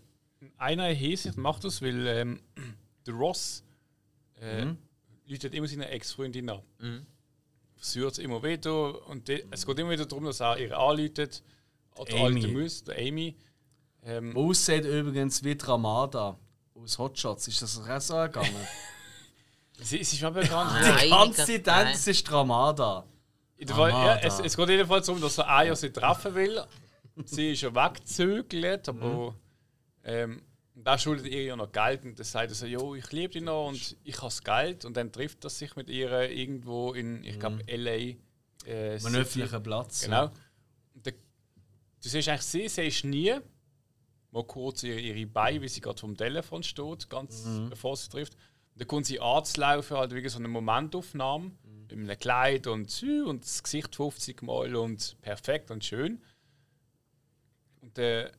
einer 0.57 0.88
Hinsicht 0.88 1.38
macht 1.38 1.64
das, 1.64 1.82
weil 1.82 2.07
ähm, 2.07 2.41
der 3.05 3.14
Ross 3.14 3.64
äh, 4.39 4.66
läutet 5.28 5.53
immer 5.53 5.68
seine 5.68 5.88
Ex-Freundin 5.89 6.49
an. 6.49 6.62
Mhm. 6.80 7.05
Versucht 7.76 8.14
es 8.14 8.18
immer 8.20 8.41
wieder 8.43 9.07
und 9.07 9.28
de, 9.28 9.45
es 9.51 9.66
geht 9.66 9.80
immer 9.80 9.91
wieder 9.91 10.05
darum, 10.05 10.26
dass 10.26 10.39
er 10.41 10.57
ihr 10.57 10.78
anläutet. 10.78 11.43
Die 12.07 12.13
Amy. 12.13 12.23
alte 12.43 12.47
Mus, 12.47 12.83
der 12.83 12.97
Amy. 12.97 13.35
Ähm, 14.03 14.35
Aussieht 14.35 14.85
übrigens 14.85 15.43
wie 15.43 15.57
Ramada 15.61 16.37
aus 16.73 16.97
Hotshots. 16.97 17.47
Ist 17.47 17.61
das 17.61 17.79
auch 17.79 18.01
so 18.01 18.15
gegangen? 18.15 18.55
sie, 19.79 20.03
sie 20.03 20.15
ist 20.15 20.23
aber 20.23 20.41
nicht. 20.41 20.51
Nein, 20.51 20.97
Die 21.03 21.09
ganze 21.09 21.91
es 21.91 22.07
ist 22.07 22.31
Ramada. 22.31 23.05
In 23.57 23.67
der 23.67 23.75
Fall, 23.75 23.89
ja, 23.91 23.95
Ramada. 23.97 24.19
es, 24.21 24.39
es 24.39 24.57
geht 24.57 24.69
jedenfalls 24.69 25.05
darum, 25.05 25.21
dass 25.21 25.37
er 25.37 25.47
Aya 25.49 25.75
sie 25.75 25.91
treffen 25.91 26.33
will. 26.33 26.63
sie 27.25 27.51
ist 27.51 27.61
ja 27.61 27.73
weggezögert, 27.75 28.89
aber 28.89 29.35
ähm, 30.03 30.41
da 30.73 30.97
schuldet 30.97 31.27
ihr 31.27 31.43
ja 31.43 31.55
noch 31.55 31.71
Geld 31.71 32.03
und 32.03 32.17
dann 32.17 32.25
sagt 32.25 32.49
er 32.49 32.55
so, 32.55 32.65
jo, 32.65 32.95
ich 32.95 33.11
liebe 33.11 33.33
dich 33.33 33.43
noch 33.43 33.67
und 33.67 33.95
ich 34.03 34.15
habe 34.17 34.27
das 34.27 34.43
Geld 34.43 34.85
und 34.85 34.97
dann 34.97 35.11
trifft 35.11 35.43
er 35.43 35.51
sich 35.51 35.75
mit 35.75 35.89
ihr 35.89 36.11
irgendwo 36.31 36.93
in, 36.93 37.23
ich 37.23 37.39
glaube, 37.39 37.61
L.A. 37.67 37.91
Äh, 37.91 38.93
Ein 38.93 38.99
City. 38.99 39.17
öffentlicher 39.17 39.59
Platz. 39.59 40.01
Genau. 40.01 40.31
Du 42.02 42.10
siehst 42.10 42.28
eigentlich 42.28 42.41
sie, 42.41 42.68
siehst 42.68 43.06
nie, 43.06 43.36
mal 44.32 44.43
kurz 44.43 44.84
ihre, 44.84 44.99
ihre 44.99 45.26
Beine, 45.28 45.62
wie 45.62 45.68
sie 45.68 45.82
gerade 45.82 45.99
vom 45.99 46.18
Telefon 46.18 46.64
steht, 46.64 47.10
ganz 47.10 47.45
bevor 47.70 47.95
sie 47.95 48.10
trifft. 48.10 48.34
Und 48.74 48.82
dann 48.82 48.88
kommt 48.88 49.06
sie 49.06 49.20
anzulaufen, 49.20 49.97
halt 49.97 50.14
wie 50.14 50.28
so 50.28 50.39
eine 50.39 50.47
Momentaufnahme, 50.47 51.52
mit 51.89 51.91
einem 51.91 52.20
Kleid 52.20 52.68
und, 52.68 52.89
so 52.89 53.06
und 53.06 53.43
das 53.43 53.62
Gesicht 53.62 53.95
50 53.95 54.41
Mal 54.43 54.76
und 54.76 55.18
perfekt 55.22 55.72
und 55.72 55.84
schön. 55.84 56.22
Und 57.82 57.97
äh, 57.97 58.32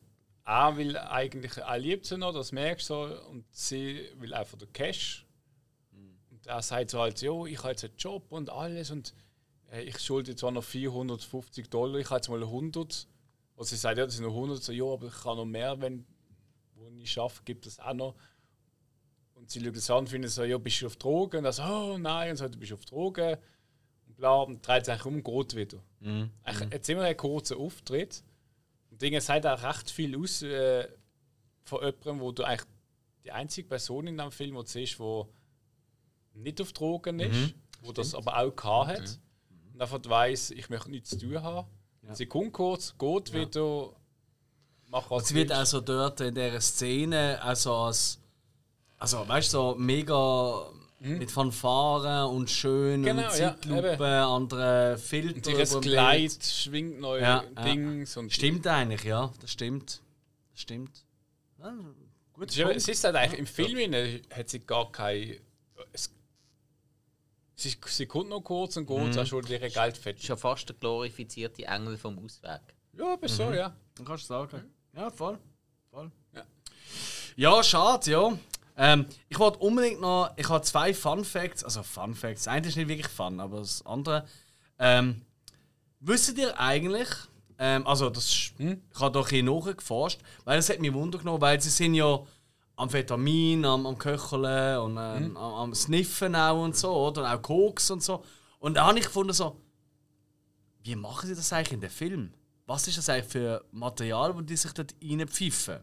er 0.45 0.77
will 0.77 0.97
eigentlich, 0.97 1.57
er 1.57 1.77
liebt 1.77 2.05
sie 2.05 2.17
noch, 2.17 2.33
das 2.33 2.51
merkst 2.51 2.89
du 2.89 2.93
so, 2.93 3.29
und 3.29 3.45
sie 3.51 4.09
will 4.15 4.33
einfach 4.33 4.57
den 4.57 4.71
Cash. 4.73 5.25
Und 6.31 6.47
er 6.47 6.61
sagt 6.61 6.89
so 6.89 6.99
halt, 6.99 7.21
jo, 7.21 7.45
ich 7.45 7.59
habe 7.59 7.69
jetzt 7.69 7.85
einen 7.85 7.95
Job 7.97 8.31
und 8.31 8.49
alles 8.49 8.91
und 8.91 9.13
äh, 9.71 9.83
ich 9.83 9.99
schulde 9.99 10.35
zwar 10.35 10.51
noch 10.51 10.63
450 10.63 11.69
Dollar, 11.69 11.99
ich 11.99 12.09
habe 12.09 12.17
jetzt 12.17 12.29
mal 12.29 12.41
100. 12.41 13.07
Und 13.55 13.65
sie 13.65 13.75
sagt, 13.75 13.97
ja, 13.97 14.05
das 14.05 14.15
sind 14.15 14.25
noch 14.25 14.33
100, 14.33 14.61
so, 14.63 14.71
ja, 14.71 14.85
aber 14.85 15.07
ich 15.07 15.21
kann 15.21 15.37
noch 15.37 15.45
mehr, 15.45 15.79
wenn 15.79 16.05
wo 16.75 16.89
ich 16.97 17.11
schaffe, 17.11 17.41
gibt 17.45 17.65
es 17.65 17.79
auch 17.79 17.93
noch. 17.93 18.15
Und 19.35 19.49
sie 19.49 19.63
schaut 19.63 19.75
es 19.75 19.89
an 19.89 19.97
und 19.99 20.09
findet 20.09 20.31
so, 20.31 20.43
ja, 20.43 20.57
bist 20.57 20.81
du 20.81 20.87
auf 20.87 20.95
Drogen? 20.95 21.39
Und 21.39 21.45
er 21.45 21.53
so, 21.53 21.63
oh 21.63 21.97
nein, 21.97 22.31
und 22.31 22.37
so, 22.37 22.47
du 22.47 22.57
bist 22.57 22.73
auf 22.73 22.85
Drogen. 22.85 23.37
Und 24.07 24.15
bla, 24.15 24.41
und 24.41 24.65
dreht 24.65 24.85
sich 24.85 25.05
um 25.05 25.23
geht 25.23 25.55
wieder. 25.55 25.77
Eigentlich, 26.43 26.71
Jetzt 26.73 26.89
immer 26.89 27.03
einen 27.03 27.17
kurzen 27.17 27.57
Auftritt. 27.57 28.23
Und 28.89 29.01
Dinge 29.01 29.21
sagt 29.21 29.45
auch 29.45 29.61
recht 29.63 29.89
viel 29.89 30.17
aus 30.17 30.41
äh, 30.43 30.87
von 31.63 31.79
jemandem, 31.79 32.19
wo 32.19 32.31
du 32.31 32.43
eigentlich 32.43 32.67
die 33.23 33.31
einzige 33.31 33.67
Person 33.67 34.07
in 34.07 34.17
dem 34.17 34.31
Film, 34.31 34.55
die 34.55 34.61
du 34.61 34.67
siehst, 34.67 34.99
die 34.99 35.23
nicht 36.33 36.61
auf 36.61 36.73
Drogen 36.73 37.19
ist, 37.19 37.55
wo 37.81 37.91
das 37.91 38.13
aber 38.15 38.37
auch 38.37 38.55
gehabt 38.55 38.89
hat. 38.89 39.19
Und 39.73 39.81
einfach 39.81 39.99
weiss, 40.05 40.51
ich 40.51 40.69
möchte 40.69 40.91
nichts 40.91 41.09
zu 41.11 41.19
tun 41.19 41.41
haben. 41.41 41.67
Sie 42.11 42.25
kommt 42.25 42.53
kurz, 42.53 42.93
geht 42.97 43.33
wieder, 43.33 43.89
macht 44.89 45.09
was 45.09 45.27
sie 45.27 45.35
wird 45.35 45.49
willst. 45.49 45.59
also 45.59 45.81
dort 45.81 46.21
in 46.21 46.35
dieser 46.35 46.61
Szene 46.61 47.41
also 47.41 47.73
als. 47.73 48.19
Also, 48.99 49.27
weißt 49.27 49.53
du, 49.53 49.57
so 49.57 49.75
mega 49.77 50.69
mit 50.99 51.31
Fanfaren 51.31 52.29
und 52.33 52.49
schön 52.49 53.01
Mhm. 53.01 53.05
Genau, 53.05 53.21
ja, 53.23 53.29
Zeitlupe, 53.29 53.93
eben. 53.93 54.03
andere 54.03 54.97
Filter. 54.97 55.51
Und 55.51 55.85
dem 55.85 55.91
Kleid 55.91 56.43
schwingt 56.43 56.99
neue 56.99 57.21
Ja, 57.21 57.43
ja. 57.43 57.63
Dings. 57.63 58.15
Und 58.15 58.31
Stimmt 58.31 58.65
eigentlich, 58.67 59.03
ja, 59.03 59.31
das 59.41 59.51
stimmt. 59.51 60.01
Das 60.51 60.61
stimmt. 60.61 61.05
Ja, 61.59 61.73
gut. 62.31 62.49
Es 62.49 62.57
ist, 62.57 62.89
es 62.89 63.03
halt 63.03 63.15
eigentlich, 63.15 63.39
im 63.39 63.47
Film 63.47 63.77
innen 63.77 64.21
hat 64.33 64.49
sie 64.49 64.59
gar 64.59 64.91
kein. 64.91 65.37
Es, 65.91 66.09
sie, 67.63 67.77
sie 67.87 68.05
kommt 68.05 68.29
noch 68.29 68.41
kurz 68.41 68.77
und 68.77 68.85
geht, 68.85 68.97
Mhm. 68.97 69.09
mhm. 69.19 69.25
schon 69.25 69.47
ihre 69.47 69.69
Geld 69.69 69.97
fett. 69.97 70.21
Schon 70.21 70.37
fast 70.37 70.69
der 70.69 70.75
glorifizierte 70.75 71.63
Engel 71.65 71.97
vom 71.97 72.17
Ausweg. 72.23 72.61
Ja, 72.97 73.13
aber 73.13 73.27
so, 73.27 73.51
ja. 73.51 73.75
Dann 73.95 74.05
kannst 74.05 74.23
du 74.25 74.27
sagen. 74.27 74.63
Ja, 74.95 75.09
voll. 75.09 75.37
voll. 75.89 76.11
Ja. 76.33 76.43
Ja, 77.35 77.63
schade, 77.63 78.11
ja. 78.11 78.37
Ähm, 78.77 79.05
ich 79.29 79.37
wollte 79.39 79.59
unbedingt 79.59 80.01
noch. 80.01 80.31
Ich 80.35 80.49
habe 80.49 80.63
zwei 80.63 80.93
Fun 80.93 81.23
Facts. 81.25 81.63
Also 81.63 81.83
Fun 81.83 82.13
Facts. 82.15 82.43
Das 82.43 82.53
eine 82.53 82.67
ist 82.67 82.75
nicht 82.75 82.87
wirklich 82.87 83.07
Fun, 83.07 83.39
aber 83.39 83.59
das 83.59 83.85
andere. 83.85 84.27
Ähm, 84.79 85.21
wisst 85.99 86.37
ihr 86.37 86.59
eigentlich. 86.59 87.07
Ähm, 87.59 87.85
also, 87.87 88.09
das 88.09 88.25
ist, 88.25 88.53
ich 88.59 88.99
habe 88.99 89.11
doch 89.11 89.29
hier 89.29 89.43
nachgeforscht, 89.43 90.19
weil 90.43 90.57
das 90.57 90.69
hat 90.69 90.79
mich 90.79 90.93
Wunder 90.93 91.19
genommen, 91.19 91.41
weil 91.41 91.61
sie 91.61 91.69
sind 91.69 91.93
ja 91.93 92.19
Amphetamin, 92.75 93.65
am, 93.65 93.85
am 93.85 93.97
Köcheln 93.97 94.79
und 94.79 94.97
ähm, 94.97 95.37
am, 95.37 95.53
am 95.53 95.75
Sniffen 95.75 96.35
auch 96.35 96.63
und 96.63 96.75
so, 96.75 96.91
oder? 96.91 97.21
Und 97.21 97.27
auch 97.27 97.41
Koks 97.41 97.91
und 97.91 98.01
so. 98.01 98.23
Und 98.59 98.75
da 98.75 98.87
habe 98.87 98.97
ich 98.99 99.05
gefunden, 99.05 99.33
so, 99.33 99.61
wie 100.83 100.95
machen 100.95 101.27
sie 101.27 101.35
das 101.35 101.53
eigentlich 101.53 101.73
in 101.73 101.81
den 101.81 101.89
Film? 101.89 102.33
Was 102.65 102.87
ist 102.87 102.97
das 102.97 103.09
eigentlich 103.09 103.31
für 103.31 103.63
Material, 103.71 104.33
das 104.33 104.45
die 104.45 104.57
sich 104.57 104.73
dort 104.73 104.95
reinpfeifen? 105.03 105.79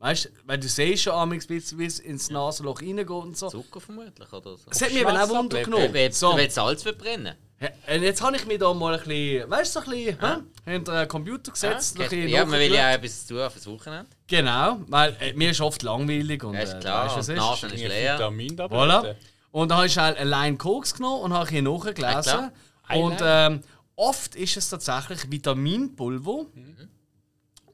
Weißt 0.00 0.26
du, 0.26 0.28
weil 0.44 0.58
du 0.58 0.68
siehst 0.68 1.02
schon 1.02 1.12
amigs, 1.14 1.48
wie 1.48 1.56
es 1.56 1.76
wie 1.76 1.84
es 1.86 1.98
ins 1.98 2.30
Nasenloch 2.30 2.80
reingeht 2.80 3.10
und 3.10 3.36
so. 3.36 3.48
Zucker 3.48 3.80
vermutlich 3.80 4.32
oder 4.32 4.56
so. 4.56 4.68
Das 4.68 4.80
hat 4.80 4.90
mich 4.92 5.00
eben 5.00 5.16
auch 5.16 5.28
Wunder 5.28 5.62
genommen. 5.62 5.88
Wenn 5.92 6.12
So, 6.12 6.36
wenn 6.36 6.48
Salz 6.50 6.84
verbrennen. 6.84 7.34
ja, 7.60 7.68
und 7.96 8.02
jetzt 8.02 8.22
habe 8.22 8.36
ich 8.36 8.46
mich 8.46 8.58
da 8.58 8.72
mal 8.72 8.94
ein 8.94 9.00
bisschen, 9.00 9.50
weißt 9.50 9.74
du, 9.76 9.80
so 9.80 9.86
ein 9.90 9.90
bisschen 10.06 10.20
hä? 10.20 10.70
hinter 10.72 10.92
einen 10.92 11.08
Computer 11.08 11.50
gesetzt. 11.50 11.96
ein 11.98 12.02
bisschen 12.08 12.28
Ja, 12.28 12.44
man 12.44 12.60
will 12.60 12.72
ja 12.72 12.90
auch 12.90 12.94
etwas 12.94 13.26
tun 13.26 13.40
auf 13.40 13.54
das 13.54 13.66
Wochenende. 13.66 14.06
Genau, 14.28 14.78
weil 14.86 15.16
äh, 15.18 15.32
mir 15.32 15.50
ist 15.50 15.60
oft 15.60 15.82
langweilig 15.82 16.44
und 16.44 16.54
Ja, 16.54 16.60
äh, 16.60 16.62
ist 16.64 16.74
du 16.74 16.78
klar. 16.78 17.04
weißt, 17.06 17.14
Und 17.14 17.18
was 17.18 17.26
die 17.26 17.32
ist. 17.32 17.38
Nase 17.38 17.66
ist 17.66 17.88
leer. 17.88 18.14
Vitamin 18.18 18.56
dabei. 18.56 18.76
Voilà. 18.76 19.14
Und 19.50 19.68
dann 19.70 19.78
habe 19.78 19.86
ich 19.88 19.98
halt 19.98 20.16
allein 20.18 20.56
Koks 20.58 20.94
genommen 20.94 21.22
und 21.22 21.32
habe 21.32 21.48
hier 21.50 21.62
nachgelesen. 21.62 22.22
klar. 22.22 22.52
und 22.94 23.16
ähm, 23.20 23.62
oft 23.96 24.36
ist 24.36 24.56
es 24.56 24.68
tatsächlich 24.70 25.28
Vitaminpulver 25.28 26.46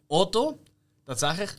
oder 0.08 0.54
tatsächlich 1.06 1.50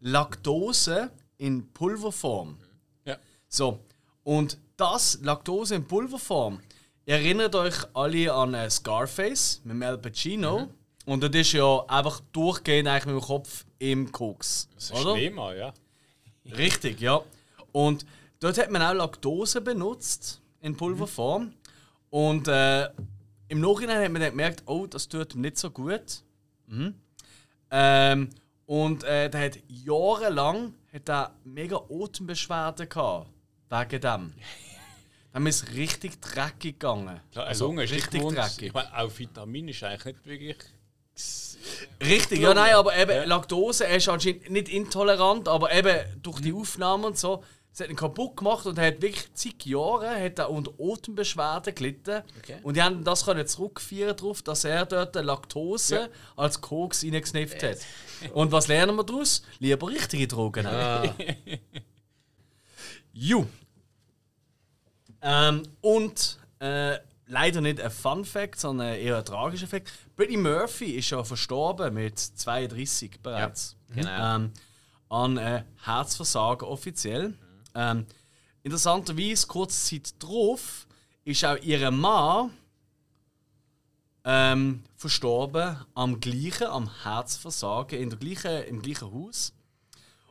Laktose 0.00 1.10
in 1.38 1.72
Pulverform. 1.72 2.56
Ja. 3.04 3.16
So, 3.48 3.80
und 4.24 4.58
das 4.76 5.18
Laktose 5.22 5.76
in 5.76 5.86
Pulverform, 5.86 6.60
erinnert 7.06 7.54
euch 7.54 7.74
alle 7.94 8.32
an 8.32 8.54
äh, 8.54 8.68
Scarface 8.68 9.60
mit 9.64 9.82
Al 9.82 9.98
Pacino. 9.98 10.68
Und 11.06 11.22
das 11.22 11.30
ist 11.30 11.52
ja 11.52 11.84
einfach 11.86 12.20
durchgehend 12.32 12.88
eigentlich 12.88 13.06
mit 13.06 13.14
dem 13.14 13.26
Kopf 13.26 13.64
im 13.78 14.10
Koks. 14.10 14.68
Das 14.74 14.90
ist 14.90 14.92
oder? 14.92 15.14
schlimmer, 15.14 15.54
ja. 15.54 15.72
Richtig, 16.44 17.00
ja. 17.00 17.20
Und 17.70 18.04
dort 18.40 18.58
hat 18.58 18.70
man 18.70 18.82
auch 18.82 18.94
Laktose 18.94 19.60
benutzt 19.60 20.40
in 20.60 20.76
Pulverform. 20.76 21.52
Und 22.10 22.48
äh, 22.48 22.88
im 23.48 23.60
Nachhinein 23.60 24.02
hat 24.04 24.10
man 24.10 24.22
dann 24.22 24.30
gemerkt, 24.30 24.64
oh, 24.66 24.86
das 24.86 25.08
tut 25.08 25.34
ihm 25.34 25.42
nicht 25.42 25.58
so 25.58 25.70
gut. 25.70 26.22
Mhm. 26.66 26.94
Ähm, 27.70 28.30
und 28.66 29.04
äh, 29.04 29.30
der 29.30 29.40
hat 29.46 29.58
jahrelang 29.68 30.74
hat 30.92 31.08
er 31.08 31.34
mega 31.44 31.80
Atembeschwerden 31.90 32.88
gehabt. 32.88 33.30
Wegen 33.68 34.00
dem. 34.00 34.34
Dann 35.32 35.46
ist 35.46 35.62
es 35.68 35.74
richtig 35.74 36.20
dreckig 36.20 36.78
gegangen. 36.80 37.20
Klar, 37.32 37.46
Also, 37.46 37.66
Lunge 37.66 37.84
ist 37.84 37.92
richtig 37.92 38.20
gewohnt. 38.20 38.38
dreckig. 38.38 38.68
Ich 38.68 38.72
meine, 38.74 38.96
auch 38.96 39.10
Vitamin 39.18 39.68
ist 39.68 39.82
eigentlich 39.82 40.04
nicht 40.04 40.26
wirklich. 40.26 40.56
Richtig, 42.00 42.40
ja, 42.40 42.54
nein, 42.54 42.74
aber 42.74 42.96
eben 42.96 43.26
Laktose, 43.28 43.86
er 43.86 43.96
ist 43.96 44.08
anscheinend 44.08 44.50
nicht 44.50 44.68
intolerant, 44.68 45.48
aber 45.48 45.72
eben 45.72 45.98
durch 46.22 46.40
die 46.40 46.52
Aufnahme 46.52 47.08
und 47.08 47.18
so 47.18 47.42
Sie 47.76 47.84
hat 47.84 47.90
ihn 47.90 47.96
kaputt 47.96 48.38
gemacht 48.38 48.64
und 48.64 48.78
er 48.78 48.86
hat 48.86 49.02
wirklich 49.02 49.34
zig 49.34 49.66
Jahre 49.66 50.08
hat 50.08 50.38
er 50.38 50.48
unter 50.48 50.72
Atembeschwerden 50.80 51.74
gelitten. 51.74 52.22
Okay. 52.38 52.56
Und 52.62 52.74
die 52.74 52.82
haben 52.82 53.04
das 53.04 53.26
können 53.26 53.46
zurückführen 53.46 54.16
darauf, 54.16 54.40
dass 54.40 54.64
er 54.64 54.86
dort 54.86 55.14
Laktose 55.14 56.08
als 56.36 56.62
Koks 56.62 57.04
reingesnifft 57.04 57.62
hat. 57.62 57.76
Und 58.32 58.50
was 58.50 58.68
lernen 58.68 58.96
wir 58.96 59.04
daraus? 59.04 59.42
Lieber 59.58 59.88
richtige 59.88 60.26
Drogen 60.26 60.64
nehmen. 60.64 60.74
Ah, 60.74 61.04
Ju. 63.12 63.44
Ähm, 65.20 65.62
und 65.82 66.38
äh, 66.60 66.96
leider 67.26 67.60
nicht 67.60 67.82
ein 67.82 67.90
Fun 67.90 68.24
Fact, 68.24 68.58
sondern 68.58 68.94
eher 68.94 69.18
ein 69.18 69.24
tragischer 69.26 69.66
Fact. 69.66 69.92
Brittany 70.16 70.38
Murphy 70.38 70.92
ist 70.92 71.10
ja 71.10 71.22
verstorben 71.22 71.92
mit 71.92 72.18
32 72.18 73.20
bereits. 73.20 73.76
genau. 73.94 74.36
Ähm, 74.36 74.52
an 75.10 75.36
äh, 75.36 75.64
Herzversagen 75.84 76.66
offiziell. 76.66 77.34
Ähm, 77.76 78.06
interessanterweise, 78.62 79.46
kurze 79.46 79.90
Zeit 79.90 80.14
darauf, 80.22 80.86
ist 81.24 81.44
auch 81.44 81.58
ihr 81.62 81.90
Mann 81.90 82.50
ähm, 84.24 84.82
verstorben 84.96 85.76
am 85.94 86.18
gleichen, 86.20 86.66
am 86.68 86.90
Herzversagen, 87.02 88.00
in 88.00 88.10
der 88.10 88.18
gleichen, 88.18 88.64
im 88.64 88.80
gleichen 88.80 89.12
Haus. 89.12 89.52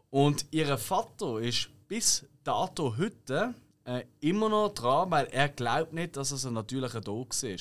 Und 0.09 0.45
ihr 0.51 0.77
Vater 0.77 1.39
ist 1.39 1.69
bis 1.87 2.25
dato 2.43 2.97
heute 2.97 3.53
äh, 3.85 4.03
immer 4.21 4.49
noch 4.49 4.73
dran, 4.73 5.11
weil 5.11 5.27
er 5.27 5.49
glaubt 5.49 5.93
nicht, 5.93 6.17
dass 6.17 6.31
es 6.31 6.45
ein 6.45 6.53
natürlicher 6.53 7.01
Tod 7.01 7.29
war. 7.43 7.57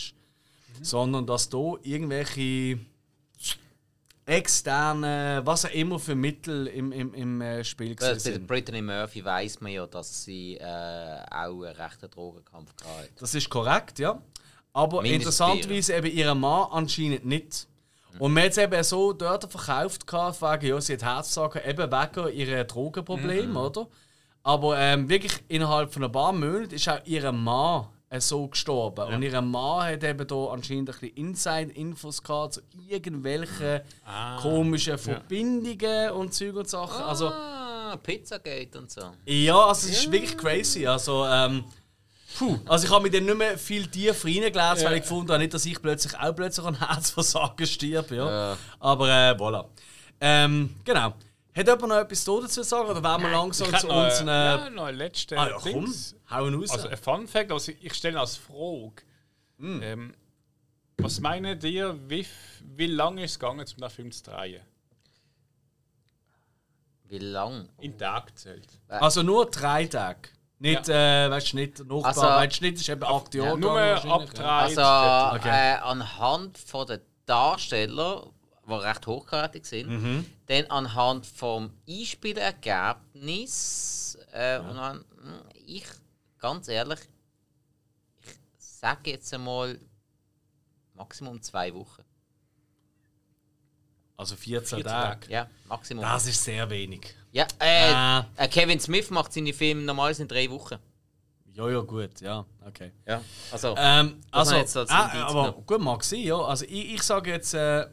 Sondern 0.82 1.26
dass 1.26 1.48
da 1.48 1.74
irgendwelche 1.82 2.80
externe, 4.26 5.42
was 5.44 5.66
auch 5.66 5.70
immer 5.70 5.98
für 5.98 6.14
Mittel 6.14 6.66
im, 6.68 6.92
im, 6.92 7.12
im 7.14 7.40
äh, 7.40 7.64
Spiel 7.64 7.94
Bei 7.94 8.08
der 8.08 8.20
sind. 8.20 8.46
Brittany 8.46 8.80
Murphy 8.80 9.24
weiß 9.24 9.60
man 9.60 9.72
ja, 9.72 9.86
dass 9.86 10.24
sie 10.24 10.56
äh, 10.56 10.64
auch 11.30 11.62
einen 11.62 11.76
rechten 11.76 12.10
Drogenkampf 12.10 12.70
hatte. 12.82 13.10
Das 13.18 13.34
ist 13.34 13.50
korrekt, 13.50 13.98
ja. 13.98 14.20
Aber 14.72 15.04
interessanterweise 15.04 15.94
eben 15.94 16.10
ihr 16.10 16.34
Mann 16.34 16.68
anscheinend 16.70 17.24
nicht. 17.24 17.68
Und 18.18 18.32
man 18.32 18.44
hat 18.44 18.52
es 18.52 18.58
eben 18.58 18.82
so 18.84 19.12
dort 19.12 19.50
verkauft, 19.50 20.06
gehabt, 20.06 20.40
wegen, 20.40 20.66
ja, 20.74 20.80
sie 20.80 20.94
hat 20.94 21.02
Herzsagen, 21.02 21.62
eben 21.68 21.90
wegen 21.90 22.32
ihren 22.32 22.66
Drogenproblemen, 22.66 23.56
oder? 23.56 23.88
Aber 24.42 24.78
ähm, 24.78 25.08
wirklich 25.08 25.42
innerhalb 25.48 25.92
von 25.92 26.04
ein 26.04 26.12
paar 26.12 26.32
Monaten 26.32 26.74
ist 26.74 26.88
auch 26.88 27.00
ihr 27.04 27.32
Mann 27.32 27.82
äh, 27.82 27.93
so 28.20 28.48
gestorben. 28.48 29.12
Und 29.12 29.22
ihr 29.22 29.40
Mann 29.40 29.86
hat 29.86 30.04
eben 30.04 30.26
da 30.26 30.46
anscheinend 30.46 30.90
ein 30.90 30.98
bisschen 30.98 31.16
Inside-Infos 31.16 32.22
gehabt 32.22 32.54
zu 32.54 32.60
irgendwelchen 32.88 33.80
komischen 34.40 34.98
Verbindungen 34.98 36.10
und 36.12 36.34
Zeug 36.34 36.56
und 36.56 36.68
Sachen. 36.68 37.02
Also, 37.04 37.28
ah, 37.28 37.96
Pizzagate 38.02 38.78
und 38.78 38.90
so. 38.90 39.02
ja, 39.26 39.58
also 39.66 39.88
es 39.88 39.98
ist 39.98 40.12
wirklich 40.12 40.36
crazy. 40.36 40.86
Also, 40.86 41.24
ähm, 41.26 41.64
puh. 42.38 42.58
Also 42.66 42.86
ich 42.86 42.92
habe 42.92 43.02
mich 43.02 43.12
dann 43.12 43.24
nicht 43.24 43.38
mehr 43.38 43.58
viel 43.58 43.86
tiefer 43.86 44.26
reingelesen, 44.26 44.84
weil 44.86 44.96
ich 44.96 45.02
gefunden 45.02 45.30
habe, 45.30 45.38
nicht, 45.40 45.54
dass 45.54 45.64
ich 45.66 45.80
plötzlich 45.80 46.18
auch 46.18 46.34
plötzlich 46.34 46.66
an 46.66 46.78
Herzversagen 46.78 47.66
stirb. 47.66 48.10
Ja. 48.10 48.30
Ja. 48.50 48.56
Aber 48.80 49.08
äh, 49.08 49.32
voilà. 49.32 49.66
Ähm, 50.20 50.74
genau. 50.84 51.14
Hat 51.56 51.66
jemand 51.68 51.88
noch 51.88 51.96
etwas 51.98 52.24
dazu 52.24 52.46
zu 52.48 52.64
sagen? 52.64 52.88
Oder 52.88 53.02
wären 53.02 53.22
wir 53.22 53.30
langsam 53.30 53.72
Ich 53.72 53.78
zu 53.80 53.88
unseren... 53.88 54.26
ja, 54.26 54.66
Äh, 54.66 54.70
noch 54.70 54.84
ein 54.86 54.96
letztes 54.96 55.38
ah 55.38 55.48
ja, 55.48 55.56
komm, 55.60 55.94
hauen 56.30 56.54
raus. 56.60 56.70
Also 56.72 56.88
ein 56.88 56.96
Fun 56.96 57.28
Fact, 57.28 57.52
also 57.52 57.72
ich 57.80 57.94
stelle 57.94 58.18
als 58.18 58.36
Frage. 58.36 59.02
Hm. 59.58 59.82
Ähm, 59.82 60.14
was 60.98 61.20
meinen 61.20 61.60
ihr, 61.60 61.96
wie, 62.08 62.26
wie 62.76 62.86
lange 62.86 63.24
ist 63.24 63.32
es 63.32 63.38
gegangen, 63.38 63.60
um 63.60 63.80
den 63.80 63.90
Film 63.90 64.10
zu 64.10 64.24
drehen? 64.24 64.62
Wie 67.04 67.18
lang? 67.18 67.68
In 67.80 67.96
Tag 67.98 68.36
zählt. 68.36 68.66
also 68.88 69.22
nur 69.22 69.46
drei 69.50 69.86
Tage. 69.86 70.30
Nicht, 70.58 70.88
äh, 70.88 71.30
weißt 71.30 71.52
du, 71.52 71.56
nicht 71.56 71.84
noch 71.84 72.04
Also- 72.04 72.22
weißt 72.22 72.60
du, 72.60 72.64
nicht, 72.64 72.76
ist 72.80 72.88
eben 72.88 73.02
acht 73.04 73.34
Jahre 73.34 73.58
Nur 73.58 73.78
ab 73.80 74.30
drei. 74.32 74.42
ja. 74.42 74.58
Also 74.60 74.80
fertig. 74.80 75.40
Okay. 75.46 75.72
äh, 75.74 75.76
anhand 75.82 76.58
von 76.58 76.86
der 76.86 77.00
Darsteller, 77.26 78.30
die 78.66 78.72
recht 78.72 79.06
hochkarätig 79.06 79.64
sind, 79.66 79.88
Mhm. 79.88 80.26
dann 80.46 80.64
anhand 80.66 81.26
vom 81.26 81.70
Einspielergebnis 83.14 84.18
äh, 84.32 84.58
und 84.58 84.76
dann, 84.76 84.96
hm, 85.20 85.40
ich, 85.66 85.84
ganz 86.38 86.68
ehrlich, 86.68 87.00
ich 88.22 88.34
sage 88.58 89.10
jetzt 89.12 89.32
einmal 89.34 89.78
Maximum 90.94 91.40
zwei 91.42 91.72
Wochen. 91.74 92.02
Also 94.16 94.36
14 94.36 94.78
14 94.78 94.84
Tage. 94.84 95.20
Tage. 95.20 95.32
Ja, 95.32 95.48
Maximum. 95.66 96.02
Das 96.02 96.26
ist 96.26 96.42
sehr 96.44 96.68
wenig. 96.70 97.14
Ja, 97.32 97.46
äh, 97.58 97.92
Ah. 97.92 98.26
äh, 98.36 98.46
Kevin 98.48 98.78
Smith 98.78 99.10
macht 99.10 99.32
seine 99.32 99.52
Filme 99.52 99.82
normalerweise 99.82 100.22
in 100.22 100.28
drei 100.28 100.48
Wochen. 100.50 100.76
Ja, 101.52 101.68
ja, 101.68 101.80
gut, 101.80 102.20
ja, 102.20 102.44
okay. 102.66 102.92
Ja, 103.06 103.20
also. 103.52 103.74
Ähm, 103.76 104.20
also, 104.30 104.56
jetzt 104.56 104.76
als 104.76 104.90
Indiz 104.90 105.14
aber 105.14 105.44
genommen. 105.46 105.66
gut, 105.66 105.80
mag 105.80 106.02
sein, 106.04 106.20
ja. 106.20 106.36
Also 106.36 106.64
ich, 106.64 106.94
ich 106.94 107.02
sage 107.02 107.30
jetzt 107.30 107.54
äh, 107.54 107.86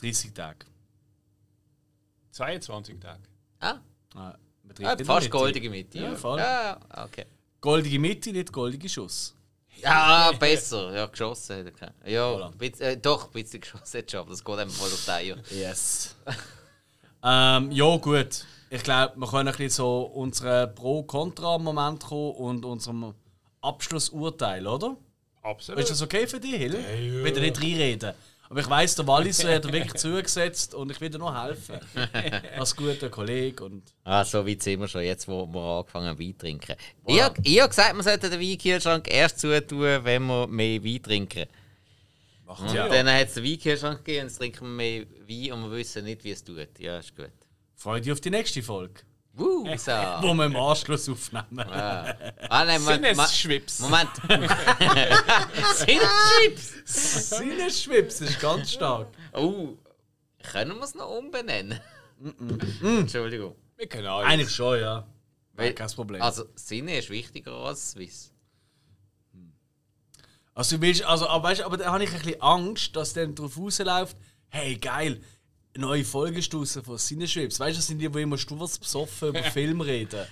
30 0.00 0.32
Tage. 0.34 0.66
22 2.32 3.00
Tage. 3.00 3.22
ah, 3.60 3.78
Ah, 4.14 4.34
man 4.62 4.74
trifft 4.74 4.88
ah, 4.90 5.04
fast 5.04 5.24
Mitte. 5.26 5.30
goldige 5.30 5.70
Mitte. 5.70 5.98
Ja, 5.98 6.14
voll. 6.14 6.38
Ja, 6.38 6.78
okay. 7.04 7.26
Goldige 7.60 7.98
Mitte, 7.98 8.32
nicht 8.32 8.52
goldige 8.52 8.88
Schuss. 8.88 9.34
Ja, 9.82 10.32
besser. 10.32 10.92
Ja, 10.94 11.06
geschossen 11.06 11.58
hat 11.58 11.66
er 11.66 11.72
keinen. 11.72 11.94
Ja, 12.06 12.22
Voilà. 12.32 12.50
bitz, 12.56 12.80
äh, 12.80 12.96
doch, 12.96 13.26
ein 13.26 13.32
bisschen 13.32 13.60
geschossen 13.60 13.98
hat 13.98 14.10
schon, 14.10 14.20
aber 14.20 14.30
das 14.30 14.44
geht 14.44 14.58
einfach 14.58 14.74
voll 14.76 14.88
durch 14.90 15.04
die 15.04 15.10
Eier. 15.10 15.36
Yes. 15.50 16.16
ähm, 17.22 17.70
ja, 17.70 17.96
gut. 17.96 18.44
Ich 18.70 18.82
glaube, 18.82 19.14
wir 19.16 19.26
können 19.28 19.48
ein 19.48 19.54
bisschen 19.56 19.70
so 19.70 20.02
unseren 20.02 20.74
Pro-Kontra-Moment 20.74 22.04
kommen 22.04 22.32
und 22.36 22.64
unserem 22.64 23.14
Abschlussurteil, 23.60 24.66
oder? 24.66 24.96
Absolut. 25.42 25.80
Ist 25.80 25.90
das 25.90 26.02
okay 26.02 26.26
für 26.26 26.38
dich, 26.40 26.54
Hill? 26.54 26.74
Ja, 26.74 26.80
ja. 26.80 26.94
Ich 27.18 27.24
will 27.24 27.32
dir 27.32 27.40
nicht 27.40 27.60
reinreden. 27.60 28.14
Aber 28.50 28.60
ich 28.60 28.70
weiss, 28.70 28.94
der 28.94 29.06
Wallis 29.06 29.44
hat 29.44 29.64
dir 29.64 29.72
wirklich 29.72 29.94
zugesetzt 29.94 30.74
und 30.74 30.90
ich 30.90 31.00
will 31.00 31.10
dir 31.10 31.18
nur 31.18 31.38
helfen. 31.42 31.78
Als 32.58 32.74
guter 32.74 33.10
Kollege 33.10 33.62
und... 33.64 33.82
Ah, 34.04 34.24
so 34.24 34.46
weit 34.46 34.62
sind 34.62 34.80
wir 34.80 34.88
schon, 34.88 35.02
jetzt 35.02 35.28
wo 35.28 35.46
wir 35.46 35.60
angefangen 35.80 36.06
haben, 36.08 36.18
Wein 36.18 36.32
zu 36.32 36.38
trinken. 36.38 36.74
Ich 37.06 37.20
habe 37.22 37.34
ich 37.42 37.60
hab 37.60 37.68
gesagt, 37.70 37.94
man 37.94 38.02
sollte 38.04 38.30
den 38.30 38.40
Weinkühlschrank 38.40 39.06
erst 39.12 39.40
zutun, 39.40 40.02
wenn 40.02 40.26
wir 40.26 40.46
mehr 40.46 40.82
Wein 40.82 41.02
trinken. 41.02 41.44
Und 42.46 42.72
Ja. 42.72 42.88
dann 42.88 43.06
hat 43.12 43.28
es 43.28 43.34
den 43.34 43.44
Weinkühlschrank 43.44 43.98
gegeben 44.02 44.22
und 44.22 44.28
jetzt 44.28 44.38
trinken 44.38 44.64
wir 44.64 44.70
mehr 44.74 45.06
Wein 45.28 45.52
und 45.52 45.70
wir 45.70 45.76
wissen 45.76 46.04
nicht, 46.04 46.24
wie 46.24 46.30
es 46.30 46.42
tut. 46.42 46.68
Ja, 46.78 46.98
ist 46.98 47.14
gut. 47.14 47.30
Freue 47.76 48.00
dich 48.00 48.10
auf 48.12 48.20
die 48.22 48.30
nächste 48.30 48.62
Folge, 48.62 49.02
Wuh, 49.38 49.76
so. 49.76 49.92
wo 49.92 50.34
wir 50.34 50.46
im 50.46 50.56
Anschluss 50.56 51.08
aufnehmen. 51.08 51.60
Ah, 51.60 52.14
ah 52.48 52.64
nein, 52.64 52.80
Sinnesschwips. 52.80 53.78
Moment. 53.80 54.10
Sinneschips? 55.74 57.28
Sinnesschwips 57.28 58.20
ist 58.20 58.40
ganz 58.40 58.72
stark. 58.72 59.06
Oh, 59.32 59.76
können 60.50 60.76
wir 60.76 60.84
es 60.84 60.94
noch 60.94 61.08
umbenennen? 61.08 61.78
Entschuldigung. 62.82 63.54
Wir 63.76 63.86
können 63.86 64.08
alles. 64.08 64.28
Eigentlich 64.28 64.50
schon, 64.54 64.80
ja. 64.80 65.06
Weil- 65.52 65.72
Kein 65.74 65.90
Problem. 65.90 66.20
Also, 66.20 66.44
Sinne 66.56 66.98
ist 66.98 67.10
wichtiger 67.10 67.52
als 67.52 67.92
Swiss. 67.92 68.32
Also 70.54 70.74
du 70.76 70.82
willst, 70.82 71.04
also, 71.04 71.28
aber, 71.28 71.48
weißt, 71.50 71.60
aber 71.62 71.76
da 71.76 71.92
habe 71.92 72.02
ich 72.02 72.12
ein 72.12 72.18
bisschen 72.20 72.42
Angst, 72.42 72.96
dass 72.96 73.12
dann 73.12 73.36
darauf 73.36 73.56
rausläuft, 73.56 74.16
hey 74.48 74.76
geil, 74.76 75.20
neue 75.78 76.04
Folge 76.04 76.40
draussen 76.40 76.82
von 76.84 76.98
Sinneschwips. 76.98 77.58
Weißt 77.60 77.76
du, 77.76 77.78
das 77.78 77.86
sind 77.86 77.98
die, 77.98 78.08
die 78.08 78.22
immer 78.22 78.38
sturzbesoffen 78.38 79.28
über 79.30 79.42
Film 79.52 79.80
reden. 79.80 80.26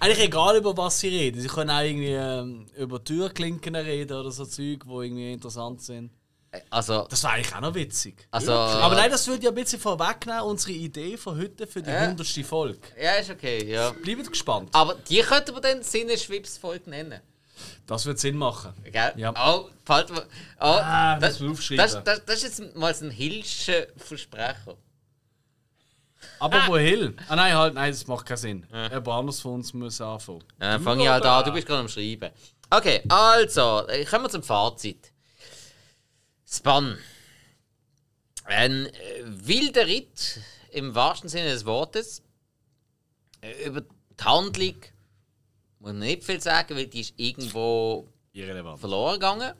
Eigentlich 0.00 0.24
egal 0.26 0.56
über 0.56 0.74
was 0.76 1.00
sie 1.00 1.08
reden. 1.08 1.40
Sie 1.40 1.48
können 1.48 1.70
auch 1.70 1.80
irgendwie 1.82 2.12
ähm, 2.12 2.66
über 2.76 3.02
Türklinken 3.02 3.74
reden 3.76 4.16
oder 4.16 4.30
so 4.30 4.46
Zeug, 4.46 4.84
die 4.84 4.90
irgendwie 4.90 5.32
interessant 5.32 5.82
sind. 5.82 6.10
Äh, 6.50 6.60
Also, 6.70 7.06
Das 7.10 7.22
wäre 7.24 7.34
eigentlich 7.34 7.54
auch 7.54 7.60
noch 7.60 7.74
witzig. 7.74 8.26
also 8.30 8.52
Aber 8.52 8.94
nein, 8.94 9.10
das 9.10 9.26
würde 9.28 9.44
ja 9.44 9.50
ein 9.50 9.54
bisschen 9.54 9.80
vorwegnehmen, 9.80 10.42
unsere 10.42 10.72
Idee 10.72 11.16
von 11.18 11.36
heute 11.36 11.66
für 11.66 11.82
die 11.82 11.90
Ja. 11.90 11.98
100. 12.08 12.26
Folge. 12.46 12.78
Ja, 13.02 13.12
ist 13.16 13.30
okay, 13.30 13.70
ja. 13.70 13.90
Bleibt 13.90 14.30
gespannt. 14.30 14.70
Aber 14.72 14.94
die 14.94 15.20
könnten 15.20 15.54
wir 15.54 15.60
dann 15.60 15.82
Sinneschwips-Folge 15.82 16.88
nennen. 16.88 17.20
Das 17.86 18.06
wird 18.06 18.18
Sinn 18.18 18.36
machen. 18.36 18.72
Gell? 18.90 19.12
Ja. 19.16 19.34
Oh, 19.36 19.68
fällt. 19.84 20.10
Oh, 20.10 20.22
Ah, 20.58 21.18
das, 21.18 21.38
das, 21.38 22.02
das, 22.02 22.24
das 22.24 22.36
ist 22.36 22.58
jetzt 22.58 22.76
mal 22.76 22.94
so 22.94 23.04
ein 23.04 23.10
Hilscher 23.10 23.86
Versprecher. 23.96 24.76
Aber 26.42 26.66
wo 26.66 26.76
Hill? 26.76 27.14
Ah 27.28 27.36
nein, 27.36 27.54
halt, 27.54 27.74
nein, 27.74 27.92
das 27.92 28.06
macht 28.06 28.26
keinen 28.26 28.36
Sinn. 28.36 28.66
Jemand 28.72 29.08
anders 29.08 29.40
von 29.40 29.54
uns 29.54 29.72
muss 29.72 30.00
anfangen. 30.00 30.42
Ja, 30.60 30.72
Dann 30.72 30.82
fange 30.82 31.02
ich 31.04 31.08
halt 31.08 31.24
an, 31.24 31.44
du 31.44 31.52
bist 31.52 31.66
gerade 31.66 31.80
am 31.80 31.88
Schreiben. 31.88 32.30
Okay, 32.70 33.02
also, 33.08 33.86
kommen 34.10 34.24
wir 34.24 34.30
zum 34.30 34.42
Fazit. 34.42 35.12
Span. 36.48 36.98
Ein 38.44 38.86
äh, 38.86 38.90
wilder 39.24 39.86
Ritt 39.86 40.40
im 40.70 40.94
wahrsten 40.94 41.28
Sinne 41.28 41.50
des 41.50 41.64
Wortes. 41.64 42.22
Äh, 43.40 43.66
Über 43.66 43.82
die 43.82 44.24
Handlung 44.24 44.74
muss 45.78 45.92
man 45.92 45.98
nicht 46.00 46.24
viel 46.24 46.40
sagen, 46.40 46.76
weil 46.76 46.86
die 46.88 47.00
ist 47.00 47.14
irgendwo 47.16 48.08
Irrelevant. 48.32 48.80
verloren 48.80 49.14
gegangen. 49.14 49.52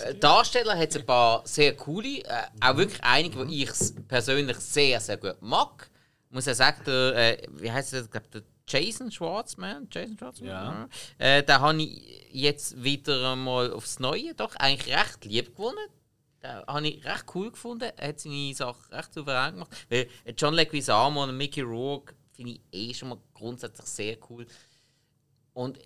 Äh? 0.00 0.14
Darsteller 0.16 0.76
hat 0.76 0.90
es 0.90 0.96
ein 0.96 1.06
paar 1.06 1.46
sehr 1.46 1.76
coole, 1.76 2.24
äh, 2.24 2.42
auch 2.60 2.76
wirklich 2.76 3.02
einige, 3.02 3.46
die 3.46 3.64
ich 3.64 3.70
persönlich 4.08 4.56
sehr, 4.58 5.00
sehr 5.00 5.16
gut 5.16 5.40
mag. 5.40 5.90
Ich 6.28 6.34
muss 6.34 6.46
ja 6.46 6.54
sagen, 6.54 6.82
der, 6.86 7.14
äh, 7.14 7.46
wie 7.50 7.70
heißt 7.70 7.92
der, 7.92 8.02
ich 8.02 8.10
glaube, 8.10 8.28
der 8.32 8.42
Jason 8.68 9.10
Schwartzman. 9.10 9.88
Jason 9.90 10.18
Schwartzman? 10.18 10.48
Ja. 10.48 10.88
Äh, 11.18 11.42
den 11.42 11.60
habe 11.60 11.82
ich 11.82 12.28
jetzt 12.32 12.82
wieder 12.82 13.36
mal 13.36 13.72
aufs 13.72 14.00
Neue 14.00 14.34
doch 14.34 14.56
eigentlich 14.56 14.96
recht 14.96 15.24
lieb 15.24 15.56
gewonnen. 15.56 15.88
Den 16.42 16.66
habe 16.66 16.88
ich 16.88 17.04
recht 17.04 17.24
cool 17.34 17.50
gefunden. 17.52 17.90
Er 17.96 18.08
hat 18.08 18.20
seine 18.20 18.54
Sache 18.54 18.92
recht 18.92 19.14
souverän 19.14 19.54
gemacht. 19.54 19.70
Weil 19.88 20.08
John 20.36 20.54
Leguizamo 20.54 21.22
und 21.22 21.36
Mickey 21.36 21.60
Rourke 21.60 22.14
finde 22.32 22.52
ich 22.52 22.60
eh 22.72 22.92
schon 22.92 23.10
mal 23.10 23.18
grundsätzlich 23.34 23.86
sehr 23.86 24.18
cool. 24.28 24.46
Und 25.54 25.78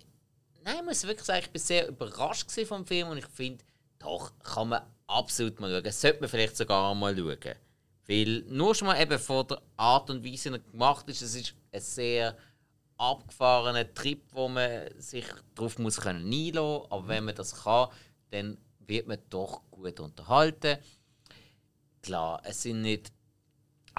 nein, 0.63 0.77
ich 0.79 0.83
muss 0.85 1.03
wirklich 1.03 1.25
sagen, 1.25 1.41
ich 1.43 1.51
bin 1.51 1.61
sehr 1.61 1.87
überrascht 1.87 2.51
vom 2.65 2.85
Film 2.85 3.09
und 3.09 3.17
ich 3.17 3.27
finde, 3.27 3.63
doch, 4.01 4.31
kann 4.43 4.69
man 4.69 4.81
absolut 5.07 5.59
mal 5.59 5.69
schauen. 5.69 5.91
Sollte 5.91 6.21
man 6.21 6.29
vielleicht 6.29 6.57
sogar 6.57 6.93
mal 6.95 7.15
schauen. 7.15 7.55
Weil 8.07 8.43
nur 8.47 8.75
schon 8.75 8.87
mal 8.87 9.01
eben 9.01 9.19
von 9.19 9.47
der 9.47 9.61
Art 9.77 10.09
und 10.09 10.25
Weise, 10.25 10.51
wie 10.51 10.55
er 10.55 10.59
gemacht 10.59 11.07
ist, 11.09 11.21
es 11.21 11.35
ist 11.35 11.53
ein 11.71 11.79
sehr 11.79 12.37
abgefahrener 12.97 13.93
Trip, 13.93 14.21
wo 14.31 14.47
man 14.47 14.89
sich 14.99 15.25
darauf 15.55 15.79
muss 15.79 16.01
können 16.01 16.25
einlassen 16.25 16.85
Aber 16.89 17.07
wenn 17.07 17.25
man 17.25 17.35
das 17.35 17.63
kann, 17.63 17.89
dann 18.29 18.57
wird 18.79 19.07
man 19.07 19.19
doch 19.29 19.61
gut 19.71 19.99
unterhalten. 19.99 20.77
Klar, 22.01 22.41
es 22.43 22.63
sind 22.63 22.81
nicht 22.81 23.11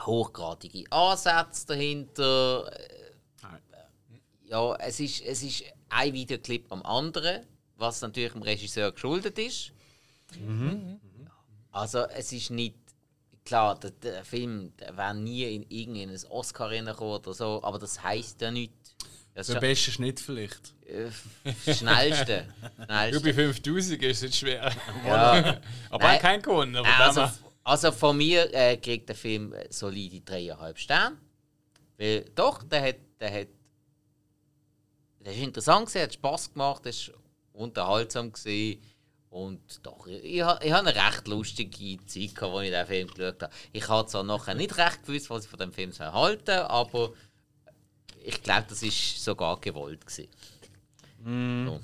hochgradige 0.00 0.90
Ansätze 0.90 1.66
dahinter. 1.68 2.70
Ja, 4.44 4.74
es 4.76 5.00
ist, 5.00 5.22
es 5.22 5.42
ist 5.42 5.64
ein 5.88 6.12
Videoclip 6.12 6.70
am 6.70 6.82
anderen, 6.82 7.46
was 7.76 8.00
natürlich 8.02 8.32
dem 8.32 8.42
Regisseur 8.42 8.92
geschuldet 8.92 9.38
ist. 9.38 9.72
Also 11.70 12.00
es 12.08 12.32
ist 12.32 12.50
nicht 12.50 12.76
klar, 13.44 13.78
der, 13.78 13.90
der 13.90 14.24
Film 14.24 14.72
wäre 14.78 15.14
nie 15.14 15.54
in 15.54 15.64
irgendein 15.68 16.16
Oscar 16.30 16.70
reingekommen 16.70 17.14
oder 17.16 17.34
so, 17.34 17.60
aber 17.62 17.78
das 17.78 18.02
heisst 18.02 18.40
ja 18.40 18.50
nicht. 18.50 18.72
Das 19.34 19.46
Der 19.46 19.60
beste 19.60 19.90
Schnitt 19.90 20.20
vielleicht. 20.20 20.74
ja, 20.86 21.74
schnellste. 21.74 22.46
Schnellste. 22.84 23.20
bei 23.22 23.32
5000 23.32 24.02
ist 24.02 24.16
es 24.18 24.22
nicht 24.22 24.36
schwer. 24.36 24.70
Ja. 25.06 25.60
Aber 25.88 26.04
er 26.04 26.10
Nein. 26.12 26.20
keinen 26.20 26.42
gewonnen. 26.42 26.76
Aber 26.76 26.88
Also, 26.98 27.22
also, 27.22 27.34
also 27.64 27.92
von 27.92 28.16
mir 28.18 28.52
äh, 28.52 28.76
kriegt 28.76 29.08
der 29.08 29.16
Film 29.16 29.54
solide 29.70 30.18
3,5 30.18 30.76
Sterne. 30.76 31.16
Weil 31.96 32.26
doch, 32.34 32.62
der 32.62 32.82
hat, 32.88 32.96
der 33.20 33.40
hat. 33.40 33.48
Der 35.20 35.32
ist 35.32 35.40
interessant 35.40 35.86
gewesen, 35.86 36.02
hat 36.02 36.12
Spass 36.14 36.52
gemacht, 36.52 36.84
ist 36.86 37.10
unterhaltsam 37.54 38.32
gewesen. 38.32 38.82
Und 39.32 39.60
doch, 39.86 40.06
ich, 40.06 40.22
ich, 40.24 40.42
ha- 40.42 40.60
ich 40.62 40.70
habe 40.72 40.86
eine 40.90 40.94
recht 41.06 41.26
lustige 41.26 41.96
Zeit 42.04 42.34
gehabt, 42.34 42.54
als 42.54 42.64
ich 42.66 42.70
den 42.70 42.86
Film 42.86 43.08
geschaut 43.08 43.42
habe. 43.42 43.52
Ich 43.72 43.88
habe 43.88 44.06
zwar 44.08 44.22
nachher 44.24 44.54
nicht 44.54 44.76
recht 44.76 45.06
gewusst, 45.06 45.30
was 45.30 45.44
ich 45.44 45.50
von 45.50 45.58
dem 45.58 45.72
Film 45.72 45.90
soll 45.90 46.12
halten 46.12 46.50
aber 46.60 47.12
ich 48.24 48.42
glaube, 48.42 48.66
das 48.68 48.82
ist 48.82 49.24
sogar 49.24 49.58
gewollt 49.60 50.06
gewesen. 50.06 50.28
So. 51.24 51.80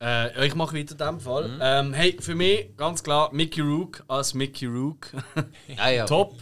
Äh, 0.00 0.32
ja, 0.36 0.42
ich 0.44 0.54
mache 0.54 0.76
weiter 0.76 0.92
in 0.92 0.98
dem 0.98 1.20
Fall. 1.20 1.58
Ähm, 1.60 1.92
hey, 1.92 2.16
für 2.20 2.34
mich 2.36 2.76
ganz 2.76 3.02
klar 3.02 3.32
Mickey 3.32 3.60
Rook 3.62 4.04
als 4.06 4.32
Mickey 4.32 4.66
Rook. 4.66 5.10
Ja, 5.76 5.90
ja. 5.90 6.06
top. 6.06 6.38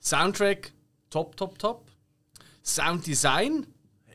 Soundtrack, 0.00 0.72
top, 1.10 1.36
top, 1.36 1.58
top. 1.58 1.86
Sounddesign, 2.64 3.66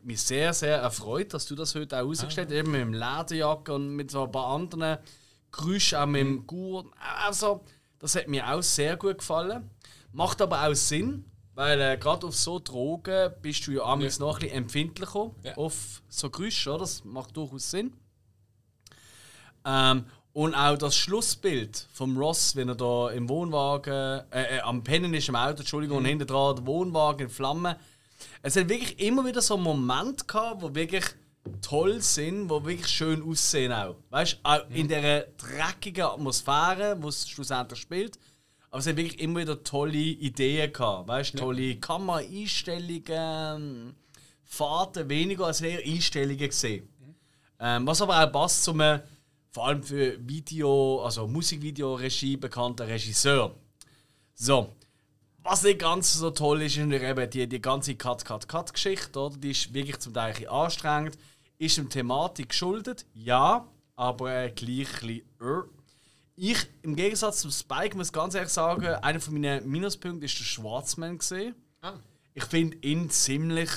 mich 0.05 0.21
sehr, 0.21 0.53
sehr 0.53 0.77
erfreut, 0.77 1.33
dass 1.33 1.45
du 1.45 1.55
das 1.55 1.75
heute 1.75 1.97
auch 1.99 2.05
rausgestellt 2.07 2.49
hast. 2.49 2.55
Eben 2.57 2.71
mit 2.71 2.81
dem 2.81 2.93
Lederjacke 2.93 3.73
und 3.73 3.89
mit 3.95 4.11
so 4.11 4.23
ein 4.25 4.31
paar 4.31 4.47
anderen 4.47 4.97
Geräuschen, 5.51 5.97
auch 5.97 6.05
mit 6.05 6.21
dem 6.21 6.47
Gurt. 6.47 6.87
Also, 7.25 7.63
das 7.99 8.15
hat 8.15 8.27
mir 8.27 8.47
auch 8.53 8.61
sehr 8.61 8.97
gut 8.97 9.19
gefallen. 9.19 9.69
Macht 10.11 10.41
aber 10.41 10.67
auch 10.67 10.73
Sinn, 10.73 11.25
weil 11.55 11.79
äh, 11.81 11.97
gerade 11.97 12.27
auf 12.27 12.35
so 12.35 12.59
Drogen 12.59 13.31
bist 13.41 13.65
du 13.67 13.71
ja 13.71 13.83
amigs 13.83 14.19
noch 14.19 14.35
ein 14.35 14.41
bisschen 14.41 14.57
empfindlicher 14.57 15.31
Ja. 15.43 15.55
auf 15.57 16.01
so 16.09 16.29
Geräusche, 16.29 16.69
oder? 16.69 16.79
Das 16.79 17.03
macht 17.03 17.35
durchaus 17.35 17.71
Sinn. 17.71 17.93
Ähm, 19.65 20.05
und 20.33 20.53
auch 20.53 20.77
das 20.77 20.95
Schlussbild 20.97 21.87
vom 21.93 22.17
Ross, 22.17 22.55
wenn 22.57 22.67
er 22.67 22.75
da 22.75 23.09
im 23.09 23.29
Wohnwagen, 23.29 24.21
äh, 24.31 24.57
äh, 24.57 24.59
am 24.61 24.83
Pennen 24.83 25.13
ist 25.13 25.29
im 25.29 25.35
Auto, 25.37 25.59
Entschuldigung, 25.59 25.99
und 25.99 26.05
hinten 26.05 26.27
dran 26.27 26.57
der 26.57 26.65
Wohnwagen 26.65 27.27
in 27.27 27.29
Flammen. 27.29 27.75
Es 28.41 28.55
hat 28.55 28.69
wirklich 28.69 28.97
immer 28.99 29.25
wieder 29.25 29.41
so 29.41 29.57
Momente 29.57 30.23
gehabt, 30.25 30.61
wo 30.61 30.73
wirklich 30.73 31.03
toll 31.61 32.01
sind, 32.01 32.49
wo 32.49 32.65
wirklich 32.65 32.87
schön 32.87 33.21
aussehen 33.23 33.71
auch. 33.71 33.97
Weißt 34.09 34.39
du, 34.43 34.49
in 34.73 34.87
dieser 34.87 35.27
dreckigen 35.37 36.05
Atmosphäre, 36.05 36.97
wo 36.99 37.09
es 37.09 37.29
schlussendlich 37.29 37.79
spielt. 37.79 38.17
Aber 38.69 38.79
es 38.79 38.87
hat 38.87 38.97
wirklich 38.97 39.19
immer 39.19 39.41
wieder 39.41 39.63
tolle 39.63 39.97
Ideen 39.97 40.73
gehabt. 40.73 41.07
Weißt 41.07 41.35
du, 41.35 41.37
tolle 41.37 41.75
Kameraeinstellungen, 41.77 43.95
Fahrten 44.43 45.07
weniger 45.09 45.45
als 45.47 45.61
eher 45.61 45.79
Einstellungen 45.79 46.37
gesehen. 46.37 46.87
Ähm, 47.59 47.87
was 47.87 48.01
aber 48.01 48.21
auch 48.21 48.31
passt 48.31 48.63
zum 48.63 48.79
äh, 48.81 49.01
vor 49.49 49.67
allem 49.67 49.81
für 49.81 50.17
Video, 50.27 51.01
also 51.03 51.25
Musikvideoregie 51.27 52.35
bekannter 52.35 52.85
Regisseur. 52.87 53.55
So, 54.33 54.75
was 55.45 55.63
nicht 55.63 55.79
ganz 55.79 56.13
so 56.13 56.31
toll 56.31 56.63
ist, 56.63 56.75
ist 56.75 56.91
eben 56.91 57.29
die, 57.29 57.47
die 57.47 57.61
ganze 57.61 57.95
Cut-Cut-Cut-Geschichte, 57.95 59.19
oder? 59.19 59.37
Die 59.37 59.51
ist 59.51 59.73
wirklich 59.73 59.99
zum 59.99 60.13
Teil 60.13 60.33
ein 60.35 60.47
anstrengend. 60.47 61.17
Ist 61.57 61.77
dem 61.77 61.89
Thematik 61.89 62.49
geschuldet, 62.49 63.05
ja, 63.13 63.65
aber 63.95 64.33
äh, 64.33 64.51
gleich 64.51 65.01
ein 65.03 65.07
bisschen, 65.07 65.21
äh. 65.41 65.69
Ich, 66.37 66.67
im 66.81 66.97
Gegensatz 66.97 67.39
zum 67.39 67.51
Spike, 67.51 67.95
muss 67.95 68.11
ganz 68.11 68.33
ehrlich 68.33 68.51
sagen, 68.51 68.87
einer 68.87 69.21
von 69.21 69.33
meinen 69.39 69.69
Minuspunkten 69.69 70.21
ist 70.23 70.37
der 70.37 70.43
Schwarzman 70.43 71.17
gesehen. 71.17 71.55
Ah. 71.81 71.93
Ich 72.33 72.43
finde 72.43 72.75
ihn 72.81 73.09
ziemlich 73.09 73.69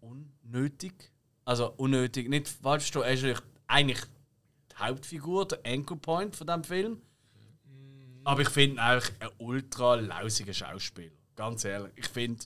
unnötig. 0.00 1.12
Also 1.44 1.72
unnötig, 1.76 2.28
nicht 2.28 2.48
falsch 2.48 2.90
er 2.96 3.12
ist 3.12 3.42
eigentlich 3.68 4.00
die 4.72 4.76
Hauptfigur, 4.76 5.46
der 5.46 5.60
Anchor 5.64 5.98
Point 5.98 6.34
von 6.34 6.46
diesem 6.46 6.64
Film. 6.64 7.02
Aber 8.30 8.42
ich 8.42 8.48
finde 8.48 8.80
eigentlich 8.80 9.12
ein 9.18 9.28
ultra 9.38 9.96
lausiger 9.96 10.54
Schauspieler. 10.54 11.10
Ganz 11.34 11.64
ehrlich. 11.64 11.90
Ich 11.96 12.06
finde 12.06 12.44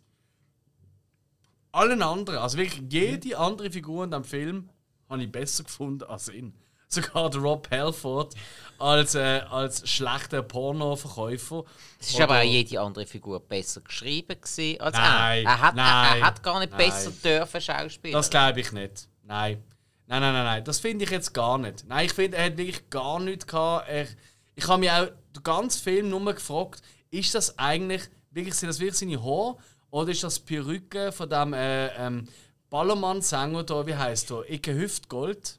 allen 1.72 2.00
anderen, 2.02 2.38
also 2.38 2.56
wirklich 2.56 2.82
jede 2.90 3.36
andere 3.36 3.70
Figur 3.70 4.04
in 4.04 4.10
diesem 4.10 4.24
Film, 4.24 4.70
habe 5.10 5.22
ich 5.22 5.30
besser 5.30 5.64
gefunden 5.64 6.04
als 6.04 6.30
ihn. 6.30 6.54
Sogar 6.88 7.28
der 7.28 7.42
Rob 7.42 7.68
Halford 7.70 8.34
als, 8.78 9.14
äh, 9.14 9.42
als 9.50 9.86
schlechter 9.86 10.42
Pornoverkäufer. 10.42 11.64
Es 12.00 12.10
ist 12.10 12.20
aber 12.22 12.38
auch 12.38 12.44
jede 12.44 12.80
andere 12.80 13.04
Figur 13.06 13.40
besser 13.40 13.82
geschrieben 13.82 14.40
gewesen 14.40 14.80
als 14.80 14.96
Nein, 14.96 15.44
er. 15.44 15.50
Er 15.50 15.60
hat, 15.60 15.74
nein, 15.74 16.18
er 16.18 16.26
hat 16.26 16.42
gar 16.42 16.60
nicht 16.60 16.72
nein. 16.72 16.78
besser 16.78 17.10
dürfen 17.10 17.60
schauspielen. 17.60 18.14
Das 18.14 18.30
glaube 18.30 18.58
ich 18.58 18.72
nicht. 18.72 19.06
Nein. 19.22 19.62
Nein, 20.06 20.22
nein, 20.22 20.32
nein, 20.32 20.44
nein. 20.44 20.64
Das 20.64 20.80
finde 20.80 21.04
ich 21.04 21.10
jetzt 21.10 21.34
gar 21.34 21.58
nicht. 21.58 21.84
Nein, 21.86 22.06
ich 22.06 22.14
finde, 22.14 22.38
er 22.38 22.46
hat 22.46 22.56
wirklich 22.56 22.88
gar 22.88 23.20
nichts 23.20 23.46
gehabt. 23.46 23.86
Er, 23.90 24.06
ich 24.54 24.66
habe 24.66 24.80
mich 24.80 24.90
auch 24.90 25.08
den 25.34 25.42
ganzen 25.42 25.82
Film 25.82 26.08
nur 26.10 26.34
gefragt, 26.34 26.82
ist 27.10 27.34
das 27.34 27.58
eigentlich, 27.58 28.02
wirklich, 28.30 28.54
sind 28.54 28.68
das 28.68 28.80
wirklich 28.80 28.98
seine 28.98 29.22
Haare 29.22 29.56
oder 29.90 30.10
ist 30.10 30.22
das 30.22 30.44
die 30.44 30.54
Perücke 30.54 31.12
von 31.12 31.28
dem 31.28 31.52
äh, 31.52 31.88
ähm, 31.96 32.28
Ballermann-Sänger 32.70 33.62
da, 33.62 33.86
wie 33.86 33.94
heißt 33.94 34.30
der? 34.30 34.50
Icke 34.50 34.74
Hüftgold? 34.74 35.58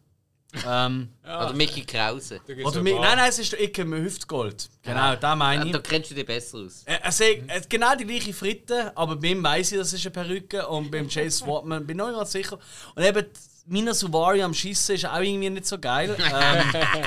ähm, 0.65 1.09
Oder 1.23 1.53
Mickey 1.53 1.81
Krause. 1.85 2.39
oder 2.63 2.81
mi- 2.81 2.93
nein, 2.93 3.17
nein, 3.17 3.29
es 3.29 3.39
ist 3.39 3.51
der 3.51 3.61
Icke 3.61 3.85
Hüftgold. 3.85 4.69
Genau, 4.83 5.15
da 5.17 5.35
meine 5.35 5.65
ich. 5.65 5.71
Da 5.71 5.79
kennst 5.79 6.11
du 6.11 6.15
dich 6.15 6.25
besser 6.25 6.59
aus. 6.59 6.85
Sagt, 6.85 7.41
er 7.47 7.55
hat 7.57 7.69
genau 7.69 7.95
die 7.95 8.05
gleiche 8.05 8.33
Fritte, 8.33 8.95
aber 8.95 9.15
bei 9.17 9.27
ihm 9.29 9.43
weiss 9.43 9.71
ich, 9.73 9.77
das 9.77 9.91
ist 9.91 10.05
eine 10.05 10.11
Perücke 10.11 10.65
und 10.67 10.91
beim 10.91 11.09
Chase 11.09 11.31
Swatman 11.31 11.85
bin 11.87 11.97
ich 11.97 11.99
noch 11.99 12.07
nicht 12.07 12.17
ganz 12.17 12.31
sicher. 12.31 12.57
Und 12.95 13.03
eben 13.03 13.25
Mina 13.65 13.93
Suvari 13.93 14.43
am 14.43 14.53
Schießen 14.53 14.95
ist 14.95 15.05
auch 15.05 15.19
irgendwie 15.19 15.49
nicht 15.49 15.65
so 15.65 15.77
geil. 15.79 16.15
ähm, 16.19 17.03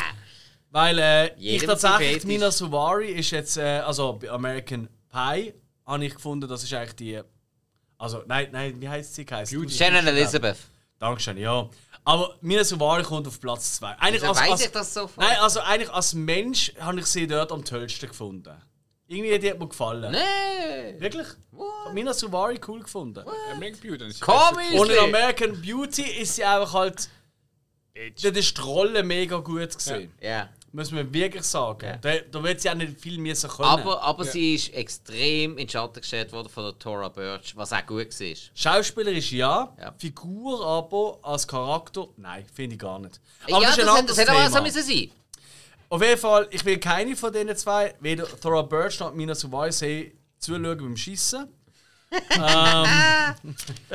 weil 0.70 0.98
äh, 0.98 1.34
ich 1.38 1.64
tatsächlich. 1.64 2.24
Mina 2.24 2.50
Suvari 2.50 3.12
ist 3.12 3.30
jetzt, 3.30 3.56
äh, 3.56 3.80
also 3.80 4.14
bei 4.14 4.30
American 4.30 4.88
Pie, 5.10 5.54
habe 5.86 6.04
ich 6.04 6.14
gefunden, 6.14 6.48
das 6.48 6.62
ist 6.62 6.72
eigentlich 6.74 6.96
die. 6.96 7.20
Also, 7.96 8.22
nein, 8.26 8.48
nein, 8.52 8.80
wie 8.80 8.88
heißt 8.88 9.14
sie? 9.14 9.26
Heißt 9.28 9.54
Shannon 9.70 10.06
Elizabeth. 10.06 10.58
Dankeschön, 10.98 11.36
ja. 11.36 11.68
Aber 12.04 12.36
Mina 12.40 12.64
Suvari 12.64 13.02
kommt 13.02 13.26
auf 13.26 13.40
Platz 13.40 13.74
2. 13.76 13.98
Eigentlich 13.98 14.22
Wieso 14.22 14.32
als, 14.32 14.64
ich 14.64 14.70
das 14.70 14.94
so? 14.94 15.10
Nein, 15.16 15.36
also 15.40 15.60
eigentlich 15.60 15.90
als 15.90 16.14
Mensch 16.14 16.72
habe 16.80 17.00
ich 17.00 17.06
sie 17.06 17.26
dort 17.26 17.52
am 17.52 17.64
tollsten 17.64 18.08
gefunden. 18.08 18.54
Irgendwie 19.06 19.38
die 19.38 19.50
hat 19.50 19.58
mir 19.58 19.68
gefallen. 19.68 20.12
Nee! 20.12 21.00
Wirklich? 21.00 21.26
Ich 21.26 21.58
habe 21.58 21.94
Mina 21.94 22.12
Suvari 22.12 22.60
cool 22.66 22.80
gefunden. 22.80 23.24
American 23.52 23.80
Beauty. 23.80 24.20
Komisch! 24.20 24.72
Und 24.78 24.90
in 24.90 24.98
American 24.98 25.60
Beauty 25.60 26.02
ist 26.02 26.36
sie 26.36 26.44
einfach 26.44 26.72
halt. 26.74 27.08
Da 28.22 28.28
ist 28.28 28.56
die 28.56 28.60
Rolle 28.60 29.02
mega 29.02 29.38
gut 29.38 29.74
gesehen. 29.74 30.12
Ja. 30.20 30.50
Muss 30.72 30.90
man 30.90 31.12
wirklich 31.12 31.44
sagen. 31.44 31.86
Ja. 31.86 31.96
Da, 31.96 32.18
da 32.30 32.42
wird 32.42 32.60
sie 32.60 32.68
auch 32.70 32.74
nicht 32.74 33.00
viel 33.00 33.18
müssen 33.18 33.48
können. 33.48 33.68
Aber, 33.68 34.02
aber 34.02 34.24
sie 34.24 34.54
ist 34.54 34.74
extrem 34.74 35.52
in 35.52 35.66
den 35.66 35.68
Schatten 35.68 36.00
gestellt 36.00 36.30
worden 36.32 36.48
von 36.48 36.64
der 36.64 36.78
Tora 36.78 37.08
Birch, 37.08 37.56
was 37.56 37.72
auch 37.72 37.86
gut 37.86 38.08
war. 38.20 38.36
Schauspielerisch 38.54 39.32
ja, 39.32 39.74
Ja. 39.80 39.94
Figur 39.96 40.64
aber 40.66 41.18
als 41.22 41.46
Charakter, 41.48 42.08
nein, 42.16 42.44
finde 42.52 42.74
ich 42.74 42.80
gar 42.80 42.98
nicht. 42.98 43.18
Aber 43.50 43.62
ja, 43.62 43.70
ist 43.70 43.78
das, 43.78 43.88
ein 43.88 43.94
hat, 43.94 44.08
das 44.10 44.18
hätte 44.18 44.30
aber 44.32 44.46
auch 44.46 44.50
so 44.50 44.62
müssen 44.62 44.82
sein. 44.82 45.10
Auf 45.90 46.02
jeden 46.02 46.18
Fall, 46.18 46.46
ich 46.50 46.64
will 46.66 46.78
keine 46.78 47.16
von 47.16 47.32
diesen 47.32 47.56
zwei, 47.56 47.94
weder 48.00 48.26
Thora 48.40 48.60
Birch 48.62 49.00
noch 49.00 49.14
Mina 49.14 49.34
Suvari 49.34 49.72
sehen, 49.72 50.12
zuschauen 50.38 50.76
beim 50.76 50.96
Schießen. 50.96 51.48
Da 52.38 53.34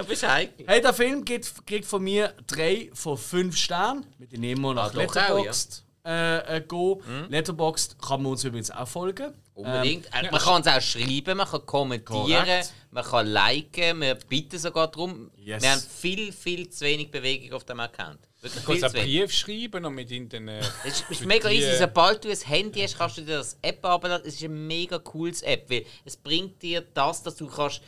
bist 0.08 0.22
du 0.24 0.32
heikel. 0.32 0.66
Hey, 0.68 0.82
der 0.82 0.94
Film 0.94 1.26
gibt, 1.26 1.66
kriegt 1.66 1.86
von 1.86 2.04
mir 2.04 2.34
3 2.48 2.92
von 2.94 3.18
5 3.18 3.58
Sternen. 3.58 4.06
Wir 4.20 4.28
den 4.28 4.44
immer 4.44 4.74
nach 4.74 4.94
Ah, 4.94 4.98
Letterboxd 4.98 5.84
äh, 6.06 6.58
äh, 6.58 6.62
gehen. 6.62 7.02
Letterboxd 7.30 8.02
kann 8.02 8.22
man 8.24 8.34
uns 8.34 8.44
übrigens 8.44 8.72
auch 8.72 8.88
folgen. 8.88 9.34
Unbedingt. 9.54 10.08
Äh, 10.08 10.32
man 10.32 10.42
kann 10.42 10.62
es 10.62 10.68
auch 10.68 10.82
schreiben, 10.82 11.38
man 11.38 11.48
kann 11.48 11.66
kommentieren, 11.66 12.46
Korrekt. 12.46 12.74
man 12.92 13.04
kann 13.04 13.28
liken, 13.28 14.02
wir 14.02 14.16
bitten 14.16 14.58
sogar 14.60 14.88
darum. 14.90 15.32
Yes. 15.38 15.62
Wir 15.62 15.72
haben 15.72 15.82
viel, 15.82 16.32
viel 16.34 16.70
zu 16.70 16.86
wenig 16.86 17.12
Bewegung 17.12 17.54
auf 17.54 17.64
dem 17.64 17.80
Account. 17.80 18.20
Wirklich 18.42 18.64
Du 18.64 18.72
kannst 18.72 18.96
einen. 18.96 19.06
Brief 19.06 19.32
schreiben 19.32 19.86
und 19.86 19.96
mit 19.96 20.12
ihnen 20.12 20.28
dann. 20.28 20.48
Äh, 20.48 20.62
Es 20.84 21.04
ist, 21.10 21.26
mega 21.26 21.50
easy. 21.50 21.78
Sobald 21.78 22.26
du 22.26 22.30
ein 22.30 22.38
Handy 22.38 22.82
hast, 22.82 22.98
kannst 22.98 23.18
du 23.18 23.22
dir 23.22 23.38
das 23.38 23.58
App 23.62 23.86
abladen. 23.86 24.28
Es 24.28 24.36
ist 24.36 24.44
ein 24.44 24.68
mega 24.68 25.00
cooles 25.00 25.42
App, 25.44 25.70
weil 25.70 25.86
es 26.04 26.18
bringt 26.18 26.62
dir 26.62 26.82
das, 26.82 27.24
dass 27.24 27.36
du 27.36 27.48
kannst 27.48 27.82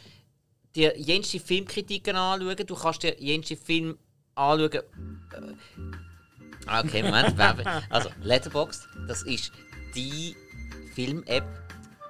dir 0.76 0.98
jenste 0.98 1.40
Filmkritiken 1.40 2.16
anschauen, 2.16 2.56
du 2.66 2.76
kannst 2.76 3.04
dir 3.04 3.16
jenste 3.20 3.58
Film 3.58 3.98
anschauen. 4.36 4.82
Okay, 6.68 7.04
Moment. 7.04 7.36
Also, 7.90 8.10
Letterboxd, 8.22 8.88
das 9.08 9.24
ist 9.24 9.52
die 9.96 10.36
Film-App. 10.94 11.44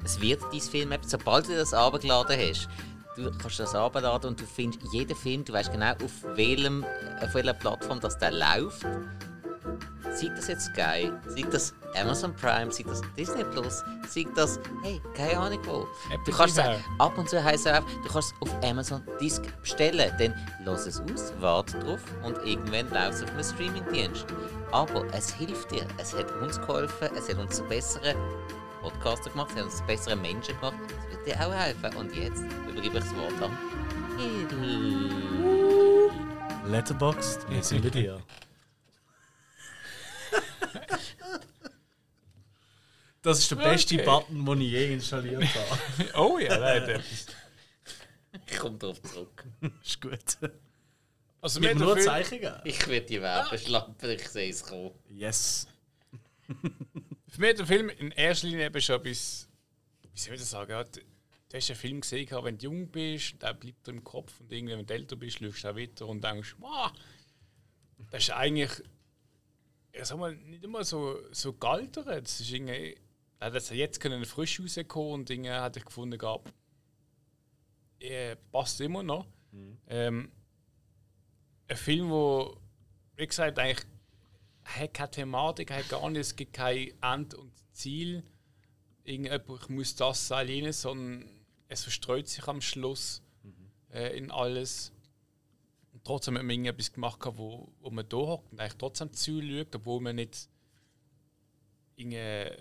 Es 0.03 0.19
wird 0.21 0.41
dein 0.51 0.61
Film-App, 0.61 1.01
sobald 1.05 1.47
du 1.47 1.55
das 1.55 1.73
abgeladen 1.73 2.37
hast. 2.39 2.69
Du 3.15 3.31
kannst 3.31 3.59
das 3.59 3.73
abladen 3.73 4.31
und 4.31 4.41
du 4.41 4.45
findest 4.45 4.81
jeden 4.93 5.15
Film, 5.15 5.45
du 5.45 5.53
weißt 5.53 5.71
genau, 5.71 5.91
auf, 5.93 6.11
welchem, 6.35 6.83
auf 7.21 7.33
welcher 7.33 7.53
Plattform 7.53 7.99
das 7.99 8.17
der 8.17 8.31
läuft. 8.31 8.85
Sei 10.15 10.29
das 10.29 10.47
jetzt 10.47 10.67
Sky, 10.67 11.11
sei 11.27 11.41
das 11.51 11.73
Amazon 11.93 12.33
Prime, 12.35 12.71
sei 12.71 12.83
das 12.83 13.01
Disney 13.17 13.43
Plus, 13.43 13.83
sei 14.07 14.25
das, 14.33 14.57
hey, 14.81 15.01
keine 15.13 15.37
Ahnung 15.37 15.59
wo. 15.65 15.85
Du 16.25 16.31
kannst 16.31 16.57
es 16.57 16.65
ab 16.99 17.17
und 17.17 17.29
zu 17.29 17.43
heisst 17.43 17.65
es 17.65 17.73
auch, 17.73 17.83
du 17.83 18.09
kannst 18.09 18.33
es 18.33 18.41
auf 18.41 18.63
Amazon 18.63 19.03
Disc 19.19 19.43
bestellen, 19.61 20.09
dann 20.17 20.33
lass 20.63 20.87
es 20.87 21.01
aus, 21.01 21.33
warte 21.39 21.77
drauf 21.79 21.99
und 22.23 22.37
irgendwann 22.45 22.89
läuft 22.91 23.15
es 23.15 23.23
auf 23.23 23.31
einem 23.31 23.43
Streamingdienst. 23.43 24.25
Aber 24.71 25.05
es 25.13 25.33
hilft 25.33 25.71
dir, 25.71 25.85
es 25.97 26.15
hat 26.15 26.31
uns 26.41 26.61
geholfen, 26.61 27.09
es 27.17 27.27
hat 27.27 27.37
uns 27.37 27.57
zu 27.57 27.63
besseren 27.63 28.15
Podcaster 28.81 29.29
gemacht, 29.31 29.51
es 29.51 29.57
hat 29.57 29.65
uns 29.65 29.77
zu 29.77 29.83
besseren 29.83 30.21
Menschen 30.21 30.55
gemacht, 30.61 30.77
es 30.87 31.17
wird 31.17 31.27
dir 31.27 31.45
auch 31.45 31.53
helfen. 31.53 31.93
Und 31.97 32.15
jetzt 32.15 32.41
übergebe 32.69 32.99
ich 32.99 33.03
das 33.03 33.15
Wort 33.15 33.33
an. 33.41 33.51
Letterboxd, 36.71 37.49
wir 37.49 37.61
sind 37.61 37.83
bei 37.83 37.89
dir. 37.89 38.17
Das 43.25 43.39
ist 43.39 43.49
der 43.49 43.55
beste 43.55 43.95
Okay. 43.95 44.05
Button, 44.05 44.45
den 44.45 44.61
ich 44.61 44.71
je 44.71 44.93
installiert 44.93 45.43
habe. 45.43 46.13
oh 46.19 46.37
ja, 46.37 46.59
da 46.59 46.75
hat 46.75 46.87
etwas. 46.87 47.25
Ich 48.45 48.57
komme 48.57 48.77
darauf 48.77 49.01
zurück. 49.01 49.43
ist 49.83 49.99
gut. 49.99 50.51
Also, 51.41 51.59
Mit 51.59 51.73
mir 51.73 51.85
nur 51.85 51.95
der 51.95 52.03
Zeichen 52.03 52.39
geben. 52.39 52.61
Ich 52.63 52.87
werde 52.87 53.05
die 53.07 53.19
Werbeschlampe, 53.19 54.13
ich 54.13 54.27
sehe 54.29 54.51
es 54.51 54.61
kommen. 54.61 54.91
Yes. 55.09 55.67
Für 57.27 57.41
mich 57.41 57.49
hat 57.49 57.59
der 57.59 57.65
Film 57.65 57.89
in 57.89 58.11
erster 58.11 58.47
Linie 58.47 58.67
eben 58.67 58.79
schon 58.81 58.97
etwas. 58.97 59.49
Wie 60.13 60.19
soll 60.19 60.35
ich 60.35 60.41
das 60.41 60.51
sagen? 60.51 60.85
Du 61.49 61.57
hast 61.57 61.69
einen 61.71 61.79
Film 61.79 62.01
gesehen, 62.01 62.29
wenn 62.43 62.57
du 62.59 62.65
jung 62.65 62.91
bist, 62.91 63.41
der 63.41 63.55
bleibt 63.55 63.87
dir 63.87 63.91
im 63.91 64.03
Kopf 64.03 64.39
und 64.39 64.51
irgendwann, 64.51 64.79
wenn 64.79 64.85
du 64.85 64.93
älter 64.93 65.15
bist, 65.15 65.39
schaust 65.39 65.63
du 65.63 65.69
auch 65.69 65.75
weiter 65.75 66.07
und 66.07 66.23
denkst, 66.23 66.55
wow, 66.59 66.91
das 68.11 68.23
ist 68.23 68.31
eigentlich. 68.31 68.83
Ja, 69.95 70.05
sag 70.05 70.19
mal, 70.19 70.35
nicht 70.35 70.63
immer 70.63 70.83
so, 70.83 71.17
so 71.31 71.53
gealtert. 71.53 72.07
Das 72.07 72.39
ist 72.39 72.51
irgendwie. 72.51 72.95
Hat 73.39 73.53
jetzt- 73.53 73.71
jetzt 73.71 73.99
können 73.99 74.23
frisch 74.25 74.59
rauskommen 74.59 75.13
und 75.13 75.29
Dinge 75.29 75.59
hatte 75.61 75.79
ich 75.79 75.85
gefunden, 75.85 76.17
gab. 76.17 76.51
Äh, 77.99 78.35
passt 78.51 78.79
immer 78.81 79.03
noch. 79.03 79.25
Ähm, 79.87 80.31
ein 81.67 81.77
Film, 81.77 82.09
wo, 82.09 82.57
wie 83.15 83.25
gesagt, 83.27 83.57
eigentlich 83.59 83.85
hat 84.63 84.93
keine 84.93 85.11
Thematik, 85.11 85.71
hat 85.71 85.89
gar 85.89 86.09
nicht, 86.09 86.21
es 86.21 86.35
gibt 86.35 86.53
kein 86.53 86.91
End 87.01 87.33
und 87.35 87.51
Ziel. 87.71 88.23
Irgendjemand, 89.03 89.61
ich 89.63 89.69
muss 89.69 89.95
das 89.95 90.27
sein, 90.27 90.47
jenes, 90.47 90.81
sondern 90.81 91.29
es 91.67 91.83
verstreut 91.83 92.27
sich 92.27 92.47
am 92.47 92.61
Schluss 92.61 93.21
äh, 93.91 94.17
in 94.17 94.31
alles. 94.31 94.91
Und 95.93 96.03
trotzdem 96.03 96.35
hat 96.35 96.43
man 96.43 96.49
irgendetwas 96.51 96.91
gemacht, 96.91 97.19
wo, 97.23 97.71
wo 97.79 97.89
man 97.91 98.07
da 98.09 98.17
hockt 98.17 98.51
und 98.51 98.59
eigentlich 98.59 98.77
trotzdem 98.77 99.13
zuschaut, 99.13 99.75
obwohl 99.75 100.01
man 100.01 100.15
nicht. 100.17 100.49
Irgendwie, 101.95 102.51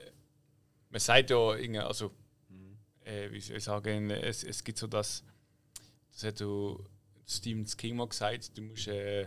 man 0.95 1.01
sagt 1.01 1.31
ja, 1.31 1.37
also, 1.89 2.12
äh, 3.05 3.29
wie 3.33 3.41
soll 3.41 3.57
ich 3.57 3.65
sagen, 3.65 4.11
es, 4.11 4.45
es 4.45 4.62
gibt 4.62 4.79
so 4.79 4.87
das, 4.87 5.25
das 6.12 6.23
hat 6.23 6.39
du 6.39 6.85
Stephen 7.27 7.65
King 7.66 7.97
mal 7.97 8.07
gesagt, 8.07 8.57
du 8.57 8.62
musst 8.62 8.87
äh, 8.87 9.27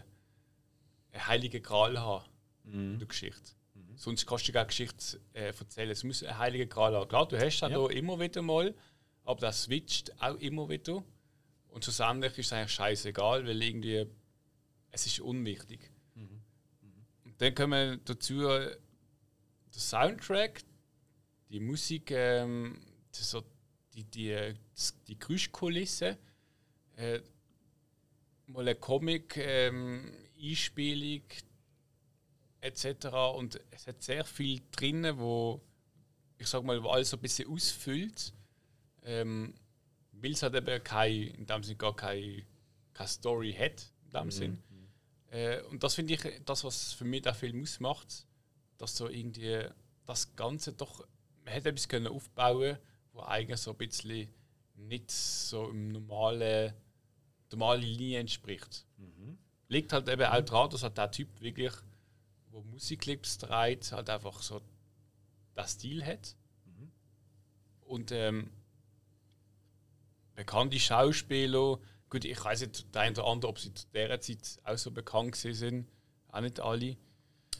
einen 1.12 1.28
heiligen 1.28 1.62
Gral 1.62 2.00
haben 2.00 2.26
in 2.64 3.00
der 3.00 3.08
Geschichte. 3.10 3.52
Sonst 3.96 4.26
kannst 4.26 4.48
du 4.48 4.54
keine 4.54 4.68
Geschichte 4.68 5.20
äh, 5.34 5.48
erzählen. 5.48 5.90
Es 5.90 6.06
muss 6.06 6.24
ein 6.24 6.38
heiliger 6.38 6.68
Gral 6.68 6.96
haben. 6.96 7.10
Klar, 7.10 7.28
du 7.28 7.36
hast 7.38 7.60
das 7.60 7.70
Ja. 7.70 7.78
da 7.78 7.88
immer 7.90 8.18
wieder 8.18 8.42
mal, 8.42 8.74
aber 9.26 9.42
das 9.42 9.64
switcht 9.64 10.22
auch 10.22 10.36
immer 10.36 10.70
wieder. 10.70 11.04
Und 11.68 11.84
schlussendlich 11.84 12.38
ist 12.38 12.46
es 12.46 12.54
eigentlich 12.54 12.72
scheißegal, 12.72 13.46
weil 13.46 13.62
irgendwie 13.62 14.06
es 14.92 15.06
ist 15.06 15.20
unwichtig. 15.20 15.92
Und 17.26 17.42
dann 17.42 17.54
kommen 17.54 18.00
dazu 18.06 18.48
äh, 18.48 18.78
der 19.74 19.82
Soundtrack, 19.82 20.62
die 21.50 21.60
Musik, 21.60 22.12
ähm, 22.12 22.80
so 23.12 23.44
die, 23.94 24.04
die, 24.04 24.54
die 25.08 25.18
Geräuschkulisse, 25.18 26.18
äh, 26.96 27.20
mal 28.48 28.62
eine 28.62 28.76
Comic-Einspielung 28.76 31.24
etc. 32.62 33.06
Und 33.36 33.60
es 33.72 33.88
hat 33.88 34.02
sehr 34.02 34.26
viel 34.26 34.62
drin, 34.72 35.18
wo 35.18 35.62
ich 36.38 36.48
sag 36.48 36.64
mal, 36.64 36.82
wo 36.84 36.90
alles 36.90 37.10
so 37.10 37.18
ein 37.18 37.22
bisschen 37.22 37.50
ausfüllt. 37.50 38.34
Ähm, 39.04 39.54
weil 40.12 40.32
es 40.32 40.44
halt 40.44 40.56
eben 40.56 40.84
kein, 40.84 41.14
in 41.14 41.46
dem 41.46 41.64
Sinne 41.64 41.78
gar 41.78 41.96
keine, 41.96 42.44
keine 42.94 43.08
Story 43.08 43.54
hat, 43.54 43.92
in 44.06 44.12
dem 44.12 44.32
Sinn. 44.32 44.64
Äh, 45.30 45.62
und 45.64 45.84
das 45.84 45.96
finde 45.96 46.14
ich 46.14 46.22
das, 46.46 46.64
was 46.64 46.94
für 46.94 47.06
mich 47.06 47.22
der 47.22 47.34
Film 47.34 47.62
ausmacht, 47.62 48.26
dass 48.78 48.98
so 48.98 49.08
irgendwie 49.08 49.66
das 50.06 50.36
Ganze 50.36 50.74
doch, 50.74 51.06
man 51.48 51.54
hätte 51.54 51.70
etwas 51.70 51.88
können 51.88 52.08
aufbauen 52.08 52.78
wo 53.14 53.22
eigentlich 53.22 53.60
so 53.62 53.72
ein 53.72 53.78
bisschen 53.78 54.28
nicht 54.76 55.10
so 55.10 55.70
im 55.70 55.94
normalen, 55.94 56.74
normalen 57.52 57.82
Linie 57.82 58.20
entspricht. 58.20 58.86
Liegt 59.70 59.94
halt 59.94 60.10
eben 60.10 60.26
auch 60.26 60.42
daran, 60.42 60.70
dass 60.70 60.84
halt 60.84 60.98
der 60.98 61.10
Typ 61.10 61.42
wirklich, 61.42 61.72
wo 62.52 62.62
Musikclips 62.62 63.38
dreht, 63.38 63.92
halt 63.94 64.10
einfach 64.10 64.42
so 64.42 64.62
den 65.56 65.68
Stil 65.68 66.06
hat. 66.06 66.36
Und 67.82 68.12
ähm, 68.12 68.52
bekannte 70.36 70.80
Schauspieler, 70.80 71.80
gut, 72.10 72.26
ich 72.26 72.44
weiß 72.44 72.62
nicht, 72.62 72.94
der 72.94 73.04
eine 73.04 73.14
oder 73.14 73.26
andere, 73.26 73.50
ob 73.50 73.60
sie 73.60 73.74
zu 73.74 73.88
dieser 73.94 74.20
Zeit 74.20 74.60
auch 74.66 74.78
so 74.78 74.92
bekannt 74.92 75.32
gewesen 75.32 75.54
sind, 75.54 75.92
auch 76.28 76.42
nicht 76.42 76.60
alle. 76.60 76.98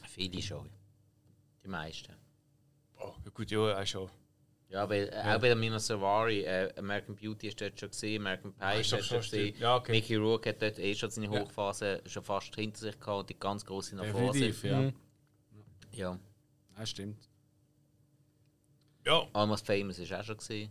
Viele 0.06 0.42
schon. 0.42 0.70
Die 1.64 1.68
meisten. 1.68 2.27
Oh, 2.98 3.14
ja 3.24 3.30
gut, 3.32 3.50
ja, 3.50 3.80
auch 3.80 3.86
schon. 3.86 4.10
Ja, 4.70 4.88
weil, 4.88 5.08
äh, 5.08 5.16
auch 5.16 5.40
bei 5.40 5.48
der 5.48 5.56
Mina 5.56 5.78
Savari, 5.78 6.42
äh, 6.42 6.70
American 6.76 7.16
Beauty 7.16 7.48
ist 7.48 7.58
dort 7.60 7.80
schon 7.80 7.88
gesehen, 7.88 8.20
American 8.20 8.52
Pie 8.52 8.80
ist 8.80 8.80
ist 8.80 8.92
dort 8.92 9.04
schon 9.04 9.20
gesehen. 9.20 9.56
Ja, 9.58 9.76
okay. 9.76 9.92
Mickey 9.92 10.16
Rourke 10.16 10.50
hat 10.50 10.60
dort 10.60 10.78
eh 10.78 10.94
schon 10.94 11.10
seine 11.10 11.26
Ja. 11.26 11.40
Hochphase 11.40 12.02
schon 12.04 12.22
fast 12.22 12.54
hinter 12.54 12.78
sich 12.80 13.00
gehabt 13.00 13.18
und 13.20 13.30
die 13.30 13.38
ganz 13.38 13.64
große 13.64 13.96
nach 13.96 14.04
vorne. 14.06 14.54
Ja. 14.62 14.80
Mhm. 14.80 14.92
Ja. 15.92 16.18
Ja, 16.76 16.86
stimmt. 16.86 17.28
Ja, 19.06 19.26
Almost 19.32 19.66
Famous 19.66 19.98
ist 19.98 20.12
auch 20.12 20.22
schon 20.22 20.36
gesehen. 20.36 20.70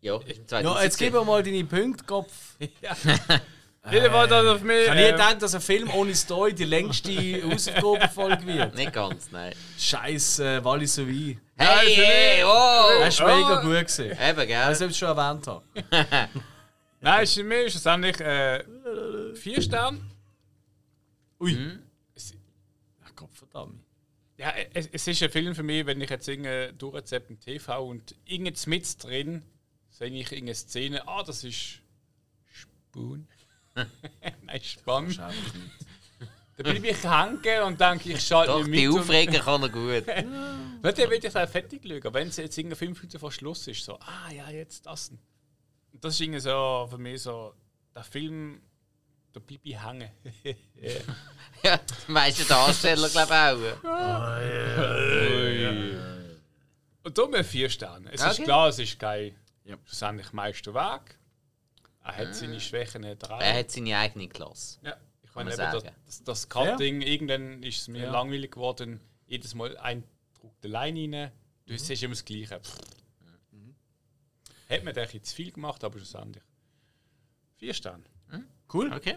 Ja, 0.00 0.18
ist 0.18 0.52
im 0.52 0.64
Ja, 0.64 0.82
jetzt 0.84 0.98
gib 0.98 1.12
mir 1.12 1.24
mal 1.24 1.42
deine 1.42 1.64
Punkte, 1.64 2.04
Kopf. 2.04 2.56
jeder 3.90 4.12
war 4.12 4.26
da 4.26 4.52
auf 4.52 4.62
mich. 4.62 4.82
Ich 4.82 4.88
habe 4.88 5.00
nie 5.00 5.06
äh, 5.06 5.12
gedacht, 5.12 5.42
dass 5.42 5.54
ein 5.54 5.60
Film 5.60 5.90
ohne 5.90 6.14
Story 6.14 6.54
die 6.54 6.64
längste 6.64 7.42
Hausaufgabenfolge 7.50 8.46
wird. 8.46 8.74
Nicht 8.74 8.92
ganz, 8.92 9.30
nein. 9.30 9.54
Scheiße, 9.78 10.56
äh, 10.56 10.64
Wallis 10.64 10.94
so 10.94 11.06
wie. 11.06 11.38
Hey, 11.56 11.94
hey, 11.94 12.44
oh! 12.44 13.00
Das 13.00 13.20
war 13.20 13.36
mega 13.36 13.60
gut. 13.62 13.86
Gewesen. 13.86 14.16
Eben, 14.20 14.46
gell? 14.46 14.62
Also, 14.62 14.84
ich 14.86 14.90
es 14.90 14.98
schon 14.98 15.16
erwähnt 15.16 15.46
habe. 15.46 15.64
Nein, 17.00 17.22
ist 17.22 17.34
für 17.34 17.44
mich 17.44 17.70
schlussendlich 17.70 18.20
äh, 18.20 18.64
vier 19.34 19.62
Sterne. 19.62 20.00
Ui. 21.40 21.78
Ach 23.04 23.12
Gott, 23.14 23.30
verdammt. 23.34 23.80
Ja, 24.38 24.52
es, 24.74 24.88
es 24.92 25.06
ist 25.06 25.22
ein 25.22 25.30
Film 25.30 25.54
für 25.54 25.62
mich, 25.62 25.86
wenn 25.86 26.00
ich 26.00 26.10
jetzt 26.10 26.28
irgendwie 26.28 26.76
durchzeppe 26.76 27.32
im 27.32 27.40
TV 27.40 27.86
und 27.86 28.14
irgendwas 28.24 28.66
mit 28.66 29.02
drin, 29.02 29.42
sehe 29.90 30.08
ich 30.08 30.32
irgendeine 30.32 30.54
Szene, 30.54 31.08
ah, 31.08 31.22
das 31.22 31.44
ist 31.44 31.80
Spoon. 32.52 33.26
Nein, 34.42 34.60
Spann. 34.62 35.12
Schau 35.12 35.26
nicht. 35.28 35.54
Dann 36.56 36.64
bleibe 36.72 36.88
ich 36.88 37.04
hängen 37.04 37.62
und 37.64 37.78
denke, 37.80 38.12
ich 38.12 38.26
schalte 38.26 38.52
Doch, 38.52 38.64
die 38.64 38.70
mit. 38.70 38.88
und- 38.88 39.00
Aufreger 39.00 39.40
kann 39.40 39.62
er 39.62 39.68
gut. 39.68 40.06
Nicht, 40.82 40.98
dann 40.98 41.10
will 41.10 41.20
ich 41.22 41.32
dann 41.32 41.48
fertig 41.48 41.82
schauen. 41.86 41.98
Aber 42.06 42.14
wenn 42.14 42.28
es 42.28 42.36
jetzt 42.38 42.56
irgendwie 42.56 42.76
fünf 42.76 42.98
Minuten 43.02 43.18
vor 43.18 43.30
Schluss 43.30 43.66
ist, 43.66 43.84
so, 43.84 43.98
ah 44.00 44.30
ja, 44.32 44.48
jetzt 44.50 44.86
das. 44.86 45.10
Und 45.10 45.18
das 46.02 46.14
ist 46.14 46.20
irgendwie 46.20 46.40
so 46.40 46.86
für 46.90 46.96
mich 46.98 47.20
so, 47.22 47.52
der 47.94 48.04
Film, 48.04 48.62
da 49.34 49.40
bleibe 49.40 49.68
ich 49.68 49.82
hängen. 49.84 50.10
Ja, 51.62 51.78
die 51.78 52.12
meisten 52.12 52.46
Darsteller, 52.46 53.08
glaube 53.08 53.76
ich, 53.82 53.88
auch. 53.88 54.36
Und 57.02 57.18
darum 57.18 57.44
vier 57.44 57.68
Sterne. 57.70 58.10
Es 58.12 58.20
ist 58.22 58.32
Okay. 58.34 58.44
klar, 58.44 58.68
es 58.68 58.78
ist 58.78 58.98
kein 58.98 59.34
Ja. 59.64 59.76
schlussendlich 59.84 60.32
Meisterwerk. 60.32 61.18
Er 62.06 62.16
hat 62.16 62.34
seine 62.34 62.60
Schwächen 62.60 63.02
dran. 63.18 63.40
Er 63.40 63.58
hat 63.58 63.70
seine 63.70 63.96
eigene 63.98 64.28
Klasse. 64.28 64.78
Ja, 64.82 64.96
ich 65.22 65.32
Kann 65.32 65.44
meine, 65.46 65.50
eben 65.52 65.58
das, 65.72 65.82
sagen. 65.82 65.96
das, 66.06 66.22
das 66.24 66.48
Cutting, 66.48 67.00
irgendwann 67.02 67.62
ist 67.62 67.80
es 67.82 67.88
mir 67.88 68.04
Ja. 68.04 68.10
langweilig 68.12 68.52
geworden. 68.52 69.00
Jedes 69.26 69.54
Mal 69.54 69.76
ein 69.78 70.04
Druck 70.34 70.60
der 70.60 70.70
Line 70.70 71.16
rein. 71.24 71.32
Du 71.66 71.72
Mhm. 71.72 71.78
siehst 71.78 72.02
immer 72.02 72.14
das 72.14 72.24
Gleiche. 72.24 72.60
Hat 74.68 74.82
man 74.84 74.94
denke 74.94 75.16
ich 75.16 75.22
zu 75.24 75.34
viel 75.34 75.52
gemacht, 75.52 75.82
aber 75.84 75.98
schlussendlich. 75.98 76.42
Vier 77.56 77.74
Sterne. 77.74 78.04
Cool. 78.72 78.92
Okay. 78.92 79.16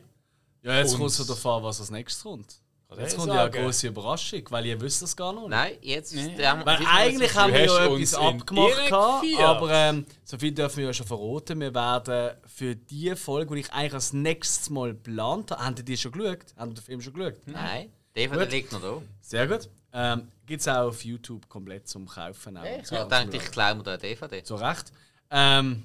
Ja, 0.62 0.78
jetzt 0.78 0.96
kommt 0.96 1.10
es 1.10 1.26
davon, 1.26 1.64
was 1.64 1.80
als 1.80 1.90
nächstes 1.90 2.22
kommt. 2.24 2.62
Jetzt 2.98 3.18
kommt 3.18 3.28
ja 3.32 3.44
eine 3.46 3.52
große 3.52 3.88
Überraschung, 3.88 4.42
weil 4.50 4.66
ihr 4.66 4.82
wisst 4.82 5.02
das 5.04 5.16
gar 5.16 5.32
noch 5.32 5.42
nicht. 5.42 5.50
Nein, 5.52 5.74
jetzt. 5.82 6.16
Nee. 6.16 6.36
der- 6.36 6.66
Weil 6.66 6.80
eigentlich 6.88 7.36
haben 7.36 7.54
wir 7.54 7.66
ja 7.66 7.86
etwas 7.86 8.14
abgemacht, 8.16 8.88
gehabt, 8.88 9.26
aber 9.40 9.72
ähm, 9.72 10.06
so 10.24 10.38
viel 10.40 10.52
dürfen 10.52 10.78
wir 10.78 10.86
ja 10.86 10.94
schon 10.94 11.06
verraten. 11.06 11.60
Wir 11.60 11.74
werden 11.74 12.32
für 12.48 12.76
die 12.76 13.16
Folge, 13.16 13.54
die 13.54 13.62
ich 13.62 13.72
eigentlich 13.72 13.94
als 13.94 14.12
nächstes 14.14 14.70
Mal 14.72 14.94
geplant 14.94 15.52
habe, 15.52 15.64
haben 15.64 15.76
die 15.76 15.98
schon 15.98 16.12
geschaut? 16.12 16.46
Haben 16.58 16.72
die 16.72 16.76
den 16.82 16.84
Film 16.84 17.02
schon 17.02 17.14
geschaut? 17.14 17.36
Nein, 17.46 17.92
DVD 18.16 18.44
Gut. 18.44 18.52
liegt 18.52 18.72
noch 18.72 18.82
da. 18.82 19.02
Sehr 19.22 19.48
gut. 19.48 19.70
Ähm, 19.94 20.28
Gibt 20.46 20.62
es 20.62 20.68
auch 20.68 20.88
auf 20.88 21.04
YouTube 21.06 21.48
komplett 21.48 21.88
zum 21.88 22.08
Kaufen. 22.08 22.58
Auch. 22.58 22.64
Ich 22.64 22.86
Zum 22.86 23.08
dachte, 23.10 23.38
ich 23.38 23.52
klaue 23.52 23.76
mir 23.76 23.84
da 23.84 23.92
eine 23.92 24.00
DVD. 24.00 24.42
So 24.44 24.56
recht. 24.56 24.92
Ähm, 25.32 25.84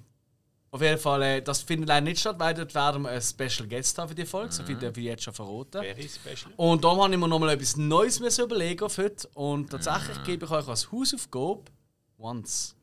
auf 0.74 0.82
jeden 0.82 0.98
Fall, 0.98 1.22
äh, 1.22 1.40
das 1.40 1.62
findet 1.62 1.88
leider 1.88 2.00
nicht 2.00 2.18
statt, 2.18 2.34
weil 2.40 2.52
dort 2.52 2.74
werden 2.74 3.02
wir 3.02 3.10
einen 3.10 3.22
Special 3.22 3.68
Guest 3.68 3.96
haben 3.96 4.08
für 4.08 4.14
die 4.16 4.26
Folge. 4.26 4.52
So 4.52 4.64
viel 4.64 4.74
dürfen 4.74 4.96
wir 4.96 5.04
jetzt 5.04 5.22
schon 5.22 5.32
verraten. 5.32 5.80
Very 5.82 6.08
special. 6.08 6.52
Und 6.56 6.82
darum 6.82 7.00
habe 7.00 7.14
ich 7.14 7.20
mir 7.20 7.28
nochmal 7.28 7.50
etwas 7.50 7.76
Neues 7.76 8.18
müssen 8.18 8.44
überlegen 8.44 8.82
auf 8.82 8.98
heute. 8.98 9.28
Und 9.34 9.70
tatsächlich 9.70 10.20
gebe 10.24 10.46
ich 10.46 10.50
euch 10.50 10.66
als 10.66 10.90
Hausaufgabe 10.90 11.62
Once. 12.18 12.74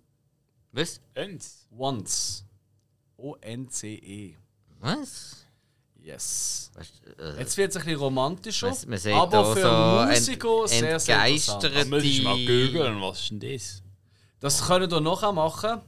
Was? 0.71 1.01
Eins. 1.13 1.67
Once. 1.77 2.45
O-N-C-E. 3.17 4.37
Was? 4.79 5.45
E. 5.99 6.07
Yes. 6.07 6.71
Was, 6.73 6.93
äh, 7.19 7.39
Jetzt 7.39 7.57
wird 7.57 7.71
es 7.71 7.75
ein 7.75 7.83
bisschen 7.83 7.99
romantischer. 7.99 8.67
man, 8.69 8.77
man 8.87 8.99
sieht 8.99 9.13
aber 9.13 9.31
da 9.31 9.53
für 9.53 10.07
so 10.07 10.13
Musiker 10.13 10.67
sehr, 10.69 10.97
sehr 10.97 11.27
interessant. 11.27 12.05
ich 12.05 12.23
mal 12.23 12.37
googeln, 12.37 13.01
was 13.01 13.19
ist 13.19 13.31
denn 13.31 13.39
das? 13.41 13.83
Das 14.39 14.65
können 14.65 14.89
wir 14.89 15.01
nachher 15.01 15.33
machen. 15.33 15.81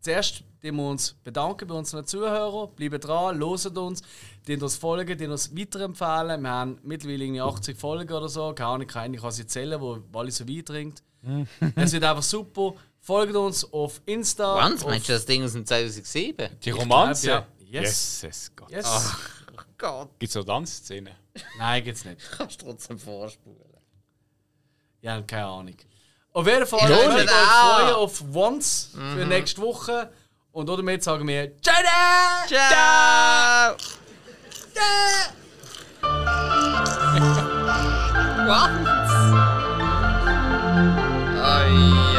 Zuerst 0.00 0.42
die 0.62 0.72
wir 0.72 0.82
uns 0.88 1.14
bedanken 1.24 1.66
bei 1.66 1.74
unseren 1.74 2.06
Zuhörern. 2.06 2.70
Bleiben 2.74 3.00
dran, 3.00 3.38
hören 3.38 3.76
uns, 3.78 4.02
die 4.46 4.56
uns 4.56 4.76
folgen, 4.76 5.16
die 5.16 5.26
uns 5.26 5.54
weiterempfehlen. 5.56 6.42
Wir 6.42 6.50
haben 6.50 6.78
mittlerweile 6.82 7.24
irgendwie 7.24 7.40
80 7.40 7.78
Folgen 7.78 8.12
oder 8.12 8.28
so. 8.28 8.52
Keine 8.52 8.68
Ahnung, 8.68 8.86
keine 8.86 9.16
kann 9.18 9.32
sie 9.32 9.46
zählen, 9.46 9.80
wo 9.80 9.98
Wally 10.12 10.30
so 10.30 10.48
weit 10.48 10.68
dringt. 10.68 11.02
es 11.76 11.92
wird 11.92 12.04
einfach 12.04 12.22
super. 12.22 12.74
Folgt 13.00 13.34
uns 13.34 13.72
auf 13.72 14.00
Insta. 14.04 14.56
Wann? 14.56 14.78
Meinst 14.84 15.08
du 15.08 15.12
das 15.12 15.24
Ding 15.24 15.42
aus 15.42 15.52
dem 15.52 15.64
2007? 15.64 16.50
Die 16.62 16.70
Romanze? 16.70 17.26
glaub, 17.26 17.46
ja. 17.70 17.80
Yes. 17.80 18.22
Jesus 18.22 18.52
Gott. 18.56 18.70
Yes. 18.70 18.86
Oh 18.86 19.62
Gott, 19.78 20.10
Gibt 20.18 20.30
es 20.30 20.36
noch 20.36 20.44
Tanzszenen? 20.44 21.14
Nein, 21.58 21.84
gibt's 21.84 22.04
nicht. 22.04 22.20
kannst 22.36 22.60
du 22.60 22.66
trotzdem 22.66 22.98
vorspulen. 22.98 23.56
Ja, 25.00 25.22
keine 25.22 25.46
Ahnung. 25.46 25.76
Auf 26.32 26.46
jeden 26.46 26.66
Fall, 26.66 26.80
ich 26.82 26.88
würde 26.88 27.14
nicht. 27.22 27.32
euch 27.32 27.40
freuen 27.40 27.94
auf 27.94 28.22
Once 28.34 28.90
für 28.92 29.26
nächste 29.26 29.60
Woche. 29.62 30.12
Und 30.52 30.68
damit 30.68 31.02
sagen 31.02 31.26
wir 31.28 31.52
Ciao! 31.62 31.76
Ciao! 32.48 33.76
Was? 38.46 38.70
Ai. 41.42 42.09